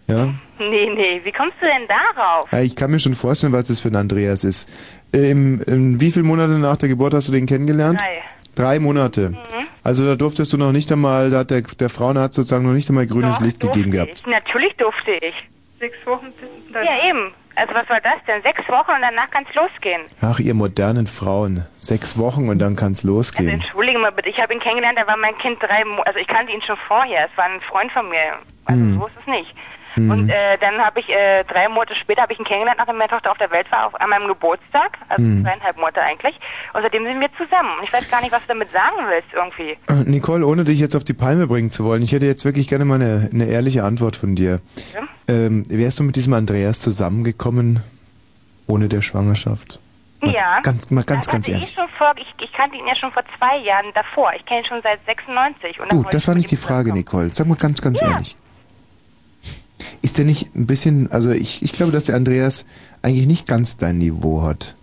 Ja. 0.09 0.25
Nee, 0.57 0.89
nee, 0.93 1.21
wie 1.23 1.31
kommst 1.31 1.55
du 1.61 1.65
denn 1.65 1.87
darauf? 1.87 2.51
ja. 2.51 2.61
Ich 2.61 2.75
kann 2.75 2.91
mir 2.91 2.99
schon 2.99 3.13
vorstellen, 3.13 3.53
was 3.53 3.67
das 3.67 3.79
für 3.79 3.89
ein 3.89 3.95
Andreas 3.95 4.43
ist. 4.43 4.67
Ähm, 5.13 5.61
ähm, 5.67 6.01
wie 6.01 6.11
viele 6.11 6.25
Monate 6.25 6.53
nach 6.53 6.77
der 6.77 6.89
Geburt 6.89 7.13
hast 7.13 7.27
du 7.29 7.31
den 7.31 7.45
kennengelernt? 7.45 8.01
Drei. 8.01 8.21
Drei 8.55 8.79
Monate. 8.79 9.37
Also 9.83 10.05
da 10.05 10.15
durftest 10.15 10.51
du 10.51 10.57
noch 10.57 10.71
nicht 10.73 10.91
einmal, 10.91 11.29
da 11.29 11.39
hat 11.39 11.51
der, 11.51 11.61
der 11.61 11.89
Frauenarzt 11.89 12.35
sozusagen 12.35 12.65
noch 12.65 12.73
nicht 12.73 12.89
einmal 12.89 13.05
grünes 13.07 13.37
Doch, 13.37 13.45
Licht 13.45 13.59
gegeben 13.61 13.91
durfte 13.91 13.91
gehabt. 13.91 14.19
Ich. 14.19 14.25
Natürlich 14.25 14.75
durfte 14.77 15.11
ich. 15.11 15.35
Sechs 15.79 15.95
Wochen 16.05 16.25
dann. 16.73 16.83
Ja, 16.83 17.07
eben. 17.09 17.31
Also 17.55 17.73
was 17.73 17.87
war 17.89 18.01
das 18.01 18.19
denn? 18.27 18.41
Sechs 18.41 18.67
Wochen 18.67 18.91
und 18.91 19.01
danach 19.01 19.29
kann's 19.31 19.47
losgehen. 19.55 20.01
Ach, 20.21 20.39
ihr 20.39 20.53
modernen 20.53 21.07
Frauen. 21.07 21.65
Sechs 21.73 22.17
Wochen 22.17 22.49
und 22.49 22.59
dann 22.59 22.75
kann's 22.75 23.03
Also 23.03 23.15
losgehen. 23.15 23.49
entschuldige 23.49 23.99
mal 23.99 24.11
bitte, 24.11 24.29
ich 24.29 24.39
habe 24.39 24.53
ihn 24.53 24.59
kennengelernt, 24.59 24.97
da 24.97 25.07
war 25.07 25.17
mein 25.17 25.37
Kind 25.37 25.57
drei 25.61 25.85
Mo 25.85 26.01
also 26.01 26.19
ich 26.19 26.27
kannte 26.27 26.51
ihn 26.51 26.61
schon 26.61 26.77
vorher, 26.87 27.27
es 27.31 27.37
war 27.37 27.45
ein 27.45 27.61
Freund 27.69 27.91
von 27.93 28.09
mir. 28.09 28.39
Also 28.65 28.81
Hm. 28.81 28.99
so 28.99 29.07
ist 29.07 29.13
es 29.21 29.27
nicht. 29.27 29.53
Mhm. 29.95 30.11
Und 30.11 30.29
äh, 30.29 30.57
dann 30.59 30.79
habe 30.79 30.99
ich 30.99 31.09
äh, 31.09 31.43
drei 31.45 31.67
Monate 31.69 31.95
später 31.95 32.21
habe 32.21 32.33
ich 32.33 32.39
ihn 32.39 32.45
kennengelernt, 32.45 32.77
nachdem 32.79 32.97
meine 32.97 33.09
Tochter 33.09 33.31
auf 33.31 33.37
der 33.37 33.51
Welt 33.51 33.71
war, 33.71 33.87
auf, 33.87 33.95
an 33.99 34.09
meinem 34.09 34.27
Geburtstag, 34.27 34.97
also 35.09 35.23
Mhm. 35.23 35.43
dreieinhalb 35.43 35.77
Monate 35.77 36.01
eigentlich. 36.01 36.35
Und 36.73 36.81
seitdem 36.81 37.05
sind 37.05 37.19
wir 37.19 37.29
zusammen. 37.37 37.69
Und 37.79 37.83
ich 37.83 37.93
weiß 37.93 38.09
gar 38.09 38.21
nicht, 38.21 38.31
was 38.31 38.41
du 38.43 38.47
damit 38.49 38.69
sagen 38.71 38.95
willst 39.09 39.29
irgendwie. 39.33 39.71
Äh, 39.87 40.09
Nicole, 40.09 40.45
ohne 40.45 40.63
dich 40.63 40.79
jetzt 40.79 40.95
auf 40.95 41.03
die 41.03 41.13
Palme 41.13 41.47
bringen 41.47 41.71
zu 41.71 41.83
wollen, 41.83 42.01
ich 42.03 42.11
hätte 42.11 42.25
jetzt 42.25 42.45
wirklich 42.45 42.67
gerne 42.67 42.85
mal 42.85 42.95
eine, 42.95 43.29
eine 43.33 43.45
ehrliche 43.45 43.83
Antwort 43.83 44.15
von 44.15 44.35
dir. 44.35 44.59
Ja? 44.93 45.01
Ähm, 45.27 45.65
wärst 45.69 45.99
du 45.99 46.03
mit 46.03 46.15
diesem 46.15 46.33
Andreas 46.33 46.79
zusammengekommen 46.79 47.81
ohne 48.67 48.87
der 48.89 49.01
Schwangerschaft? 49.01 49.79
Ja. 50.21 50.59
Ganz, 50.61 50.91
mal 50.91 51.03
ganz, 51.03 51.25
das 51.25 51.33
ganz 51.33 51.47
ehrlich. 51.47 51.69
Ich, 51.69 51.97
vor, 51.97 52.13
ich, 52.17 52.27
ich 52.43 52.51
kannte 52.53 52.75
ihn 52.77 52.85
ja 52.87 52.95
schon 52.95 53.11
vor 53.11 53.23
zwei 53.37 53.57
Jahren 53.57 53.85
davor. 53.95 54.31
Ich 54.35 54.45
kenne 54.45 54.61
ihn 54.61 54.65
schon 54.65 54.81
seit 54.81 54.99
96. 55.05 55.79
Und 55.79 55.91
dann 55.91 56.03
Gut, 56.03 56.13
das 56.13 56.27
war 56.27 56.35
nicht 56.35 56.51
die 56.51 56.57
Frage, 56.57 56.91
Nicole. 56.91 57.29
Sag 57.33 57.47
mal 57.47 57.55
ganz, 57.55 57.81
ganz 57.81 58.01
ehrlich. 58.01 58.35
Ist 60.19 60.23
der 60.25 60.25
nicht 60.25 60.53
ein 60.53 60.67
bisschen, 60.67 61.09
also 61.13 61.31
ich, 61.31 61.61
ich 61.63 61.71
glaube, 61.71 61.93
dass 61.93 62.03
der 62.03 62.15
Andreas 62.17 62.65
eigentlich 63.01 63.25
nicht 63.25 63.47
ganz 63.47 63.77
dein 63.77 63.99
Niveau 63.99 64.41
hat. 64.41 64.75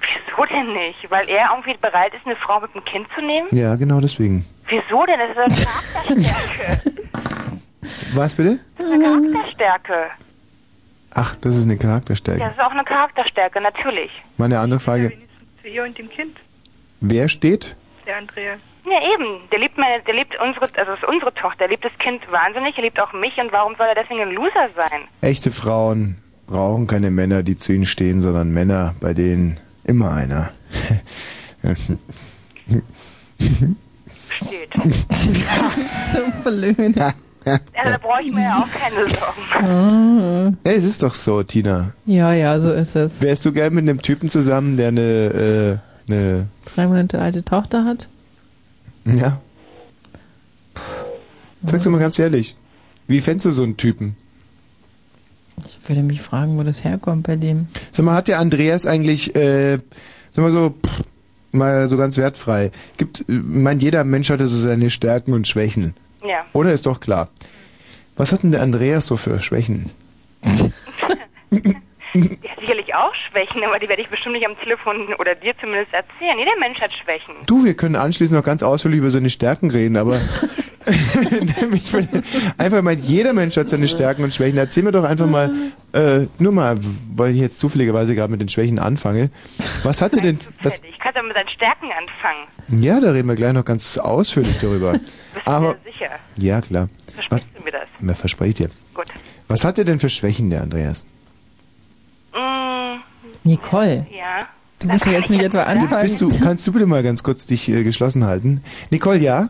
Wieso 0.00 0.44
denn 0.46 0.72
nicht? 0.72 1.08
Weil 1.10 1.28
er 1.28 1.50
irgendwie 1.52 1.76
bereit 1.80 2.12
ist, 2.12 2.26
eine 2.26 2.34
Frau 2.34 2.58
mit 2.58 2.74
einem 2.74 2.84
Kind 2.84 3.06
zu 3.14 3.20
nehmen? 3.24 3.46
Ja, 3.52 3.76
genau 3.76 4.00
deswegen. 4.00 4.44
Wieso 4.66 5.06
denn? 5.06 5.20
Das 5.20 5.52
ist 5.52 5.68
eine 6.08 6.24
Charakterstärke. 6.24 6.92
Was 8.14 8.34
bitte? 8.34 8.58
Das 8.78 8.86
ist 8.88 8.92
eine 8.94 9.04
Charakterstärke. 9.04 10.06
Ach, 11.14 11.36
das 11.36 11.56
ist 11.56 11.64
eine 11.66 11.76
Charakterstärke. 11.76 12.40
Ja, 12.40 12.46
das 12.48 12.56
ist 12.56 12.64
auch 12.64 12.72
eine 12.72 12.82
Charakterstärke, 12.84 13.60
natürlich. 13.60 14.10
Meine 14.38 14.58
andere 14.58 14.80
Frage, 14.80 15.12
Zu 15.62 15.68
ihr 15.68 15.84
und 15.84 15.96
dem 15.96 16.10
Kind, 16.10 16.36
wer 17.00 17.28
steht? 17.28 17.76
der 18.04 18.16
Andreas. 18.16 18.58
Ja, 18.84 19.14
eben. 19.14 19.48
Der 19.50 19.58
liebt 19.58 19.76
meine, 19.76 20.02
der 20.02 20.14
liebt 20.14 20.34
unsere, 20.40 20.64
also 20.64 20.92
das 20.92 20.98
ist 21.00 21.08
unsere 21.08 21.34
Tochter. 21.34 21.58
Der 21.60 21.68
liebt 21.68 21.84
das 21.84 21.96
Kind 21.98 22.22
wahnsinnig, 22.30 22.76
er 22.76 22.84
liebt 22.84 23.00
auch 23.00 23.12
mich 23.12 23.36
und 23.38 23.52
warum 23.52 23.74
soll 23.76 23.86
er 23.86 23.94
deswegen 23.94 24.20
ein 24.20 24.32
Loser 24.32 24.68
sein? 24.76 25.02
Echte 25.20 25.50
Frauen 25.50 26.16
brauchen 26.46 26.86
keine 26.86 27.10
Männer, 27.10 27.42
die 27.42 27.56
zu 27.56 27.72
ihnen 27.72 27.86
stehen, 27.86 28.20
sondern 28.20 28.50
Männer, 28.50 28.94
bei 29.00 29.14
denen 29.14 29.60
immer 29.84 30.12
einer. 30.12 30.50
Steht. 34.30 34.74
so 34.74 36.50
blöd. 36.50 36.96
Also 37.44 37.90
da 37.90 37.98
brauche 37.98 38.22
ich 38.22 38.32
mir 38.32 38.42
ja 38.42 38.58
auch 38.58 38.68
keine 38.70 39.08
Sorgen. 39.08 39.42
Ah. 39.54 40.52
Hey, 40.64 40.76
es 40.76 40.84
ist 40.84 41.02
doch 41.02 41.14
so, 41.14 41.42
Tina. 41.42 41.92
Ja, 42.04 42.32
ja, 42.32 42.58
so 42.60 42.72
ist 42.72 42.94
es. 42.96 43.22
Wärst 43.22 43.44
du 43.44 43.52
gern 43.52 43.74
mit 43.74 43.82
einem 43.82 44.02
Typen 44.02 44.28
zusammen, 44.30 44.76
der 44.76 44.88
eine, 44.88 45.80
äh, 46.08 46.12
eine, 46.12 46.46
Drei 46.74 46.86
Monate 46.86 47.20
alte 47.20 47.44
Tochter 47.44 47.84
hat. 47.84 48.08
Ja? 49.16 49.40
Sag's 51.62 51.84
doch 51.84 51.90
mal 51.90 52.00
ganz 52.00 52.18
ehrlich. 52.18 52.56
Wie 53.06 53.20
fändest 53.20 53.46
du 53.46 53.52
so 53.52 53.62
einen 53.62 53.76
Typen? 53.76 54.16
Ich 55.64 55.78
würde 55.88 56.02
mich 56.02 56.20
fragen, 56.20 56.56
wo 56.56 56.62
das 56.62 56.84
herkommt 56.84 57.26
bei 57.26 57.36
dem. 57.36 57.66
Sag 57.90 58.04
mal, 58.04 58.14
hat 58.14 58.28
der 58.28 58.38
Andreas 58.38 58.86
eigentlich, 58.86 59.34
äh, 59.34 59.78
sag 60.30 60.42
mal 60.42 60.52
so, 60.52 60.70
pff, 60.70 61.02
mal 61.52 61.88
so 61.88 61.96
ganz 61.96 62.16
wertfrei. 62.16 62.70
Gibt, 62.96 63.20
äh, 63.28 63.32
meint 63.32 63.82
jeder 63.82 64.04
Mensch 64.04 64.30
hat 64.30 64.40
ja 64.40 64.46
so 64.46 64.56
seine 64.56 64.90
Stärken 64.90 65.32
und 65.32 65.48
Schwächen. 65.48 65.94
Ja. 66.22 66.44
Oder 66.52 66.72
ist 66.72 66.86
doch 66.86 67.00
klar. 67.00 67.28
Was 68.16 68.32
hat 68.32 68.42
denn 68.42 68.52
der 68.52 68.62
Andreas 68.62 69.06
so 69.06 69.16
für 69.16 69.38
Schwächen? 69.40 69.86
Der 72.14 72.50
hat 72.50 72.60
sicherlich 72.60 72.94
auch 72.94 73.12
Schwächen, 73.30 73.62
aber 73.64 73.78
die 73.78 73.88
werde 73.88 74.02
ich 74.02 74.08
bestimmt 74.08 74.34
nicht 74.34 74.46
am 74.46 74.58
Telefon 74.58 75.14
oder 75.18 75.34
dir 75.34 75.54
zumindest 75.60 75.92
erzählen. 75.92 76.38
Jeder 76.38 76.56
Mensch 76.58 76.80
hat 76.80 76.92
Schwächen. 76.92 77.34
Du, 77.46 77.64
wir 77.64 77.74
können 77.74 77.96
anschließend 77.96 78.36
noch 78.38 78.44
ganz 78.44 78.62
ausführlich 78.62 78.98
über 78.98 79.10
seine 79.10 79.30
Stärken 79.30 79.70
reden, 79.70 79.96
aber 79.96 80.18
Nämlich, 81.60 81.92
einfach 82.56 82.82
mal, 82.82 82.94
jeder 82.94 83.32
Mensch 83.32 83.56
hat 83.56 83.68
seine 83.68 83.88
Stärken 83.88 84.24
und 84.24 84.32
Schwächen. 84.32 84.56
Erzähl 84.58 84.82
mir 84.82 84.92
doch 84.92 85.04
einfach 85.04 85.26
mal, 85.26 85.50
äh, 85.92 86.26
nur 86.38 86.52
mal, 86.52 86.78
weil 87.14 87.32
ich 87.34 87.40
jetzt 87.40 87.60
zufälligerweise 87.60 88.14
gerade 88.14 88.30
mit 88.30 88.40
den 88.40 88.48
Schwächen 88.48 88.78
anfange. 88.78 89.30
Was 89.82 90.00
hat 90.00 90.14
er 90.14 90.22
denn, 90.22 90.38
was, 90.62 90.80
Ich 90.82 90.98
kann 90.98 91.12
doch 91.14 91.22
mit 91.22 91.34
seinen 91.34 91.48
Stärken 91.50 91.88
anfangen. 91.92 92.82
ja, 92.82 93.00
da 93.00 93.10
reden 93.10 93.28
wir 93.28 93.34
gleich 93.34 93.52
noch 93.52 93.64
ganz 93.64 93.98
ausführlich 93.98 94.58
darüber. 94.60 94.92
Bist 94.92 95.06
du 95.46 95.50
Aber, 95.50 95.74
dir 95.74 95.92
sicher? 95.92 96.10
ja, 96.36 96.60
klar. 96.62 96.88
Was, 97.16 97.44
Versprichst 97.44 97.48
du 97.58 97.62
mir 97.64 97.72
das? 97.72 97.88
na, 98.00 98.14
verspreche 98.14 98.48
ich 98.48 98.54
dir. 98.54 98.70
Gut. 98.94 99.06
Was 99.48 99.64
hat 99.64 99.78
er 99.78 99.84
denn 99.84 99.98
für 100.00 100.08
Schwächen, 100.08 100.48
der 100.50 100.62
Andreas? 100.62 101.06
Nicole. 103.44 104.06
Ja. 104.10 104.46
Du 104.80 104.86
musst 104.88 105.06
doch 105.06 105.12
jetzt 105.12 105.30
nicht 105.30 105.42
etwa 105.42 105.62
anfangen. 105.62 106.02
Bist 106.02 106.20
du, 106.20 106.28
kannst 106.40 106.66
du 106.66 106.72
bitte 106.72 106.86
mal 106.86 107.02
ganz 107.02 107.22
kurz 107.22 107.46
dich 107.46 107.68
äh, 107.68 107.82
geschlossen 107.82 108.24
halten? 108.24 108.62
Nicole, 108.90 109.18
ja? 109.18 109.48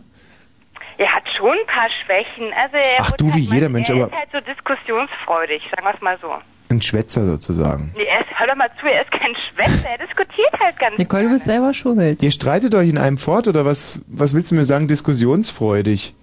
Er 0.96 1.14
hat 1.14 1.24
schon 1.36 1.50
ein 1.50 1.66
paar 1.66 1.88
Schwächen. 2.04 2.50
Also 2.60 2.76
er, 2.76 2.96
Ach 3.00 3.12
du, 3.12 3.26
halt 3.26 3.36
wie 3.36 3.40
jeder 3.40 3.68
Mensch, 3.68 3.88
er 3.90 3.96
aber 3.96 4.06
ist 4.06 4.12
halt 4.14 4.30
so 4.32 4.40
diskussionsfreudig, 4.40 5.62
sagen 5.70 5.84
wir 5.86 5.94
es 5.94 6.00
mal 6.00 6.18
so. 6.20 6.28
ein 6.70 6.80
Schwätzer 6.82 7.24
sozusagen. 7.26 7.92
Nee, 7.96 8.04
er 8.04 8.20
ist, 8.20 8.28
hör 8.40 8.46
doch 8.46 8.56
mal 8.56 8.68
zu, 8.80 8.86
er 8.86 9.02
ist 9.02 9.10
kein 9.12 9.34
Schwätzer, 9.36 9.88
er 9.90 9.98
diskutiert 9.98 10.60
halt 10.60 10.78
ganz 10.78 10.98
Nicole, 10.98 11.24
du 11.24 11.30
bist 11.30 11.44
selber 11.44 11.72
schuld. 11.74 12.22
Ihr 12.22 12.30
streitet 12.30 12.74
euch 12.74 12.88
in 12.88 12.98
einem 12.98 13.18
fort 13.18 13.46
oder 13.48 13.64
was, 13.64 14.00
was 14.08 14.34
willst 14.34 14.50
du 14.50 14.54
mir 14.56 14.64
sagen, 14.64 14.88
diskussionsfreudig? 14.88 16.14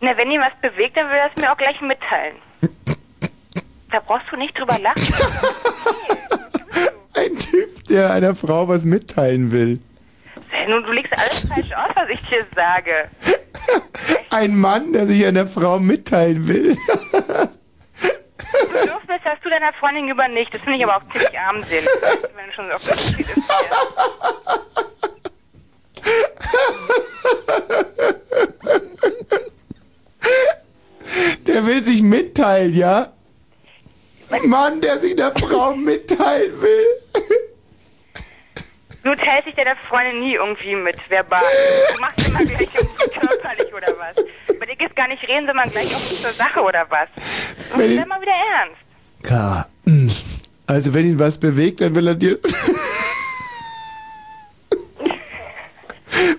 Na, 0.00 0.16
wenn 0.16 0.30
ihn 0.30 0.40
was 0.40 0.52
bewegt, 0.60 0.96
dann 0.96 1.08
will 1.08 1.16
er 1.16 1.30
es 1.34 1.40
mir 1.40 1.50
auch 1.52 1.56
gleich 1.56 1.80
mitteilen. 1.80 2.36
da 3.90 4.00
brauchst 4.00 4.26
du 4.30 4.36
nicht 4.36 4.58
drüber 4.58 4.78
lachen. 4.78 5.14
Ein 7.14 7.38
Typ, 7.38 7.86
der 7.88 8.12
einer 8.12 8.34
Frau 8.34 8.68
was 8.68 8.84
mitteilen 8.84 9.50
will. 9.50 9.80
Nun, 10.68 10.84
du 10.84 10.92
legst 10.92 11.12
alles 11.18 11.46
falsch 11.46 11.72
aus, 11.72 11.90
was 11.94 12.08
ich 12.10 12.20
dir 12.28 12.44
sage. 12.54 13.08
Ein 14.30 14.56
Mann, 14.56 14.92
der 14.92 15.06
sich 15.06 15.24
einer 15.24 15.46
Frau 15.46 15.78
mitteilen 15.78 16.46
will. 16.46 16.76
Bedürfnis 18.50 19.20
hast 19.24 19.44
du 19.44 19.50
deiner 19.50 19.72
Freundin 19.74 20.06
gegenüber 20.06 20.28
nicht. 20.28 20.54
Das 20.54 20.62
finde 20.62 20.78
ich 20.78 20.84
aber 20.84 20.96
auch 20.96 21.02
ziemlich 21.10 21.38
armselig. 21.38 21.88
Wenn 22.36 22.46
du 22.46 22.52
schon 22.52 22.66
so 22.66 22.72
auf 22.72 22.84
das. 22.84 23.14
Der 31.46 31.66
will 31.66 31.84
sich 31.84 32.02
mitteilen, 32.02 32.72
ja? 32.74 33.12
Ein 34.30 34.48
Mann, 34.48 34.80
der 34.80 34.98
sich 34.98 35.12
einer 35.12 35.32
Frau 35.32 35.74
mitteilen 35.76 36.60
will. 36.60 36.86
Du 39.04 39.14
teilst 39.14 39.46
dich 39.46 39.54
deiner 39.54 39.76
Freundin 39.88 40.20
nie 40.20 40.34
irgendwie 40.34 40.74
mit, 40.74 40.96
verbal. 41.08 41.40
Du 41.94 42.00
machst 42.00 42.28
immer 42.28 42.40
gleich 42.44 42.60
irgendwie 42.74 43.10
körperlich 43.18 43.72
oder 43.72 43.94
was. 43.98 44.16
Bei 44.58 44.66
dir 44.66 44.76
geht's 44.76 44.94
gar 44.94 45.08
nicht 45.08 45.22
reden, 45.26 45.46
sondern 45.46 45.70
gleich 45.70 45.86
auch 45.94 45.98
zur 46.00 46.30
Sache 46.30 46.60
oder 46.60 46.84
was. 46.90 47.08
Und 47.72 47.78
Wenn 47.80 47.92
ich- 47.98 48.06
mal 48.06 48.20
wieder 48.20 48.32
ernst. 48.60 48.76
K. 49.22 49.66
mm. 49.86 50.08
Also 50.66 50.92
wenn 50.92 51.06
ihn 51.06 51.18
was 51.18 51.38
bewegt, 51.40 51.80
dann 51.80 51.94
will 51.94 52.08
er 52.08 52.14
dir... 52.14 52.38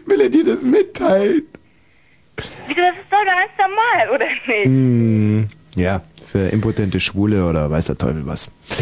will 0.05 0.21
er 0.21 0.29
dir 0.29 0.43
das 0.43 0.63
mitteilen. 0.63 1.47
Wieso, 2.67 2.81
das 2.81 2.95
ist 2.95 3.11
doch 3.11 3.25
ganz 3.25 3.51
normal, 3.57 4.09
oder 4.15 4.25
nicht? 4.47 4.67
Mm, 4.67 5.43
ja, 5.75 6.01
für 6.31 6.49
impotente 6.49 6.99
Schwule 6.99 7.45
oder 7.45 7.69
weiß 7.71 7.87
der 7.87 7.97
Teufel 7.97 8.25
was. 8.25 8.51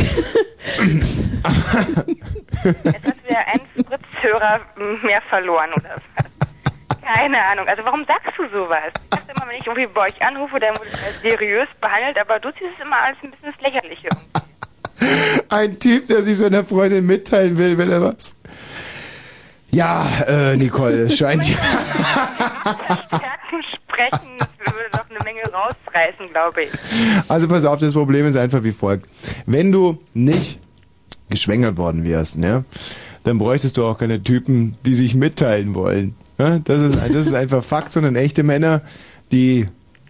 Jetzt 2.64 3.06
hast 3.06 3.22
du 3.24 3.32
ja 3.32 3.40
einen 3.48 3.68
Spritzhörer 3.80 4.62
mehr 5.04 5.22
verloren, 5.30 5.70
oder 5.78 5.96
was? 5.96 6.02
Keine 7.02 7.42
Ahnung. 7.46 7.68
Also 7.68 7.86
warum 7.86 8.04
sagst 8.06 8.38
du 8.38 8.44
sowas? 8.50 8.92
Ich 9.04 9.10
dachte 9.10 9.32
immer, 9.32 9.48
wenn 9.48 9.58
ich 9.58 9.66
irgendwie 9.66 9.88
bei 9.88 10.08
euch 10.08 10.22
anrufe, 10.22 10.60
dann 10.60 10.76
wurde 10.76 10.88
es 10.88 11.06
als 11.06 11.22
seriös 11.22 11.70
behandelt, 11.80 12.18
aber 12.20 12.40
du 12.40 12.52
ziehst 12.52 12.72
es 12.78 12.86
immer 12.86 12.98
alles 12.98 13.18
ein 13.24 13.32
bisschen 13.32 13.48
ins 13.48 13.62
Lächerliche. 13.62 14.10
Ein 15.50 15.80
Typ, 15.80 16.08
der 16.08 16.22
sich 16.22 16.38
seiner 16.38 16.66
Freundin 16.66 17.06
mitteilen 17.06 17.58
will, 17.58 17.78
will 17.78 17.92
er 17.92 18.02
was. 18.02 18.38
Ja, 19.70 20.06
äh, 20.28 20.58
Nicole, 20.58 21.04
es 21.04 21.18
scheint 21.18 21.48
ja. 21.48 21.56
Stärken 23.08 23.64
sprechen, 23.76 24.38
das 24.40 24.50
würde 24.60 24.97
rausreißen, 25.58 26.28
glaube 26.28 26.64
ich. 26.64 26.70
Also 27.28 27.48
pass 27.48 27.66
auf, 27.66 27.80
das 27.80 27.94
Problem 27.94 28.26
ist 28.28 28.36
einfach 28.36 28.64
wie 28.64 28.72
folgt. 28.72 29.10
Wenn 29.46 29.72
du 29.72 29.98
nicht 30.14 30.60
geschwängert 31.30 31.78
worden 31.78 32.04
wärst, 32.04 32.38
ne, 32.38 32.64
dann 33.24 33.38
bräuchtest 33.38 33.78
du 33.78 33.84
auch 33.84 33.98
keine 33.98 34.22
Typen, 34.24 34.78
die 34.86 34.94
sich 34.94 35.16
mitteilen 35.16 35.76
wollen. 35.76 36.16
Ja, 36.38 36.60
das, 36.60 36.82
ist, 36.82 36.96
das 36.96 37.28
ist 37.28 37.34
einfach 37.34 37.64
Fakt, 37.64 37.92
sondern 37.92 38.16
echte 38.16 38.44
Männer, 38.44 38.82
die 39.32 39.66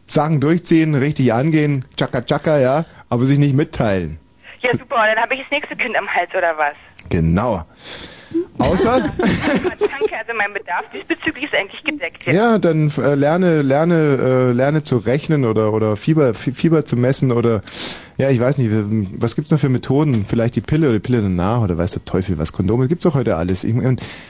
Sachen 0.07 0.39
durchziehen, 0.39 0.95
richtig 0.95 1.33
angehen, 1.33 1.85
tschakka 1.95 2.21
tschakka, 2.21 2.59
ja, 2.59 2.85
aber 3.09 3.25
sich 3.25 3.39
nicht 3.39 3.55
mitteilen. 3.55 4.19
Ja, 4.61 4.75
super, 4.75 4.95
dann 4.95 5.17
habe 5.17 5.35
ich 5.35 5.41
das 5.41 5.51
nächste 5.51 5.75
Kind 5.75 5.95
am 5.95 6.07
Hals, 6.07 6.29
oder 6.35 6.57
was? 6.57 6.75
Genau. 7.09 7.65
Außer, 8.59 8.99
Danke, 9.17 10.17
also 10.17 10.33
mein 10.37 10.53
Bedarf 10.53 10.85
diesbezüglich 10.93 11.45
ist 11.45 11.53
eigentlich 11.53 11.83
gedeckt. 11.83 12.25
ja, 12.25 12.57
dann 12.57 12.91
äh, 12.97 13.15
lerne, 13.15 13.61
lerne, 13.61 13.95
äh, 13.95 14.51
lerne 14.51 14.83
zu 14.83 14.97
rechnen 14.97 15.45
oder 15.45 15.73
oder 15.73 15.95
Fieber, 15.95 16.33
Fie- 16.33 16.53
Fieber 16.53 16.85
zu 16.85 16.95
messen 16.97 17.31
oder 17.31 17.61
ja, 18.17 18.29
ich 18.29 18.39
weiß 18.39 18.57
nicht, 18.57 18.71
was 19.21 19.35
gibt's 19.35 19.51
noch 19.51 19.59
für 19.59 19.69
Methoden? 19.69 20.25
Vielleicht 20.25 20.55
die 20.55 20.61
Pille 20.61 20.87
oder 20.87 20.93
die 20.99 21.03
Pille 21.03 21.21
danach 21.21 21.61
oder 21.61 21.77
weiß 21.77 21.91
der 21.91 22.05
Teufel 22.05 22.37
was. 22.39 22.51
Kondome 22.51 22.87
gibt's 22.87 23.03
doch 23.03 23.13
heute 23.13 23.35
alles. 23.35 23.63
Ich, 23.63 23.75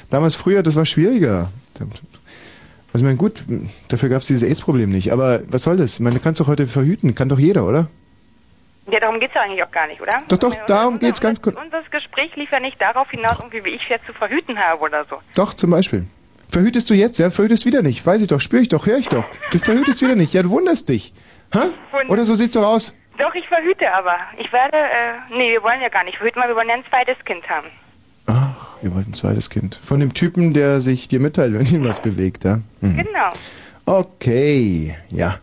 damals 0.09 0.35
früher, 0.35 0.61
das 0.61 0.75
war 0.75 0.85
schwieriger. 0.85 1.49
Also 1.79 2.97
ich 2.97 3.03
meine, 3.03 3.15
gut, 3.17 3.43
dafür 3.89 4.09
gab's 4.09 4.27
dieses 4.27 4.43
AIDS-Problem 4.43 4.89
nicht. 4.89 5.11
Aber 5.13 5.41
was 5.49 5.63
soll 5.63 5.77
das? 5.77 5.95
Ich 5.95 5.99
meine, 6.01 6.15
du 6.15 6.21
kannst 6.21 6.41
doch 6.41 6.47
heute 6.47 6.67
verhüten, 6.67 7.15
kann 7.15 7.29
doch 7.29 7.39
jeder, 7.39 7.65
oder? 7.67 7.88
Ja, 8.89 8.99
darum 8.99 9.19
geht's 9.19 9.34
ja 9.34 9.41
eigentlich 9.41 9.64
auch 9.64 9.72
gar 9.72 9.88
nicht, 9.88 10.01
oder? 10.01 10.22
Doch, 10.30 10.38
doch, 10.38 10.55
darum 10.65 10.97
geht's 10.97 11.19
ganz 11.19 11.41
kurz. 11.41 11.57
Unser 11.61 11.81
Gespräch 11.91 12.35
lief 12.35 12.49
ja 12.51 12.59
nicht 12.59 12.80
darauf 12.80 13.09
hinaus, 13.09 13.39
irgendwie, 13.39 13.64
wie 13.65 13.69
ich 13.72 13.84
es 13.84 13.89
jetzt 13.89 14.05
zu 14.05 14.14
verhüten 14.14 14.57
habe 14.57 14.81
oder 14.81 15.05
so. 15.09 15.19
Doch, 15.35 15.53
zum 15.53 15.72
Beispiel. 15.72 16.05
Verhütest 16.49 16.89
du 16.89 16.93
jetzt, 16.93 17.18
ja? 17.19 17.30
Verhütest 17.30 17.65
wieder 17.65 17.81
nicht. 17.81 18.05
Weiß 18.05 18.22
ich 18.22 18.27
doch, 18.27 18.39
spüre 18.39 18.61
ich 18.61 18.69
doch, 18.69 18.85
höre 18.85 18.97
ich 18.97 19.09
doch. 19.09 19.26
Du 19.51 19.59
verhütest 19.59 20.01
wieder 20.01 20.15
nicht. 20.15 20.34
Ja, 20.34 20.43
du 20.43 20.49
wunderst 20.49 20.88
dich. 20.88 21.14
Hä? 21.53 21.59
Oder 22.07 22.23
so 22.23 22.35
sieht's 22.35 22.53
doch 22.53 22.64
aus. 22.64 22.95
Doch, 23.18 23.34
ich 23.35 23.47
verhüte 23.47 23.91
aber. 23.91 24.15
Ich 24.38 24.51
werde, 24.53 24.77
äh, 24.77 25.14
nee, 25.38 25.51
wir 25.51 25.64
wollen 25.64 25.81
ja 25.81 25.89
gar 25.89 26.03
nicht 26.05 26.18
verhüten, 26.18 26.41
weil 26.41 26.49
wir 26.49 26.55
wollen 26.55 26.69
ja 26.69 26.76
ein 26.76 26.85
zweites 26.89 27.18
Kind 27.26 27.47
haben. 27.49 27.68
Ach, 28.27 28.77
ihr 28.81 28.93
wollt 28.95 29.07
ein 29.07 29.14
zweites 29.14 29.49
Kind. 29.49 29.76
Von 29.76 29.99
dem 29.99 30.14
Typen, 30.14 30.53
der 30.53 30.80
sich 30.80 31.07
dir 31.07 31.19
mitteilt, 31.19 31.53
wenn 31.53 31.65
ihn 31.65 31.84
was 31.84 32.01
bewegt, 32.01 32.43
ja? 32.45 32.59
Mhm. 32.81 32.97
Genau. 32.97 33.30
Okay, 33.85 34.95
ja. 35.09 35.39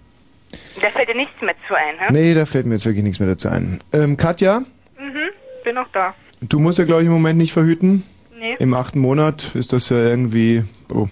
Da 0.80 0.88
fällt 0.90 1.08
dir 1.08 1.14
nichts 1.14 1.40
mehr 1.40 1.54
zu 1.68 1.74
ein, 1.74 1.94
hä? 1.98 2.06
Nee, 2.10 2.34
da 2.34 2.46
fällt 2.46 2.66
mir 2.66 2.74
jetzt 2.74 2.84
wirklich 2.86 3.04
nichts 3.04 3.20
mehr 3.20 3.28
dazu 3.28 3.48
ein. 3.48 3.80
Ähm, 3.92 4.16
Katja, 4.16 4.60
Mhm, 4.98 5.30
bin 5.64 5.74
noch 5.74 5.88
da. 5.92 6.14
du 6.40 6.58
musst 6.58 6.78
ja, 6.78 6.84
glaube 6.84 7.02
ich, 7.02 7.06
im 7.06 7.12
Moment 7.12 7.38
nicht 7.38 7.52
verhüten. 7.52 8.02
Nee. 8.38 8.56
Im 8.58 8.74
achten 8.74 8.98
Monat 8.98 9.54
ist 9.54 9.72
das 9.72 9.88
ja 9.90 9.96
irgendwie 9.98 10.64
oh, 10.92 11.06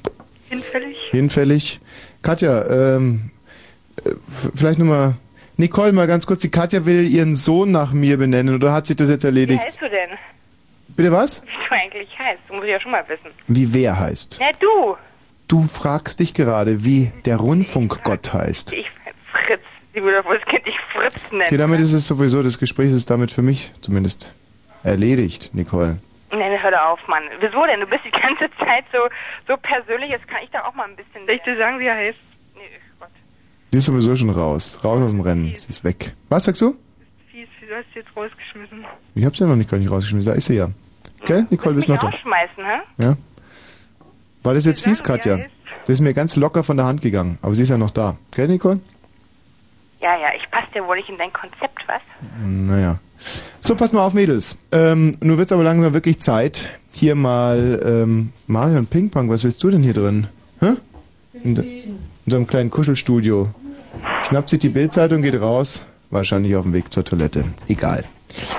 Hinfällig? 0.50 0.96
hinfällig. 1.10 1.80
Katja, 2.22 2.96
ähm, 2.96 3.30
äh, 4.04 4.10
vielleicht 4.54 4.78
nochmal. 4.78 5.14
Nicole, 5.56 5.92
mal 5.92 6.06
ganz 6.06 6.26
kurz. 6.26 6.40
Die 6.40 6.50
Katja 6.50 6.84
will 6.86 7.06
ihren 7.06 7.36
Sohn 7.36 7.70
nach 7.70 7.92
mir 7.92 8.16
benennen 8.18 8.54
oder 8.54 8.72
hat 8.72 8.86
sich 8.86 8.96
das 8.96 9.08
jetzt 9.10 9.22
Wie 9.22 9.28
erledigt? 9.28 9.62
heißt 9.64 9.80
du 9.80 9.88
denn? 9.88 10.10
Bitte 10.96 11.12
was? 11.12 11.42
Wie 11.42 11.46
du 11.68 11.74
eigentlich 11.74 12.08
heißt. 12.18 12.40
Du 12.48 12.54
musst 12.54 12.66
ja 12.68 12.80
schon 12.80 12.90
mal 12.92 13.04
wissen. 13.08 13.30
Wie 13.48 13.72
wer 13.72 13.98
heißt? 13.98 14.38
Ja, 14.40 14.50
du. 14.60 14.96
Du 15.48 15.62
fragst 15.62 16.20
dich 16.20 16.34
gerade, 16.34 16.84
wie 16.84 17.12
der 17.24 17.36
Rundfunkgott 17.36 18.32
heißt. 18.32 18.72
Ich. 18.72 18.86
Sie 19.94 20.02
würde 20.02 20.24
wohl 20.26 20.38
das 20.38 20.46
Kind 20.48 20.66
dich 20.66 20.74
Fritz 20.92 21.30
nennen. 21.30 21.44
Okay, 21.46 21.56
damit 21.56 21.80
ist 21.80 21.92
es 21.92 22.06
sowieso, 22.08 22.42
das 22.42 22.58
Gespräch 22.58 22.92
ist 22.92 23.10
damit 23.10 23.30
für 23.30 23.42
mich 23.42 23.72
zumindest 23.80 24.32
erledigt, 24.82 25.54
Nicole. 25.54 25.98
Nein, 26.30 26.62
hör 26.62 26.70
doch 26.70 26.80
auf, 26.92 27.00
Mann. 27.08 27.22
Wieso 27.40 27.66
denn? 27.66 27.80
Du 27.80 27.86
bist 27.86 28.04
die 28.04 28.10
ganze 28.10 28.48
Zeit 28.58 28.84
so, 28.90 28.98
so 29.46 29.56
persönlich. 29.58 30.10
Jetzt 30.10 30.26
kann 30.28 30.38
ich 30.42 30.50
da 30.50 30.64
auch 30.64 30.74
mal 30.74 30.88
ein 30.88 30.96
bisschen... 30.96 31.26
Soll 31.26 31.34
ich 31.34 31.42
dir 31.42 31.56
sagen, 31.58 31.78
wie 31.78 31.84
er 31.84 31.94
heißt? 31.94 32.18
Nee, 32.54 32.62
Gott. 32.98 33.10
Sie 33.70 33.78
ist 33.78 33.84
sowieso 33.84 34.16
schon 34.16 34.30
raus. 34.30 34.80
Raus 34.82 35.02
aus 35.02 35.10
dem 35.10 35.20
Rennen. 35.20 35.52
Sie 35.54 35.68
ist 35.68 35.84
weg. 35.84 36.14
Was 36.30 36.44
sagst 36.44 36.62
du? 36.62 36.74
Fies, 37.30 37.48
wieso 37.60 37.74
hast 37.74 37.84
du 37.92 37.98
jetzt 37.98 38.16
rausgeschmissen? 38.16 38.84
Ich 39.14 39.24
hab's 39.26 39.38
ja 39.40 39.46
noch 39.46 39.56
nicht 39.56 39.70
gar 39.70 39.76
nicht 39.76 39.90
rausgeschmissen. 39.90 40.32
Da 40.32 40.36
ist 40.38 40.46
sie 40.46 40.56
ja. 40.56 40.70
Okay, 41.20 41.44
Nicole, 41.50 41.74
bist 41.74 41.88
Mich 41.88 41.96
noch 42.00 42.02
da. 42.02 42.08
rausschmeißen, 42.08 42.64
hä? 42.64 43.04
Ja. 43.04 43.16
War 44.42 44.54
das 44.54 44.64
jetzt 44.64 44.82
fies, 44.82 45.04
Katja? 45.04 45.38
Das 45.80 45.90
ist 45.90 46.00
mir 46.00 46.14
ganz 46.14 46.36
locker 46.36 46.64
von 46.64 46.78
der 46.78 46.86
Hand 46.86 47.02
gegangen. 47.02 47.38
Aber 47.42 47.54
sie 47.54 47.62
ist 47.62 47.68
ja 47.68 47.76
noch 47.78 47.90
da. 47.90 48.16
Okay, 48.32 48.48
Nicole? 48.48 48.80
Ja, 50.02 50.16
ja, 50.18 50.28
ich 50.36 50.50
passe 50.50 50.66
dir 50.74 50.84
wohl 50.86 50.96
nicht 50.96 51.08
in 51.08 51.16
dein 51.16 51.32
Konzept, 51.32 51.84
was? 51.86 52.00
Naja. 52.44 52.98
So, 53.60 53.76
pass 53.76 53.92
mal 53.92 54.04
auf, 54.04 54.14
Mädels. 54.14 54.58
Ähm, 54.72 55.16
nun 55.20 55.38
wird's 55.38 55.52
aber 55.52 55.62
langsam 55.62 55.94
wirklich 55.94 56.20
Zeit. 56.20 56.70
Hier 56.92 57.14
mal 57.14 57.80
ähm, 57.84 58.32
Marion 58.48 58.86
Pingpong. 58.86 59.30
Was 59.30 59.44
willst 59.44 59.62
du 59.62 59.70
denn 59.70 59.82
hier 59.82 59.94
drin? 59.94 60.26
Hä? 60.58 60.72
In, 61.32 61.56
in 61.56 62.00
deinem 62.26 62.48
kleinen 62.48 62.70
Kuschelstudio. 62.70 63.50
Schnappt 64.26 64.48
sich 64.48 64.58
die 64.58 64.68
Bildzeitung, 64.68 65.22
geht 65.22 65.40
raus. 65.40 65.84
Wahrscheinlich 66.10 66.56
auf 66.56 66.64
dem 66.64 66.72
Weg 66.72 66.92
zur 66.92 67.04
Toilette. 67.04 67.44
Egal. 67.68 68.04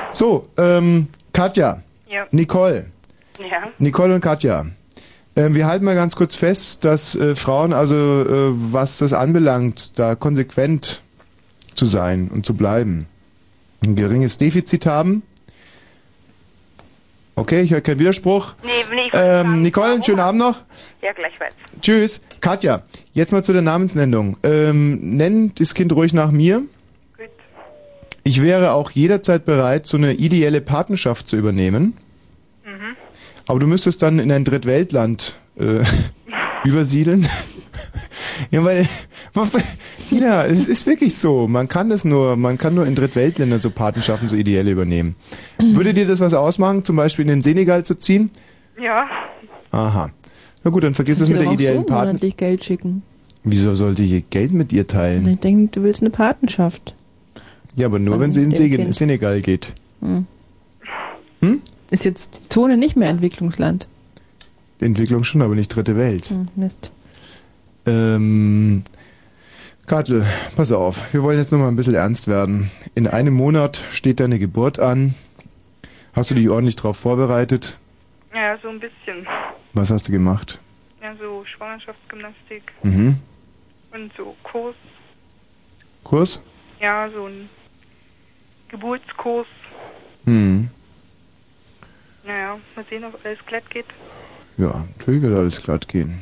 So, 0.09 0.47
ähm, 0.57 1.09
Katja. 1.33 1.83
Ja. 2.07 2.25
Nicole. 2.31 2.85
Ja. 3.39 3.69
Nicole 3.79 4.15
und 4.15 4.21
Katja. 4.21 4.65
Ähm, 5.35 5.55
wir 5.55 5.67
halten 5.67 5.83
mal 5.83 5.95
ganz 5.95 6.15
kurz 6.15 6.35
fest, 6.35 6.85
dass 6.85 7.15
äh, 7.15 7.35
Frauen, 7.35 7.73
also 7.73 7.95
äh, 7.95 8.51
was 8.71 8.99
das 8.99 9.11
anbelangt, 9.11 9.99
da 9.99 10.15
konsequent 10.15 11.01
zu 11.75 11.85
sein 11.85 12.29
und 12.33 12.45
zu 12.45 12.53
bleiben, 12.55 13.07
ein 13.83 13.95
geringes 13.95 14.37
Defizit 14.37 14.85
haben. 14.85 15.23
Okay, 17.35 17.61
ich 17.61 17.71
höre 17.71 17.81
keinen 17.81 17.99
Widerspruch. 17.99 18.53
Nee, 18.63 18.69
nee, 18.93 19.09
Ähm, 19.13 19.63
Nicole, 19.63 19.93
einen 19.93 20.03
schönen 20.03 20.19
Abend 20.19 20.39
noch. 20.39 20.57
Ja, 21.01 21.11
gleichfalls. 21.13 21.55
Tschüss. 21.81 22.21
Katja, 22.41 22.83
jetzt 23.13 23.31
mal 23.31 23.43
zu 23.43 23.53
der 23.53 23.63
Namensnennung. 23.63 24.37
Ähm, 24.43 25.17
nenn 25.17 25.51
das 25.55 25.73
Kind 25.73 25.91
ruhig 25.93 26.13
nach 26.13 26.31
mir. 26.31 26.61
Ich 28.23 28.41
wäre 28.41 28.71
auch 28.71 28.91
jederzeit 28.91 29.45
bereit, 29.45 29.85
so 29.85 29.97
eine 29.97 30.13
ideelle 30.13 30.61
Patenschaft 30.61 31.27
zu 31.27 31.35
übernehmen. 31.35 31.97
Mhm. 32.63 32.95
Aber 33.47 33.59
du 33.59 33.67
müsstest 33.67 34.01
dann 34.01 34.19
in 34.19 34.31
ein 34.31 34.45
Drittweltland 34.45 35.37
äh, 35.59 35.83
übersiedeln. 36.63 37.27
Ja, 38.51 38.63
weil, 38.63 38.87
Tina, 40.09 40.45
es 40.45 40.67
ist 40.67 40.85
wirklich 40.85 41.15
so. 41.15 41.47
Man 41.47 41.67
kann 41.67 41.89
das 41.89 42.05
nur, 42.05 42.35
man 42.35 42.57
kann 42.57 42.75
nur 42.75 42.85
in 42.85 42.95
Drittweltländern 42.95 43.61
so 43.61 43.69
Patenschaften, 43.69 44.29
so 44.29 44.35
ideelle 44.35 44.71
übernehmen. 44.71 45.15
Würde 45.59 45.93
dir 45.93 46.05
das 46.05 46.19
was 46.19 46.33
ausmachen, 46.33 46.83
zum 46.83 46.95
Beispiel 46.95 47.23
in 47.23 47.29
den 47.29 47.41
Senegal 47.41 47.83
zu 47.85 47.95
ziehen? 47.95 48.29
Ja. 48.81 49.07
Aha. 49.71 50.11
Na 50.63 50.71
gut, 50.71 50.83
dann 50.83 50.93
vergiss 50.93 51.19
es 51.19 51.29
Kannst 51.29 51.31
mit 51.33 51.41
du 51.41 51.45
der 51.45 51.53
ideellen 51.53 51.81
so 51.81 51.87
Paten. 51.87 52.07
monatlich 52.07 52.37
Geld 52.37 52.63
schicken. 52.63 53.03
Wieso 53.43 53.73
sollte 53.75 54.03
ich 54.03 54.29
Geld 54.29 54.53
mit 54.53 54.71
ihr 54.71 54.87
teilen? 54.87 55.27
ich 55.27 55.39
denke, 55.39 55.69
du 55.71 55.83
willst 55.83 56.01
eine 56.01 56.09
Patenschaft. 56.09 56.95
Ja, 57.75 57.87
aber 57.87 57.99
nur, 57.99 58.19
wenn 58.19 58.31
sie 58.31 58.43
in 58.43 58.51
Kind. 58.53 58.93
Senegal 58.93 59.41
geht. 59.41 59.73
Hm. 60.01 60.27
Hm? 61.41 61.61
Ist 61.91 62.05
jetzt 62.05 62.39
die 62.45 62.49
Zone 62.49 62.77
nicht 62.77 62.95
mehr 62.95 63.09
Entwicklungsland. 63.09 63.87
Entwicklung 64.79 65.23
schon, 65.23 65.41
aber 65.41 65.55
nicht 65.55 65.69
dritte 65.69 65.95
Welt. 65.97 66.27
Hm, 66.27 66.47
Mist. 66.55 66.91
Ähm, 67.85 68.83
Kartel, 69.85 70.25
pass 70.55 70.71
auf, 70.71 71.13
wir 71.13 71.23
wollen 71.23 71.37
jetzt 71.37 71.51
nochmal 71.51 71.67
ein 71.67 71.75
bisschen 71.75 71.95
ernst 71.95 72.27
werden. 72.27 72.71
In 72.95 73.07
einem 73.07 73.33
Monat 73.33 73.77
steht 73.91 74.19
deine 74.19 74.39
Geburt 74.39 74.79
an. 74.79 75.13
Hast 76.13 76.31
du 76.31 76.35
dich 76.35 76.49
ordentlich 76.49 76.75
drauf 76.75 76.97
vorbereitet? 76.97 77.77
Ja, 78.33 78.57
so 78.61 78.69
ein 78.69 78.79
bisschen. 78.79 79.27
Was 79.73 79.89
hast 79.89 80.07
du 80.07 80.11
gemacht? 80.11 80.59
Ja, 81.01 81.13
so 81.19 81.43
Schwangerschaftsgymnastik 81.45 82.63
Mhm. 82.83 83.17
und 83.91 84.11
so 84.15 84.35
Kurs. 84.43 84.75
Kurs? 86.03 86.41
Ja, 86.79 87.09
so 87.13 87.25
ein 87.25 87.49
Geburtskurs. 88.69 89.47
Hm. 90.25 90.69
Naja, 92.25 92.57
mal 92.75 92.85
sehen, 92.89 93.03
ob 93.03 93.19
alles 93.25 93.39
glatt 93.45 93.69
geht. 93.69 93.85
Ja, 94.57 94.85
natürlich 94.97 95.21
wird 95.21 95.35
alles 95.37 95.61
glatt 95.61 95.87
gehen. 95.87 96.19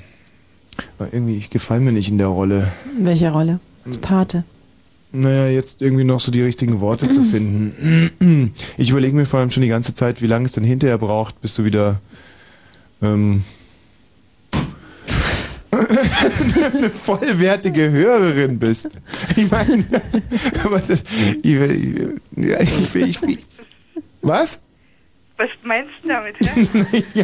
Aber 0.98 1.14
irgendwie, 1.14 1.38
ich 1.38 1.50
gefalle 1.50 1.82
mir 1.82 1.92
nicht 1.92 2.10
in 2.10 2.18
der 2.18 2.28
Rolle. 2.28 2.72
Welche 2.98 3.32
Rolle? 3.32 3.60
Als 3.86 3.98
Pate. 3.98 4.44
Naja, 5.12 5.48
jetzt 5.48 5.82
irgendwie 5.82 6.06
noch 6.06 6.20
so 6.20 6.32
die 6.32 6.42
richtigen 6.42 6.80
Worte 6.80 7.10
zu 7.10 7.24
finden. 7.24 8.54
Ich 8.78 8.90
überlege 8.90 9.16
mir 9.16 9.26
vor 9.26 9.40
allem 9.40 9.52
schon 9.52 9.64
die 9.64 9.70
ganze 9.70 9.94
Zeit, 9.94 10.22
wie 10.22 10.28
lange 10.28 10.46
es 10.46 10.54
denn 10.54 10.64
hinterher 10.64 10.98
braucht, 10.98 11.42
bis 11.42 11.54
du 11.54 11.66
wieder 11.66 12.00
ähm, 13.02 13.44
eine 15.72 16.90
vollwertige 16.90 17.92
Hörerin 17.92 18.60
bist. 18.60 18.90
Ich 19.36 19.50
meine, 19.50 19.84
ich, 21.44 22.96
ich, 22.96 23.24
ich, 23.24 23.40
was? 24.22 24.62
Was 25.42 25.50
meinst 25.64 25.92
du 26.04 26.08
damit, 26.08 26.36
ja, 27.16 27.24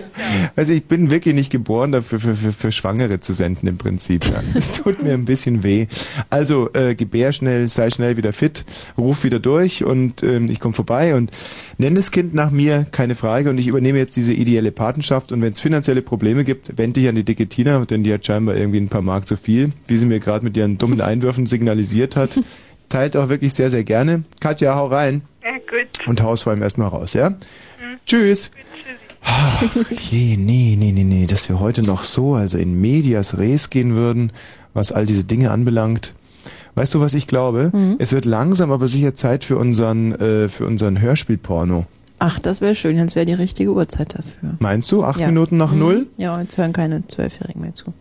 also 0.55 0.73
ich 0.73 0.85
bin 0.85 1.11
wirklich 1.11 1.35
nicht 1.35 1.51
geboren 1.51 1.91
dafür, 1.91 2.19
für, 2.19 2.33
für, 2.33 2.51
für 2.51 2.71
Schwangere 2.71 3.19
zu 3.19 3.31
senden 3.31 3.67
im 3.67 3.77
Prinzip. 3.77 4.25
Ja. 4.25 4.41
Das 4.55 4.71
tut 4.71 5.03
mir 5.03 5.13
ein 5.13 5.25
bisschen 5.25 5.61
weh. 5.63 5.85
Also 6.31 6.73
äh, 6.73 6.95
gebär 6.95 7.31
schnell, 7.31 7.67
sei 7.67 7.91
schnell 7.91 8.17
wieder 8.17 8.33
fit, 8.33 8.65
ruf 8.97 9.23
wieder 9.23 9.39
durch 9.39 9.83
und 9.83 10.23
ähm, 10.23 10.49
ich 10.49 10.59
komme 10.59 10.73
vorbei 10.73 11.13
und 11.13 11.29
nenn 11.77 11.93
das 11.93 12.09
Kind 12.09 12.33
nach 12.33 12.49
mir, 12.49 12.87
keine 12.91 13.13
Frage. 13.13 13.51
Und 13.51 13.59
ich 13.59 13.67
übernehme 13.67 13.99
jetzt 13.99 14.17
diese 14.17 14.33
ideelle 14.33 14.71
Patenschaft 14.71 15.31
und 15.31 15.43
wenn 15.43 15.53
es 15.53 15.61
finanzielle 15.61 16.01
Probleme 16.01 16.43
gibt, 16.43 16.75
wende 16.75 16.99
dich 16.99 17.09
an 17.09 17.13
die 17.13 17.23
dicke 17.23 17.45
Tina, 17.45 17.85
denn 17.85 18.03
die 18.03 18.11
hat 18.11 18.25
scheinbar 18.25 18.55
irgendwie 18.55 18.79
ein 18.79 18.89
paar 18.89 19.03
Mark 19.03 19.27
zu 19.27 19.35
viel, 19.35 19.73
wie 19.85 19.97
sie 19.97 20.07
mir 20.07 20.19
gerade 20.19 20.43
mit 20.43 20.57
ihren 20.57 20.79
dummen 20.79 21.01
Einwürfen 21.01 21.45
signalisiert 21.45 22.15
hat. 22.15 22.39
Teilt 22.89 23.15
auch 23.15 23.29
wirklich 23.29 23.53
sehr, 23.53 23.69
sehr 23.69 23.83
gerne. 23.83 24.23
Katja, 24.39 24.75
hau 24.75 24.87
rein. 24.87 25.21
Ja, 25.43 25.51
gut. 25.59 26.07
Und 26.07 26.21
haus 26.23 26.41
vor 26.41 26.53
allem 26.53 26.63
erstmal 26.63 26.87
raus, 26.87 27.13
ja? 27.13 27.35
Tschüss. 28.07 28.51
Ach, 29.23 29.61
je, 30.09 30.37
nee, 30.37 30.75
nee, 30.79 30.91
nee, 30.93 31.03
nee, 31.03 31.25
dass 31.27 31.49
wir 31.49 31.59
heute 31.59 31.81
noch 31.83 32.03
so, 32.05 32.35
also 32.35 32.57
in 32.57 32.79
Medias 32.79 33.37
Res 33.37 33.69
gehen 33.69 33.93
würden, 33.93 34.31
was 34.73 34.91
all 34.93 35.05
diese 35.05 35.25
Dinge 35.25 35.51
anbelangt. 35.51 36.13
Weißt 36.75 36.93
du, 36.93 37.01
was 37.01 37.13
ich 37.13 37.27
glaube? 37.27 37.71
Es 37.99 38.13
wird 38.13 38.23
langsam 38.25 38.71
aber 38.71 38.87
sicher 38.87 39.13
Zeit 39.15 39.43
für 39.43 39.57
unseren, 39.57 40.13
äh, 40.13 40.47
für 40.47 40.65
unseren 40.65 41.01
Hörspielporno. 41.01 41.85
Ach, 42.19 42.39
das 42.39 42.61
wäre 42.61 42.75
schön, 42.75 42.97
jetzt 42.97 43.15
wäre 43.15 43.25
die 43.25 43.33
richtige 43.33 43.71
Uhrzeit 43.73 44.13
dafür. 44.17 44.55
Meinst 44.59 44.91
du? 44.91 45.03
Acht 45.03 45.19
Ja. 45.19 45.27
Minuten 45.27 45.57
nach 45.57 45.71
Mhm. 45.73 45.79
null? 45.79 46.07
Ja, 46.17 46.39
jetzt 46.41 46.57
hören 46.57 46.73
keine 46.73 47.05
Zwölfjährigen 47.07 47.61
mehr 47.61 47.75
zu. 47.75 47.93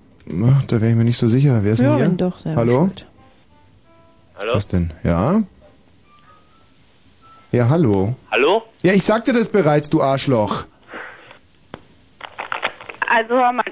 Ach, 0.45 0.63
Da 0.65 0.81
wäre 0.81 0.91
ich 0.93 0.97
mir 0.97 1.05
nicht 1.05 1.19
so 1.19 1.27
sicher. 1.29 1.61
Wer 1.65 1.73
ist 1.73 1.81
Ja, 1.81 1.89
denn 1.89 1.97
hier? 1.97 2.07
wenn 2.07 2.17
doch, 2.17 2.45
Hallo? 2.45 2.85
schuld. 2.87 3.07
Hallo? 4.39 4.53
Was 4.55 4.67
denn? 4.67 4.91
Ja? 5.03 5.43
Ja, 7.53 7.69
hallo. 7.69 8.15
Hallo? 8.31 8.63
Ja, 8.83 8.93
ich 8.93 9.05
sagte 9.05 9.33
das 9.33 9.49
bereits, 9.49 9.89
du 9.89 10.03
Arschloch. 10.03 10.65
Also 13.09 13.35
hör 13.35 13.53
mal, 13.53 13.65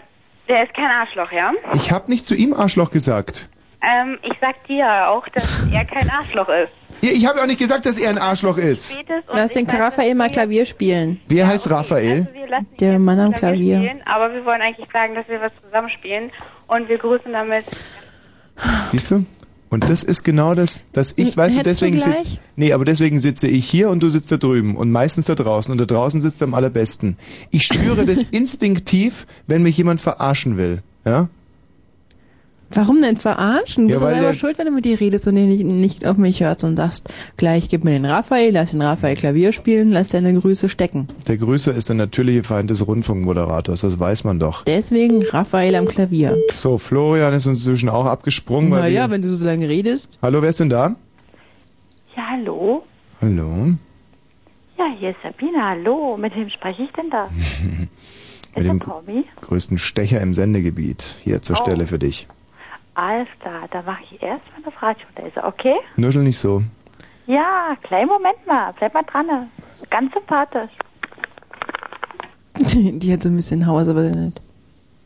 der 0.49 0.65
ist 0.65 0.75
kein 0.75 0.91
Arschloch, 0.91 1.31
ja? 1.33 1.53
Ich 1.75 1.91
hab 1.91 2.09
nicht 2.09 2.25
zu 2.25 2.35
ihm 2.35 2.55
Arschloch 2.55 2.91
gesagt. 2.91 3.49
Ähm, 3.83 4.19
ich 4.23 4.33
sag 4.41 4.65
dir 4.67 5.09
auch, 5.09 5.27
dass 5.29 5.67
er 5.71 5.85
kein 5.85 6.09
Arschloch 6.09 6.49
ist. 6.49 6.73
Ja, 7.03 7.11
ich 7.11 7.27
habe 7.27 7.41
auch 7.43 7.47
nicht 7.47 7.59
gesagt, 7.59 7.85
dass 7.85 7.99
er 7.99 8.09
ein 8.11 8.19
Arschloch 8.19 8.57
ist. 8.57 8.97
Lass 9.33 9.53
den 9.53 9.69
Raphael 9.69 10.15
mal 10.15 10.31
Klavier 10.31 10.65
spielen. 10.65 11.21
Wer 11.27 11.47
heißt 11.47 11.69
Raphael? 11.71 12.29
Wir 12.33 12.47
lassen 12.47 12.69
Der 12.81 12.99
Mann 12.99 13.21
am 13.21 13.33
Klavier 13.33 13.75
Klavier. 13.77 13.91
spielen, 13.91 14.07
aber 14.07 14.33
wir 14.33 14.45
wollen 14.47 14.63
eigentlich 14.63 14.89
sagen, 14.91 15.15
dass 15.15 15.29
wir 15.29 15.41
was 15.41 15.53
zusammenspielen 15.63 16.31
und 16.69 16.89
wir 16.89 16.97
grüßen 16.97 17.31
damit. 17.33 17.67
Siehst 18.87 19.11
du? 19.11 19.27
Und 19.75 19.91
das 19.91 20.05
ist 20.05 20.23
genau 20.23 20.55
das, 20.55 20.85
dass 20.93 21.15
ich, 21.17 21.37
weißt 21.37 21.57
du, 21.57 21.63
du 21.65 21.69
deswegen 21.69 21.99
sitze, 21.99 22.39
nee, 22.55 22.73
aber 22.73 22.85
deswegen 22.85 23.19
sitze 23.19 23.49
ich 23.49 23.69
hier 23.69 23.91
und 23.91 24.05
du 24.05 24.09
sitzt 24.09 24.31
da 24.31 24.37
drüben 24.37 24.77
und 24.77 24.93
meistens 24.93 25.27
da 25.27 25.35
draußen 25.35 25.73
und 25.73 25.79
da 25.79 25.85
draußen 25.85 26.23
sitzt 26.23 26.41
am 26.45 26.55
allerbesten. 26.55 27.17
Ich 27.51 27.67
spüre 27.67 28.07
das 28.07 28.23
instinktiv, 28.31 29.27
wenn 29.49 29.65
mich 29.65 29.77
jemand 29.77 30.01
verarschen 30.01 30.57
will, 30.57 30.85
ja? 31.05 31.29
Warum 32.71 33.01
denn 33.03 33.17
verarschen? 33.19 33.87
Du 33.89 33.95
Ja, 33.95 34.01
bist 34.01 34.11
selber 34.15 34.29
der- 34.33 34.35
schuld, 34.35 34.59
wenn 34.59 34.67
du 34.67 34.73
mit 34.73 34.85
dir 34.85 34.99
redest 35.01 35.29
und 35.29 35.35
nicht, 35.35 35.65
nicht 35.65 36.07
auf 36.07 36.17
mich 36.17 36.41
hörst 36.43 36.65
und 36.65 36.77
sagst, 36.77 37.13
gleich 37.37 37.69
gib 37.69 37.85
mir 37.85 37.93
den 37.93 38.05
Raphael, 38.05 38.53
lass 38.53 38.73
den 38.73 38.83
Raphael 38.83 39.15
Klavier 39.17 39.53
spielen, 39.53 39.93
lass 39.93 40.09
deine 40.09 40.35
Grüße 40.35 40.69
stecken. 40.69 41.07
Der 41.29 41.37
Grüßer 41.37 41.73
ist 41.75 41.89
der 41.89 41.97
natürliche 41.97 42.43
Feind 42.43 42.71
des 42.71 42.85
Rundfunkmoderators, 42.87 43.83
das 43.83 44.01
weiß 44.01 44.25
man 44.25 44.39
doch. 44.41 44.65
Deswegen 44.65 45.23
Raphael 45.25 45.77
am 45.77 45.87
Klavier. 45.87 46.37
So, 46.53 46.79
Florian 46.79 47.33
ist 47.35 47.47
inzwischen 47.47 47.89
auch 47.89 48.07
abgesprungen. 48.07 48.71
Naja, 48.71 49.09
wenn 49.11 49.23
du 49.23 49.31
so 49.31 49.45
lange 49.47 49.69
redest. 49.69 50.11
Hallo, 50.21 50.43
wer 50.43 50.49
ist 50.49 50.59
denn 50.61 50.71
da? 50.71 50.97
Ja, 52.17 52.23
hallo? 52.33 52.83
Hallo. 53.21 53.75
Ja, 54.79 54.85
hier 54.99 55.11
ist 55.11 55.19
Sabine, 55.23 55.59
hallo. 55.63 56.17
Mit 56.17 56.35
wem 56.35 56.49
spreche 56.51 56.83
ich 56.83 56.91
denn 56.93 57.11
da? 57.11 57.29
Mit 58.57 58.67
dem 58.67 58.81
Tommy? 58.81 59.25
größten 59.41 59.79
Stecher 59.79 60.21
im 60.21 60.35
Sendegebiet. 60.35 61.17
Hier 61.23 61.43
zur 61.43 61.57
Oh. 61.59 61.63
Stelle 61.63 61.87
für 61.87 61.99
dich. 61.99 62.27
Alles 62.95 63.29
klar, 63.41 63.63
da 63.71 63.83
mache 63.83 64.03
ich 64.05 64.23
erstmal 64.23 64.63
das 64.65 64.75
Radio 64.83 65.07
leise, 65.19 65.43
okay? 65.45 65.75
Nuschel 65.97 66.23
nicht 66.23 66.39
so. 66.39 66.63
Ja, 67.27 67.75
kleinen 67.83 68.09
Moment 68.09 68.47
mal, 68.47 68.73
bleib 68.79 68.95
mal 68.95 69.03
dran. 69.03 69.27
Ganz 69.91 70.13
sympathisch. 70.13 70.71
Die 72.57 73.13
hat 73.13 73.23
so 73.23 73.29
ein 73.29 73.37
bisschen 73.37 73.67
Haus, 73.67 73.89
aber 73.89 74.03
nicht. 74.03 74.41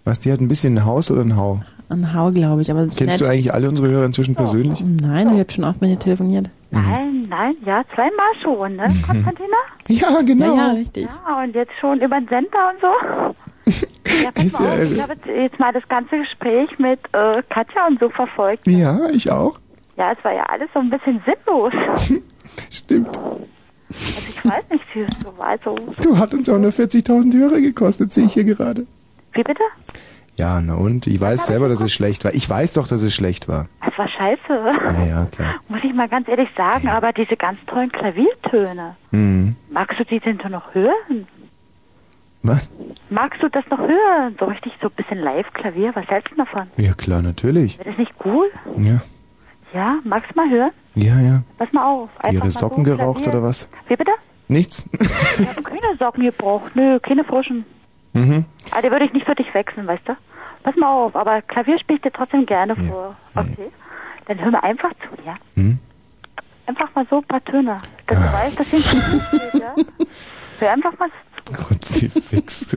Was, 0.04 0.18
die 0.20 0.32
hat 0.32 0.40
ein 0.40 0.48
bisschen 0.48 0.76
ein 0.78 0.84
Haus 0.84 1.10
oder 1.10 1.22
ein 1.22 1.36
Hau? 1.36 1.60
Ein 1.88 2.12
Hau, 2.14 2.30
glaube 2.30 2.60
ich, 2.60 2.70
aber 2.70 2.80
Kennst 2.82 3.00
nett. 3.00 3.20
du 3.20 3.24
eigentlich 3.26 3.52
alle 3.54 3.68
unsere 3.68 3.88
Hörer 3.88 4.04
inzwischen 4.04 4.34
persönlich? 4.34 4.82
Nein, 4.84 5.28
ich 5.32 5.38
habe 5.40 5.50
schon 5.50 5.64
oft 5.64 5.80
mit 5.80 5.90
dir 5.90 5.98
telefoniert. 5.98 6.50
Nein, 6.70 7.22
nein, 7.30 7.54
ja, 7.64 7.82
zweimal 7.94 8.26
schon, 8.42 8.76
ne, 8.76 8.84
Konstantina? 9.06 9.56
Ja, 9.88 10.20
genau. 10.20 10.54
Ja, 10.54 10.66
ja, 10.68 10.70
richtig. 10.72 11.08
Ja, 11.26 11.42
und 11.42 11.54
jetzt 11.54 11.72
schon 11.80 11.98
über 12.02 12.20
den 12.20 12.28
Sender 12.28 12.70
und 12.74 12.80
so. 12.82 13.34
Ja, 13.66 14.30
pass 14.32 14.58
mal 14.60 14.72
auf, 14.82 14.90
ich 14.92 15.02
habe 15.02 15.14
jetzt, 15.30 15.58
mal 15.58 15.72
das 15.72 15.86
ganze 15.88 16.18
Gespräch 16.18 16.70
mit 16.78 17.00
äh, 17.12 17.42
Katja 17.50 17.86
und 17.86 18.00
so 18.00 18.08
verfolgt. 18.08 18.66
Ja, 18.66 19.08
ich 19.12 19.30
auch. 19.30 19.58
Ja, 19.96 20.12
es 20.12 20.24
war 20.24 20.32
ja 20.32 20.44
alles 20.44 20.68
so 20.72 20.80
ein 20.80 20.88
bisschen 20.90 21.22
sinnlos. 21.26 21.72
Stimmt. 22.70 23.18
Also 23.18 23.38
ich 23.90 24.44
weiß 24.44 24.64
nicht, 24.70 24.84
wie 24.94 25.00
es 25.00 25.18
so 25.20 25.36
war. 25.38 25.48
Also, 25.48 25.74
Du 26.02 26.16
hat 26.18 26.32
uns 26.34 26.48
auch 26.48 26.58
nur 26.58 26.70
40.000 26.70 27.34
Hörer 27.36 27.60
gekostet, 27.60 28.12
sehe 28.12 28.24
ich 28.24 28.32
hier 28.34 28.44
gerade. 28.44 28.86
wie 29.32 29.42
bitte? 29.42 29.62
Ja, 30.36 30.60
na 30.60 30.74
und? 30.76 31.08
Ich 31.08 31.20
weiß 31.20 31.46
selber, 31.48 31.68
dass 31.68 31.80
es 31.80 31.92
schlecht 31.92 32.24
war. 32.24 32.32
Ich 32.32 32.48
weiß 32.48 32.74
doch, 32.74 32.86
dass 32.86 33.02
es 33.02 33.12
schlecht 33.12 33.48
war. 33.48 33.66
Es 33.84 33.98
war 33.98 34.08
scheiße. 34.08 34.38
Ja, 34.94 35.04
ja, 35.06 35.24
klar. 35.26 35.54
Muss 35.68 35.80
ich 35.82 35.92
mal 35.92 36.08
ganz 36.08 36.28
ehrlich 36.28 36.48
sagen, 36.56 36.88
aber 36.88 37.12
diese 37.12 37.36
ganz 37.36 37.58
tollen 37.66 37.90
Klaviertöne, 37.90 38.94
Mhm. 39.10 39.56
magst 39.70 39.98
du 39.98 40.04
die 40.04 40.20
denn 40.20 40.38
so 40.40 40.48
noch 40.48 40.72
hören? 40.74 41.26
Was? 42.42 42.70
Magst 43.10 43.42
du 43.42 43.48
das 43.48 43.64
noch 43.70 43.78
hören? 43.78 44.36
So 44.38 44.46
richtig 44.46 44.72
so 44.80 44.88
ein 44.88 44.94
bisschen 44.94 45.18
Live-Klavier, 45.18 45.94
was 45.94 46.06
hältst 46.06 46.30
du 46.30 46.36
davon? 46.36 46.68
Ja, 46.76 46.94
klar, 46.94 47.20
natürlich. 47.22 47.78
Wäre 47.78 47.90
das 47.90 47.98
nicht 47.98 48.12
cool? 48.24 48.48
Ja, 48.76 49.00
Ja, 49.74 49.96
magst 50.04 50.30
du 50.30 50.34
mal 50.36 50.48
hören? 50.50 50.70
ja, 50.94 51.18
ja. 51.20 51.42
Pass 51.58 51.72
mal 51.72 51.84
auf. 51.84 52.10
Einfach 52.18 52.32
Ihre 52.44 52.50
Socken 52.50 52.84
so 52.84 52.90
geraucht 52.96 53.22
Klavier. 53.22 53.40
oder 53.40 53.48
was? 53.48 53.70
Wie 53.88 53.96
bitte? 53.96 54.12
Nichts? 54.48 54.88
Ich 55.38 55.48
habe 55.48 55.62
keine 55.62 55.96
Socken 55.98 56.24
gebraucht. 56.24 56.74
Nö, 56.74 56.98
keine 57.00 57.24
frischen. 57.24 57.64
mhm. 58.12 58.44
Aber 58.70 58.82
die 58.82 58.90
würde 58.90 59.04
ich 59.04 59.12
nicht 59.12 59.26
für 59.26 59.34
dich 59.34 59.52
wechseln, 59.54 59.86
weißt 59.86 60.08
du? 60.08 60.16
Pass 60.62 60.76
mal 60.76 60.88
auf, 60.92 61.14
aber 61.16 61.42
Klavier 61.42 61.78
spiele 61.78 61.96
ich 61.96 62.02
dir 62.02 62.12
trotzdem 62.12 62.44
gerne 62.46 62.74
vor. 62.76 63.16
Okay. 63.34 63.70
Dann 64.26 64.38
hör 64.40 64.50
mir 64.50 64.62
einfach 64.62 64.90
zu, 64.94 65.22
ja? 65.26 65.36
Hm? 65.54 65.78
einfach 66.66 66.94
mal 66.94 67.06
so 67.08 67.16
ein 67.18 67.24
paar 67.24 67.42
Töne. 67.44 67.78
Dass 68.06 68.18
du 68.18 68.24
weißt, 68.32 68.60
dass 68.60 68.68
hinten 68.70 69.20
steht, 69.28 69.54
ja? 69.62 69.74
Hör 70.60 70.72
einfach 70.72 70.98
mal 70.98 71.08
Kruzifix. 71.52 72.76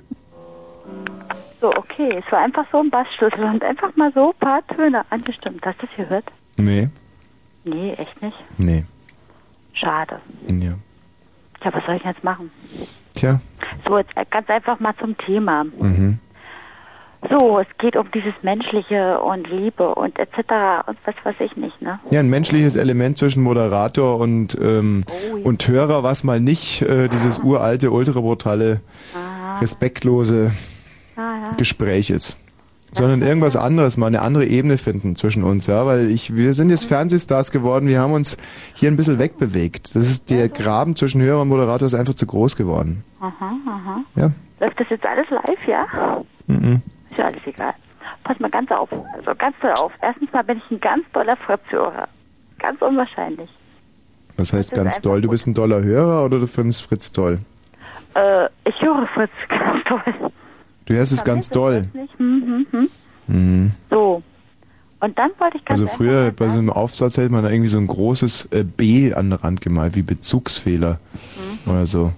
so, 1.60 1.70
okay. 1.76 2.22
Es 2.26 2.32
war 2.32 2.40
einfach 2.40 2.66
so 2.72 2.80
ein 2.80 2.90
Bassschlüssel 2.90 3.44
und 3.44 3.64
einfach 3.64 3.96
mal 3.96 4.12
so 4.14 4.32
ein 4.32 4.40
paar 4.40 4.66
Töne 4.68 5.06
angestimmt. 5.10 5.66
Hast 5.66 5.82
du 5.82 5.88
das 5.88 5.96
gehört? 5.96 6.26
Nee, 6.58 6.90
Nee, 7.64 7.94
echt 7.94 8.20
nicht. 8.22 8.38
nee. 8.58 8.84
Schade. 9.74 10.20
Ja. 10.48 10.72
Ja, 11.64 11.74
was 11.74 11.86
soll 11.86 11.96
ich 11.96 12.04
jetzt 12.04 12.24
machen? 12.24 12.52
Tja. 13.14 13.40
So, 13.88 13.98
jetzt 14.00 14.12
ganz 14.32 14.50
einfach 14.50 14.80
mal 14.80 14.96
zum 14.98 15.16
Thema. 15.18 15.64
Mhm. 15.64 16.18
So, 17.30 17.60
es 17.60 17.68
geht 17.78 17.96
um 17.96 18.10
dieses 18.12 18.34
Menschliche 18.42 19.20
und 19.20 19.48
Liebe 19.48 19.94
und 19.94 20.18
etc. 20.18 20.88
und 20.88 20.98
was 21.06 21.16
weiß 21.24 21.36
ich 21.40 21.56
nicht, 21.56 21.80
ne? 21.82 22.00
Ja, 22.10 22.20
ein 22.20 22.30
menschliches 22.30 22.76
Element 22.76 23.20
zwischen 23.20 23.44
Moderator 23.44 24.18
und, 24.18 24.58
ähm, 24.60 25.04
und 25.44 25.68
Hörer, 25.68 26.02
was 26.02 26.24
mal 26.24 26.40
nicht 26.40 26.82
äh, 26.82 27.10
dieses 27.10 27.40
uralte, 27.40 27.92
ultrabrutale, 27.92 28.82
respektlose 29.62 30.52
Gespräch 31.58 32.10
ist. 32.10 32.40
Sondern 32.94 33.22
irgendwas 33.22 33.56
anderes, 33.56 33.96
mal 33.96 34.08
eine 34.08 34.22
andere 34.22 34.46
Ebene 34.46 34.78
finden 34.78 35.16
zwischen 35.16 35.44
uns, 35.44 35.68
ja, 35.68 35.86
weil 35.86 36.10
ich, 36.10 36.36
wir 36.36 36.54
sind 36.54 36.72
jetzt 36.72 36.86
Fernsehstars 36.86 37.52
geworden, 37.52 37.88
wir 37.88 38.02
haben 38.02 38.12
uns 38.12 38.36
hier 38.74 38.92
ein 38.92 38.98
bisschen 38.98 39.18
wegbewegt. 39.18 39.96
Das 39.96 40.10
ist, 40.10 40.30
der 40.30 40.50
Graben 40.50 40.98
zwischen 40.98 41.22
Hörer 41.22 41.42
und 41.42 41.48
Moderator 41.48 41.86
ist 41.86 41.94
einfach 41.94 42.16
zu 42.16 42.26
groß 42.26 42.58
geworden. 42.58 43.06
Aha, 43.22 43.54
aha. 43.66 44.04
Ja. 44.16 44.32
Läuft 44.60 44.78
das 44.78 44.90
jetzt 44.90 45.06
alles 45.06 45.26
live, 45.30 45.68
ja? 45.68 46.24
Mhm. 46.48 46.82
Ist 47.12 47.18
ja 47.18 47.26
alles 47.26 47.46
egal. 47.46 47.74
Pass 48.24 48.40
mal 48.40 48.50
ganz 48.50 48.72
auf. 48.72 48.90
Also 49.14 49.36
ganz 49.38 49.56
doll 49.62 49.74
auf. 49.74 49.92
Erstens 50.02 50.32
mal 50.32 50.44
bin 50.44 50.58
ich 50.58 50.72
ein 50.72 50.80
ganz 50.80 51.06
doller 51.14 51.36
Fritz-Hörer. 51.38 52.08
Ganz 52.60 52.82
unwahrscheinlich. 52.82 53.50
Was 54.38 54.54
heißt 54.54 54.74
ganz 54.74 55.02
doll? 55.02 55.22
Du 55.22 55.30
bist 55.30 55.46
ein 55.48 55.54
doller 55.54 55.82
Hörer 55.82 56.26
oder 56.26 56.40
du 56.40 56.48
findest 56.48 56.84
Fritz 56.84 57.12
toll? 57.12 57.40
Äh, 58.16 58.46
ich 58.66 58.82
höre 58.82 59.08
Fritz 59.08 59.32
ganz 59.50 59.84
toll. 59.86 60.32
Du 60.86 60.94
hörst 60.96 61.12
es 61.12 61.24
ganz 61.24 61.50
doll. 61.50 61.90
Nicht? 61.94 62.18
Hm, 62.18 62.44
hm, 62.46 62.68
hm. 62.72 62.90
Mhm. 63.28 63.72
So. 63.90 64.24
Und 65.00 65.18
dann 65.18 65.32
wollte 65.40 65.58
ich 65.58 65.66
ganz 65.66 65.82
Also 65.82 65.92
früher 65.92 66.32
bei 66.32 66.50
so 66.50 66.60
einem 66.60 66.70
Aufsatz 66.70 67.18
hätte 67.18 67.32
man 67.32 67.44
da 67.44 67.50
irgendwie 67.50 67.70
so 67.70 67.80
ein 67.80 67.88
großes 67.88 68.46
äh, 68.52 68.64
B 68.64 69.14
an 69.14 69.32
den 69.32 69.40
Rand 69.40 69.62
gemalt, 69.62 69.96
wie 69.96 70.04
Bezugsfehler 70.04 71.00
oder 71.66 71.86
so. 71.86 72.14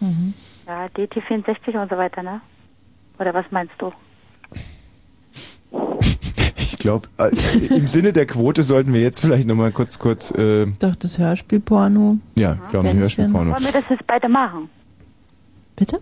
Mhm. 0.00 0.34
Ja, 0.66 0.86
DT64 0.86 1.80
und 1.80 1.90
so 1.90 1.96
weiter, 1.96 2.22
ne? 2.22 2.40
Oder 3.18 3.34
was 3.34 3.46
meinst 3.50 3.74
du? 3.78 3.92
Ich 6.56 6.78
glaube, 6.78 7.08
äh, 7.18 7.30
im 7.74 7.88
Sinne 7.88 8.12
der 8.12 8.26
Quote 8.26 8.62
sollten 8.62 8.92
wir 8.92 9.00
jetzt 9.00 9.20
vielleicht 9.20 9.48
nochmal 9.48 9.72
kurz, 9.72 9.98
kurz, 9.98 10.30
äh, 10.32 10.66
Doch, 10.78 10.94
das 10.94 11.18
Hörspielporno. 11.18 12.18
ja, 12.36 12.56
ich 12.64 12.70
glaube, 12.70 12.88
ein. 12.88 12.98
Hörspielporno. 12.98 13.52
Wollen 13.52 13.64
wir 13.64 13.72
das 13.72 13.88
jetzt 13.90 14.06
beide 14.06 14.28
machen? 14.28 14.68
Bitte? 15.76 16.00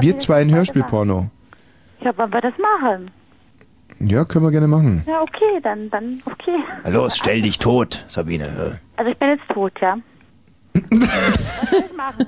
Wir 0.00 0.18
zwei 0.18 0.40
ein 0.42 0.54
Hörspielporno. 0.54 1.30
Ja, 2.02 2.16
wollen 2.16 2.32
wir 2.32 2.40
das 2.40 2.54
machen? 2.58 3.10
Ja, 4.00 4.24
können 4.24 4.44
wir 4.44 4.50
gerne 4.50 4.66
machen. 4.68 5.02
Ja, 5.06 5.20
okay, 5.22 5.60
dann, 5.62 5.88
dann, 5.90 6.20
okay. 6.26 6.56
Na 6.82 6.90
los, 6.90 7.16
stell 7.16 7.42
dich 7.42 7.58
tot, 7.58 8.04
Sabine. 8.08 8.80
Also 8.96 9.10
ich 9.10 9.18
bin 9.18 9.28
jetzt 9.28 9.48
tot, 9.52 9.72
ja? 9.80 9.96
Was 10.74 11.70
soll 11.70 11.84
ich 11.90 11.96
machen? 11.96 12.26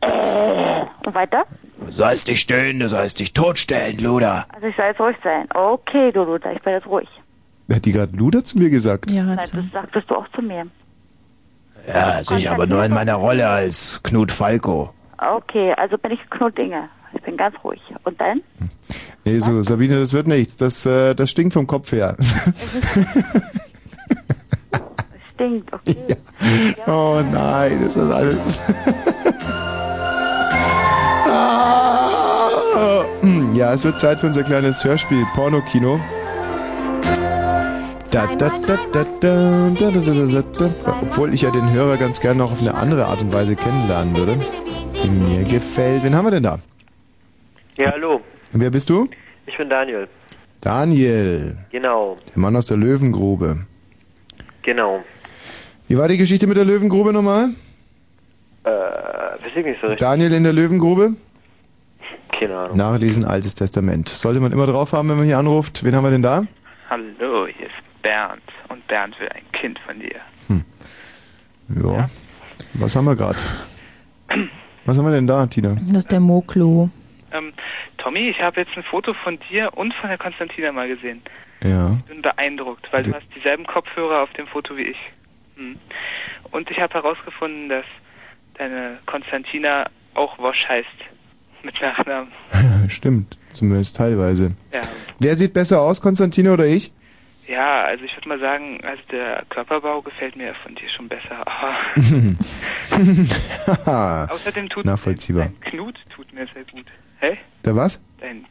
Äh, 0.00 1.06
und 1.06 1.14
weiter? 1.14 1.44
Du 1.84 1.92
sollst 1.92 2.28
dich 2.28 2.40
stöhnen, 2.40 2.80
du 2.80 2.88
sollst 2.88 3.20
dich 3.20 3.32
totstellen, 3.32 3.98
Luder. 3.98 4.46
Also 4.54 4.66
ich 4.68 4.76
soll 4.76 4.86
jetzt 4.86 5.00
ruhig 5.00 5.16
sein. 5.22 5.46
Okay, 5.52 6.12
du 6.12 6.24
Luther, 6.24 6.52
ich 6.52 6.62
bin 6.62 6.72
jetzt 6.72 6.86
ruhig. 6.86 7.08
Hat 7.70 7.84
die 7.84 7.92
gerade 7.92 8.16
Luder 8.16 8.44
zu 8.44 8.58
mir 8.58 8.70
gesagt? 8.70 9.10
Ja, 9.10 9.22
Nein, 9.22 9.36
das 9.36 9.52
sagtest 9.72 10.10
du 10.10 10.14
auch 10.16 10.28
zu 10.34 10.42
mir. 10.42 10.66
Ja, 11.86 12.22
sicher, 12.24 12.52
aber 12.52 12.66
nur 12.66 12.84
in 12.84 12.92
meiner 12.92 13.14
Rolle 13.14 13.48
als 13.48 14.02
Knut 14.02 14.32
Falco. 14.32 14.92
Okay, 15.18 15.74
also 15.76 15.98
bin 15.98 16.12
ich 16.12 16.20
Knut 16.30 16.58
Inge. 16.58 16.88
Ich 17.12 17.22
bin 17.22 17.36
ganz 17.36 17.54
ruhig. 17.62 17.80
Und 18.04 18.20
dann? 18.20 18.40
Nee, 19.24 19.38
so, 19.38 19.62
Sabine, 19.62 19.98
das 19.98 20.12
wird 20.12 20.26
nichts. 20.26 20.56
Das, 20.56 20.84
äh, 20.86 21.14
das 21.14 21.30
stinkt 21.30 21.52
vom 21.54 21.66
Kopf 21.66 21.92
her. 21.92 22.16
stinkt, 25.44 25.72
okay. 25.72 25.96
Ja. 26.08 26.16
Oh 26.86 27.22
nein, 27.22 27.82
ist 27.82 27.96
das 27.96 28.10
alles. 28.10 28.60
Ah. 31.26 33.04
ja, 33.54 33.72
es 33.72 33.84
wird 33.84 33.98
Zeit 34.00 34.20
für 34.20 34.26
unser 34.26 34.42
kleines 34.42 34.84
Hörspiel, 34.84 35.24
Porno-Kino. 35.34 36.00
Obwohl 41.02 41.34
ich 41.34 41.42
ja 41.42 41.50
den 41.50 41.72
Hörer 41.72 41.96
ganz 41.96 42.20
gerne 42.20 42.38
noch 42.38 42.52
auf 42.52 42.60
eine 42.60 42.74
andere 42.74 43.06
Art 43.06 43.20
und 43.20 43.32
Weise 43.32 43.56
kennenlernen 43.56 44.16
würde. 44.16 44.36
Mir 45.28 45.44
gefällt. 45.44 46.04
Wen 46.04 46.14
haben 46.14 46.26
wir 46.26 46.30
denn 46.30 46.44
da? 46.44 46.58
Ja, 47.76 47.90
hallo. 47.90 48.20
Und 48.52 48.60
Wer 48.60 48.70
bist 48.70 48.88
du? 48.88 49.08
Ich 49.46 49.56
bin 49.56 49.68
Daniel. 49.68 50.06
Daniel. 50.60 51.56
Genau. 51.70 52.16
Der 52.32 52.40
Mann 52.40 52.54
aus 52.54 52.66
der 52.66 52.76
Löwengrube. 52.76 53.66
Genau. 54.62 55.02
Wie 55.94 55.98
war 55.98 56.08
die 56.08 56.16
Geschichte 56.16 56.48
mit 56.48 56.56
der 56.56 56.64
Löwengrube 56.64 57.12
nochmal? 57.12 57.50
Äh, 58.64 58.68
weiß 58.68 59.52
ich 59.54 59.64
nicht 59.64 59.80
so 59.80 59.86
richtig. 59.86 60.00
Daniel 60.00 60.32
in 60.32 60.42
der 60.42 60.52
Löwengrube? 60.52 61.12
Keine 62.36 62.56
Ahnung. 62.56 62.76
Nachlesen, 62.76 63.24
Altes 63.24 63.54
Testament. 63.54 64.08
Sollte 64.08 64.40
man 64.40 64.50
immer 64.50 64.66
drauf 64.66 64.92
haben, 64.92 65.08
wenn 65.08 65.18
man 65.18 65.26
hier 65.26 65.38
anruft. 65.38 65.84
Wen 65.84 65.94
haben 65.94 66.02
wir 66.02 66.10
denn 66.10 66.22
da? 66.22 66.48
Hallo, 66.90 67.46
hier 67.46 67.66
ist 67.66 68.02
Bernd. 68.02 68.42
Und 68.70 68.84
Bernd 68.88 69.14
will 69.20 69.28
ein 69.28 69.44
Kind 69.52 69.78
von 69.86 70.00
dir. 70.00 70.16
Ja. 71.80 72.10
Was 72.72 72.96
haben 72.96 73.04
wir 73.04 73.14
gerade? 73.14 73.38
Was 74.86 74.98
haben 74.98 75.04
wir 75.04 75.12
denn 75.12 75.28
da, 75.28 75.46
Tina? 75.46 75.76
Das 75.86 75.98
ist 75.98 76.10
der 76.10 76.18
Moklo. 76.18 76.90
Ähm, 77.30 77.52
Tommy, 77.98 78.30
ich 78.30 78.40
habe 78.40 78.62
jetzt 78.62 78.76
ein 78.76 78.82
Foto 78.82 79.14
von 79.22 79.38
dir 79.48 79.70
und 79.76 79.94
von 79.94 80.08
der 80.08 80.18
Konstantina 80.18 80.72
mal 80.72 80.88
gesehen. 80.88 81.22
Ja. 81.62 81.92
Ich 81.98 82.12
bin 82.12 82.20
beeindruckt, 82.20 82.92
weil 82.92 83.04
du 83.04 83.14
hast 83.14 83.26
dieselben 83.36 83.64
Kopfhörer 83.64 84.24
auf 84.24 84.32
dem 84.32 84.48
Foto 84.48 84.76
wie 84.76 84.88
ich. 84.88 84.98
Hm. 85.56 85.78
Und 86.50 86.70
ich 86.70 86.78
habe 86.78 86.94
herausgefunden, 86.94 87.68
dass 87.68 87.84
deine 88.54 88.98
Konstantina 89.06 89.86
auch 90.14 90.38
Wosch 90.38 90.64
heißt. 90.68 90.88
Mit 91.62 91.80
Nachnamen. 91.80 92.30
Stimmt, 92.88 93.38
zumindest 93.52 93.96
teilweise. 93.96 94.54
Ja. 94.72 94.82
Wer 95.18 95.34
sieht 95.34 95.54
besser 95.54 95.80
aus, 95.80 96.00
Konstantine 96.02 96.52
oder 96.52 96.66
ich? 96.66 96.92
Ja, 97.46 97.84
also 97.84 98.04
ich 98.04 98.14
würde 98.16 98.28
mal 98.28 98.38
sagen, 98.38 98.80
also 98.84 99.02
der 99.10 99.44
Körperbau 99.48 100.02
gefällt 100.02 100.36
mir 100.36 100.54
von 100.54 100.74
dir 100.74 100.88
schon 100.90 101.08
besser. 101.08 101.44
Außerdem 104.30 104.68
tut 104.68 104.84
Nachvollziehbar. 104.84 105.46
dein 105.46 105.60
Knut 105.60 105.98
tut 106.14 106.32
mir 106.32 106.46
sehr 106.54 106.64
gut. 106.64 106.86
Hä? 107.20 107.38
Der 107.64 107.76
was? 107.76 108.02
Dein. 108.20 108.44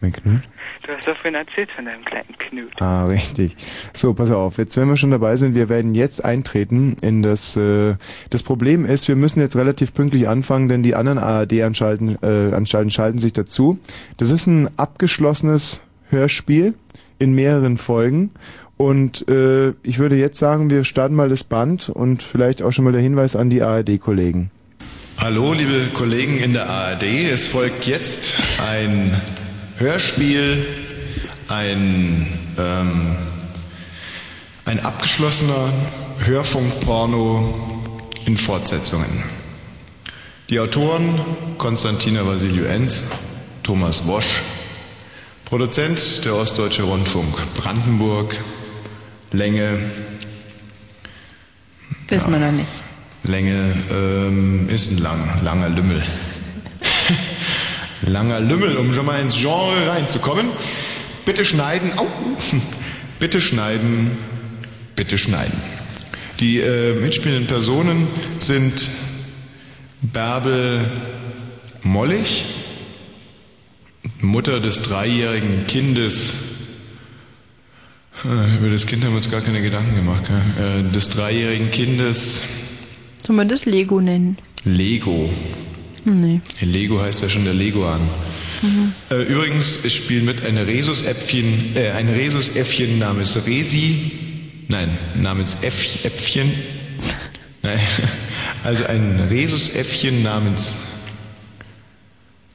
Mein 0.00 0.12
Knut? 0.12 0.42
Du 0.86 0.92
hast 0.92 1.08
doch 1.08 1.16
vorhin 1.16 1.34
erzählt 1.34 1.70
von 1.74 1.86
deinem 1.86 2.04
kleinen 2.04 2.36
Knut. 2.38 2.70
Ah, 2.80 3.04
richtig. 3.04 3.56
So, 3.94 4.12
pass 4.12 4.30
auf, 4.30 4.58
jetzt 4.58 4.76
wenn 4.76 4.88
wir 4.88 4.96
schon 4.96 5.10
dabei 5.10 5.36
sind, 5.36 5.54
wir 5.54 5.68
werden 5.68 5.94
jetzt 5.94 6.24
eintreten 6.24 6.96
in 7.00 7.22
das, 7.22 7.56
äh, 7.56 7.96
das 8.30 8.42
Problem 8.42 8.84
ist, 8.84 9.08
wir 9.08 9.16
müssen 9.16 9.40
jetzt 9.40 9.56
relativ 9.56 9.94
pünktlich 9.94 10.28
anfangen, 10.28 10.68
denn 10.68 10.82
die 10.82 10.94
anderen 10.94 11.18
ARD-Anstalten 11.18 12.18
äh, 12.22 12.54
Anstalten 12.54 12.90
schalten 12.90 13.18
sich 13.18 13.32
dazu. 13.32 13.78
Das 14.18 14.30
ist 14.30 14.46
ein 14.46 14.68
abgeschlossenes 14.76 15.82
Hörspiel 16.10 16.74
in 17.18 17.34
mehreren 17.34 17.78
Folgen 17.78 18.30
und 18.76 19.26
äh, 19.28 19.70
ich 19.82 19.98
würde 19.98 20.16
jetzt 20.16 20.38
sagen, 20.38 20.70
wir 20.70 20.84
starten 20.84 21.14
mal 21.14 21.30
das 21.30 21.42
Band 21.42 21.88
und 21.88 22.22
vielleicht 22.22 22.62
auch 22.62 22.72
schon 22.72 22.84
mal 22.84 22.92
der 22.92 23.00
Hinweis 23.00 23.34
an 23.34 23.48
die 23.48 23.62
ARD-Kollegen. 23.62 24.50
Hallo, 25.18 25.54
liebe 25.54 25.88
Kollegen 25.94 26.38
in 26.38 26.52
der 26.52 26.68
ARD. 26.68 27.04
Es 27.04 27.48
folgt 27.48 27.86
jetzt 27.86 28.60
ein 28.60 29.18
Hörspiel, 29.78 30.66
ein, 31.48 32.26
ähm, 32.58 33.16
ein 34.64 34.80
abgeschlossener 34.80 35.70
Hörfunkporno 36.24 37.84
in 38.24 38.38
Fortsetzungen. 38.38 39.22
Die 40.48 40.60
Autoren 40.60 41.20
Konstantina 41.58 42.26
Vassiliou 42.26 42.64
Enz, 42.64 43.10
Thomas 43.62 44.06
Wosch, 44.06 44.42
Produzent 45.44 46.24
der 46.24 46.36
Ostdeutsche 46.36 46.84
Rundfunk 46.84 47.36
Brandenburg, 47.56 48.40
Länge, 49.32 49.78
Wissen 52.08 52.30
wir 52.30 52.38
noch 52.38 52.52
nicht. 52.52 52.68
Länge 53.24 53.74
ähm, 53.90 54.68
ist 54.68 54.92
ein 54.92 54.98
lang, 54.98 55.42
langer 55.42 55.68
Lümmel. 55.68 56.02
langer 58.02 58.40
Lümmel, 58.40 58.76
um 58.76 58.92
schon 58.92 59.06
mal 59.06 59.20
ins 59.20 59.36
Genre 59.36 59.88
reinzukommen. 59.88 60.46
Bitte 61.24 61.44
schneiden. 61.44 61.92
Au! 61.98 62.06
Bitte 63.18 63.40
schneiden. 63.40 64.10
Bitte 64.94 65.16
schneiden. 65.18 65.58
Die 66.40 66.58
äh, 66.60 66.94
mitspielenden 67.00 67.46
Personen 67.46 68.08
sind 68.38 68.88
Bärbel 70.02 70.84
Mollig, 71.82 72.44
Mutter 74.20 74.60
des 74.60 74.82
dreijährigen 74.82 75.66
Kindes 75.66 76.34
Äh, 78.24 78.56
Über 78.58 78.70
das 78.70 78.86
Kind 78.86 79.02
haben 79.04 79.12
wir 79.12 79.18
uns 79.18 79.30
gar 79.30 79.40
keine 79.40 79.60
Gedanken 79.62 79.94
gemacht. 79.94 80.24
Äh, 80.58 80.82
Des 80.92 81.08
dreijährigen 81.10 81.70
Kindes 81.70 82.42
Soll 83.26 83.36
man 83.36 83.48
das 83.48 83.64
Lego 83.66 84.00
nennen? 84.00 84.38
Lego. 84.64 85.30
Nee. 86.06 86.40
Lego 86.60 87.00
heißt 87.00 87.20
ja 87.22 87.28
schon 87.28 87.44
der 87.44 87.54
Leguan. 87.54 88.00
Mhm. 88.62 88.92
Äh, 89.10 89.22
übrigens, 89.24 89.84
es 89.84 89.92
spielt 89.92 90.24
mit 90.24 90.44
ein 90.46 90.56
Rhesusäpfchen, 90.56 91.74
äh, 91.76 91.90
ein 91.90 92.08
Rhesusäffchen 92.08 92.98
namens 92.98 93.36
Resi, 93.46 94.12
nein, 94.68 94.96
namens 95.16 95.58
Äff, 95.62 96.04
Äpfchen, 96.04 96.50
nein, 97.62 97.80
also 98.62 98.84
ein 98.86 99.20
Rhesusäffchen 99.28 100.22
namens, 100.22 100.78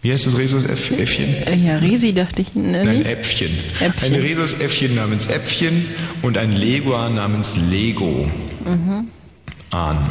wie 0.01 0.11
heißt 0.13 0.25
das 0.25 0.37
Rhesusäffchen? 0.37 1.35
Äh, 1.45 1.57
Ja, 1.57 1.77
Resi 1.77 2.13
dachte 2.13 2.41
ich. 2.41 2.55
Ne, 2.55 2.83
Nein? 2.83 3.05
Äpfchen. 3.05 3.51
Äpfchen. 3.81 4.13
Ein 4.15 4.19
Rhesusäffchen 4.19 4.95
namens 4.95 5.27
Äpfchen 5.27 5.85
und 6.23 6.37
ein 6.37 6.53
Leguan 6.53 7.15
namens 7.15 7.57
Lego. 7.69 8.27
Mhm. 8.65 9.05
Ahn. 9.69 10.09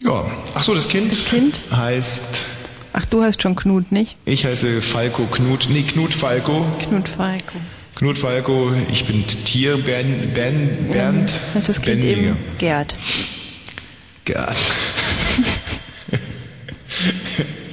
Ja, 0.00 0.24
ach 0.54 0.62
so, 0.62 0.74
das 0.74 0.88
Kind, 0.88 1.10
Das 1.10 1.24
Kind? 1.24 1.60
heißt, 1.70 2.44
Ach, 2.92 3.04
du 3.06 3.22
heißt 3.22 3.42
schon 3.42 3.56
Knut, 3.56 3.92
nicht? 3.92 4.16
ich 4.24 4.44
heiße 4.46 4.80
Falco 4.82 5.24
Knut, 5.26 5.68
nee, 5.70 5.82
Knut 5.82 6.14
Falco. 6.14 6.64
Knut 6.88 7.08
Falco. 7.08 7.56
Knut 7.94 8.18
Falco, 8.18 8.72
ich 8.90 9.04
bin 9.06 9.26
Tier, 9.26 9.76
Bernd, 9.78 10.34
Bernd, 10.34 10.92
Bernd 10.92 11.32
Heißt 11.54 11.68
das 11.70 11.80
Kind 11.80 12.00
Bändiger. 12.02 12.18
eben 12.32 12.36
Gerd. 12.58 12.94
Gerd. 14.24 14.56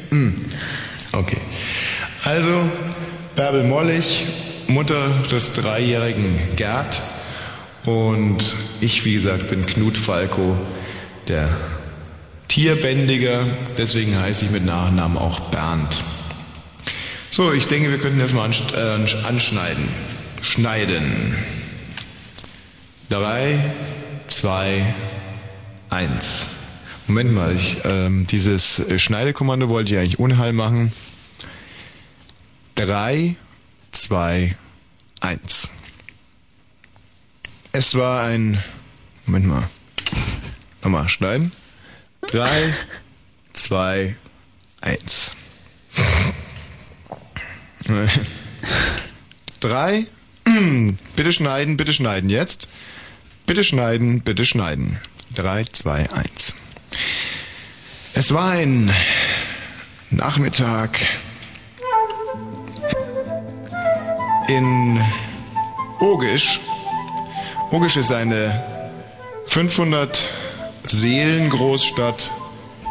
Hm, 0.09 0.45
okay. 1.13 1.37
Also, 2.25 2.61
Bärbel 3.35 3.63
Mollig, 3.63 4.25
Mutter 4.67 5.09
des 5.31 5.53
dreijährigen 5.53 6.39
Gerd. 6.55 7.01
Und 7.85 8.55
ich, 8.79 9.03
wie 9.03 9.13
gesagt, 9.15 9.49
bin 9.49 9.65
Knut 9.65 9.97
Falco, 9.97 10.55
der 11.27 11.49
Tierbändiger. 12.53 13.47
Deswegen 13.79 14.15
heiße 14.15 14.45
ich 14.45 14.51
mit 14.51 14.63
Nachnamen 14.63 15.17
auch 15.17 15.39
Bernd. 15.49 16.03
So, 17.31 17.51
ich 17.51 17.65
denke, 17.65 17.89
wir 17.89 17.97
könnten 17.97 18.19
jetzt 18.19 18.35
mal 18.35 18.47
äh, 18.47 19.25
anschneiden. 19.25 19.87
Schneiden. 20.43 21.35
Drei, 23.09 23.73
zwei, 24.27 24.93
eins. 25.89 26.49
Moment 27.07 27.33
mal, 27.33 27.55
ich, 27.55 27.77
ähm, 27.85 28.27
dieses 28.27 28.83
Schneidekommando 28.97 29.69
wollte 29.69 29.95
ich 29.95 29.97
eigentlich 29.97 30.37
Hall 30.37 30.53
machen. 30.53 30.93
Drei, 32.75 33.35
zwei, 33.91 34.55
eins. 35.21 35.71
Es 37.71 37.95
war 37.95 38.25
ein. 38.25 38.63
Moment 39.25 39.47
mal. 39.47 39.69
Nochmal 40.83 41.09
schneiden. 41.09 41.51
Drei, 42.31 42.73
zwei, 43.53 44.15
eins. 44.81 45.31
Drei. 49.59 50.07
Bitte 51.15 51.31
schneiden, 51.31 51.77
bitte 51.77 51.93
schneiden 51.93 52.29
jetzt. 52.29 52.67
Bitte 53.45 53.63
schneiden, 53.63 54.21
bitte 54.21 54.45
schneiden. 54.45 54.99
Drei, 55.33 55.63
zwei, 55.65 56.09
eins. 56.11 56.53
Es 58.13 58.33
war 58.33 58.51
ein 58.51 58.93
Nachmittag 60.11 60.99
in 64.47 65.01
Ogisch. 65.99 66.59
Ogisch 67.71 67.97
ist 67.97 68.11
eine 68.11 68.63
500 69.47 70.23
Seelen 70.85 71.49
Großstadt 71.49 72.31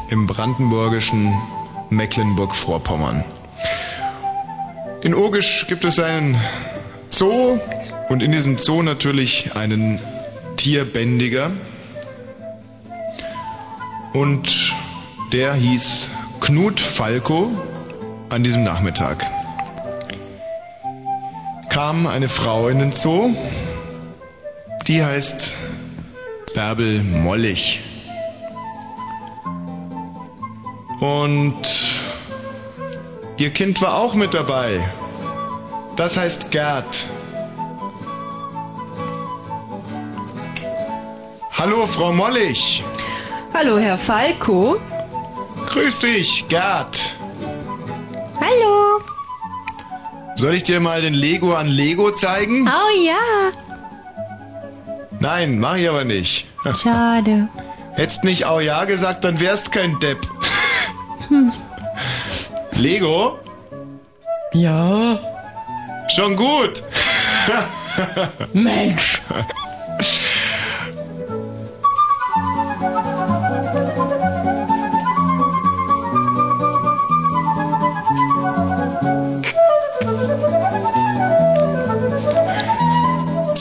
im 0.09 0.27
brandenburgischen 0.27 1.35
Mecklenburg-Vorpommern. 1.91 3.25
In 5.03 5.15
Ogisch 5.15 5.67
gibt 5.69 5.85
es 5.85 5.99
einen 5.99 6.41
Zoo 7.11 7.59
und 8.09 8.23
in 8.23 8.33
diesem 8.33 8.59
Zoo 8.59 8.83
natürlich 8.83 9.55
einen 9.55 10.01
Tierbändiger. 10.57 11.51
Und 14.15 14.75
der 15.33 15.55
hieß 15.55 16.09
Knut 16.41 16.81
Falco 16.81 17.51
an 18.29 18.45
diesem 18.45 18.65
Nachmittag. 18.65 19.27
Kam 21.69 22.07
eine 22.07 22.29
Frau 22.29 22.69
in 22.69 22.79
den 22.79 22.93
Zoo, 22.93 23.35
die 24.87 25.05
heißt 25.05 25.55
Bärbel 26.55 27.03
Mollig. 27.03 27.81
Und 31.01 31.63
ihr 33.39 33.51
Kind 33.51 33.81
war 33.81 33.97
auch 33.97 34.15
mit 34.15 34.35
dabei. 34.35 34.81
Das 35.97 36.17
heißt 36.17 36.51
Gerd. 36.51 37.07
Hallo, 41.53 41.87
Frau 41.87 42.13
Mollig. 42.13 42.85
Hallo, 43.55 43.79
Herr 43.79 43.99
Falco. 43.99 44.79
Grüß 45.67 45.99
dich, 46.01 46.47
Gerd. 46.49 47.17
Hallo. 48.41 49.01
Soll 50.35 50.55
ich 50.55 50.65
dir 50.65 50.81
mal 50.81 51.01
den 51.03 51.15
Lego 51.15 51.55
an 51.55 51.69
Lego 51.69 52.11
zeigen? 52.11 52.69
Oh 52.69 53.05
ja. 53.05 53.53
Nein, 55.23 55.61
mach 55.61 55.77
ich 55.77 55.89
aber 55.89 56.03
nicht. 56.03 56.49
Schade. 56.83 57.47
Hättest 57.95 58.25
nicht 58.25 58.45
auch 58.45 58.61
ja 58.61 58.85
gesagt, 58.87 59.23
dann 59.23 59.39
wärst 59.39 59.71
kein 59.71 59.97
Depp. 60.01 60.19
Hm. 61.29 61.53
Lego? 62.73 63.39
Ja. 64.53 65.21
Schon 66.09 66.35
gut. 66.35 66.83
Mensch. 68.53 69.23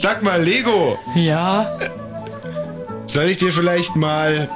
Sag 0.01 0.23
mal, 0.23 0.41
Lego. 0.41 0.97
Ja. 1.13 1.77
Soll 3.05 3.25
ich 3.25 3.37
dir 3.37 3.53
vielleicht 3.53 3.95
mal. 3.95 4.49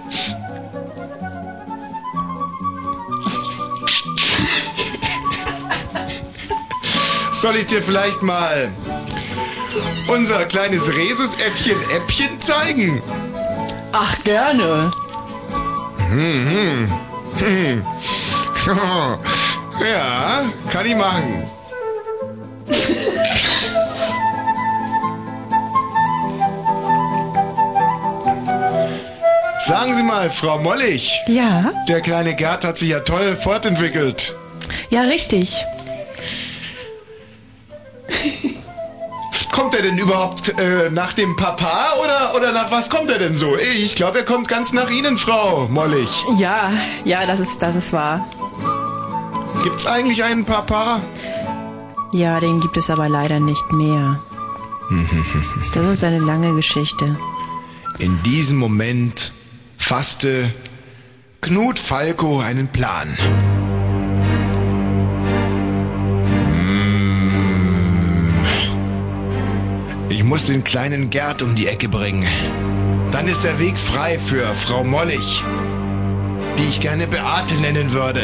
Soll 7.32 7.58
ich 7.58 7.68
dir 7.68 7.84
vielleicht 7.84 8.24
mal 8.24 8.72
unser 10.08 10.46
kleines 10.46 10.92
Rhesusäffchen 10.92 11.78
Äppchen 11.92 12.42
zeigen? 12.42 13.04
Ach, 13.92 14.16
gerne. 14.24 14.90
Hm, 16.10 16.50
hm. 16.50 16.92
Hm. 17.38 17.86
Ja, 19.80 20.42
kann 20.72 20.88
ich 20.88 20.96
machen. 20.96 21.48
Sagen 29.66 29.96
Sie 29.96 30.04
mal, 30.04 30.30
Frau 30.30 30.60
Mollig. 30.60 31.20
Ja? 31.26 31.72
Der 31.88 32.00
kleine 32.02 32.36
Gerd 32.36 32.64
hat 32.64 32.78
sich 32.78 32.90
ja 32.90 33.00
toll 33.00 33.36
fortentwickelt. 33.36 34.36
Ja, 34.92 35.02
richtig. 35.02 35.56
Kommt 39.52 39.74
er 39.74 39.82
denn 39.82 39.98
überhaupt 39.98 40.50
äh, 40.60 40.92
nach 40.92 41.14
dem 41.14 41.36
Papa 41.36 41.94
oder, 42.04 42.36
oder 42.36 42.52
nach 42.52 42.70
was 42.70 42.92
kommt 42.92 43.10
er 43.10 43.18
denn 43.18 43.34
so? 43.34 43.58
Ich 43.58 43.96
glaube, 43.96 44.20
er 44.20 44.26
kommt 44.26 44.50
ganz 44.50 44.72
nach 44.72 44.92
Ihnen, 44.92 45.18
Frau 45.18 45.68
Mollig. 45.68 46.12
Ja, 46.38 46.72
ja, 47.04 47.26
das 47.26 47.40
ist, 47.40 47.60
das 47.60 47.76
ist 47.76 47.92
wahr. 47.92 48.28
Gibt's 49.64 49.88
eigentlich 49.88 50.24
einen 50.24 50.46
Papa? 50.46 51.02
Ja, 52.12 52.40
den 52.40 52.60
gibt 52.60 52.78
es 52.78 52.92
aber 52.92 53.10
leider 53.10 53.40
nicht 53.40 53.72
mehr. 53.72 54.20
Das 55.74 55.84
ist 55.90 56.04
eine 56.04 56.20
lange 56.20 56.54
Geschichte. 56.54 57.18
In 57.98 58.22
diesem 58.22 58.60
Moment 58.60 59.32
fasste 59.86 60.52
Knut 61.42 61.78
Falco 61.78 62.40
einen 62.40 62.68
Plan. 62.68 63.08
Hm. 66.56 67.30
Ich 70.10 70.24
muss 70.24 70.48
den 70.48 70.64
kleinen 70.64 71.12
Gerd 71.12 71.44
um 71.44 71.54
die 71.54 71.68
Ecke 71.68 71.88
bringen. 71.88 72.28
Dann 73.12 73.28
ist 73.28 73.44
der 73.44 73.60
Weg 73.60 73.78
frei 73.78 74.18
für 74.18 74.56
Frau 74.56 74.84
Mollig, 74.84 75.44
die 76.58 76.64
ich 76.64 76.82
gerne 76.82 77.06
Beate 77.06 77.54
nennen 77.62 77.92
würde. 77.92 78.22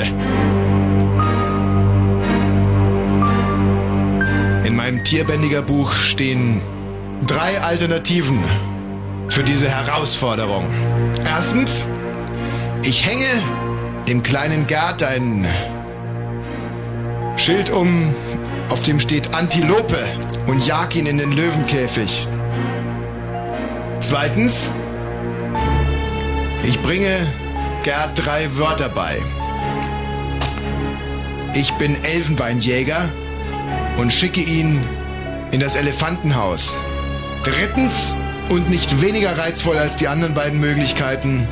In 4.68 4.76
meinem 4.76 5.04
Tierbändigerbuch 5.04 5.94
stehen 5.94 6.60
drei 7.28 7.62
Alternativen 7.62 8.44
für 9.32 9.44
diese 9.44 9.70
Herausforderung. 9.70 10.68
Erstens, 11.26 11.86
ich 12.84 13.06
hänge 13.06 13.28
dem 14.08 14.24
kleinen 14.24 14.68
Gerd 14.68 15.04
ein 15.04 15.48
Schild 17.38 17.70
um, 17.70 18.14
auf 18.70 18.84
dem 18.84 19.00
steht 19.00 19.34
Antilope 19.34 20.06
und 20.48 20.68
jag 20.68 20.94
ihn 20.96 21.06
in 21.06 21.18
den 21.18 21.32
Löwenkäfig. 21.32 22.28
Zweitens, 24.02 24.70
ich 26.64 26.82
bringe 26.82 27.16
Gerd 27.84 28.26
drei 28.26 28.50
Wörter 28.58 28.90
bei. 28.90 29.18
Ich 31.56 31.72
bin 31.76 31.96
Elfenbeinjäger 32.04 33.10
und 33.98 34.12
schicke 34.12 34.42
ihn 34.42 34.84
in 35.52 35.62
das 35.62 35.76
Elefantenhaus. 35.76 36.78
Drittens, 37.44 38.16
und 38.52 38.70
nicht 38.70 39.02
weniger 39.02 39.38
reizvoll 39.38 39.78
als 39.78 39.96
die 39.96 40.08
anderen 40.08 40.34
beiden 40.34 40.60
Möglichkeiten, 40.60 41.48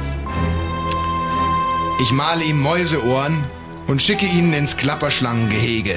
ich 2.02 2.12
male 2.12 2.44
ihm 2.44 2.60
Mäuseohren 2.62 3.44
und 3.88 4.02
schicke 4.02 4.26
ihn 4.26 4.54
ins 4.54 4.78
Klapperschlangengehege. 4.78 5.96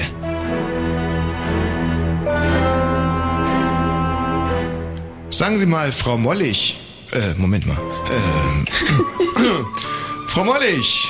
Sagen 5.29 5.57
Sie 5.57 5.65
mal, 5.65 5.91
Frau 5.91 6.17
Mollig. 6.17 6.77
Äh, 7.11 7.33
Moment 7.37 7.65
mal. 7.65 7.77
Ähm, 8.11 9.65
Frau 10.27 10.43
Mollig, 10.43 11.09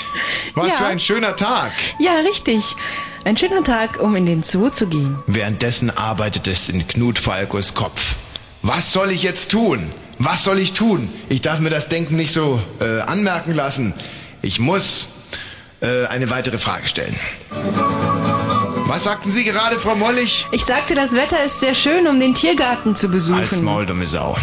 was 0.55 0.67
Ja. 0.69 0.73
für 0.77 0.85
ein 0.85 0.99
schöner 0.99 1.35
Tag. 1.35 1.71
Ja, 1.99 2.15
richtig. 2.27 2.75
Ein 3.25 3.37
schöner 3.37 3.63
Tag, 3.63 3.99
um 4.01 4.15
in 4.15 4.25
den 4.25 4.43
Zoo 4.43 4.69
zu 4.69 4.87
gehen. 4.87 5.17
Währenddessen 5.27 5.95
arbeitet 5.95 6.47
es 6.47 6.67
in 6.69 6.85
Knut 6.87 7.19
Falkos 7.19 7.73
Kopf. 7.73 8.15
Was 8.65 8.93
soll 8.93 9.11
ich 9.11 9.23
jetzt 9.23 9.51
tun? 9.51 9.91
Was 10.19 10.45
soll 10.45 10.57
ich 10.57 10.71
tun? 10.71 11.09
Ich 11.27 11.41
darf 11.41 11.59
mir 11.59 11.69
das 11.69 11.89
Denken 11.89 12.15
nicht 12.15 12.31
so 12.31 12.61
äh, 12.79 13.01
anmerken 13.01 13.53
lassen. 13.53 13.93
Ich 14.41 14.57
muss 14.57 15.09
äh, 15.81 16.05
eine 16.05 16.29
weitere 16.29 16.57
Frage 16.57 16.87
stellen. 16.87 17.13
Was 18.87 19.03
sagten 19.03 19.31
Sie 19.31 19.43
gerade, 19.43 19.77
Frau 19.79 19.97
Mollig? 19.97 20.47
Ich 20.53 20.63
sagte, 20.63 20.95
das 20.95 21.11
Wetter 21.11 21.43
ist 21.43 21.59
sehr 21.59 21.75
schön, 21.75 22.07
um 22.07 22.21
den 22.21 22.35
Tiergarten 22.35 22.95
zu 22.95 23.09
besuchen. 23.09 23.41
Als 23.41 23.61
Maul, 23.61 23.85
dumme 23.85 24.07
Sau. 24.07 24.37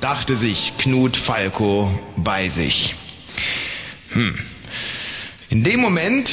Dachte 0.00 0.36
sich 0.36 0.78
Knut 0.78 1.14
Falco 1.14 1.90
bei 2.16 2.48
sich. 2.48 2.94
Hm. 4.12 4.38
In 5.50 5.64
dem 5.64 5.80
Moment 5.80 6.30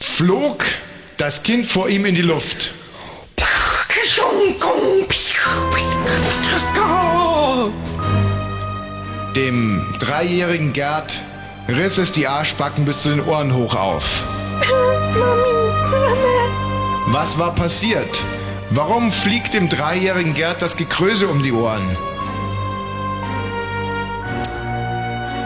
flog 0.00 0.64
das 1.18 1.42
Kind 1.42 1.66
vor 1.66 1.90
ihm 1.90 2.06
in 2.06 2.14
die 2.14 2.22
Luft. 2.22 2.72
Dem 9.36 9.86
dreijährigen 9.98 10.72
Gerd 10.72 11.20
riss 11.68 11.98
es 11.98 12.12
die 12.12 12.26
Arschbacken 12.28 12.84
bis 12.84 13.02
zu 13.02 13.08
den 13.08 13.24
Ohren 13.24 13.54
hoch 13.54 13.74
auf. 13.74 14.24
Was 17.06 17.38
war 17.38 17.54
passiert? 17.54 18.22
Warum 18.70 19.10
fliegt 19.10 19.54
dem 19.54 19.68
dreijährigen 19.68 20.34
Gerd 20.34 20.62
das 20.62 20.76
Gekröse 20.76 21.28
um 21.28 21.42
die 21.42 21.52
Ohren? 21.52 21.96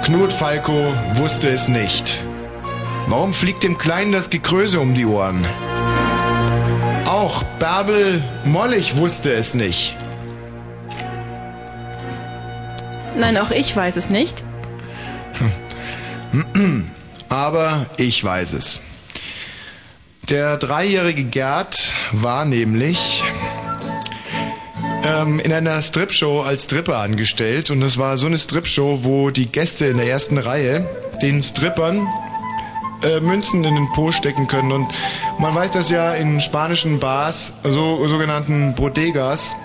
Knut 0.04 0.32
Falco 0.32 0.92
wusste 1.14 1.48
es 1.48 1.68
nicht. 1.68 2.20
Warum 3.08 3.34
fliegt 3.34 3.62
dem 3.62 3.78
Kleinen 3.78 4.12
das 4.12 4.30
Gekröse 4.30 4.78
um 4.80 4.94
die 4.94 5.06
Ohren? 5.06 5.44
Auch 7.26 7.42
Bärbel 7.58 8.22
Mollig 8.44 8.94
wusste 8.94 9.32
es 9.32 9.54
nicht. 9.54 9.96
Nein, 13.16 13.36
auch 13.36 13.50
ich 13.50 13.74
weiß 13.74 13.96
es 13.96 14.10
nicht. 14.10 14.44
Aber 17.28 17.86
ich 17.96 18.22
weiß 18.22 18.52
es. 18.52 18.80
Der 20.30 20.56
dreijährige 20.56 21.24
Gerd 21.24 21.94
war 22.12 22.44
nämlich 22.44 23.24
ähm, 25.04 25.40
in 25.40 25.52
einer 25.52 25.82
Stripshow 25.82 26.42
als 26.42 26.66
Stripper 26.66 26.98
angestellt 26.98 27.72
und 27.72 27.80
das 27.80 27.98
war 27.98 28.18
so 28.18 28.28
eine 28.28 28.38
Stripshow, 28.38 29.00
wo 29.02 29.30
die 29.30 29.46
Gäste 29.46 29.86
in 29.86 29.96
der 29.96 30.06
ersten 30.06 30.38
Reihe 30.38 30.88
den 31.20 31.42
Strippern 31.42 32.06
äh, 33.02 33.20
Münzen 33.20 33.64
in 33.64 33.74
den 33.74 33.88
Po 33.92 34.12
stecken 34.12 34.46
können. 34.46 34.72
Und 34.72 34.88
man 35.38 35.54
weiß 35.54 35.72
das 35.72 35.90
ja 35.90 36.14
in 36.14 36.40
spanischen 36.40 36.98
Bars, 36.98 37.60
so 37.62 38.06
sogenannten 38.08 38.74
Bodegas, 38.74 39.56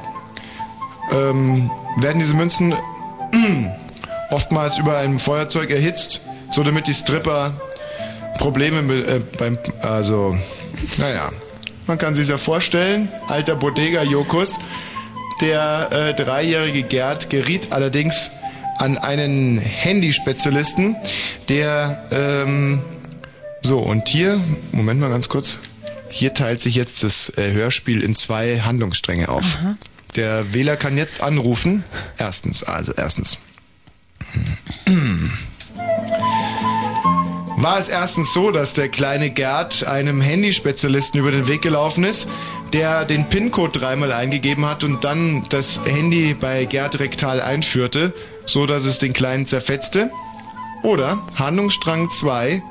ähm, 1.12 1.70
werden 1.98 2.20
diese 2.20 2.36
Münzen 2.36 2.74
oftmals 4.30 4.78
über 4.78 4.98
einem 4.98 5.20
Feuerzeug 5.20 5.70
erhitzt, 5.70 6.22
so 6.52 6.64
damit 6.64 6.88
die 6.88 6.94
Stripper 6.94 7.54
Probleme 8.38 8.82
mit, 8.82 9.08
äh, 9.08 9.22
beim, 9.38 9.58
also, 9.82 10.36
naja, 10.98 11.30
man 11.88 11.98
kann 11.98 12.16
sich 12.16 12.28
ja 12.30 12.38
vorstellen, 12.38 13.10
alter 13.28 13.56
Bodega-Jokus, 13.56 14.60
der 15.42 15.90
äh, 15.92 16.14
dreijährige 16.14 16.84
Gerd 16.84 17.30
geriet 17.30 17.72
allerdings 17.72 18.32
an 18.78 18.98
einen 18.98 19.60
Handyspezialisten, 19.60 20.96
der, 21.50 22.04
ähm, 22.12 22.82
so, 23.62 23.80
und 23.80 24.08
hier, 24.08 24.44
Moment 24.72 25.00
mal 25.00 25.10
ganz 25.10 25.30
kurz, 25.30 25.60
hier 26.12 26.34
teilt 26.34 26.62
sich 26.62 26.76
jetzt 26.76 27.04
das 27.04 27.30
äh, 27.38 27.52
Hörspiel 27.52 28.04
in 28.04 28.16
zwei 28.16 28.60
Handlungsstränge 28.60 29.30
auf. 29.30 29.58
Aha. 29.62 29.78
Der 30.16 30.54
Wähler 30.54 30.76
kann 30.76 30.98
jetzt 30.98 31.22
anrufen. 31.22 31.84
Erstens, 32.18 32.64
also 32.64 32.92
erstens. 32.96 33.40
War 37.56 37.78
es 37.78 37.88
erstens 37.90 38.34
so, 38.34 38.52
dass 38.52 38.74
der 38.74 38.90
kleine 38.90 39.30
Gerd 39.30 39.86
einem 39.86 40.20
Handyspezialisten 40.20 41.20
über 41.20 41.32
den 41.32 41.48
Weg 41.48 41.62
gelaufen 41.62 42.04
ist, 42.04 42.28
der 42.74 43.06
den 43.06 43.30
PIN-Code 43.30 43.80
dreimal 43.80 44.12
eingegeben 44.12 44.66
hat 44.66 44.84
und 44.84 45.04
dann 45.04 45.46
das 45.50 45.80
Handy 45.86 46.34
bei 46.34 46.66
Gerd 46.66 47.00
rektal 47.00 47.40
einführte, 47.40 48.14
so 48.46 48.66
dass 48.66 48.86
es 48.86 49.00
den 49.00 49.14
Kleinen 49.14 49.46
zerfetzte? 49.46 50.10
Oder 50.84 51.24
Handlungsstrang 51.36 52.10
2 52.10 52.64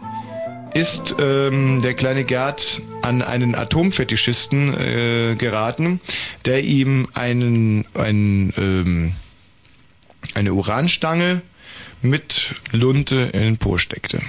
ist 0.75 1.17
ähm, 1.19 1.83
der 1.83 1.95
kleine 1.95 2.25
Gerd 2.25 2.81
an 3.03 3.23
einen 3.23 3.55
Atomfetischisten 3.55 4.75
äh, 4.79 5.35
geraten, 5.37 6.01
der 6.45 6.63
ihm 6.65 7.09
einen, 7.15 7.87
einen 7.95 8.53
ähm, 8.57 9.13
eine 10.35 10.55
Uranstange 10.55 11.43
mit 12.03 12.55
Lunte 12.73 13.31
in 13.33 13.41
den 13.41 13.59
Po 13.59 13.79
steckte. 13.79 14.21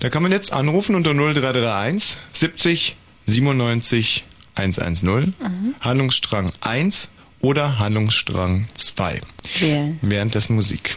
Da 0.00 0.08
kann 0.10 0.22
man 0.22 0.30
jetzt 0.32 0.52
anrufen 0.52 0.94
unter 0.94 1.12
0331 1.14 2.16
70 2.32 2.96
97 3.26 4.24
110, 4.54 5.34
Mhm. 5.38 5.74
Handlungsstrang 5.80 6.52
1 6.60 7.12
oder 7.40 7.78
Handlungsstrang 7.78 8.66
2. 8.74 9.20
Wählen. 9.60 9.98
Währenddessen 10.02 10.56
Musik. 10.56 10.96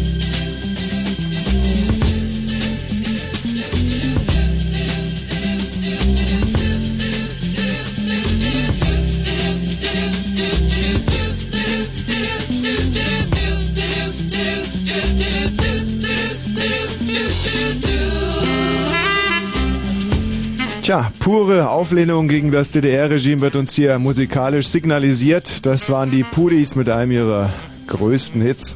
Tja, 20.91 21.09
pure 21.19 21.69
Auflehnung 21.69 22.27
gegen 22.27 22.51
das 22.51 22.71
DDR-Regime 22.71 23.39
wird 23.39 23.55
uns 23.55 23.73
hier 23.73 23.97
musikalisch 23.97 24.67
signalisiert. 24.67 25.65
Das 25.65 25.89
waren 25.89 26.11
die 26.11 26.25
Pudis 26.25 26.75
mit 26.75 26.89
einem 26.89 27.11
ihrer 27.11 27.49
größten 27.87 28.41
Hits. 28.41 28.75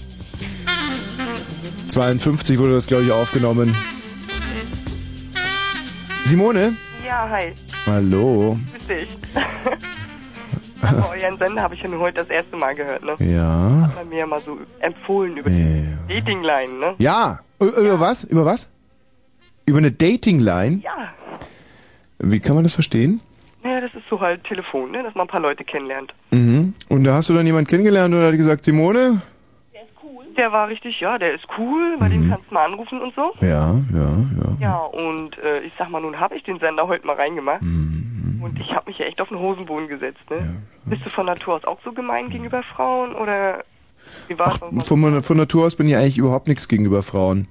52 1.88 2.58
wurde 2.58 2.76
das, 2.76 2.88
glaube 2.88 3.04
ich, 3.04 3.12
aufgenommen. 3.12 3.76
Simone? 6.24 6.78
Ja, 7.06 7.28
hi. 7.30 7.52
Hallo. 7.86 8.58
Grüß 8.72 8.88
dich. 8.88 9.10
Aber 10.84 11.10
euren 11.10 11.38
Sender 11.38 11.64
habe 11.64 11.76
ich 11.76 11.82
ja 11.82 11.90
nur 11.90 12.00
heute 12.00 12.22
das 12.22 12.30
erste 12.30 12.56
Mal 12.56 12.76
gehört, 12.76 13.04
ne? 13.04 13.18
Ja. 13.20 13.90
Hat 13.90 13.96
man 13.96 14.08
mir 14.08 14.20
ja 14.20 14.26
mal 14.26 14.40
so 14.40 14.58
empfohlen 14.80 15.36
über 15.36 15.50
die 15.50 15.86
Datingline, 16.08 16.80
ne? 16.80 16.96
Ja. 16.98 17.42
Über 17.60 18.00
was? 18.00 18.24
Über 18.24 18.46
was? 18.46 18.70
Über 19.66 19.80
eine 19.80 19.92
Dating-Line? 19.92 20.80
Ja. 20.82 21.15
Wie 22.20 22.40
kann 22.40 22.56
man 22.56 22.64
das 22.64 22.74
verstehen? 22.74 23.22
Naja, 23.64 23.82
das 23.82 23.96
ist 23.96 24.04
so 24.10 24.20
halt 24.20 24.44
Telefon, 24.44 24.92
ne? 24.92 25.04
Dass 25.04 25.16
man 25.16 25.26
ein 25.26 25.30
paar 25.30 25.40
Leute 25.40 25.64
kennenlernt. 25.64 26.14
Mhm. 26.32 26.74
Und 26.88 27.04
da 27.04 27.16
hast 27.16 27.30
du 27.30 27.34
dann 27.34 27.46
jemanden 27.46 27.68
kennengelernt 27.68 28.14
und 28.14 28.22
hat 28.22 28.36
gesagt, 28.36 28.64
Simone? 28.64 29.22
Der 30.38 30.52
war 30.52 30.68
richtig, 30.68 31.00
ja, 31.00 31.18
der 31.18 31.34
ist 31.34 31.46
cool, 31.58 31.96
bei 31.98 32.10
dem 32.10 32.30
kannst 32.30 32.50
du 32.50 32.54
mal 32.54 32.66
anrufen 32.66 33.02
und 33.02 33.16
so. 33.16 33.32
Ja, 33.40 33.74
ja, 33.94 34.10
ja. 34.38 34.58
Ja, 34.60 34.78
und 34.80 35.38
äh, 35.38 35.62
ich 35.62 35.72
sag 35.78 35.90
mal, 35.90 36.02
nun 36.02 36.20
habe 36.20 36.36
ich 36.36 36.44
den 36.44 36.60
Sender 36.60 36.88
heute 36.88 37.08
mal 37.08 37.16
reingemacht. 37.16 37.64
Mhm. 37.64 38.42
Und 38.44 38.60
ich 38.60 38.74
habe 38.74 38.90
mich 38.90 39.00
ja 39.00 39.06
echt 39.06 39.22
auf 39.22 39.30
den 39.30 39.40
Hosenboden 39.40 39.88
gesetzt, 39.88 40.30
ne? 40.30 40.62
Bist 40.86 41.06
du 41.06 41.10
von 41.10 41.26
Natur 41.26 41.56
aus 41.56 41.64
auch 41.64 41.80
so 41.86 41.94
gemein 41.94 42.30
gegenüber 42.30 42.64
Frauen 42.64 43.16
oder 43.16 43.64
wie 44.28 44.38
war's? 44.38 44.58
Von, 44.58 45.22
von 45.22 45.38
Natur 45.38 45.66
aus 45.66 45.76
bin 45.76 45.88
ich 45.88 45.96
eigentlich 45.96 46.18
überhaupt 46.18 46.48
nichts 46.48 46.68
gegenüber 46.68 47.02
Frauen. 47.02 47.48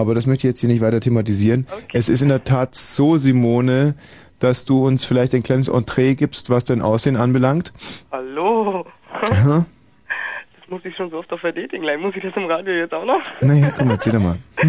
Aber 0.00 0.14
das 0.14 0.26
möchte 0.26 0.46
ich 0.46 0.52
jetzt 0.52 0.60
hier 0.60 0.68
nicht 0.68 0.80
weiter 0.82 1.00
thematisieren. 1.00 1.66
Es 1.92 2.08
ist 2.08 2.22
in 2.22 2.28
der 2.28 2.44
Tat 2.44 2.74
so, 2.74 3.16
Simone, 3.16 3.94
dass 4.38 4.64
du 4.64 4.86
uns 4.86 5.04
vielleicht 5.04 5.34
ein 5.34 5.42
kleines 5.42 5.68
Entree 5.68 6.14
gibst, 6.14 6.50
was 6.50 6.64
dein 6.64 6.80
Aussehen 6.82 7.16
anbelangt. 7.16 7.72
Hallo? 8.10 8.86
Aha. 9.30 9.66
Das 10.60 10.68
muss 10.70 10.84
ich 10.84 10.96
schon 10.96 11.10
so 11.10 11.18
oft 11.18 11.32
auf 11.32 11.40
der 11.42 11.52
Datingline. 11.52 11.98
Muss 11.98 12.14
ich 12.16 12.22
das 12.22 12.32
im 12.36 12.44
Radio 12.46 12.72
jetzt 12.72 12.94
auch 12.94 13.04
noch? 13.04 13.20
Naja, 13.40 13.72
komm, 13.76 13.90
erzähl 13.90 14.12
doch 14.12 14.20
mal. 14.20 14.38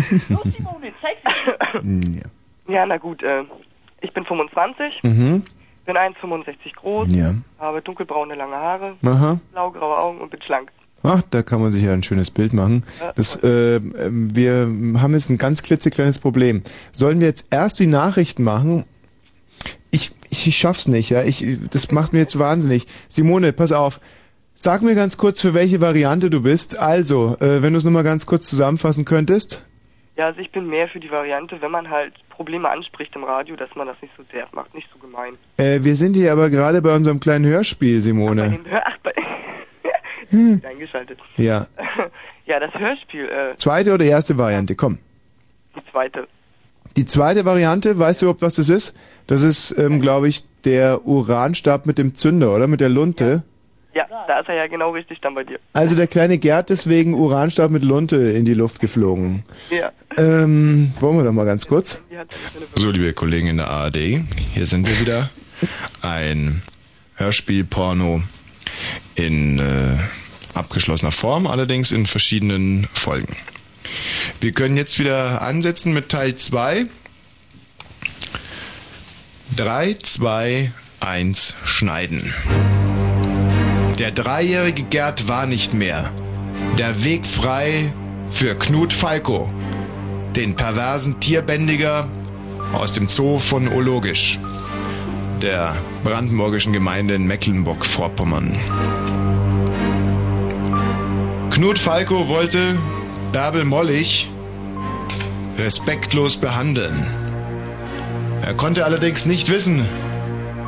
ja. 1.83 2.73
Ja, 2.73 2.85
na 2.85 2.97
gut, 2.97 3.21
äh, 3.23 3.43
ich 4.01 4.13
bin 4.13 4.25
25, 4.25 5.03
Mhm. 5.03 5.43
bin 5.85 5.97
1,65 5.97 6.73
groß, 6.75 7.07
Ja. 7.11 7.33
habe 7.59 7.81
dunkelbraune 7.81 8.35
lange 8.35 8.55
Haare, 8.55 8.95
Aha. 9.05 9.39
blaugraue 9.51 9.97
Augen 9.97 10.21
und 10.21 10.29
bin 10.31 10.41
schlank. 10.41 10.71
Ach, 11.03 11.21
da 11.29 11.41
kann 11.41 11.61
man 11.61 11.71
sich 11.71 11.83
ja 11.83 11.93
ein 11.93 12.03
schönes 12.03 12.31
Bild 12.31 12.53
machen. 12.53 12.83
Das, 13.15 13.41
äh, 13.43 13.79
wir 13.81 14.71
haben 15.01 15.13
jetzt 15.13 15.29
ein 15.29 15.37
ganz 15.37 15.63
klitzekleines 15.63 16.19
Problem. 16.19 16.61
Sollen 16.91 17.21
wir 17.21 17.27
jetzt 17.27 17.47
erst 17.49 17.79
die 17.79 17.87
Nachrichten 17.87 18.43
machen? 18.43 18.85
Ich, 19.89 20.11
ich, 20.29 20.47
ich 20.47 20.57
schaff's 20.57 20.87
nicht, 20.87 21.09
ja. 21.09 21.23
Ich, 21.23 21.45
das 21.69 21.91
macht 21.91 22.13
mir 22.13 22.19
jetzt 22.19 22.37
wahnsinnig. 22.39 22.87
Simone, 23.07 23.51
pass 23.51 23.71
auf. 23.71 23.99
Sag 24.53 24.83
mir 24.83 24.95
ganz 24.95 25.17
kurz, 25.17 25.41
für 25.41 25.53
welche 25.53 25.81
Variante 25.81 26.29
du 26.29 26.41
bist. 26.43 26.77
Also, 26.77 27.35
äh, 27.39 27.61
wenn 27.61 27.73
du 27.73 27.77
es 27.77 27.83
nochmal 27.83 28.03
ganz 28.03 28.25
kurz 28.25 28.49
zusammenfassen 28.49 29.05
könntest. 29.05 29.65
Ja, 30.17 30.27
also 30.27 30.39
ich 30.39 30.51
bin 30.51 30.67
mehr 30.67 30.87
für 30.87 30.99
die 30.99 31.09
Variante, 31.09 31.61
wenn 31.61 31.71
man 31.71 31.89
halt 31.89 32.13
Probleme 32.29 32.69
anspricht 32.69 33.15
im 33.15 33.23
Radio, 33.23 33.55
dass 33.55 33.73
man 33.75 33.87
das 33.87 33.95
nicht 34.01 34.13
so 34.17 34.23
derb 34.31 34.53
macht, 34.53 34.73
nicht 34.75 34.87
so 34.93 34.99
gemein. 34.99 35.33
Äh, 35.57 35.79
wir 35.83 35.95
sind 35.95 36.15
hier 36.15 36.31
aber 36.31 36.49
gerade 36.49 36.81
bei 36.81 36.95
unserem 36.95 37.19
kleinen 37.19 37.45
Hörspiel, 37.45 38.01
Simone. 38.01 38.59
Ach, 38.83 38.90
Hm. 40.31 40.61
eingeschaltet. 40.67 41.19
Ja. 41.37 41.67
Ja, 42.47 42.59
das 42.59 42.73
Hörspiel, 42.73 43.29
äh, 43.29 43.55
Zweite 43.55 43.93
oder 43.93 44.03
erste 44.03 44.37
Variante? 44.37 44.75
Komm. 44.75 44.97
die 45.75 45.91
zweite. 45.91 46.27
Die 46.97 47.05
zweite 47.05 47.45
Variante, 47.45 47.97
weißt 47.97 48.21
du 48.21 48.25
überhaupt, 48.25 48.41
was 48.41 48.55
das 48.55 48.67
ist? 48.67 48.97
Das 49.27 49.43
ist, 49.43 49.77
ähm, 49.77 50.01
glaube 50.01 50.27
ich, 50.27 50.43
der 50.65 51.05
Uranstab 51.05 51.85
mit 51.85 51.97
dem 51.97 52.13
Zünder, 52.15 52.53
oder? 52.53 52.67
Mit 52.67 52.81
der 52.81 52.89
Lunte. 52.89 53.43
Ja, 53.93 54.05
da 54.27 54.39
ist 54.39 54.49
er 54.49 54.55
ja 54.55 54.67
genau 54.67 54.91
richtig 54.91 55.21
dann 55.21 55.35
bei 55.35 55.43
dir. 55.43 55.59
Also 55.73 55.95
der 55.95 56.07
kleine 56.07 56.37
Gerd 56.39 56.69
ist 56.71 56.89
wegen 56.89 57.13
Uranstab 57.13 57.71
mit 57.71 57.83
Lunte 57.83 58.17
in 58.17 58.43
die 58.43 58.53
Luft 58.53 58.81
geflogen. 58.81 59.43
Ja. 59.69 59.91
Ähm, 60.17 60.91
wollen 60.99 61.17
wir 61.17 61.23
doch 61.23 61.31
mal 61.33 61.45
ganz 61.45 61.67
kurz. 61.67 62.01
So, 62.75 62.91
liebe 62.91 63.13
Kollegen 63.13 63.47
in 63.47 63.57
der 63.57 63.69
ARD, 63.69 63.97
hier 63.97 64.65
sind 64.65 64.87
wir 64.87 64.99
wieder. 64.99 65.29
Ein 66.01 66.61
Hörspiel-Porno 67.15 68.21
in 69.15 69.59
äh, 69.59 69.97
abgeschlossener 70.53 71.11
Form, 71.11 71.47
allerdings 71.47 71.91
in 71.91 72.05
verschiedenen 72.05 72.87
Folgen. 72.93 73.35
Wir 74.39 74.51
können 74.51 74.77
jetzt 74.77 74.99
wieder 74.99 75.41
ansetzen 75.41 75.93
mit 75.93 76.09
Teil 76.09 76.35
2. 76.35 76.85
3, 79.55 79.97
2, 80.01 80.71
1, 81.01 81.55
schneiden. 81.65 82.33
Der 83.99 84.11
dreijährige 84.11 84.83
Gerd 84.83 85.27
war 85.27 85.45
nicht 85.45 85.73
mehr. 85.73 86.11
Der 86.77 87.03
Weg 87.03 87.27
frei 87.27 87.93
für 88.29 88.55
Knut 88.55 88.93
Falco, 88.93 89.51
den 90.35 90.55
perversen 90.55 91.19
Tierbändiger 91.19 92.07
aus 92.71 92.93
dem 92.93 93.09
Zoo 93.09 93.39
von 93.39 93.67
Ologisch, 93.67 94.39
der 95.41 95.77
brandenburgischen 96.03 96.71
Gemeinde 96.71 97.15
in 97.15 97.27
Mecklenburg-Vorpommern. 97.27 98.57
Knut 101.51 101.77
Falco 101.77 102.29
wollte 102.29 102.79
Bärbel 103.33 103.65
Mollig 103.65 104.29
respektlos 105.57 106.37
behandeln. 106.37 107.05
Er 108.41 108.53
konnte 108.53 108.85
allerdings 108.85 109.25
nicht 109.25 109.49
wissen, 109.49 109.85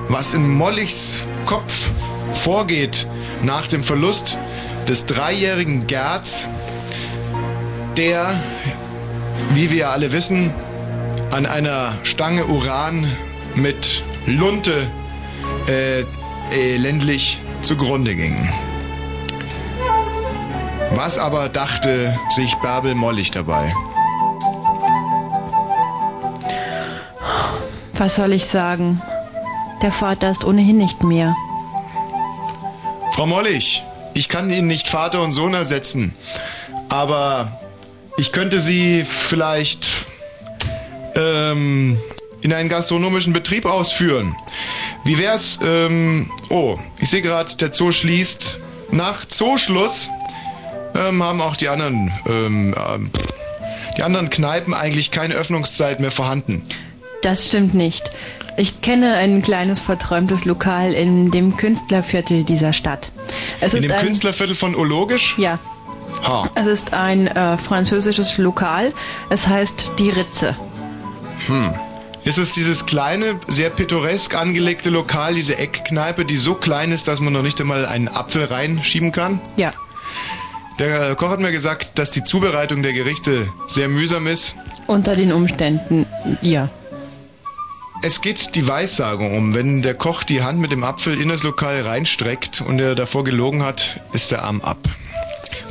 was 0.10 0.34
in 0.34 0.48
Mollichs 0.48 1.24
Kopf 1.46 1.90
vorgeht 2.34 3.08
nach 3.42 3.68
dem 3.68 3.82
Verlust 3.82 4.38
des 4.88 5.06
dreijährigen 5.06 5.88
Gerds, 5.88 6.48
der, 7.96 8.36
wie 9.54 9.72
wir 9.72 9.90
alle 9.90 10.12
wissen, 10.12 10.52
an 11.32 11.46
einer 11.46 11.98
Stange 12.04 12.46
Uran 12.46 13.10
mit 13.56 14.04
Lunte 14.26 14.92
äh, 15.68 16.04
elendlich 16.52 17.40
zugrunde 17.62 18.16
ging. 18.16 18.50
Was 20.96 21.18
aber 21.18 21.50
dachte 21.50 22.18
sich 22.30 22.54
Bärbel 22.56 22.94
Mollig 22.94 23.32
dabei? 23.32 23.74
Was 27.94 28.16
soll 28.16 28.34
ich 28.34 28.46
sagen? 28.46 29.02
Der 29.82 29.92
Vater 29.92 30.30
ist 30.30 30.46
ohnehin 30.46 30.78
nicht 30.78 31.04
mehr. 31.04 31.36
Frau 33.12 33.26
Mollig, 33.26 33.84
ich 34.14 34.30
kann 34.30 34.52
Ihnen 34.52 34.68
nicht 34.68 34.88
Vater 34.88 35.22
und 35.24 35.34
Sohn 35.34 35.54
ersetzen, 35.56 36.16
aber 36.90 37.60
ich 38.18 38.32
könnte 38.32 38.60
Sie 38.60 39.04
vielleicht 39.04 39.88
ähm, 41.16 41.98
in 42.42 42.54
einen 42.54 42.70
gastronomischen 42.70 43.34
Betrieb 43.34 43.66
ausführen. 43.66 44.36
Wie 45.06 45.18
wär's? 45.18 45.60
Ähm, 45.64 46.30
oh, 46.50 46.78
ich 47.00 47.10
sehe 47.10 47.22
gerade, 47.22 47.56
der 47.56 47.74
Zoo 47.74 47.92
schließt. 47.92 48.60
Nach 48.92 49.26
Zooschluss 49.26 50.10
ähm, 50.96 51.24
haben 51.24 51.42
auch 51.42 51.56
die 51.56 51.70
anderen, 51.70 52.12
ähm, 52.28 52.76
ähm, 52.78 53.10
die 53.98 54.04
anderen 54.04 54.30
Kneipen 54.30 54.74
eigentlich 54.74 55.12
keine 55.12 55.36
Öffnungszeit 55.36 56.00
mehr 56.00 56.12
vorhanden. 56.12 56.64
Das 57.22 57.48
stimmt 57.48 57.74
nicht. 57.74 58.12
Ich 58.56 58.82
kenne 58.82 59.16
ein 59.16 59.42
kleines 59.42 59.80
verträumtes 59.80 60.46
Lokal 60.46 60.94
in 60.94 61.32
dem 61.32 61.58
Künstlerviertel 61.58 62.44
dieser 62.44 62.74
Stadt. 62.74 63.12
Es 63.62 63.74
in 63.74 63.82
dem 63.82 63.92
ein, 63.92 64.00
Künstlerviertel 64.00 64.56
von 64.56 64.76
Ologisch? 64.76 65.36
Ja. 65.38 65.58
Ha. 66.24 66.50
Es 66.56 66.68
ist 66.68 66.94
ein 66.94 67.28
äh, 67.28 67.58
französisches 67.58 68.38
Lokal. 68.38 68.94
Es 69.30 69.48
heißt 69.48 69.94
Die 69.98 70.10
Ritze. 70.10 70.56
Hm. 71.48 71.74
Ist 72.26 72.38
es 72.38 72.54
dieses 72.54 72.86
kleine, 72.86 73.40
sehr 73.48 73.70
pittoresk 73.70 74.36
angelegte 74.36 74.90
Lokal, 74.90 75.36
diese 75.36 75.58
Eckkneipe, 75.58 76.24
die 76.24 76.38
so 76.38 76.54
klein 76.54 76.92
ist, 76.92 77.08
dass 77.08 77.20
man 77.20 77.34
noch 77.34 77.42
nicht 77.42 77.60
einmal 77.60 77.86
einen 77.86 78.08
Apfel 78.08 78.46
reinschieben 78.46 79.12
kann? 79.12 79.42
Ja. 79.58 79.74
Der 80.80 81.16
Koch 81.16 81.30
hat 81.30 81.40
mir 81.40 81.52
gesagt, 81.52 82.00
dass 82.00 82.12
die 82.12 82.24
Zubereitung 82.24 82.82
der 82.82 82.94
Gerichte 82.94 83.48
sehr 83.68 83.88
mühsam 83.88 84.28
ist. 84.28 84.56
Unter 84.88 85.16
den 85.16 85.32
Umständen, 85.32 86.06
ja. 86.42 86.70
Es 88.02 88.22
geht 88.22 88.56
die 88.56 88.68
Weissagung 88.68 89.38
um. 89.38 89.56
Wenn 89.56 89.82
der 89.82 89.94
Koch 89.94 90.24
die 90.24 90.44
Hand 90.44 90.60
mit 90.60 90.72
dem 90.72 90.84
Apfel 90.84 91.20
in 91.22 91.30
das 91.30 91.44
Lokal 91.44 91.82
reinstreckt 91.82 92.62
und 92.62 92.80
er 92.80 92.96
davor 92.96 93.24
gelogen 93.24 93.64
hat, 93.64 94.02
ist 94.12 94.32
der 94.32 94.44
Arm 94.44 94.62
ab. 94.62 94.78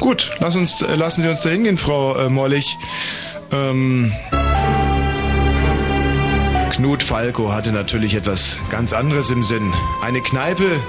Gut, 0.01 0.31
lass 0.41 0.57
uns, 0.57 0.81
äh, 0.83 0.95
lassen 0.95 1.23
Sie 1.23 1.29
uns 1.29 1.43
da 1.43 1.51
hingehen, 1.51 1.77
Frau 1.77 2.17
äh, 2.17 2.29
Mollig. 2.31 2.77
Ähm, 3.51 4.13
Knut 6.71 7.03
Falco 7.03 7.53
hatte 7.53 7.71
natürlich 7.71 8.15
etwas 8.15 8.59
ganz 8.71 8.95
anderes 8.95 9.31
im 9.31 9.45
Sinn. 9.45 9.73
Eine 10.01 10.23
Kneipe, 10.23 10.81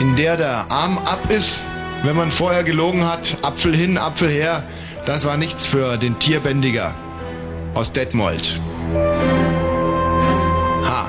in 0.00 0.16
der 0.16 0.36
der 0.36 0.70
Arm 0.72 0.98
ab 0.98 1.30
ist, 1.30 1.64
wenn 2.04 2.16
man 2.16 2.30
vorher 2.30 2.62
gelogen 2.62 3.04
hat, 3.04 3.36
Apfel 3.42 3.74
hin, 3.74 3.98
Apfel 3.98 4.28
her, 4.30 4.62
das 5.06 5.24
war 5.24 5.36
nichts 5.36 5.66
für 5.66 5.96
den 5.96 6.18
Tierbändiger 6.18 6.94
aus 7.74 7.92
Detmold. 7.92 8.60
Ha, 10.84 11.08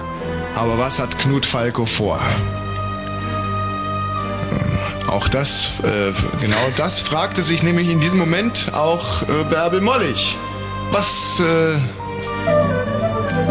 aber 0.56 0.78
was 0.78 1.00
hat 1.00 1.18
Knut 1.20 1.46
Falco 1.46 1.86
vor? 1.86 2.20
Ähm, 4.52 5.10
Auch 5.10 5.28
das, 5.28 5.80
äh, 5.84 6.12
genau 6.40 6.58
das 6.78 7.00
fragte 7.00 7.44
sich 7.44 7.62
nämlich 7.64 7.90
in 7.90 8.00
diesem 8.00 8.20
Moment 8.20 8.72
auch 8.74 9.22
äh, 9.24 9.44
Bärbel 9.50 9.82
Mollig. 9.82 10.38
Was, 10.92 11.40
äh, 11.40 11.76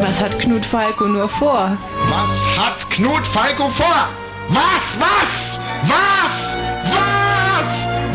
Was 0.01 0.21
hat 0.21 0.39
Knut 0.39 0.65
Falco 0.65 1.07
nur 1.07 1.29
vor? 1.29 1.77
was 2.09 2.47
hat 2.59 2.89
Knut 2.91 3.27
Falco 3.27 3.69
vor? 3.69 4.09
Was, 4.49 4.99
was, 5.01 5.59
was, 5.87 6.57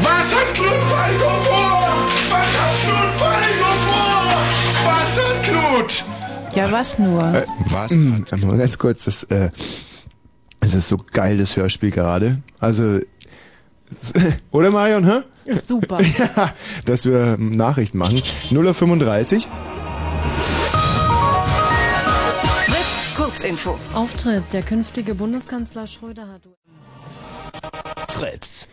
was, 0.03 0.34
hat 0.34 0.53
Knut 0.53 0.81
Falco 0.89 1.30
vor? 1.43 2.07
Was 2.30 2.59
hat 2.59 2.76
Knut 2.84 3.11
Falco 3.19 3.71
vor? 3.85 4.09
Was 4.85 5.19
hat 5.19 5.43
Knut? 5.43 6.03
Ja, 6.55 6.71
was 6.71 6.97
nur? 6.99 7.23
Äh, 7.34 7.45
was? 7.69 7.91
Nur 7.91 8.57
ganz 8.57 8.77
kurz, 8.77 9.05
das, 9.05 9.23
äh, 9.23 9.49
es 10.59 10.73
ist 10.73 10.88
so 10.88 10.97
geil, 11.11 11.38
das 11.38 11.55
Hörspiel 11.55 11.91
gerade. 11.91 12.41
Also, 12.59 12.99
oder 14.51 14.71
Marion, 14.71 15.05
hä? 15.05 15.21
Ist 15.45 15.67
super. 15.67 15.99
ja, 16.17 16.53
dass 16.85 17.05
wir 17.05 17.38
Nachrichten 17.38 17.97
machen. 17.97 18.21
0.35 18.51 19.47
Fritz, 22.65 23.15
Kurzinfo. 23.15 23.80
Auftritt. 23.93 24.43
Der 24.53 24.61
künftige 24.61 25.15
Bundeskanzler 25.15 25.88
Schröder 25.88 26.27
hat. 26.27 26.41
Fritz. 28.13 28.67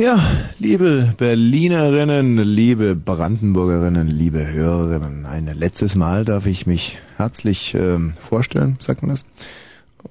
Ja, 0.00 0.18
liebe 0.58 1.12
Berlinerinnen, 1.18 2.38
liebe 2.38 2.96
Brandenburgerinnen, 2.96 4.08
liebe 4.08 4.50
Hörerinnen, 4.50 5.26
ein 5.26 5.44
letztes 5.54 5.94
Mal 5.94 6.24
darf 6.24 6.46
ich 6.46 6.66
mich 6.66 6.96
herzlich 7.18 7.74
ähm, 7.74 8.14
vorstellen, 8.18 8.76
sagt 8.80 9.02
man 9.02 9.10
das? 9.10 9.26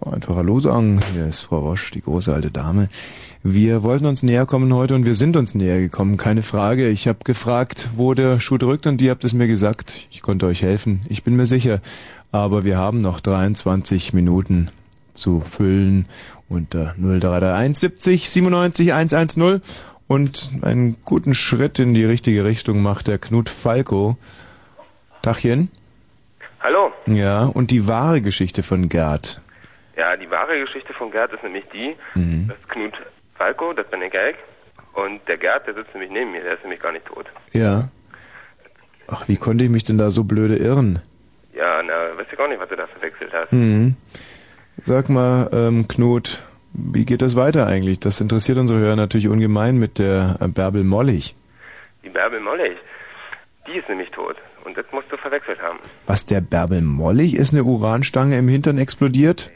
Einfach 0.06 0.36
Hallo 0.36 0.60
sagen. 0.60 0.99
Hier 1.14 1.26
ist 1.26 1.41
Frau 1.41 1.61
Rosch, 1.61 1.90
die 1.90 2.02
große 2.02 2.32
alte 2.32 2.52
Dame. 2.52 2.88
Wir 3.41 3.82
wollten 3.82 4.06
uns 4.06 4.22
näher 4.22 4.45
kommen 4.45 4.72
heute 4.76 4.94
und 4.94 5.07
wir 5.07 5.16
sind 5.16 5.36
uns 5.36 5.56
näher 5.56 5.80
gekommen, 5.80 6.18
keine 6.18 6.44
Frage. 6.44 6.88
Ich 6.90 7.07
habe 7.07 7.24
gefragt, 7.24 7.90
wo 7.95 8.14
der 8.14 8.40
Schuh 8.40 8.60
drückt 8.60 8.86
und 8.86 9.02
ihr 9.02 9.10
habt 9.10 9.24
es 9.24 9.34
mir 9.34 9.48
gesagt. 9.48 10.06
Ich 10.11 10.22
konnte 10.22 10.45
euch 10.45 10.61
helfen, 10.61 11.02
ich 11.10 11.24
bin 11.24 11.36
mir 11.36 11.48
sicher. 11.48 11.82
Aber 12.32 12.64
wir 12.64 12.78
haben 12.78 13.02
noch 13.02 13.20
23 13.20 14.14
Minuten 14.14 14.70
zu 15.20 15.41
füllen 15.41 16.08
unter 16.50 16.96
0331 16.98 17.78
70 17.78 18.30
97 18.30 18.94
110 18.94 19.62
und 20.08 20.50
einen 20.64 20.98
guten 21.06 21.34
Schritt 21.36 21.78
in 21.78 21.94
die 21.94 22.06
richtige 22.06 22.44
Richtung 22.46 22.82
macht 22.82 23.08
der 23.08 23.20
Knut 23.20 23.50
Falco. 23.50 24.18
Tachchen? 25.22 25.70
Hallo. 26.62 26.91
Ja, 27.06 27.44
und 27.46 27.72
die 27.72 27.88
wahre 27.88 28.22
Geschichte 28.22 28.64
von 28.64 28.90
Gerd. 28.90 29.41
Ja, 29.98 30.16
die 30.18 30.30
wahre 30.32 30.60
Geschichte 30.60 30.94
von 30.94 31.12
Gerd 31.12 31.34
ist 31.34 31.44
nämlich 31.44 31.66
die, 31.74 31.96
Mhm. 32.16 32.48
dass 32.48 32.58
Knut 32.70 32.94
Falco, 33.36 33.74
das 33.74 33.88
bin 33.90 34.02
ich 34.02 34.12
Gelk, 34.12 34.36
und 34.94 35.20
der 35.28 35.38
Gerd, 35.38 35.68
der 35.68 35.74
sitzt 35.76 35.94
nämlich 35.94 36.12
neben 36.12 36.32
mir, 36.32 36.41
der 36.41 36.54
ist 36.56 36.64
nämlich 36.64 36.82
gar 36.82 36.91
nicht 36.91 37.06
tot. 37.06 37.26
Ja. 37.54 37.90
Ach, 39.08 39.28
wie 39.28 39.38
konnte 39.38 39.64
ich 39.64 39.70
mich 39.70 39.84
denn 39.84 39.98
da 39.98 40.10
so 40.12 40.24
blöde 40.24 40.56
irren? 40.58 41.02
Ja, 41.54 41.82
na, 41.84 42.18
weißt 42.18 42.32
du 42.32 42.36
gar 42.36 42.48
nicht, 42.48 42.60
was 42.60 42.70
du 42.70 42.76
da 42.76 42.88
verwechselt 42.88 43.32
hast. 43.34 43.52
Mhm. 43.52 43.96
Sag 44.84 45.10
mal, 45.10 45.50
ähm, 45.52 45.88
Knut, 45.88 46.40
wie 46.74 47.06
geht 47.06 47.22
das 47.22 47.36
weiter 47.36 47.68
eigentlich? 47.68 48.00
Das 48.00 48.22
interessiert 48.22 48.58
unsere 48.58 48.80
Hörer 48.80 48.96
natürlich 48.96 49.28
ungemein 49.28 49.78
mit 49.78 50.00
der 50.00 50.38
äh, 50.40 50.48
Bärbel 50.48 50.84
Mollig. 50.84 51.36
Die 52.04 52.10
Bärbel 52.10 52.40
Mollig, 52.40 52.78
die 53.68 53.78
ist 53.78 53.90
nämlich 53.90 54.10
tot. 54.12 54.36
Und 54.66 54.78
das 54.78 54.86
musst 54.92 55.12
du 55.12 55.18
verwechselt 55.18 55.60
haben. 55.62 55.80
Was, 56.06 56.26
der 56.26 56.42
Bärbel 56.42 56.82
Mollig 56.82 57.36
ist 57.36 57.54
eine 57.54 57.64
Uranstange 57.64 58.38
im 58.38 58.48
Hintern 58.48 58.78
explodiert? 58.78 59.52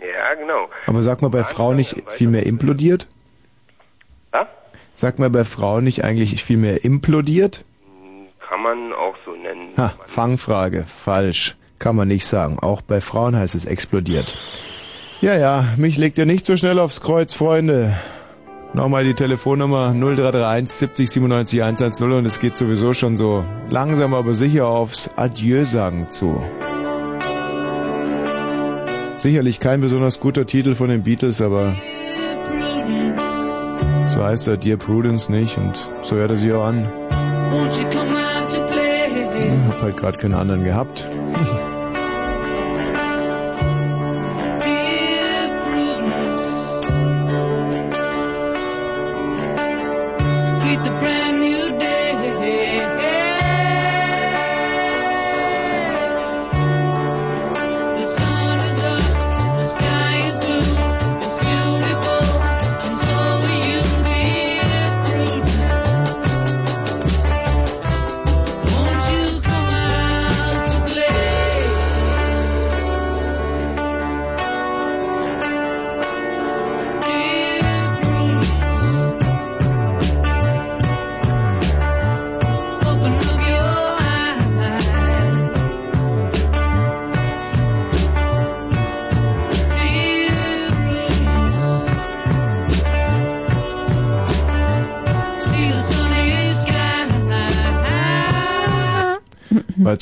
Ja, 0.00 0.34
genau. 0.34 0.68
Aber 0.86 1.02
sag 1.02 1.22
mal, 1.22 1.30
bei 1.30 1.44
Frauen 1.44 1.76
nicht 1.76 2.02
viel 2.08 2.28
mehr 2.28 2.46
implodiert? 2.46 3.08
Was? 4.30 4.46
Sag 4.94 5.18
mal, 5.18 5.30
bei 5.30 5.44
Frauen 5.44 5.84
nicht 5.84 6.04
eigentlich 6.04 6.42
viel 6.44 6.56
mehr 6.56 6.84
implodiert? 6.84 7.64
Kann 8.48 8.62
man 8.62 8.92
auch 8.92 9.16
so 9.24 9.32
nennen. 9.32 9.72
Ha, 9.76 9.94
Fangfrage. 10.06 10.84
Falsch. 10.84 11.56
Kann 11.84 11.96
man 11.96 12.08
nicht 12.08 12.24
sagen. 12.24 12.58
Auch 12.58 12.80
bei 12.80 13.02
Frauen 13.02 13.36
heißt 13.36 13.54
es 13.54 13.66
explodiert. 13.66 14.38
Ja, 15.20 15.36
ja, 15.36 15.66
mich 15.76 15.98
legt 15.98 16.16
ihr 16.16 16.24
nicht 16.24 16.46
so 16.46 16.56
schnell 16.56 16.78
aufs 16.78 17.02
Kreuz, 17.02 17.34
Freunde. 17.34 17.94
Nochmal 18.72 19.04
die 19.04 19.12
Telefonnummer 19.12 19.92
0331 19.92 20.70
70 20.70 21.10
97 21.10 21.62
110 21.62 22.12
und 22.12 22.24
es 22.24 22.40
geht 22.40 22.56
sowieso 22.56 22.94
schon 22.94 23.18
so 23.18 23.44
langsam 23.68 24.14
aber 24.14 24.32
sicher 24.32 24.66
aufs 24.66 25.10
Adieu 25.16 25.66
sagen 25.66 26.08
zu. 26.08 26.42
Sicherlich 29.18 29.60
kein 29.60 29.82
besonders 29.82 30.20
guter 30.20 30.46
Titel 30.46 30.74
von 30.74 30.88
den 30.88 31.02
Beatles, 31.02 31.42
aber 31.42 31.74
so 34.08 34.24
heißt 34.24 34.48
er 34.48 34.56
Dear 34.56 34.78
Prudence 34.78 35.28
nicht 35.28 35.58
und 35.58 35.90
so 36.02 36.16
hört 36.16 36.30
er 36.30 36.36
sich 36.38 36.50
auch 36.54 36.64
an. 36.64 36.90
Ich 37.68 39.66
hab 39.68 39.82
halt 39.82 39.96
gerade 39.98 40.16
keinen 40.16 40.34
anderen 40.34 40.64
gehabt. 40.64 41.06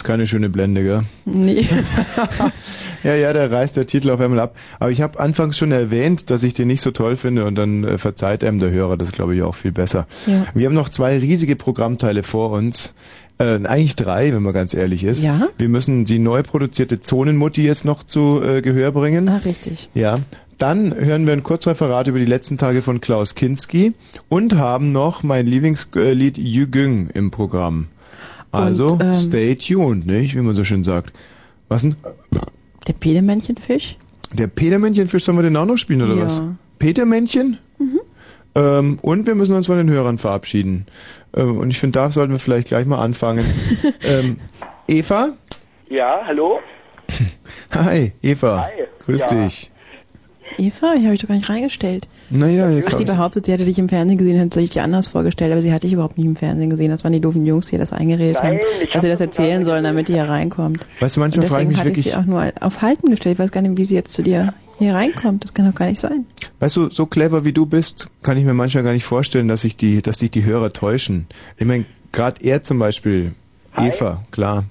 Jetzt 0.03 0.09
keine 0.09 0.27
schöne 0.27 0.49
Blende, 0.49 0.83
gell? 0.83 1.03
Nee. 1.25 1.65
Ja, 3.05 3.17
ja, 3.17 3.33
da 3.33 3.47
reißt 3.47 3.77
der 3.77 3.89
Titel 3.89 4.11
auf 4.11 4.21
einmal 4.21 4.39
ab. 4.39 4.55
Aber 4.79 4.93
ich 4.93 5.03
habe 5.03 5.19
anfangs 5.19 5.59
schon 5.59 5.73
erwähnt, 5.73 6.31
dass 6.31 6.45
ich 6.45 6.55
den 6.55 6.69
nicht 6.69 6.83
so 6.83 6.93
toll 6.93 7.17
finde 7.17 7.47
und 7.47 7.57
dann 7.57 7.83
äh, 7.83 7.99
verzeiht 7.99 8.45
einem 8.45 8.61
der 8.61 8.71
Hörer 8.71 8.97
das, 8.97 9.11
glaube 9.11 9.35
ich, 9.35 9.43
auch 9.43 9.57
viel 9.57 9.73
besser. 9.73 10.07
Ja. 10.29 10.47
Wir 10.55 10.67
haben 10.67 10.75
noch 10.75 10.89
zwei 10.89 11.19
riesige 11.19 11.57
Programmteile 11.57 12.23
vor 12.23 12.53
uns. 12.53 12.95
Äh, 13.39 13.59
eigentlich 13.65 13.97
drei, 13.97 14.33
wenn 14.33 14.45
man 14.45 14.53
ganz 14.53 14.73
ehrlich 14.73 15.03
ist. 15.03 15.25
Ja. 15.25 15.49
Wir 15.59 15.69
müssen 15.69 16.05
die 16.05 16.21
neu 16.21 16.45
produzierte 16.45 17.01
Zonenmutti 17.01 17.65
jetzt 17.65 17.85
noch 17.85 18.05
zu 18.05 18.41
äh, 18.41 18.63
Gehör 18.63 18.93
bringen. 18.93 19.29
Ah, 19.29 19.39
richtig. 19.39 19.89
Ja. 19.95 20.21
Dann 20.59 20.95
hören 20.95 21.27
wir 21.27 21.33
ein 21.33 21.43
Kurzreferat 21.43 22.07
über 22.07 22.21
die 22.21 22.25
letzten 22.25 22.57
Tage 22.57 22.83
von 22.83 23.01
Klaus 23.01 23.35
Kinski 23.35 23.95
und 24.29 24.55
haben 24.55 24.93
noch 24.93 25.25
mein 25.25 25.45
Lieblingslied 25.45 26.39
Jügüng 26.39 27.11
im 27.15 27.33
Programm. 27.33 27.89
Also, 28.53 28.87
Und, 28.89 29.01
ähm, 29.03 29.15
stay 29.15 29.57
tuned, 29.57 30.07
nicht? 30.07 30.35
Wie 30.37 30.41
man 30.41 30.55
so 30.55 30.65
schön 30.65 30.85
sagt. 30.85 31.13
Was 31.69 31.83
denn? 31.83 31.97
Der 32.87 32.93
Pedemännchenfisch? 32.93 33.97
Der 34.33 34.47
Petermännchenfisch, 34.47 35.25
sollen 35.25 35.39
wir 35.39 35.43
den 35.43 35.57
auch 35.57 35.65
noch 35.67 35.77
spielen, 35.79 36.03
oder 36.03 36.15
Ja. 36.15 36.25
was? 36.25 36.43
Petermännchen? 36.79 37.59
Ähm, 38.55 38.99
und 39.01 39.27
wir 39.27 39.35
müssen 39.35 39.55
uns 39.57 39.67
von 39.67 39.79
den 39.79 39.89
Hörern 39.89 40.19
verabschieden. 40.19 40.87
Ähm, 41.35 41.57
und 41.59 41.71
ich 41.71 41.79
finde, 41.79 41.99
da 41.99 42.11
sollten 42.11 42.33
wir 42.33 42.39
vielleicht 42.39 42.69
gleich 42.69 42.85
mal 42.85 42.99
anfangen. 43.03 43.45
ähm, 44.03 44.37
Eva? 44.87 45.31
Ja, 45.89 46.21
hallo? 46.27 46.59
Hi, 47.75 48.13
Eva. 48.23 48.65
Hi. 48.67 48.85
Grüß 49.07 49.23
Ja. 49.31 49.45
dich. 49.45 49.71
Eva? 50.59 50.95
Die 50.97 51.05
habe 51.05 51.15
ich 51.15 51.21
doch 51.21 51.29
gar 51.29 51.35
nicht 51.37 51.49
reingestellt. 51.49 52.09
Naja, 52.33 52.71
jetzt 52.71 52.89
Ach, 52.93 52.97
die 52.97 53.03
ich- 53.03 53.09
behauptet, 53.09 53.47
sie 53.47 53.53
hätte 53.53 53.65
dich 53.65 53.79
im 53.79 53.89
Fernsehen 53.89 54.19
gesehen, 54.19 54.39
hätte 54.39 54.59
sich 54.61 54.71
dir 54.71 54.83
anders 54.83 55.09
vorgestellt, 55.09 55.53
aber 55.53 55.63
sie 55.63 55.73
hatte 55.73 55.87
dich 55.87 55.93
überhaupt 55.93 56.17
nicht 56.19 56.27
im 56.27 56.37
Fernsehen 56.37 56.71
gesehen. 56.71 56.91
Das 56.91 57.05
waren 57.05 57.13
die 57.13 57.21
doofen 57.21 57.45
Jungs, 57.47 57.67
die 57.67 57.77
das 57.79 57.93
eingeredet 57.93 58.39
Nein, 58.43 58.59
haben, 58.59 58.59
dass 58.59 58.79
sie 58.81 58.87
hab 58.87 58.93
das 59.03 59.03
das 59.03 59.21
erzählen 59.21 59.65
sollen, 59.65 59.85
damit 59.85 60.09
die 60.09 60.15
hier 60.15 60.25
reinkommt. 60.29 60.87
Weißt 61.01 61.17
du, 61.17 61.21
manchmal 61.21 61.47
frage 61.47 61.63
ich 61.65 61.69
deswegen 61.69 61.69
mich 61.69 61.79
hatte 61.79 61.89
ich 61.91 61.97
wirklich, 61.99 62.13
sie 62.15 62.19
auch 62.19 62.25
nur 62.25 62.53
auf 62.61 62.83
Halten 62.83 63.11
gestellt. 63.11 63.35
Ich 63.35 63.39
weiß 63.39 63.53
gar 63.53 63.61
nicht, 63.63 63.77
wie 63.77 63.85
sie 63.85 63.95
jetzt 63.95 64.13
zu 64.15 64.23
dir 64.23 64.55
hier 64.79 64.95
reinkommt. 64.95 65.45
Das 65.45 65.55
kann 65.55 65.67
doch 65.67 65.75
gar 65.75 65.87
nicht 65.89 66.01
sein. 66.01 66.27
weißt 66.61 66.77
du, 66.77 66.91
so 66.91 67.07
clever 67.07 67.45
wie 67.45 67.53
du 67.53 67.67
bist, 67.67 68.09
kann 68.23 68.37
ich 68.37 68.45
mir 68.45 68.55
manchmal 68.55 68.83
gar 68.85 68.93
nicht 68.93 69.05
vorstellen, 69.05 69.49
dass 69.49 69.63
sich 69.63 69.77
die, 69.77 70.03
dass 70.03 70.19
sich 70.19 70.31
die 70.31 70.45
Hörer 70.45 70.73
täuschen. 70.73 71.27
Ich 71.59 71.67
meine, 71.67 71.85
gerade 72.13 72.45
er 72.45 72.63
zum 72.65 72.79
Beispiel, 72.79 73.33
Eva, 73.77 74.23
klar. 74.31 74.65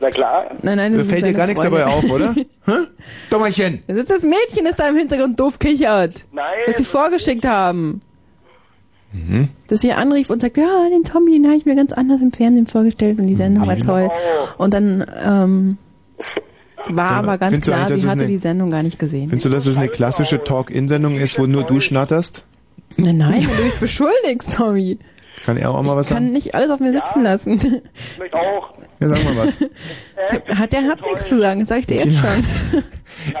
Na 0.00 0.10
klar. 0.10 0.50
Nein, 0.62 0.76
nein, 0.76 0.92
das 0.92 1.00
Da 1.00 1.04
ist 1.06 1.10
fällt 1.10 1.26
dir 1.26 1.36
gar 1.36 1.46
nichts 1.46 1.62
dabei 1.62 1.84
auf, 1.86 2.04
oder? 2.10 2.34
Dummerchen. 3.30 3.82
Da 3.88 3.94
sitzt 3.94 4.10
das 4.10 4.22
Mädchen, 4.22 4.64
das 4.64 4.76
da 4.76 4.88
im 4.88 4.96
Hintergrund 4.96 5.38
doof 5.40 5.58
kichert. 5.58 6.24
Nein. 6.32 6.44
Das 6.66 6.76
sie 6.76 6.84
vorgeschickt 6.84 7.44
haben. 7.46 8.00
Mhm. 9.12 9.48
Dass 9.68 9.80
sie 9.80 9.92
anrief 9.92 10.30
und 10.30 10.40
sagt, 10.42 10.56
ja, 10.58 10.88
den 10.92 11.02
Tommy, 11.02 11.32
den 11.32 11.46
habe 11.46 11.56
ich 11.56 11.64
mir 11.66 11.74
ganz 11.74 11.92
anders 11.92 12.20
im 12.20 12.30
Fernsehen 12.32 12.66
vorgestellt 12.66 13.18
und 13.18 13.26
die 13.26 13.34
Sendung 13.34 13.66
war 13.66 13.78
toll. 13.80 14.10
Und 14.58 14.74
dann 14.74 15.04
ähm, 15.24 15.78
war 16.90 17.12
aber 17.12 17.38
ganz 17.38 17.60
klar, 17.62 17.86
eigentlich, 17.86 18.02
sie 18.02 18.08
hatte 18.08 18.20
eine- 18.20 18.28
die 18.28 18.38
Sendung 18.38 18.70
gar 18.70 18.82
nicht 18.82 18.98
gesehen. 18.98 19.30
Findest 19.30 19.46
du, 19.46 19.50
dass 19.50 19.66
es 19.66 19.76
eine 19.78 19.88
klassische 19.88 20.44
Talk-In-Sendung 20.44 21.16
ist, 21.16 21.38
wo 21.38 21.46
nur 21.46 21.64
du 21.64 21.80
schnatterst? 21.80 22.44
Nein, 22.96 23.16
nein, 23.16 23.46
wenn 23.48 23.56
du 23.56 23.62
mich 23.64 23.80
beschuldigst, 23.80 24.54
Tommy. 24.54 24.98
Kann 25.44 25.56
er 25.56 25.70
auch 25.70 25.82
mal 25.82 25.96
was 25.96 26.06
Ich 26.10 26.14
kann 26.14 26.24
sagen? 26.24 26.32
nicht 26.32 26.54
alles 26.54 26.70
auf 26.70 26.80
mir 26.80 26.92
sitzen 26.92 27.22
lassen. 27.22 27.82
Ich 28.12 28.18
möchte 28.18 28.36
auch. 28.36 28.74
Ja, 29.00 29.08
sag 29.08 29.24
mal 29.24 29.46
was. 29.46 29.60
Hat 30.58 30.72
der 30.72 30.82
hat 30.88 31.00
nichts 31.02 31.28
zu 31.28 31.38
sagen, 31.38 31.64
sag 31.64 31.78
ich 31.80 31.86
dir 31.86 31.94
jetzt 31.96 32.06
Ja. 32.06 32.12
schon. 32.12 32.82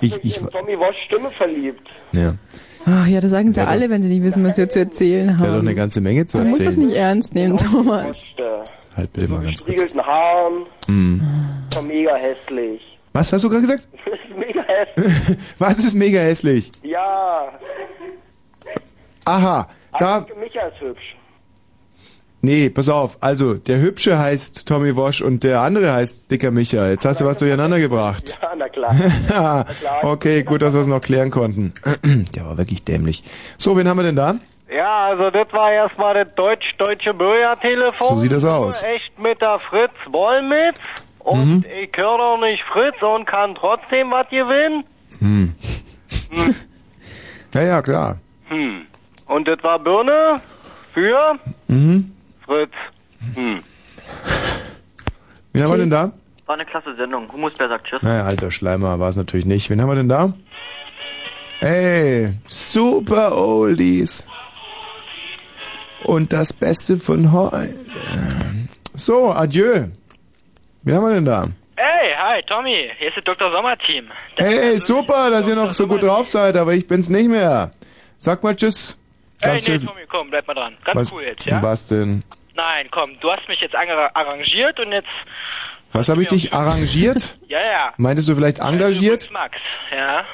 Ich, 0.00 0.24
ich, 0.24 0.40
in 0.40 0.48
Tommy 0.50 0.78
Walsh 0.78 0.96
Stimme 1.06 1.30
verliebt. 1.30 1.86
ja. 2.12 2.34
Ach 2.90 3.06
ja, 3.06 3.20
das 3.20 3.32
sagen 3.32 3.52
sie 3.52 3.60
Ja, 3.60 3.66
alle, 3.66 3.90
wenn 3.90 4.02
sie 4.02 4.08
nicht 4.08 4.22
wissen, 4.22 4.42
was 4.46 4.56
wir 4.56 4.66
zu 4.68 4.78
erzählen 4.78 5.26
Der 5.26 5.34
hat 5.36 5.42
doch 5.42 5.46
haben. 5.48 5.60
eine 5.60 5.74
ganze 5.74 6.00
Menge 6.00 6.26
zu 6.26 6.38
Du 6.38 6.44
musst 6.44 6.60
das 6.60 6.66
erzählen. 6.68 6.86
nicht 6.86 6.96
ernst 6.96 7.34
nehmen, 7.34 7.56
Thomas. 7.58 8.16
Halt 8.96 9.12
bitte 9.12 9.28
mal 9.28 9.42
ganz 9.42 9.62
kurz. 9.62 9.94
Haaren. 9.94 10.64
Hm. 10.86 11.20
Mega 11.86 12.14
hässlich. 12.14 12.80
Was 13.12 13.30
hast 13.32 13.44
du 13.44 13.48
gerade 13.50 13.60
gesagt? 13.62 13.86
Das 13.92 14.14
ist 14.14 14.38
mega 14.38 14.62
hässlich. 14.62 15.38
Was 15.58 15.78
ist 15.80 15.94
mega 15.94 16.20
hässlich? 16.20 16.72
Ja. 16.82 17.48
Aha, 19.24 19.68
da, 19.98 20.26
Micha 20.40 20.60
ist 20.68 20.80
hübsch. 20.80 21.16
Nee, 22.42 22.70
pass 22.70 22.88
auf. 22.88 23.18
Also, 23.20 23.54
der 23.54 23.80
Hübsche 23.80 24.18
heißt 24.18 24.66
Tommy 24.68 24.94
Wosch 24.96 25.20
und 25.22 25.42
der 25.44 25.60
andere 25.60 25.92
heißt 25.92 26.30
Dicker 26.30 26.50
Micha. 26.50 26.88
Jetzt 26.88 27.04
hast 27.04 27.20
du 27.20 27.24
was 27.24 27.38
durcheinander 27.38 27.78
gebracht. 27.78 28.38
Ja, 28.42 28.54
na 28.56 28.68
klar. 28.68 28.94
Ja, 29.28 29.64
okay, 30.02 30.42
gut, 30.42 30.62
dass 30.62 30.74
wir 30.74 30.80
es 30.80 30.86
noch 30.86 31.00
klären 31.00 31.30
konnten. 31.30 31.72
Der 32.34 32.46
war 32.46 32.56
wirklich 32.58 32.84
dämlich. 32.84 33.22
So, 33.56 33.76
wen 33.76 33.88
haben 33.88 33.98
wir 33.98 34.04
denn 34.04 34.16
da? 34.16 34.36
Ja, 34.70 35.06
also 35.06 35.30
das 35.30 35.50
war 35.52 35.72
erstmal 35.72 36.12
das 36.24 36.34
deutsch-deutsche 36.34 37.14
Bürgertelefon. 37.14 38.16
So 38.16 38.16
sieht 38.16 38.32
das 38.32 38.44
aus. 38.44 38.82
Echt 38.82 39.18
mit 39.18 39.40
der 39.40 39.56
Fritz 39.70 39.92
Wollmitz. 40.10 40.76
Und 41.20 41.46
Mhm. 41.58 41.64
ich 41.82 41.90
höre 41.96 42.18
doch 42.18 42.38
nicht 42.40 42.62
Fritz 42.72 43.00
und 43.02 43.26
kann 43.26 43.54
trotzdem 43.54 44.10
was 44.10 44.28
gewinnen. 44.28 44.84
Hm. 45.20 45.54
Ja, 47.54 47.62
ja, 47.62 47.82
klar. 47.82 48.18
Hm. 48.48 48.82
Und 49.26 49.48
das 49.48 49.62
war 49.62 49.78
Birne 49.78 50.40
für 50.92 51.38
Mhm. 51.68 52.12
Fritz. 52.48 52.72
Hm. 53.34 53.62
Wen 55.52 55.62
haben 55.62 55.70
wir 55.70 55.76
denn 55.78 55.90
da? 55.90 56.12
War 56.46 56.54
eine 56.54 56.64
klasse 56.64 56.96
Sendung. 56.96 57.30
Humusbär 57.30 57.68
sagt 57.68 57.86
Tschüss. 57.86 58.02
Naja, 58.02 58.24
alter 58.24 58.50
Schleimer 58.50 58.98
war 58.98 59.10
es 59.10 59.16
natürlich 59.16 59.44
nicht. 59.44 59.68
Wen 59.68 59.82
haben 59.82 59.88
wir 59.90 59.96
denn 59.96 60.08
da? 60.08 60.32
Ey, 61.60 62.32
super 62.46 63.36
Oldies. 63.36 64.26
Und 66.04 66.32
das 66.32 66.52
Beste 66.54 66.96
von 66.96 67.32
heute. 67.32 67.78
So, 68.94 69.30
adieu. 69.30 69.88
Wen 70.84 70.94
haben 70.96 71.04
wir 71.04 71.14
denn 71.16 71.24
da? 71.26 71.48
Hey, 71.76 72.14
hi, 72.16 72.42
Tommy. 72.48 72.90
Hier 72.98 73.08
ist 73.08 73.16
das 73.18 73.24
Dr. 73.24 73.50
Sommer-Team. 73.52 74.06
Hey, 74.36 74.78
super, 74.78 75.30
dass 75.30 75.46
ihr 75.48 75.54
noch 75.54 75.74
so 75.74 75.86
gut 75.86 76.02
drauf 76.02 76.28
seid, 76.30 76.56
aber 76.56 76.72
ich 76.72 76.86
bin's 76.86 77.10
nicht 77.10 77.28
mehr. 77.28 77.72
Sag 78.16 78.42
mal 78.42 78.56
Tschüss. 78.56 78.96
Hey, 79.42 79.50
Ganz 79.52 79.68
nee, 79.68 79.78
schön- 79.78 79.86
Tommy, 79.86 80.00
komm, 80.08 80.30
bleib 80.30 80.46
mal 80.46 80.54
dran. 80.54 80.76
Ganz 80.84 80.96
was, 80.98 81.12
cool 81.12 81.22
jetzt, 81.24 81.44
ja? 81.44 81.62
Was 81.62 81.84
denn? 81.84 82.22
Nein, 82.58 82.88
komm, 82.90 83.12
du 83.20 83.30
hast 83.30 83.46
mich 83.48 83.60
jetzt 83.60 83.74
arra- 83.76 84.10
arrangiert 84.14 84.80
und 84.80 84.90
jetzt... 84.90 85.06
Was 85.92 86.08
habe 86.08 86.22
ich 86.22 86.28
dich 86.28 86.52
arrangiert? 86.52 87.38
Ja, 87.48 87.60
ja. 87.60 87.92
Meintest 87.96 88.28
du 88.28 88.34
vielleicht 88.34 88.58
engagiert? 88.58 89.30
Max, 89.32 89.56
ja? 89.96 90.24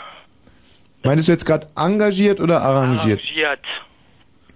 Meintest 1.05 1.29
du 1.29 1.33
jetzt 1.33 1.45
gerade 1.45 1.69
engagiert 1.77 2.41
oder 2.41 2.63
arrangiert? 2.63 3.21
Arrangiert. 3.21 3.61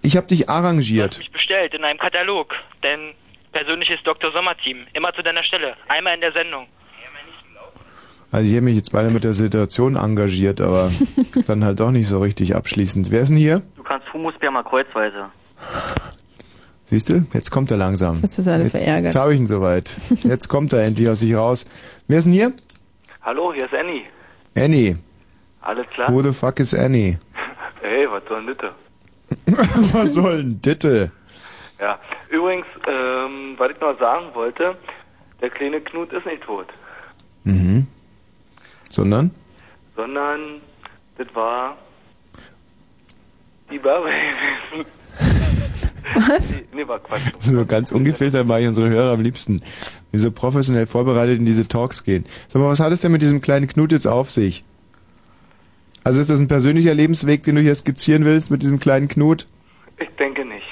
Ich 0.02 0.16
habe 0.16 0.26
dich 0.26 0.48
arrangiert. 0.48 1.18
Mich 1.18 1.30
bestellt 1.30 1.74
in 1.74 1.84
einem 1.84 1.98
Katalog. 1.98 2.54
Denn 2.82 3.12
persönliches 3.52 3.98
Dr. 4.04 4.32
Sommer-Team. 4.32 4.86
Immer 4.94 5.12
zu 5.12 5.22
deiner 5.22 5.42
Stelle. 5.44 5.74
Einmal 5.88 6.14
in 6.14 6.20
der 6.22 6.32
Sendung. 6.32 6.66
Also 8.32 8.46
ich 8.46 8.52
hätte 8.52 8.64
mich 8.64 8.76
jetzt 8.76 8.90
beide 8.92 9.10
mit 9.10 9.24
der 9.24 9.34
Situation 9.34 9.96
engagiert, 9.96 10.60
aber 10.62 10.90
dann 11.46 11.64
halt 11.64 11.80
doch 11.80 11.90
nicht 11.90 12.08
so 12.08 12.18
richtig 12.20 12.56
abschließend. 12.56 13.10
Wer 13.10 13.20
ist 13.20 13.28
denn 13.28 13.36
hier? 13.36 13.60
Du 13.76 13.82
kannst 13.82 14.10
Humusbär 14.12 14.50
mal 14.50 14.64
kreuzweise. 14.64 15.26
Siehst 16.90 17.10
du? 17.10 17.26
Jetzt 17.34 17.50
kommt 17.50 17.70
er 17.70 17.76
langsam. 17.76 18.20
Hast 18.22 18.38
du 18.38 18.50
alle 18.50 18.64
jetzt, 18.64 18.70
verärgert. 18.72 19.12
Jetzt 19.12 19.16
habe 19.22 19.34
ich 19.34 19.40
ihn 19.40 19.46
soweit. 19.46 19.96
Jetzt 20.24 20.48
kommt 20.48 20.72
er 20.72 20.84
endlich 20.84 21.08
aus 21.08 21.20
sich 21.20 21.34
raus. 21.34 21.66
Wer 22.06 22.18
ist 22.18 22.24
denn 22.24 22.32
hier? 22.32 22.52
Hallo, 23.22 23.52
hier 23.52 23.66
ist 23.66 23.74
Annie. 23.74 24.04
Annie. 24.56 24.96
Alles 25.60 25.86
klar? 25.94 26.10
Who 26.12 26.22
the 26.22 26.32
fuck 26.32 26.60
is 26.60 26.74
Annie? 26.74 27.18
Hey, 27.80 28.06
was 28.10 28.22
soll 28.28 28.44
denn 28.44 28.56
das? 28.58 29.94
Was 29.94 30.14
soll 30.14 30.38
denn 30.42 30.60
Ditte? 30.60 31.10
Ja, 31.80 31.98
übrigens, 32.28 32.66
ähm, 32.86 33.54
was 33.56 33.70
ich 33.70 33.80
noch 33.80 33.98
sagen 33.98 34.26
wollte, 34.34 34.76
der 35.40 35.48
kleine 35.50 35.80
Knut 35.80 36.12
ist 36.12 36.26
nicht 36.26 36.42
tot, 36.42 36.66
Mhm. 37.44 37.86
Sondern? 38.90 39.30
sondern 39.96 40.60
das 41.18 41.28
war 41.34 41.76
die 43.70 43.78
Barbara. 43.78 44.10
Was? 46.14 46.50
Nee, 46.50 46.64
nee, 46.74 46.88
war 46.88 46.98
Quatsch. 46.98 47.20
So 47.38 47.64
ganz 47.66 47.92
ungefiltert 47.92 48.46
mache 48.46 48.62
ich 48.62 48.68
unsere 48.68 48.88
Hörer 48.88 49.12
am 49.12 49.20
liebsten. 49.20 49.60
Wie 50.10 50.18
so 50.18 50.30
professionell 50.30 50.86
vorbereitet 50.86 51.38
in 51.38 51.46
diese 51.46 51.68
Talks 51.68 52.04
gehen. 52.04 52.24
Sag 52.48 52.60
mal, 52.60 52.68
was 52.68 52.80
hat 52.80 52.92
es 52.92 53.02
denn 53.02 53.12
mit 53.12 53.22
diesem 53.22 53.40
kleinen 53.40 53.66
Knut 53.66 53.92
jetzt 53.92 54.06
auf 54.06 54.30
sich? 54.30 54.64
Also 56.04 56.20
ist 56.20 56.30
das 56.30 56.40
ein 56.40 56.48
persönlicher 56.48 56.94
Lebensweg, 56.94 57.42
den 57.42 57.56
du 57.56 57.60
hier 57.60 57.74
skizzieren 57.74 58.24
willst 58.24 58.50
mit 58.50 58.62
diesem 58.62 58.80
kleinen 58.80 59.08
Knut? 59.08 59.46
Ich 59.98 60.08
denke 60.18 60.44
nicht. 60.44 60.64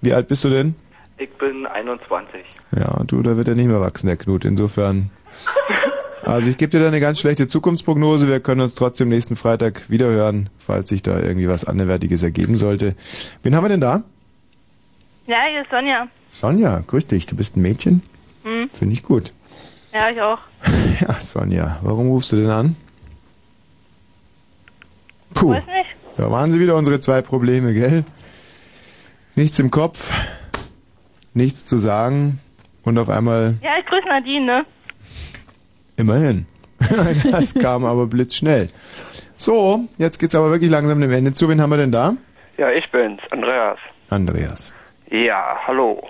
Wie 0.00 0.12
alt 0.12 0.28
bist 0.28 0.44
du 0.44 0.50
denn? 0.50 0.74
Ich 1.16 1.30
bin 1.32 1.66
21. 1.66 2.44
Ja, 2.76 3.02
du, 3.04 3.22
da 3.22 3.36
wird 3.36 3.48
er 3.48 3.56
nicht 3.56 3.66
mehr 3.66 3.80
wachsen, 3.80 4.06
der 4.06 4.16
Knut. 4.16 4.44
Insofern. 4.44 5.10
Also 6.28 6.50
ich 6.50 6.58
gebe 6.58 6.68
dir 6.70 6.80
da 6.80 6.88
eine 6.88 7.00
ganz 7.00 7.20
schlechte 7.20 7.48
Zukunftsprognose. 7.48 8.28
Wir 8.28 8.40
können 8.40 8.60
uns 8.60 8.74
trotzdem 8.74 9.08
nächsten 9.08 9.34
Freitag 9.34 9.88
wiederhören, 9.88 10.50
falls 10.58 10.88
sich 10.88 11.02
da 11.02 11.18
irgendwie 11.18 11.48
was 11.48 11.64
anderwertiges 11.64 12.22
ergeben 12.22 12.58
sollte. 12.58 12.94
Wen 13.42 13.56
haben 13.56 13.64
wir 13.64 13.70
denn 13.70 13.80
da? 13.80 14.02
Ja, 15.26 15.38
hier 15.50 15.62
ist 15.62 15.70
Sonja. 15.70 16.06
Sonja, 16.28 16.82
grüß 16.86 17.06
dich. 17.06 17.24
Du 17.24 17.34
bist 17.34 17.56
ein 17.56 17.62
Mädchen? 17.62 18.02
Hm. 18.44 18.68
Finde 18.70 18.92
ich 18.92 19.02
gut. 19.02 19.32
Ja, 19.94 20.10
ich 20.10 20.20
auch. 20.20 20.38
Ja, 21.00 21.14
Sonja, 21.20 21.78
warum 21.82 22.08
rufst 22.08 22.32
du 22.32 22.36
denn 22.36 22.50
an? 22.50 22.76
Puh, 25.32 25.50
Weiß 25.52 25.64
nicht. 25.64 25.90
da 26.16 26.28
waren 26.30 26.50
sie 26.50 26.58
wieder 26.60 26.74
unsere 26.74 26.98
zwei 27.00 27.22
Probleme, 27.22 27.72
gell? 27.72 28.04
Nichts 29.36 29.58
im 29.60 29.70
Kopf, 29.70 30.12
nichts 31.34 31.64
zu 31.66 31.78
sagen 31.78 32.40
und 32.82 32.98
auf 32.98 33.08
einmal 33.08 33.54
Ja, 33.62 33.78
ich 33.78 33.86
grüße 33.86 34.08
Nadine, 34.08 34.44
ne? 34.44 34.66
Immerhin. 35.98 36.46
Das 37.30 37.54
kam 37.54 37.84
aber 37.84 38.06
blitzschnell. 38.06 38.68
So, 39.36 39.80
jetzt 39.98 40.18
geht's 40.18 40.34
aber 40.34 40.50
wirklich 40.50 40.70
langsam 40.70 41.00
dem 41.00 41.12
Ende 41.12 41.32
zu. 41.32 41.48
Wen 41.48 41.60
haben 41.60 41.70
wir 41.70 41.76
denn 41.76 41.92
da? 41.92 42.16
Ja, 42.56 42.70
ich 42.70 42.88
bin's, 42.90 43.20
Andreas. 43.30 43.78
Andreas. 44.08 44.72
Ja, 45.10 45.58
hallo. 45.66 46.02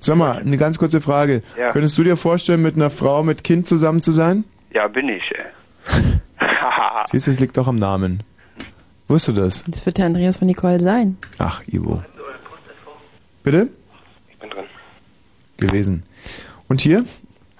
Sag 0.00 0.16
mal, 0.16 0.38
eine 0.38 0.56
ganz 0.56 0.78
kurze 0.78 1.00
Frage. 1.00 1.42
Ja. 1.58 1.70
Könntest 1.70 1.96
du 1.98 2.02
dir 2.02 2.16
vorstellen, 2.16 2.62
mit 2.62 2.74
einer 2.74 2.90
Frau 2.90 3.22
mit 3.22 3.44
Kind 3.44 3.66
zusammen 3.66 4.00
zu 4.00 4.12
sein? 4.12 4.44
Ja, 4.72 4.88
bin 4.88 5.08
ich, 5.08 5.22
ey. 5.32 5.44
Siehst 7.06 7.26
du, 7.26 7.30
es 7.30 7.40
liegt 7.40 7.56
doch 7.56 7.68
am 7.68 7.76
Namen. 7.76 8.22
Wusstest 9.08 9.36
du 9.36 9.42
das? 9.42 9.64
Das 9.64 9.84
wird 9.86 9.98
der 9.98 10.06
Andreas 10.06 10.38
von 10.38 10.46
Nicole 10.46 10.80
sein. 10.80 11.18
Ach, 11.38 11.62
Ivo. 11.66 12.02
Bitte? 13.42 13.68
Ich 14.28 14.38
bin 14.38 14.50
drin. 14.50 14.64
Gewesen. 15.56 16.02
Und 16.68 16.80
hier? 16.80 17.04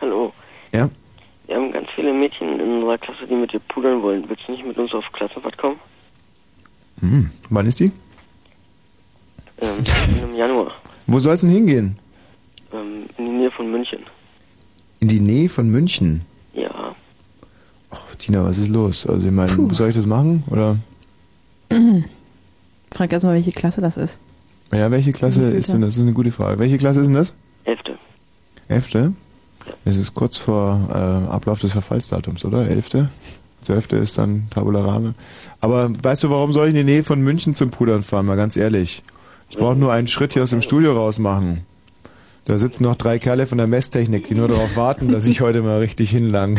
Hallo. 0.00 0.32
Ja. 0.72 0.88
Wir 1.50 1.56
haben 1.56 1.72
ganz 1.72 1.88
viele 1.96 2.12
Mädchen 2.14 2.60
in 2.60 2.74
unserer 2.74 2.96
Klasse, 2.96 3.26
die 3.28 3.34
mit 3.34 3.52
dir 3.52 3.58
pudern 3.58 4.00
wollen. 4.02 4.24
Willst 4.28 4.46
du 4.46 4.52
nicht 4.52 4.64
mit 4.64 4.78
uns 4.78 4.94
auf 4.94 5.04
Klassenfahrt 5.12 5.58
kommen? 5.58 5.80
Hm. 7.00 7.28
Wann 7.48 7.66
ist 7.66 7.80
die? 7.80 7.90
Ähm, 9.60 9.82
Im 10.28 10.36
Januar. 10.36 10.70
Wo 11.08 11.18
soll's 11.18 11.40
denn 11.40 11.50
hingehen? 11.50 11.98
Ähm, 12.72 13.06
in 13.18 13.24
die 13.24 13.32
Nähe 13.32 13.50
von 13.50 13.68
München. 13.68 13.98
In 15.00 15.08
die 15.08 15.18
Nähe 15.18 15.48
von 15.48 15.68
München. 15.68 16.20
Ja. 16.52 16.94
Tina, 18.18 18.44
was 18.44 18.56
ist 18.56 18.68
los? 18.68 19.04
Also 19.08 19.26
ich 19.26 19.34
meine, 19.34 19.50
soll 19.74 19.88
ich 19.88 19.96
das 19.96 20.06
machen? 20.06 20.44
Oder? 20.50 20.78
Frag 22.92 23.12
erstmal, 23.12 23.34
welche 23.34 23.50
Klasse 23.50 23.80
das 23.80 23.96
ist. 23.96 24.20
Ja, 24.70 24.88
welche 24.92 25.10
Klasse 25.10 25.50
ist 25.50 25.72
denn 25.72 25.80
das? 25.80 25.94
Das 25.94 25.96
ist 25.96 26.02
eine 26.02 26.12
gute 26.12 26.30
Frage. 26.30 26.60
Welche 26.60 26.78
Klasse 26.78 27.00
ist 27.00 27.08
denn 27.08 27.16
das? 27.16 27.34
Elfte. 27.64 27.98
Elfte? 28.68 29.14
Es 29.84 29.96
ist 29.96 30.14
kurz 30.14 30.36
vor 30.36 30.88
äh, 30.90 31.30
Ablauf 31.30 31.60
des 31.60 31.72
Verfallsdatums, 31.72 32.44
oder? 32.44 32.68
Elfte? 32.68 33.08
Zwölfte 33.60 33.96
ist 33.96 34.16
dann 34.18 34.48
Tabula 34.50 34.84
Rasa. 34.84 35.14
Aber 35.60 35.90
weißt 36.02 36.22
du, 36.24 36.30
warum 36.30 36.52
soll 36.52 36.68
ich 36.68 36.70
in 36.70 36.86
die 36.86 36.92
Nähe 36.92 37.02
von 37.02 37.20
München 37.20 37.54
zum 37.54 37.70
Pudern 37.70 38.02
fahren? 38.02 38.26
Mal 38.26 38.36
ganz 38.36 38.56
ehrlich. 38.56 39.02
Ich 39.50 39.58
brauche 39.58 39.76
nur 39.76 39.92
einen 39.92 40.06
Schritt 40.06 40.32
hier 40.32 40.42
aus 40.42 40.50
dem 40.50 40.62
Studio 40.62 40.92
raus 40.94 41.18
machen. 41.18 41.66
Da 42.46 42.56
sitzen 42.56 42.84
noch 42.84 42.96
drei 42.96 43.18
Kerle 43.18 43.46
von 43.46 43.58
der 43.58 43.66
Messtechnik, 43.66 44.24
die 44.24 44.34
nur 44.34 44.48
darauf 44.48 44.76
warten, 44.76 45.12
dass 45.12 45.26
ich 45.26 45.40
heute 45.40 45.60
mal 45.60 45.78
richtig 45.78 46.10
hinlang. 46.10 46.58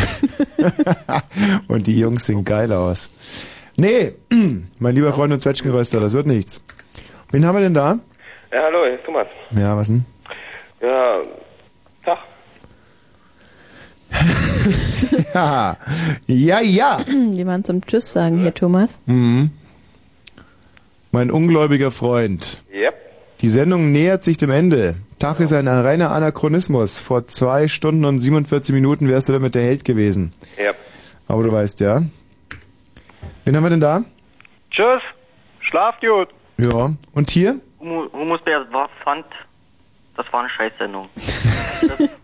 und 1.68 1.88
die 1.88 1.98
Jungs 2.00 2.26
sehen 2.26 2.46
geil 2.46 2.72
aus. 2.72 3.10
Nee, 3.78 4.14
mein 4.80 4.96
lieber 4.96 5.12
Freund 5.12 5.34
und 5.34 5.42
Zwetschgenröster, 5.42 6.00
das 6.00 6.14
wird 6.14 6.28
nichts. 6.28 6.64
Wen 7.32 7.46
haben 7.46 7.56
wir 7.56 7.62
denn 7.62 7.74
da? 7.74 7.98
Ja, 8.52 8.64
hallo, 8.64 8.84
hier 8.84 8.96
ist 8.96 9.06
Thomas. 9.06 9.28
Ja, 9.52 9.76
was 9.76 9.88
denn? 9.88 10.06
Ja. 10.82 11.22
ja, 15.34 15.78
ja, 16.28 16.60
ja. 16.62 17.00
Jemand 17.32 17.66
zum 17.68 17.86
Tschüss 17.86 18.12
sagen 18.12 18.40
hier, 18.40 18.54
Thomas. 18.54 19.02
Mhm. 19.06 19.52
Mein 21.12 21.32
ungläubiger 21.32 21.92
Freund. 21.92 22.64
Yep. 22.74 22.96
Die 23.42 23.50
Sendung 23.50 23.92
nähert 23.92 24.24
sich 24.24 24.38
dem 24.38 24.52
Ende. 24.52 24.96
Tag 25.20 25.40
ist 25.40 25.52
ein 25.54 25.68
reiner 25.68 26.12
Anachronismus. 26.12 27.00
Vor 27.00 27.28
zwei 27.28 27.68
Stunden 27.68 28.06
und 28.06 28.20
47 28.20 28.74
Minuten 28.74 29.08
wärst 29.08 29.30
du 29.30 29.34
damit 29.34 29.56
der 29.56 29.64
Held 29.64 29.84
gewesen. 29.84 30.34
Yep. 30.60 30.76
Aber 31.28 31.44
du 31.44 31.52
weißt 31.52 31.80
ja. 31.82 32.02
Wen 33.46 33.56
haben 33.56 33.64
wir 33.64 33.70
denn 33.72 33.82
da? 33.82 34.04
Tschüss. 34.70 35.02
Schlaft 35.70 36.02
gut. 36.02 36.30
Ja. 36.58 36.92
Und 37.14 37.30
hier? 37.32 37.60
Humu- 37.80 38.12
Humusbär 38.14 38.66
war, 38.72 38.90
fand, 39.04 39.26
das 40.16 40.26
war 40.32 40.42
eine 40.42 40.50
Scheißsendung. 40.50 41.10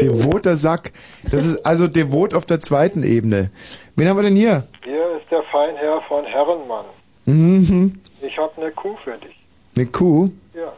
Devoter 0.00 0.56
Sack. 0.56 0.92
Das 1.30 1.44
ist 1.44 1.64
also 1.64 1.88
devot 1.88 2.34
auf 2.34 2.46
der 2.46 2.60
zweiten 2.60 3.02
Ebene. 3.02 3.50
Wen 3.96 4.08
haben 4.08 4.16
wir 4.16 4.22
denn 4.22 4.36
hier? 4.36 4.66
Hier 4.84 5.16
ist 5.18 5.30
der 5.30 5.42
Feinherr 5.50 6.00
von 6.08 6.24
Herrenmann. 6.24 6.86
Mhm. 7.26 8.00
Ich 8.22 8.38
habe 8.38 8.52
eine 8.60 8.70
Kuh 8.72 8.96
für 9.04 9.16
dich. 9.18 9.34
Eine 9.76 9.86
Kuh? 9.86 10.28
Ja. 10.54 10.72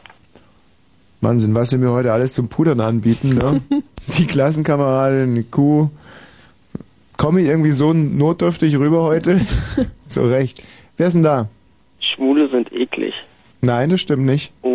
Wahnsinn, 1.21 1.53
was 1.53 1.69
sie 1.69 1.77
mir 1.77 1.91
heute 1.91 2.11
alles 2.11 2.33
zum 2.33 2.49
Pudern 2.49 2.79
anbieten, 2.79 3.35
ne? 3.35 3.61
Die 4.17 4.25
Klassenkameradin, 4.25 5.31
eine 5.31 5.43
Kuh. 5.43 5.89
Komme 7.17 7.41
ich 7.41 7.47
irgendwie 7.47 7.71
so 7.71 7.93
notdürftig 7.93 8.77
rüber 8.77 9.03
heute? 9.03 9.39
Zu 10.07 10.23
Recht. 10.23 10.63
Wer 10.97 11.07
ist 11.07 11.13
denn 11.13 11.23
da? 11.23 11.47
Schwule 11.99 12.49
sind 12.49 12.71
eklig. 12.73 13.13
Nein, 13.61 13.91
das 13.91 14.01
stimmt 14.01 14.25
nicht. 14.25 14.51
Oh. 14.63 14.70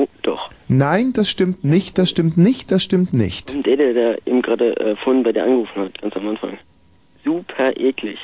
Nein, 0.68 1.12
das 1.12 1.28
stimmt 1.30 1.64
nicht, 1.64 1.96
das 1.98 2.10
stimmt 2.10 2.36
nicht, 2.36 2.70
das 2.72 2.82
stimmt 2.82 3.12
nicht. 3.12 3.54
Und 3.54 3.66
der, 3.66 3.76
der, 3.76 3.94
der 3.94 4.26
eben 4.26 4.42
gerade 4.42 4.76
äh, 4.78 4.96
vorhin 4.96 5.22
bei 5.22 5.32
dir 5.32 5.44
angerufen 5.44 5.82
hat, 5.82 6.00
ganz 6.02 6.14
am 6.16 6.28
Anfang. 6.28 6.58
Super 7.24 7.76
eklig. 7.76 8.18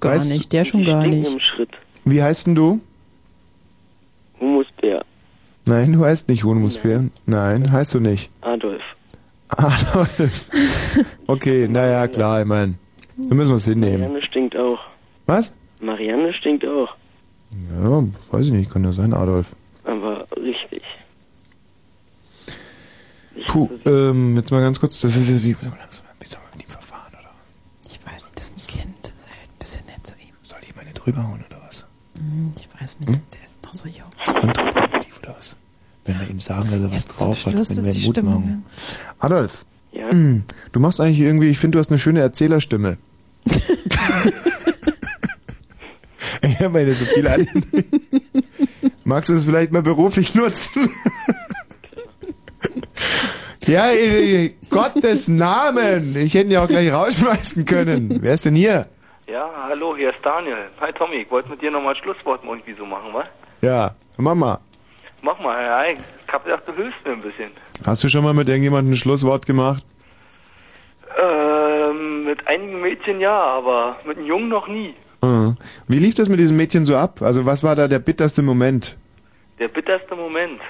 Gar 0.00 0.14
Weißt 0.14 0.28
nicht, 0.30 0.52
der 0.52 0.64
schon 0.64 0.84
gar 0.84 1.06
nicht. 1.06 1.32
im 1.32 1.40
Schritt. 1.40 1.70
Wie 2.04 2.22
heißt 2.22 2.46
denn 2.46 2.54
du? 2.54 2.80
Humusbär. 4.40 5.04
Nein, 5.66 5.92
du 5.92 6.04
heißt 6.04 6.28
nicht 6.28 6.44
Hohenmusbär. 6.44 7.04
Nein, 7.26 7.70
heißt 7.70 7.94
du 7.94 8.00
nicht. 8.00 8.30
Adolf. 8.40 8.82
Adolf. 9.48 10.48
Okay, 11.26 11.68
naja, 11.68 12.08
klar, 12.08 12.40
ich 12.40 12.46
meine, 12.46 12.74
wir 13.16 13.36
müssen 13.36 13.54
was 13.54 13.66
hinnehmen. 13.66 14.00
Marianne 14.00 14.22
stinkt 14.22 14.56
auch. 14.56 14.78
Was? 15.26 15.56
Marianne 15.80 16.32
stinkt 16.32 16.66
auch. 16.66 16.88
Ja, 17.70 18.02
weiß 18.30 18.46
ich 18.46 18.52
nicht, 18.52 18.70
kann 18.70 18.84
ja 18.84 18.92
sein, 18.92 19.12
Adolf. 19.12 19.54
Aber 19.84 20.26
richtig. 20.36 20.82
Puh, 23.48 23.68
ähm, 23.86 24.36
jetzt 24.36 24.50
mal 24.50 24.60
ganz 24.60 24.78
kurz, 24.78 25.00
das 25.00 25.16
ist 25.16 25.28
jetzt 25.28 25.42
wie, 25.42 25.56
wie 25.60 25.64
soll 25.64 25.70
man 25.70 26.50
mit 26.54 26.62
ihm 26.64 26.70
verfahren, 26.70 27.12
oder? 27.18 27.30
Ich 27.88 27.98
weiß 28.04 28.22
nicht, 28.22 28.36
das 28.38 28.50
ist 28.50 28.60
ein 28.60 28.66
Kind. 28.66 29.12
Sei 29.16 29.28
halt 29.30 29.48
ein 29.50 29.58
bisschen 29.58 29.86
nett 29.86 30.06
zu 30.06 30.12
ihm. 30.14 30.34
Soll 30.42 30.58
ich 30.62 30.76
meine 30.76 30.92
drüber 30.92 31.22
hauen, 31.26 31.42
oder 31.48 31.60
was? 31.66 31.86
Hm, 32.16 32.52
Ich 32.56 32.68
weiß 32.80 33.00
nicht, 33.00 33.22
der 33.34 33.44
ist 33.44 33.64
noch 33.64 33.72
so 33.72 33.88
jung. 33.88 34.10
So 34.26 34.32
kontraproduktiv, 34.34 35.18
oder 35.22 35.34
was? 35.38 35.56
Wenn 36.04 36.20
wir 36.20 36.28
ihm 36.30 36.40
sagen, 36.40 36.70
dass 36.70 36.80
er 36.80 36.84
was 36.90 36.92
Jetzt 37.04 37.20
drauf 37.20 37.46
hat, 37.46 37.54
wenn 37.54 37.60
ist 37.62 37.76
wir 37.76 37.84
Mut 37.94 38.16
Stimmung, 38.16 38.34
machen. 38.44 38.64
Adolf. 39.18 39.64
Ja. 39.92 40.12
mm, 40.14 40.44
Du 40.72 40.80
machst 40.80 41.00
eigentlich 41.00 41.20
irgendwie, 41.20 41.48
ich 41.48 41.58
finde, 41.58 41.76
du 41.76 41.80
hast 41.80 41.90
eine 41.90 41.98
schöne 41.98 42.20
Erzählerstimme. 42.20 42.98
ich 46.42 46.56
habe 46.60 46.68
meine 46.70 46.92
so 46.94 47.04
viel 47.06 47.26
an. 47.26 47.46
Magst 49.04 49.30
du 49.30 49.34
es 49.34 49.46
vielleicht 49.46 49.72
mal 49.72 49.82
beruflich 49.82 50.34
nutzen? 50.34 50.90
ja, 53.68 53.90
in 53.90 54.54
Gottes 54.70 55.28
Namen. 55.28 56.16
Ich 56.16 56.34
hätte 56.34 56.46
ihn 56.46 56.52
ja 56.52 56.64
auch 56.64 56.68
gleich 56.68 56.92
rausschmeißen 56.92 57.64
können. 57.64 58.18
Wer 58.20 58.34
ist 58.34 58.44
denn 58.44 58.54
hier? 58.54 58.86
Ja, 59.26 59.50
hallo, 59.68 59.94
hier 59.94 60.10
ist 60.10 60.24
Daniel. 60.24 60.68
Hi 60.80 60.92
Tommy, 60.92 61.16
ich 61.16 61.30
wollte 61.30 61.50
mit 61.50 61.60
dir 61.60 61.70
nochmal 61.70 61.94
Schlusswort 61.96 62.40
irgendwie 62.44 62.74
so 62.74 62.86
machen, 62.86 63.12
wa? 63.12 63.24
Ja, 63.60 63.94
Mama. 64.16 64.60
Mach 65.20 65.38
mal, 65.38 65.62
ja, 65.62 65.92
ich 65.92 66.32
hab 66.32 66.44
gedacht, 66.44 66.62
du 66.66 66.72
hilfst 66.72 67.04
mir 67.04 67.12
ein 67.12 67.20
bisschen. 67.20 67.50
Hast 67.84 68.02
du 68.02 68.08
schon 68.08 68.24
mal 68.24 68.32
mit 68.32 68.48
irgendjemandem 68.48 68.92
ein 68.92 68.96
Schlusswort 68.96 69.44
gemacht? 69.46 69.84
Ähm, 71.20 72.24
mit 72.24 72.46
einigen 72.46 72.80
Mädchen 72.80 73.20
ja, 73.20 73.38
aber 73.38 73.96
mit 74.04 74.16
einem 74.16 74.26
Jungen 74.26 74.48
noch 74.48 74.68
nie. 74.68 74.94
Mhm. 75.22 75.56
Wie 75.88 75.98
lief 75.98 76.14
das 76.14 76.28
mit 76.28 76.38
diesem 76.38 76.56
Mädchen 76.56 76.86
so 76.86 76.96
ab? 76.96 77.20
Also 77.20 77.44
was 77.44 77.62
war 77.62 77.76
da 77.76 77.88
der 77.88 77.98
bitterste 77.98 78.42
Moment? 78.42 78.96
Der 79.58 79.68
bitterste 79.68 80.14
Moment. 80.14 80.60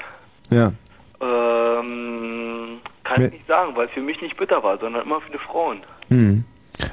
Ja. 0.50 0.72
Ähm, 1.20 2.80
kann 3.08 3.24
ich 3.24 3.32
nicht 3.32 3.46
sagen, 3.46 3.74
weil 3.74 3.86
es 3.86 3.92
für 3.92 4.00
mich 4.00 4.20
nicht 4.20 4.36
bitter 4.36 4.62
war, 4.62 4.78
sondern 4.78 5.02
immer 5.02 5.20
für 5.20 5.32
die 5.32 5.38
Frauen. 5.38 5.80
Hm. 6.08 6.44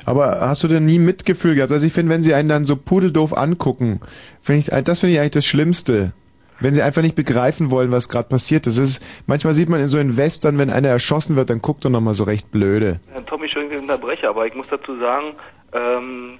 Aber 0.05 0.41
hast 0.41 0.63
du 0.63 0.67
denn 0.67 0.85
nie 0.85 0.99
Mitgefühl 0.99 1.55
gehabt? 1.55 1.71
Also 1.71 1.85
ich 1.85 1.93
finde, 1.93 2.13
wenn 2.13 2.23
sie 2.23 2.33
einen 2.33 2.49
dann 2.49 2.65
so 2.65 2.75
pudeldoof 2.75 3.37
angucken, 3.37 3.99
finde 4.41 4.59
ich, 4.59 4.83
das 4.83 4.99
finde 4.99 5.13
ich 5.13 5.19
eigentlich 5.19 5.31
das 5.31 5.45
Schlimmste. 5.45 6.13
Wenn 6.59 6.73
sie 6.73 6.81
einfach 6.81 7.01
nicht 7.01 7.15
begreifen 7.15 7.69
wollen, 7.69 7.91
was 7.91 8.07
gerade 8.07 8.29
passiert 8.29 8.65
ist. 8.65 8.77
Ist. 8.77 9.03
Manchmal 9.27 9.53
sieht 9.53 9.67
man 9.67 9.81
in 9.81 9.87
so 9.87 9.99
in 9.99 10.15
Western, 10.15 10.57
wenn 10.57 10.69
einer 10.69 10.87
erschossen 10.87 11.35
wird, 11.35 11.49
dann 11.49 11.61
guckt 11.61 11.83
er 11.83 11.91
nochmal 11.91 12.13
so 12.13 12.23
recht 12.23 12.49
blöde. 12.49 13.01
Herr 13.11 13.25
Tommy, 13.25 13.49
schön 13.49 13.69
ich 13.69 13.77
unterbreche, 13.77 14.29
aber 14.29 14.47
ich 14.47 14.55
muss 14.55 14.67
dazu 14.69 14.97
sagen, 14.97 15.33
ähm, 15.73 16.37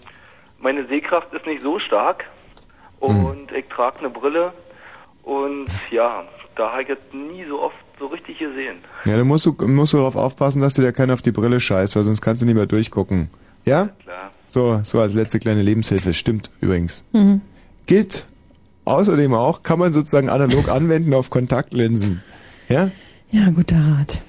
meine 0.60 0.88
Sehkraft 0.88 1.34
ist 1.34 1.46
nicht 1.46 1.62
so 1.62 1.80
stark 1.80 2.24
und 3.00 3.52
ich 3.52 3.66
trage 3.68 4.00
eine 4.00 4.10
Brille 4.10 4.54
und 5.24 5.68
ja, 5.92 6.24
da 6.56 6.72
habe 6.72 6.84
ich 6.84 6.88
jetzt 6.88 7.14
nie 7.14 7.44
so 7.50 7.62
oft 7.62 7.76
so 8.00 8.08
richtig 8.08 8.38
gesehen. 8.40 8.78
Ja, 9.06 9.18
dann 9.18 9.28
musst 9.28 9.46
du, 9.46 9.52
musst 9.68 9.94
du 9.94 9.98
darauf 9.98 10.16
aufpassen, 10.16 10.62
dass 10.62 10.74
dir 10.74 10.84
da 10.84 10.92
keiner 10.92 11.14
auf 11.14 11.22
die 11.22 11.32
Brille 11.32 11.60
scheißt, 11.60 11.96
weil 11.96 12.04
sonst 12.04 12.22
kannst 12.22 12.42
du 12.42 12.46
nicht 12.46 12.56
mehr 12.56 12.66
durchgucken. 12.66 13.30
Ja? 13.66 13.90
Klar. 14.04 14.32
So, 14.48 14.80
so 14.84 15.00
als 15.00 15.14
letzte 15.14 15.40
kleine 15.40 15.62
Lebenshilfe. 15.62 16.14
Stimmt 16.14 16.52
übrigens. 16.62 17.04
Mhm. 17.14 17.42
Gilt 17.88 18.26
außerdem 18.86 19.34
auch, 19.34 19.64
kann 19.64 19.80
man 19.80 19.94
sozusagen 19.94 20.30
analog 20.30 20.70
anwenden 20.70 21.14
auf 21.14 21.30
Kontaktlinsen. 21.30 22.22
Ja? 22.70 22.92
Ja, 23.32 23.50
guter 23.50 23.78
Rat. 23.78 24.22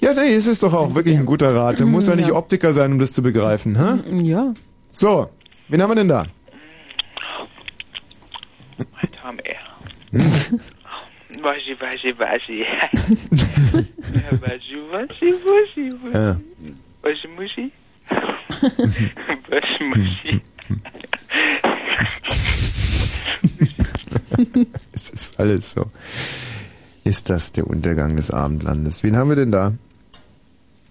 Ja, 0.00 0.14
nee, 0.14 0.34
es 0.34 0.46
ist 0.46 0.62
doch 0.62 0.74
auch 0.74 0.94
wirklich 0.94 1.16
ein 1.16 1.26
guter 1.26 1.54
Rat. 1.54 1.78
Du 1.80 1.86
musst 1.86 2.08
ja 2.08 2.16
nicht 2.16 2.28
Ja. 2.28 2.34
Optiker 2.34 2.72
sein, 2.74 2.92
um 2.92 2.98
das 2.98 3.12
zu 3.12 3.22
begreifen, 3.22 3.76
hä? 3.76 4.22
Ja. 4.24 4.52
So, 4.90 5.28
wen 5.68 5.80
haben 5.80 5.90
wir 5.90 5.94
denn 5.94 6.08
da? 6.08 6.26
Tom 9.22 9.38
R. 9.38 9.56
Waschi, 11.42 11.74
waschi, 11.80 12.12
waschi. 12.18 12.64
Waschi, 14.42 14.76
waschi, 14.92 14.92
waschi, 14.92 15.28
waschi. 15.44 15.84
Ja. 16.14 16.36
Waschi, 17.02 17.28
muschi. 17.28 17.72
Waschi, 19.50 19.84
muschi. 19.84 20.40
es 24.92 25.10
ist 25.10 25.40
alles 25.40 25.72
so. 25.72 25.90
Ist 27.04 27.28
das 27.28 27.50
der 27.52 27.66
Untergang 27.66 28.14
des 28.14 28.30
Abendlandes? 28.30 29.02
Wen 29.02 29.16
haben 29.16 29.30
wir 29.30 29.36
denn 29.36 29.50
da? 29.50 29.72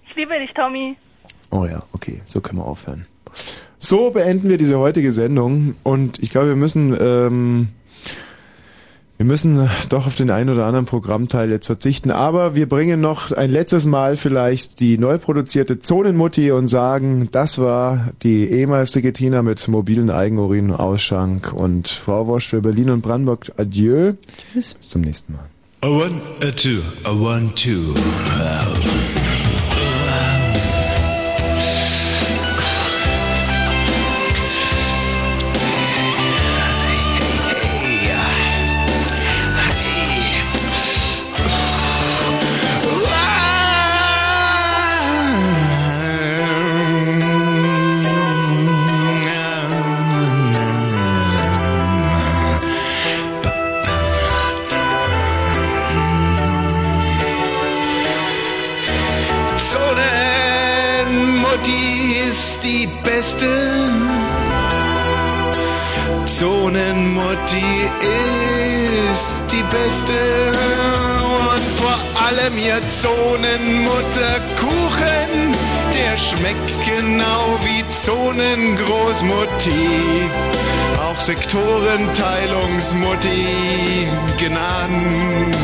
Ich 0.10 0.16
liebe 0.16 0.38
dich, 0.38 0.54
Tommy. 0.54 0.98
Oh 1.50 1.66
ja, 1.66 1.82
okay, 1.94 2.22
so 2.26 2.42
können 2.42 2.60
wir 2.60 2.66
aufhören. 2.66 3.06
So 3.80 4.12
beenden 4.12 4.50
wir 4.50 4.58
diese 4.58 4.78
heutige 4.80 5.12
Sendung 5.12 5.76
und 5.84 6.20
ich 6.20 6.30
glaube, 6.30 6.50
wir 6.50 6.56
müssen 6.56 6.96
ähm, 7.00 7.70
wir 9.22 9.26
müssen 9.26 9.70
doch 9.90 10.08
auf 10.08 10.16
den 10.16 10.32
einen 10.32 10.50
oder 10.50 10.66
anderen 10.66 10.88
Programmteil 10.88 11.52
jetzt 11.52 11.68
verzichten, 11.68 12.10
aber 12.10 12.56
wir 12.56 12.68
bringen 12.68 13.02
noch 13.02 13.32
ein 13.32 13.52
letztes 13.52 13.86
Mal 13.86 14.18
vielleicht 14.18 14.80
die 14.80 14.98
neu 14.98 15.20
produzierte 15.20 15.78
Zonenmutti 15.78 16.50
und 16.50 16.66
sagen, 16.66 17.30
das 17.32 17.60
war 17.60 18.14
die 18.24 18.50
ehemals 18.50 18.94
Tina 18.94 19.44
mit 19.44 19.68
mobilen 19.68 20.10
Eigenurin 20.10 20.72
Ausschank 20.72 21.54
und 21.54 21.88
Frau 21.88 22.26
Wosch 22.26 22.48
für 22.48 22.62
Berlin 22.62 22.90
und 22.90 23.02
Brandenburg. 23.04 23.52
Adieu. 23.58 24.14
Tschüss. 24.54 24.74
Bis 24.74 24.90
zum 24.90 25.02
nächsten 25.02 25.34
Mal. 25.34 25.46
A 25.82 25.88
one, 25.88 26.20
a 26.42 26.50
two, 26.50 26.82
a 27.04 27.12
one, 27.12 27.54
two. 27.54 27.94
Zonenmutterkuchen, 73.02 75.56
der 75.92 76.16
schmeckt 76.18 76.86
genau 76.86 77.58
wie 77.64 77.84
Zonengroßmutti. 77.90 80.30
Auch 81.04 81.18
Sektorenteilungsmutti 81.18 84.08
genannt. 84.38 85.58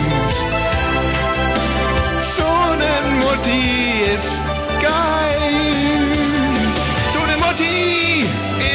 Zonenmutti 2.19 4.01
ist 4.15 4.41
geil. 4.81 6.07
Zonenmutti 7.13 8.25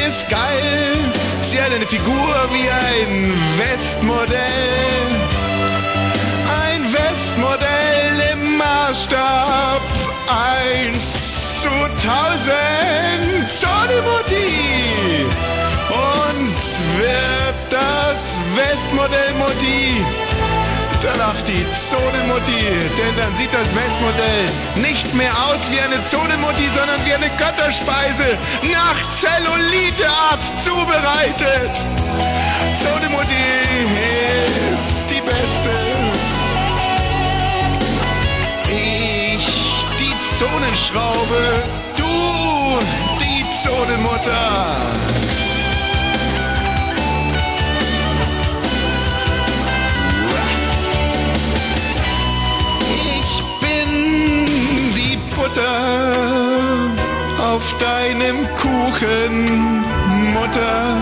ist 0.07 0.29
geil. 0.29 0.95
Sie 1.41 1.61
hat 1.61 1.73
eine 1.73 1.85
Figur 1.85 2.47
wie 2.53 2.69
ein 2.69 3.33
Westmodell. 3.57 5.32
Westmodell 7.33 8.31
im 8.33 8.57
Maßstab 8.57 9.81
1 10.87 11.61
zu 11.63 11.69
1000. 11.69 12.53
Zonenmutti. 13.49 15.25
Und 15.89 16.99
wird 16.99 17.55
das 17.71 18.39
Westmodell 18.55 19.33
Mutti 19.39 20.05
da 21.03 21.13
lacht 21.15 21.45
die 21.49 21.65
Zonenmutti, 21.73 22.63
denn 22.97 23.17
dann 23.17 23.35
sieht 23.35 23.53
das 23.53 23.75
Westmodell 23.75 24.45
nicht 24.75 25.13
mehr 25.13 25.33
aus 25.49 25.69
wie 25.69 25.81
eine 25.81 26.01
Zonenmutti, 26.01 26.69
sondern 26.73 27.03
wie 27.05 27.13
eine 27.13 27.29
Götterspeise 27.31 28.37
nach 28.71 28.95
Zelluliteart 29.11 30.43
zubereitet. 30.63 31.75
Zonenmutti 32.81 33.35
Zonenschraube, 40.43 41.63
du 41.95 42.03
die 43.17 43.45
Zonenmutter. 43.63 44.75
Ich 53.15 53.31
bin 53.61 53.89
die 54.97 55.17
Butter 55.33 55.77
auf 57.41 57.63
deinem 57.77 58.45
Kuchen, 58.57 59.45
Mutter. 60.33 60.97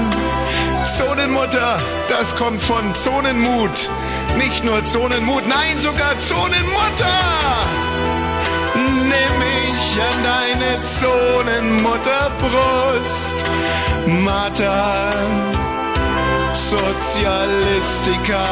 Zonenmutter, 0.98 1.78
das 2.10 2.36
kommt 2.36 2.62
von 2.62 2.94
Zonenmut. 2.94 3.90
Nicht 4.38 4.64
nur 4.64 4.86
Zonenmut, 4.86 5.48
nein, 5.48 5.80
sogar 5.80 6.20
Zonenmutter. 6.20 8.21
Nimm 9.12 9.34
mich 9.40 9.86
an 10.10 10.18
deine 10.24 10.72
Zonenmutterbrust, 10.84 13.38
Mater 14.08 15.12
Sozialistica. 16.54 18.44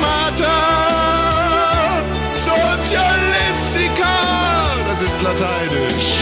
Mater 0.00 2.02
Sozialistica. 2.32 4.14
Das 4.88 5.00
ist 5.02 5.20
lateinisch. 5.22 6.21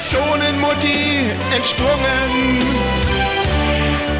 Zonenmutti 0.00 1.30
entsprungen. 1.54 2.58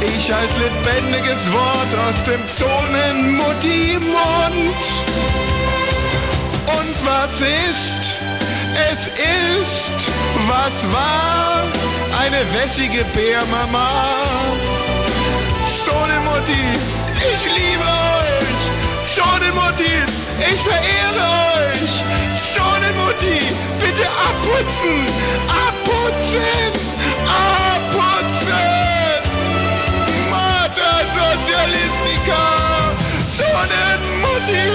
Ich 0.02 0.32
als 0.32 0.52
lebendiges 0.59 1.51
Wort 1.52 1.94
aus 2.07 2.23
dem 2.24 2.47
Zonenmutti-Mund. 2.47 4.77
Und 6.66 7.07
was 7.07 7.40
ist? 7.40 8.19
Es 8.93 9.07
ist, 9.09 9.94
was 10.47 10.86
war? 10.93 11.65
Eine 12.20 12.44
wässige 12.55 13.05
Bärmama. 13.15 14.16
Zonenmuttis, 15.66 17.02
ich 17.16 17.44
liebe 17.44 17.85
euch! 17.85 18.49
Shonen 19.21 19.55
Muttis, 19.55 20.23
ich 20.39 20.63
verehre 20.63 21.29
euch. 21.61 22.03
Shonen 22.41 22.97
Mutti, 22.97 23.39
bitte 23.79 24.09
abputzen, 24.09 25.05
abputzen, 25.67 26.73
abputzen. 27.29 28.81
Mutter 30.31 30.31
Mater 30.31 30.99
Sozialistica, 31.17 32.43
Shonen 33.37 34.01
Mutti, 34.23 34.67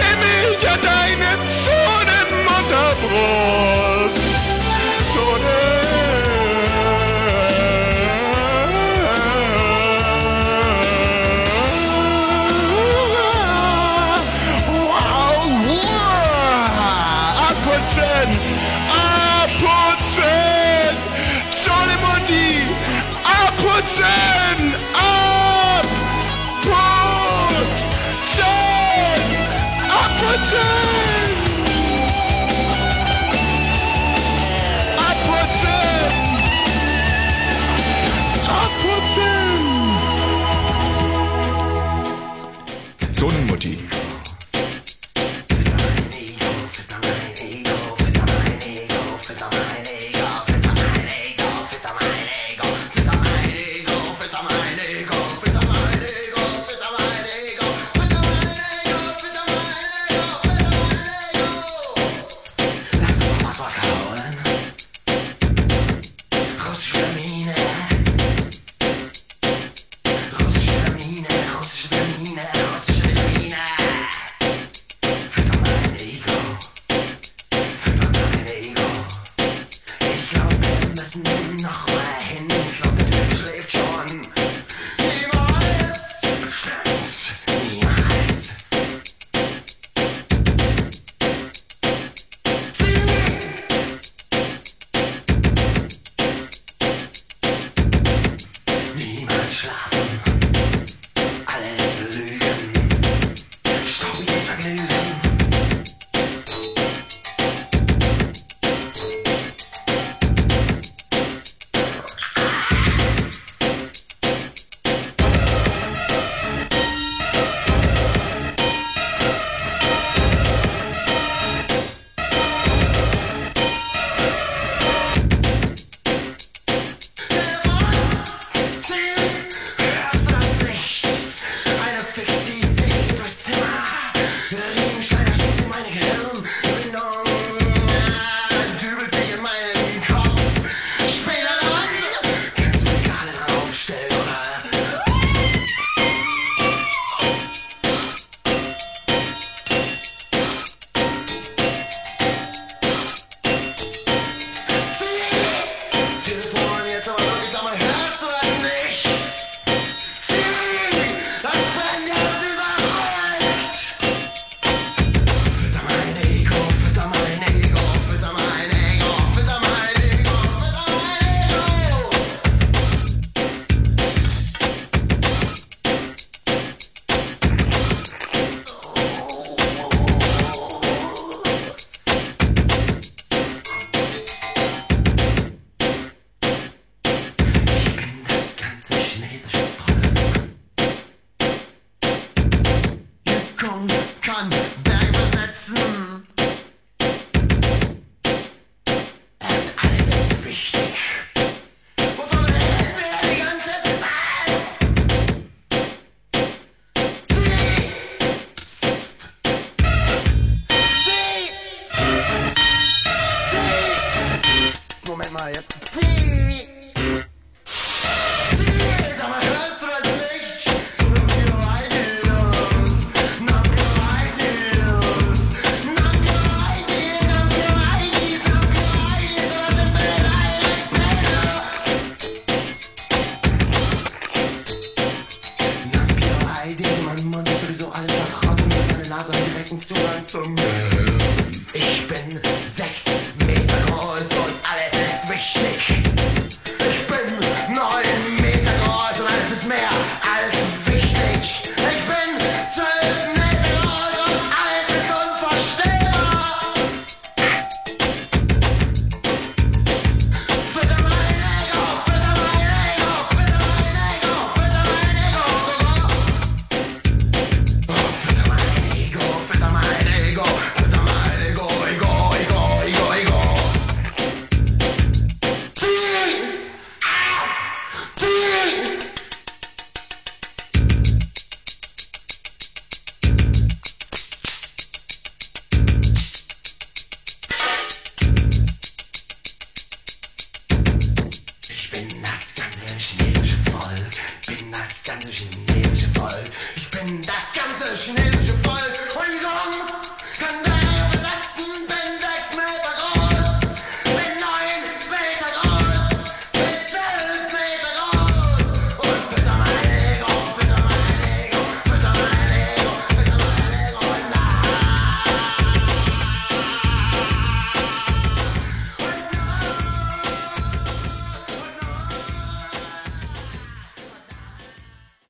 nimm 0.00 0.18
mich 0.24 0.62
an 0.66 0.80
deine 0.80 1.30
Zonenmutterbrust. 1.64 4.24
Zonen 5.12 5.67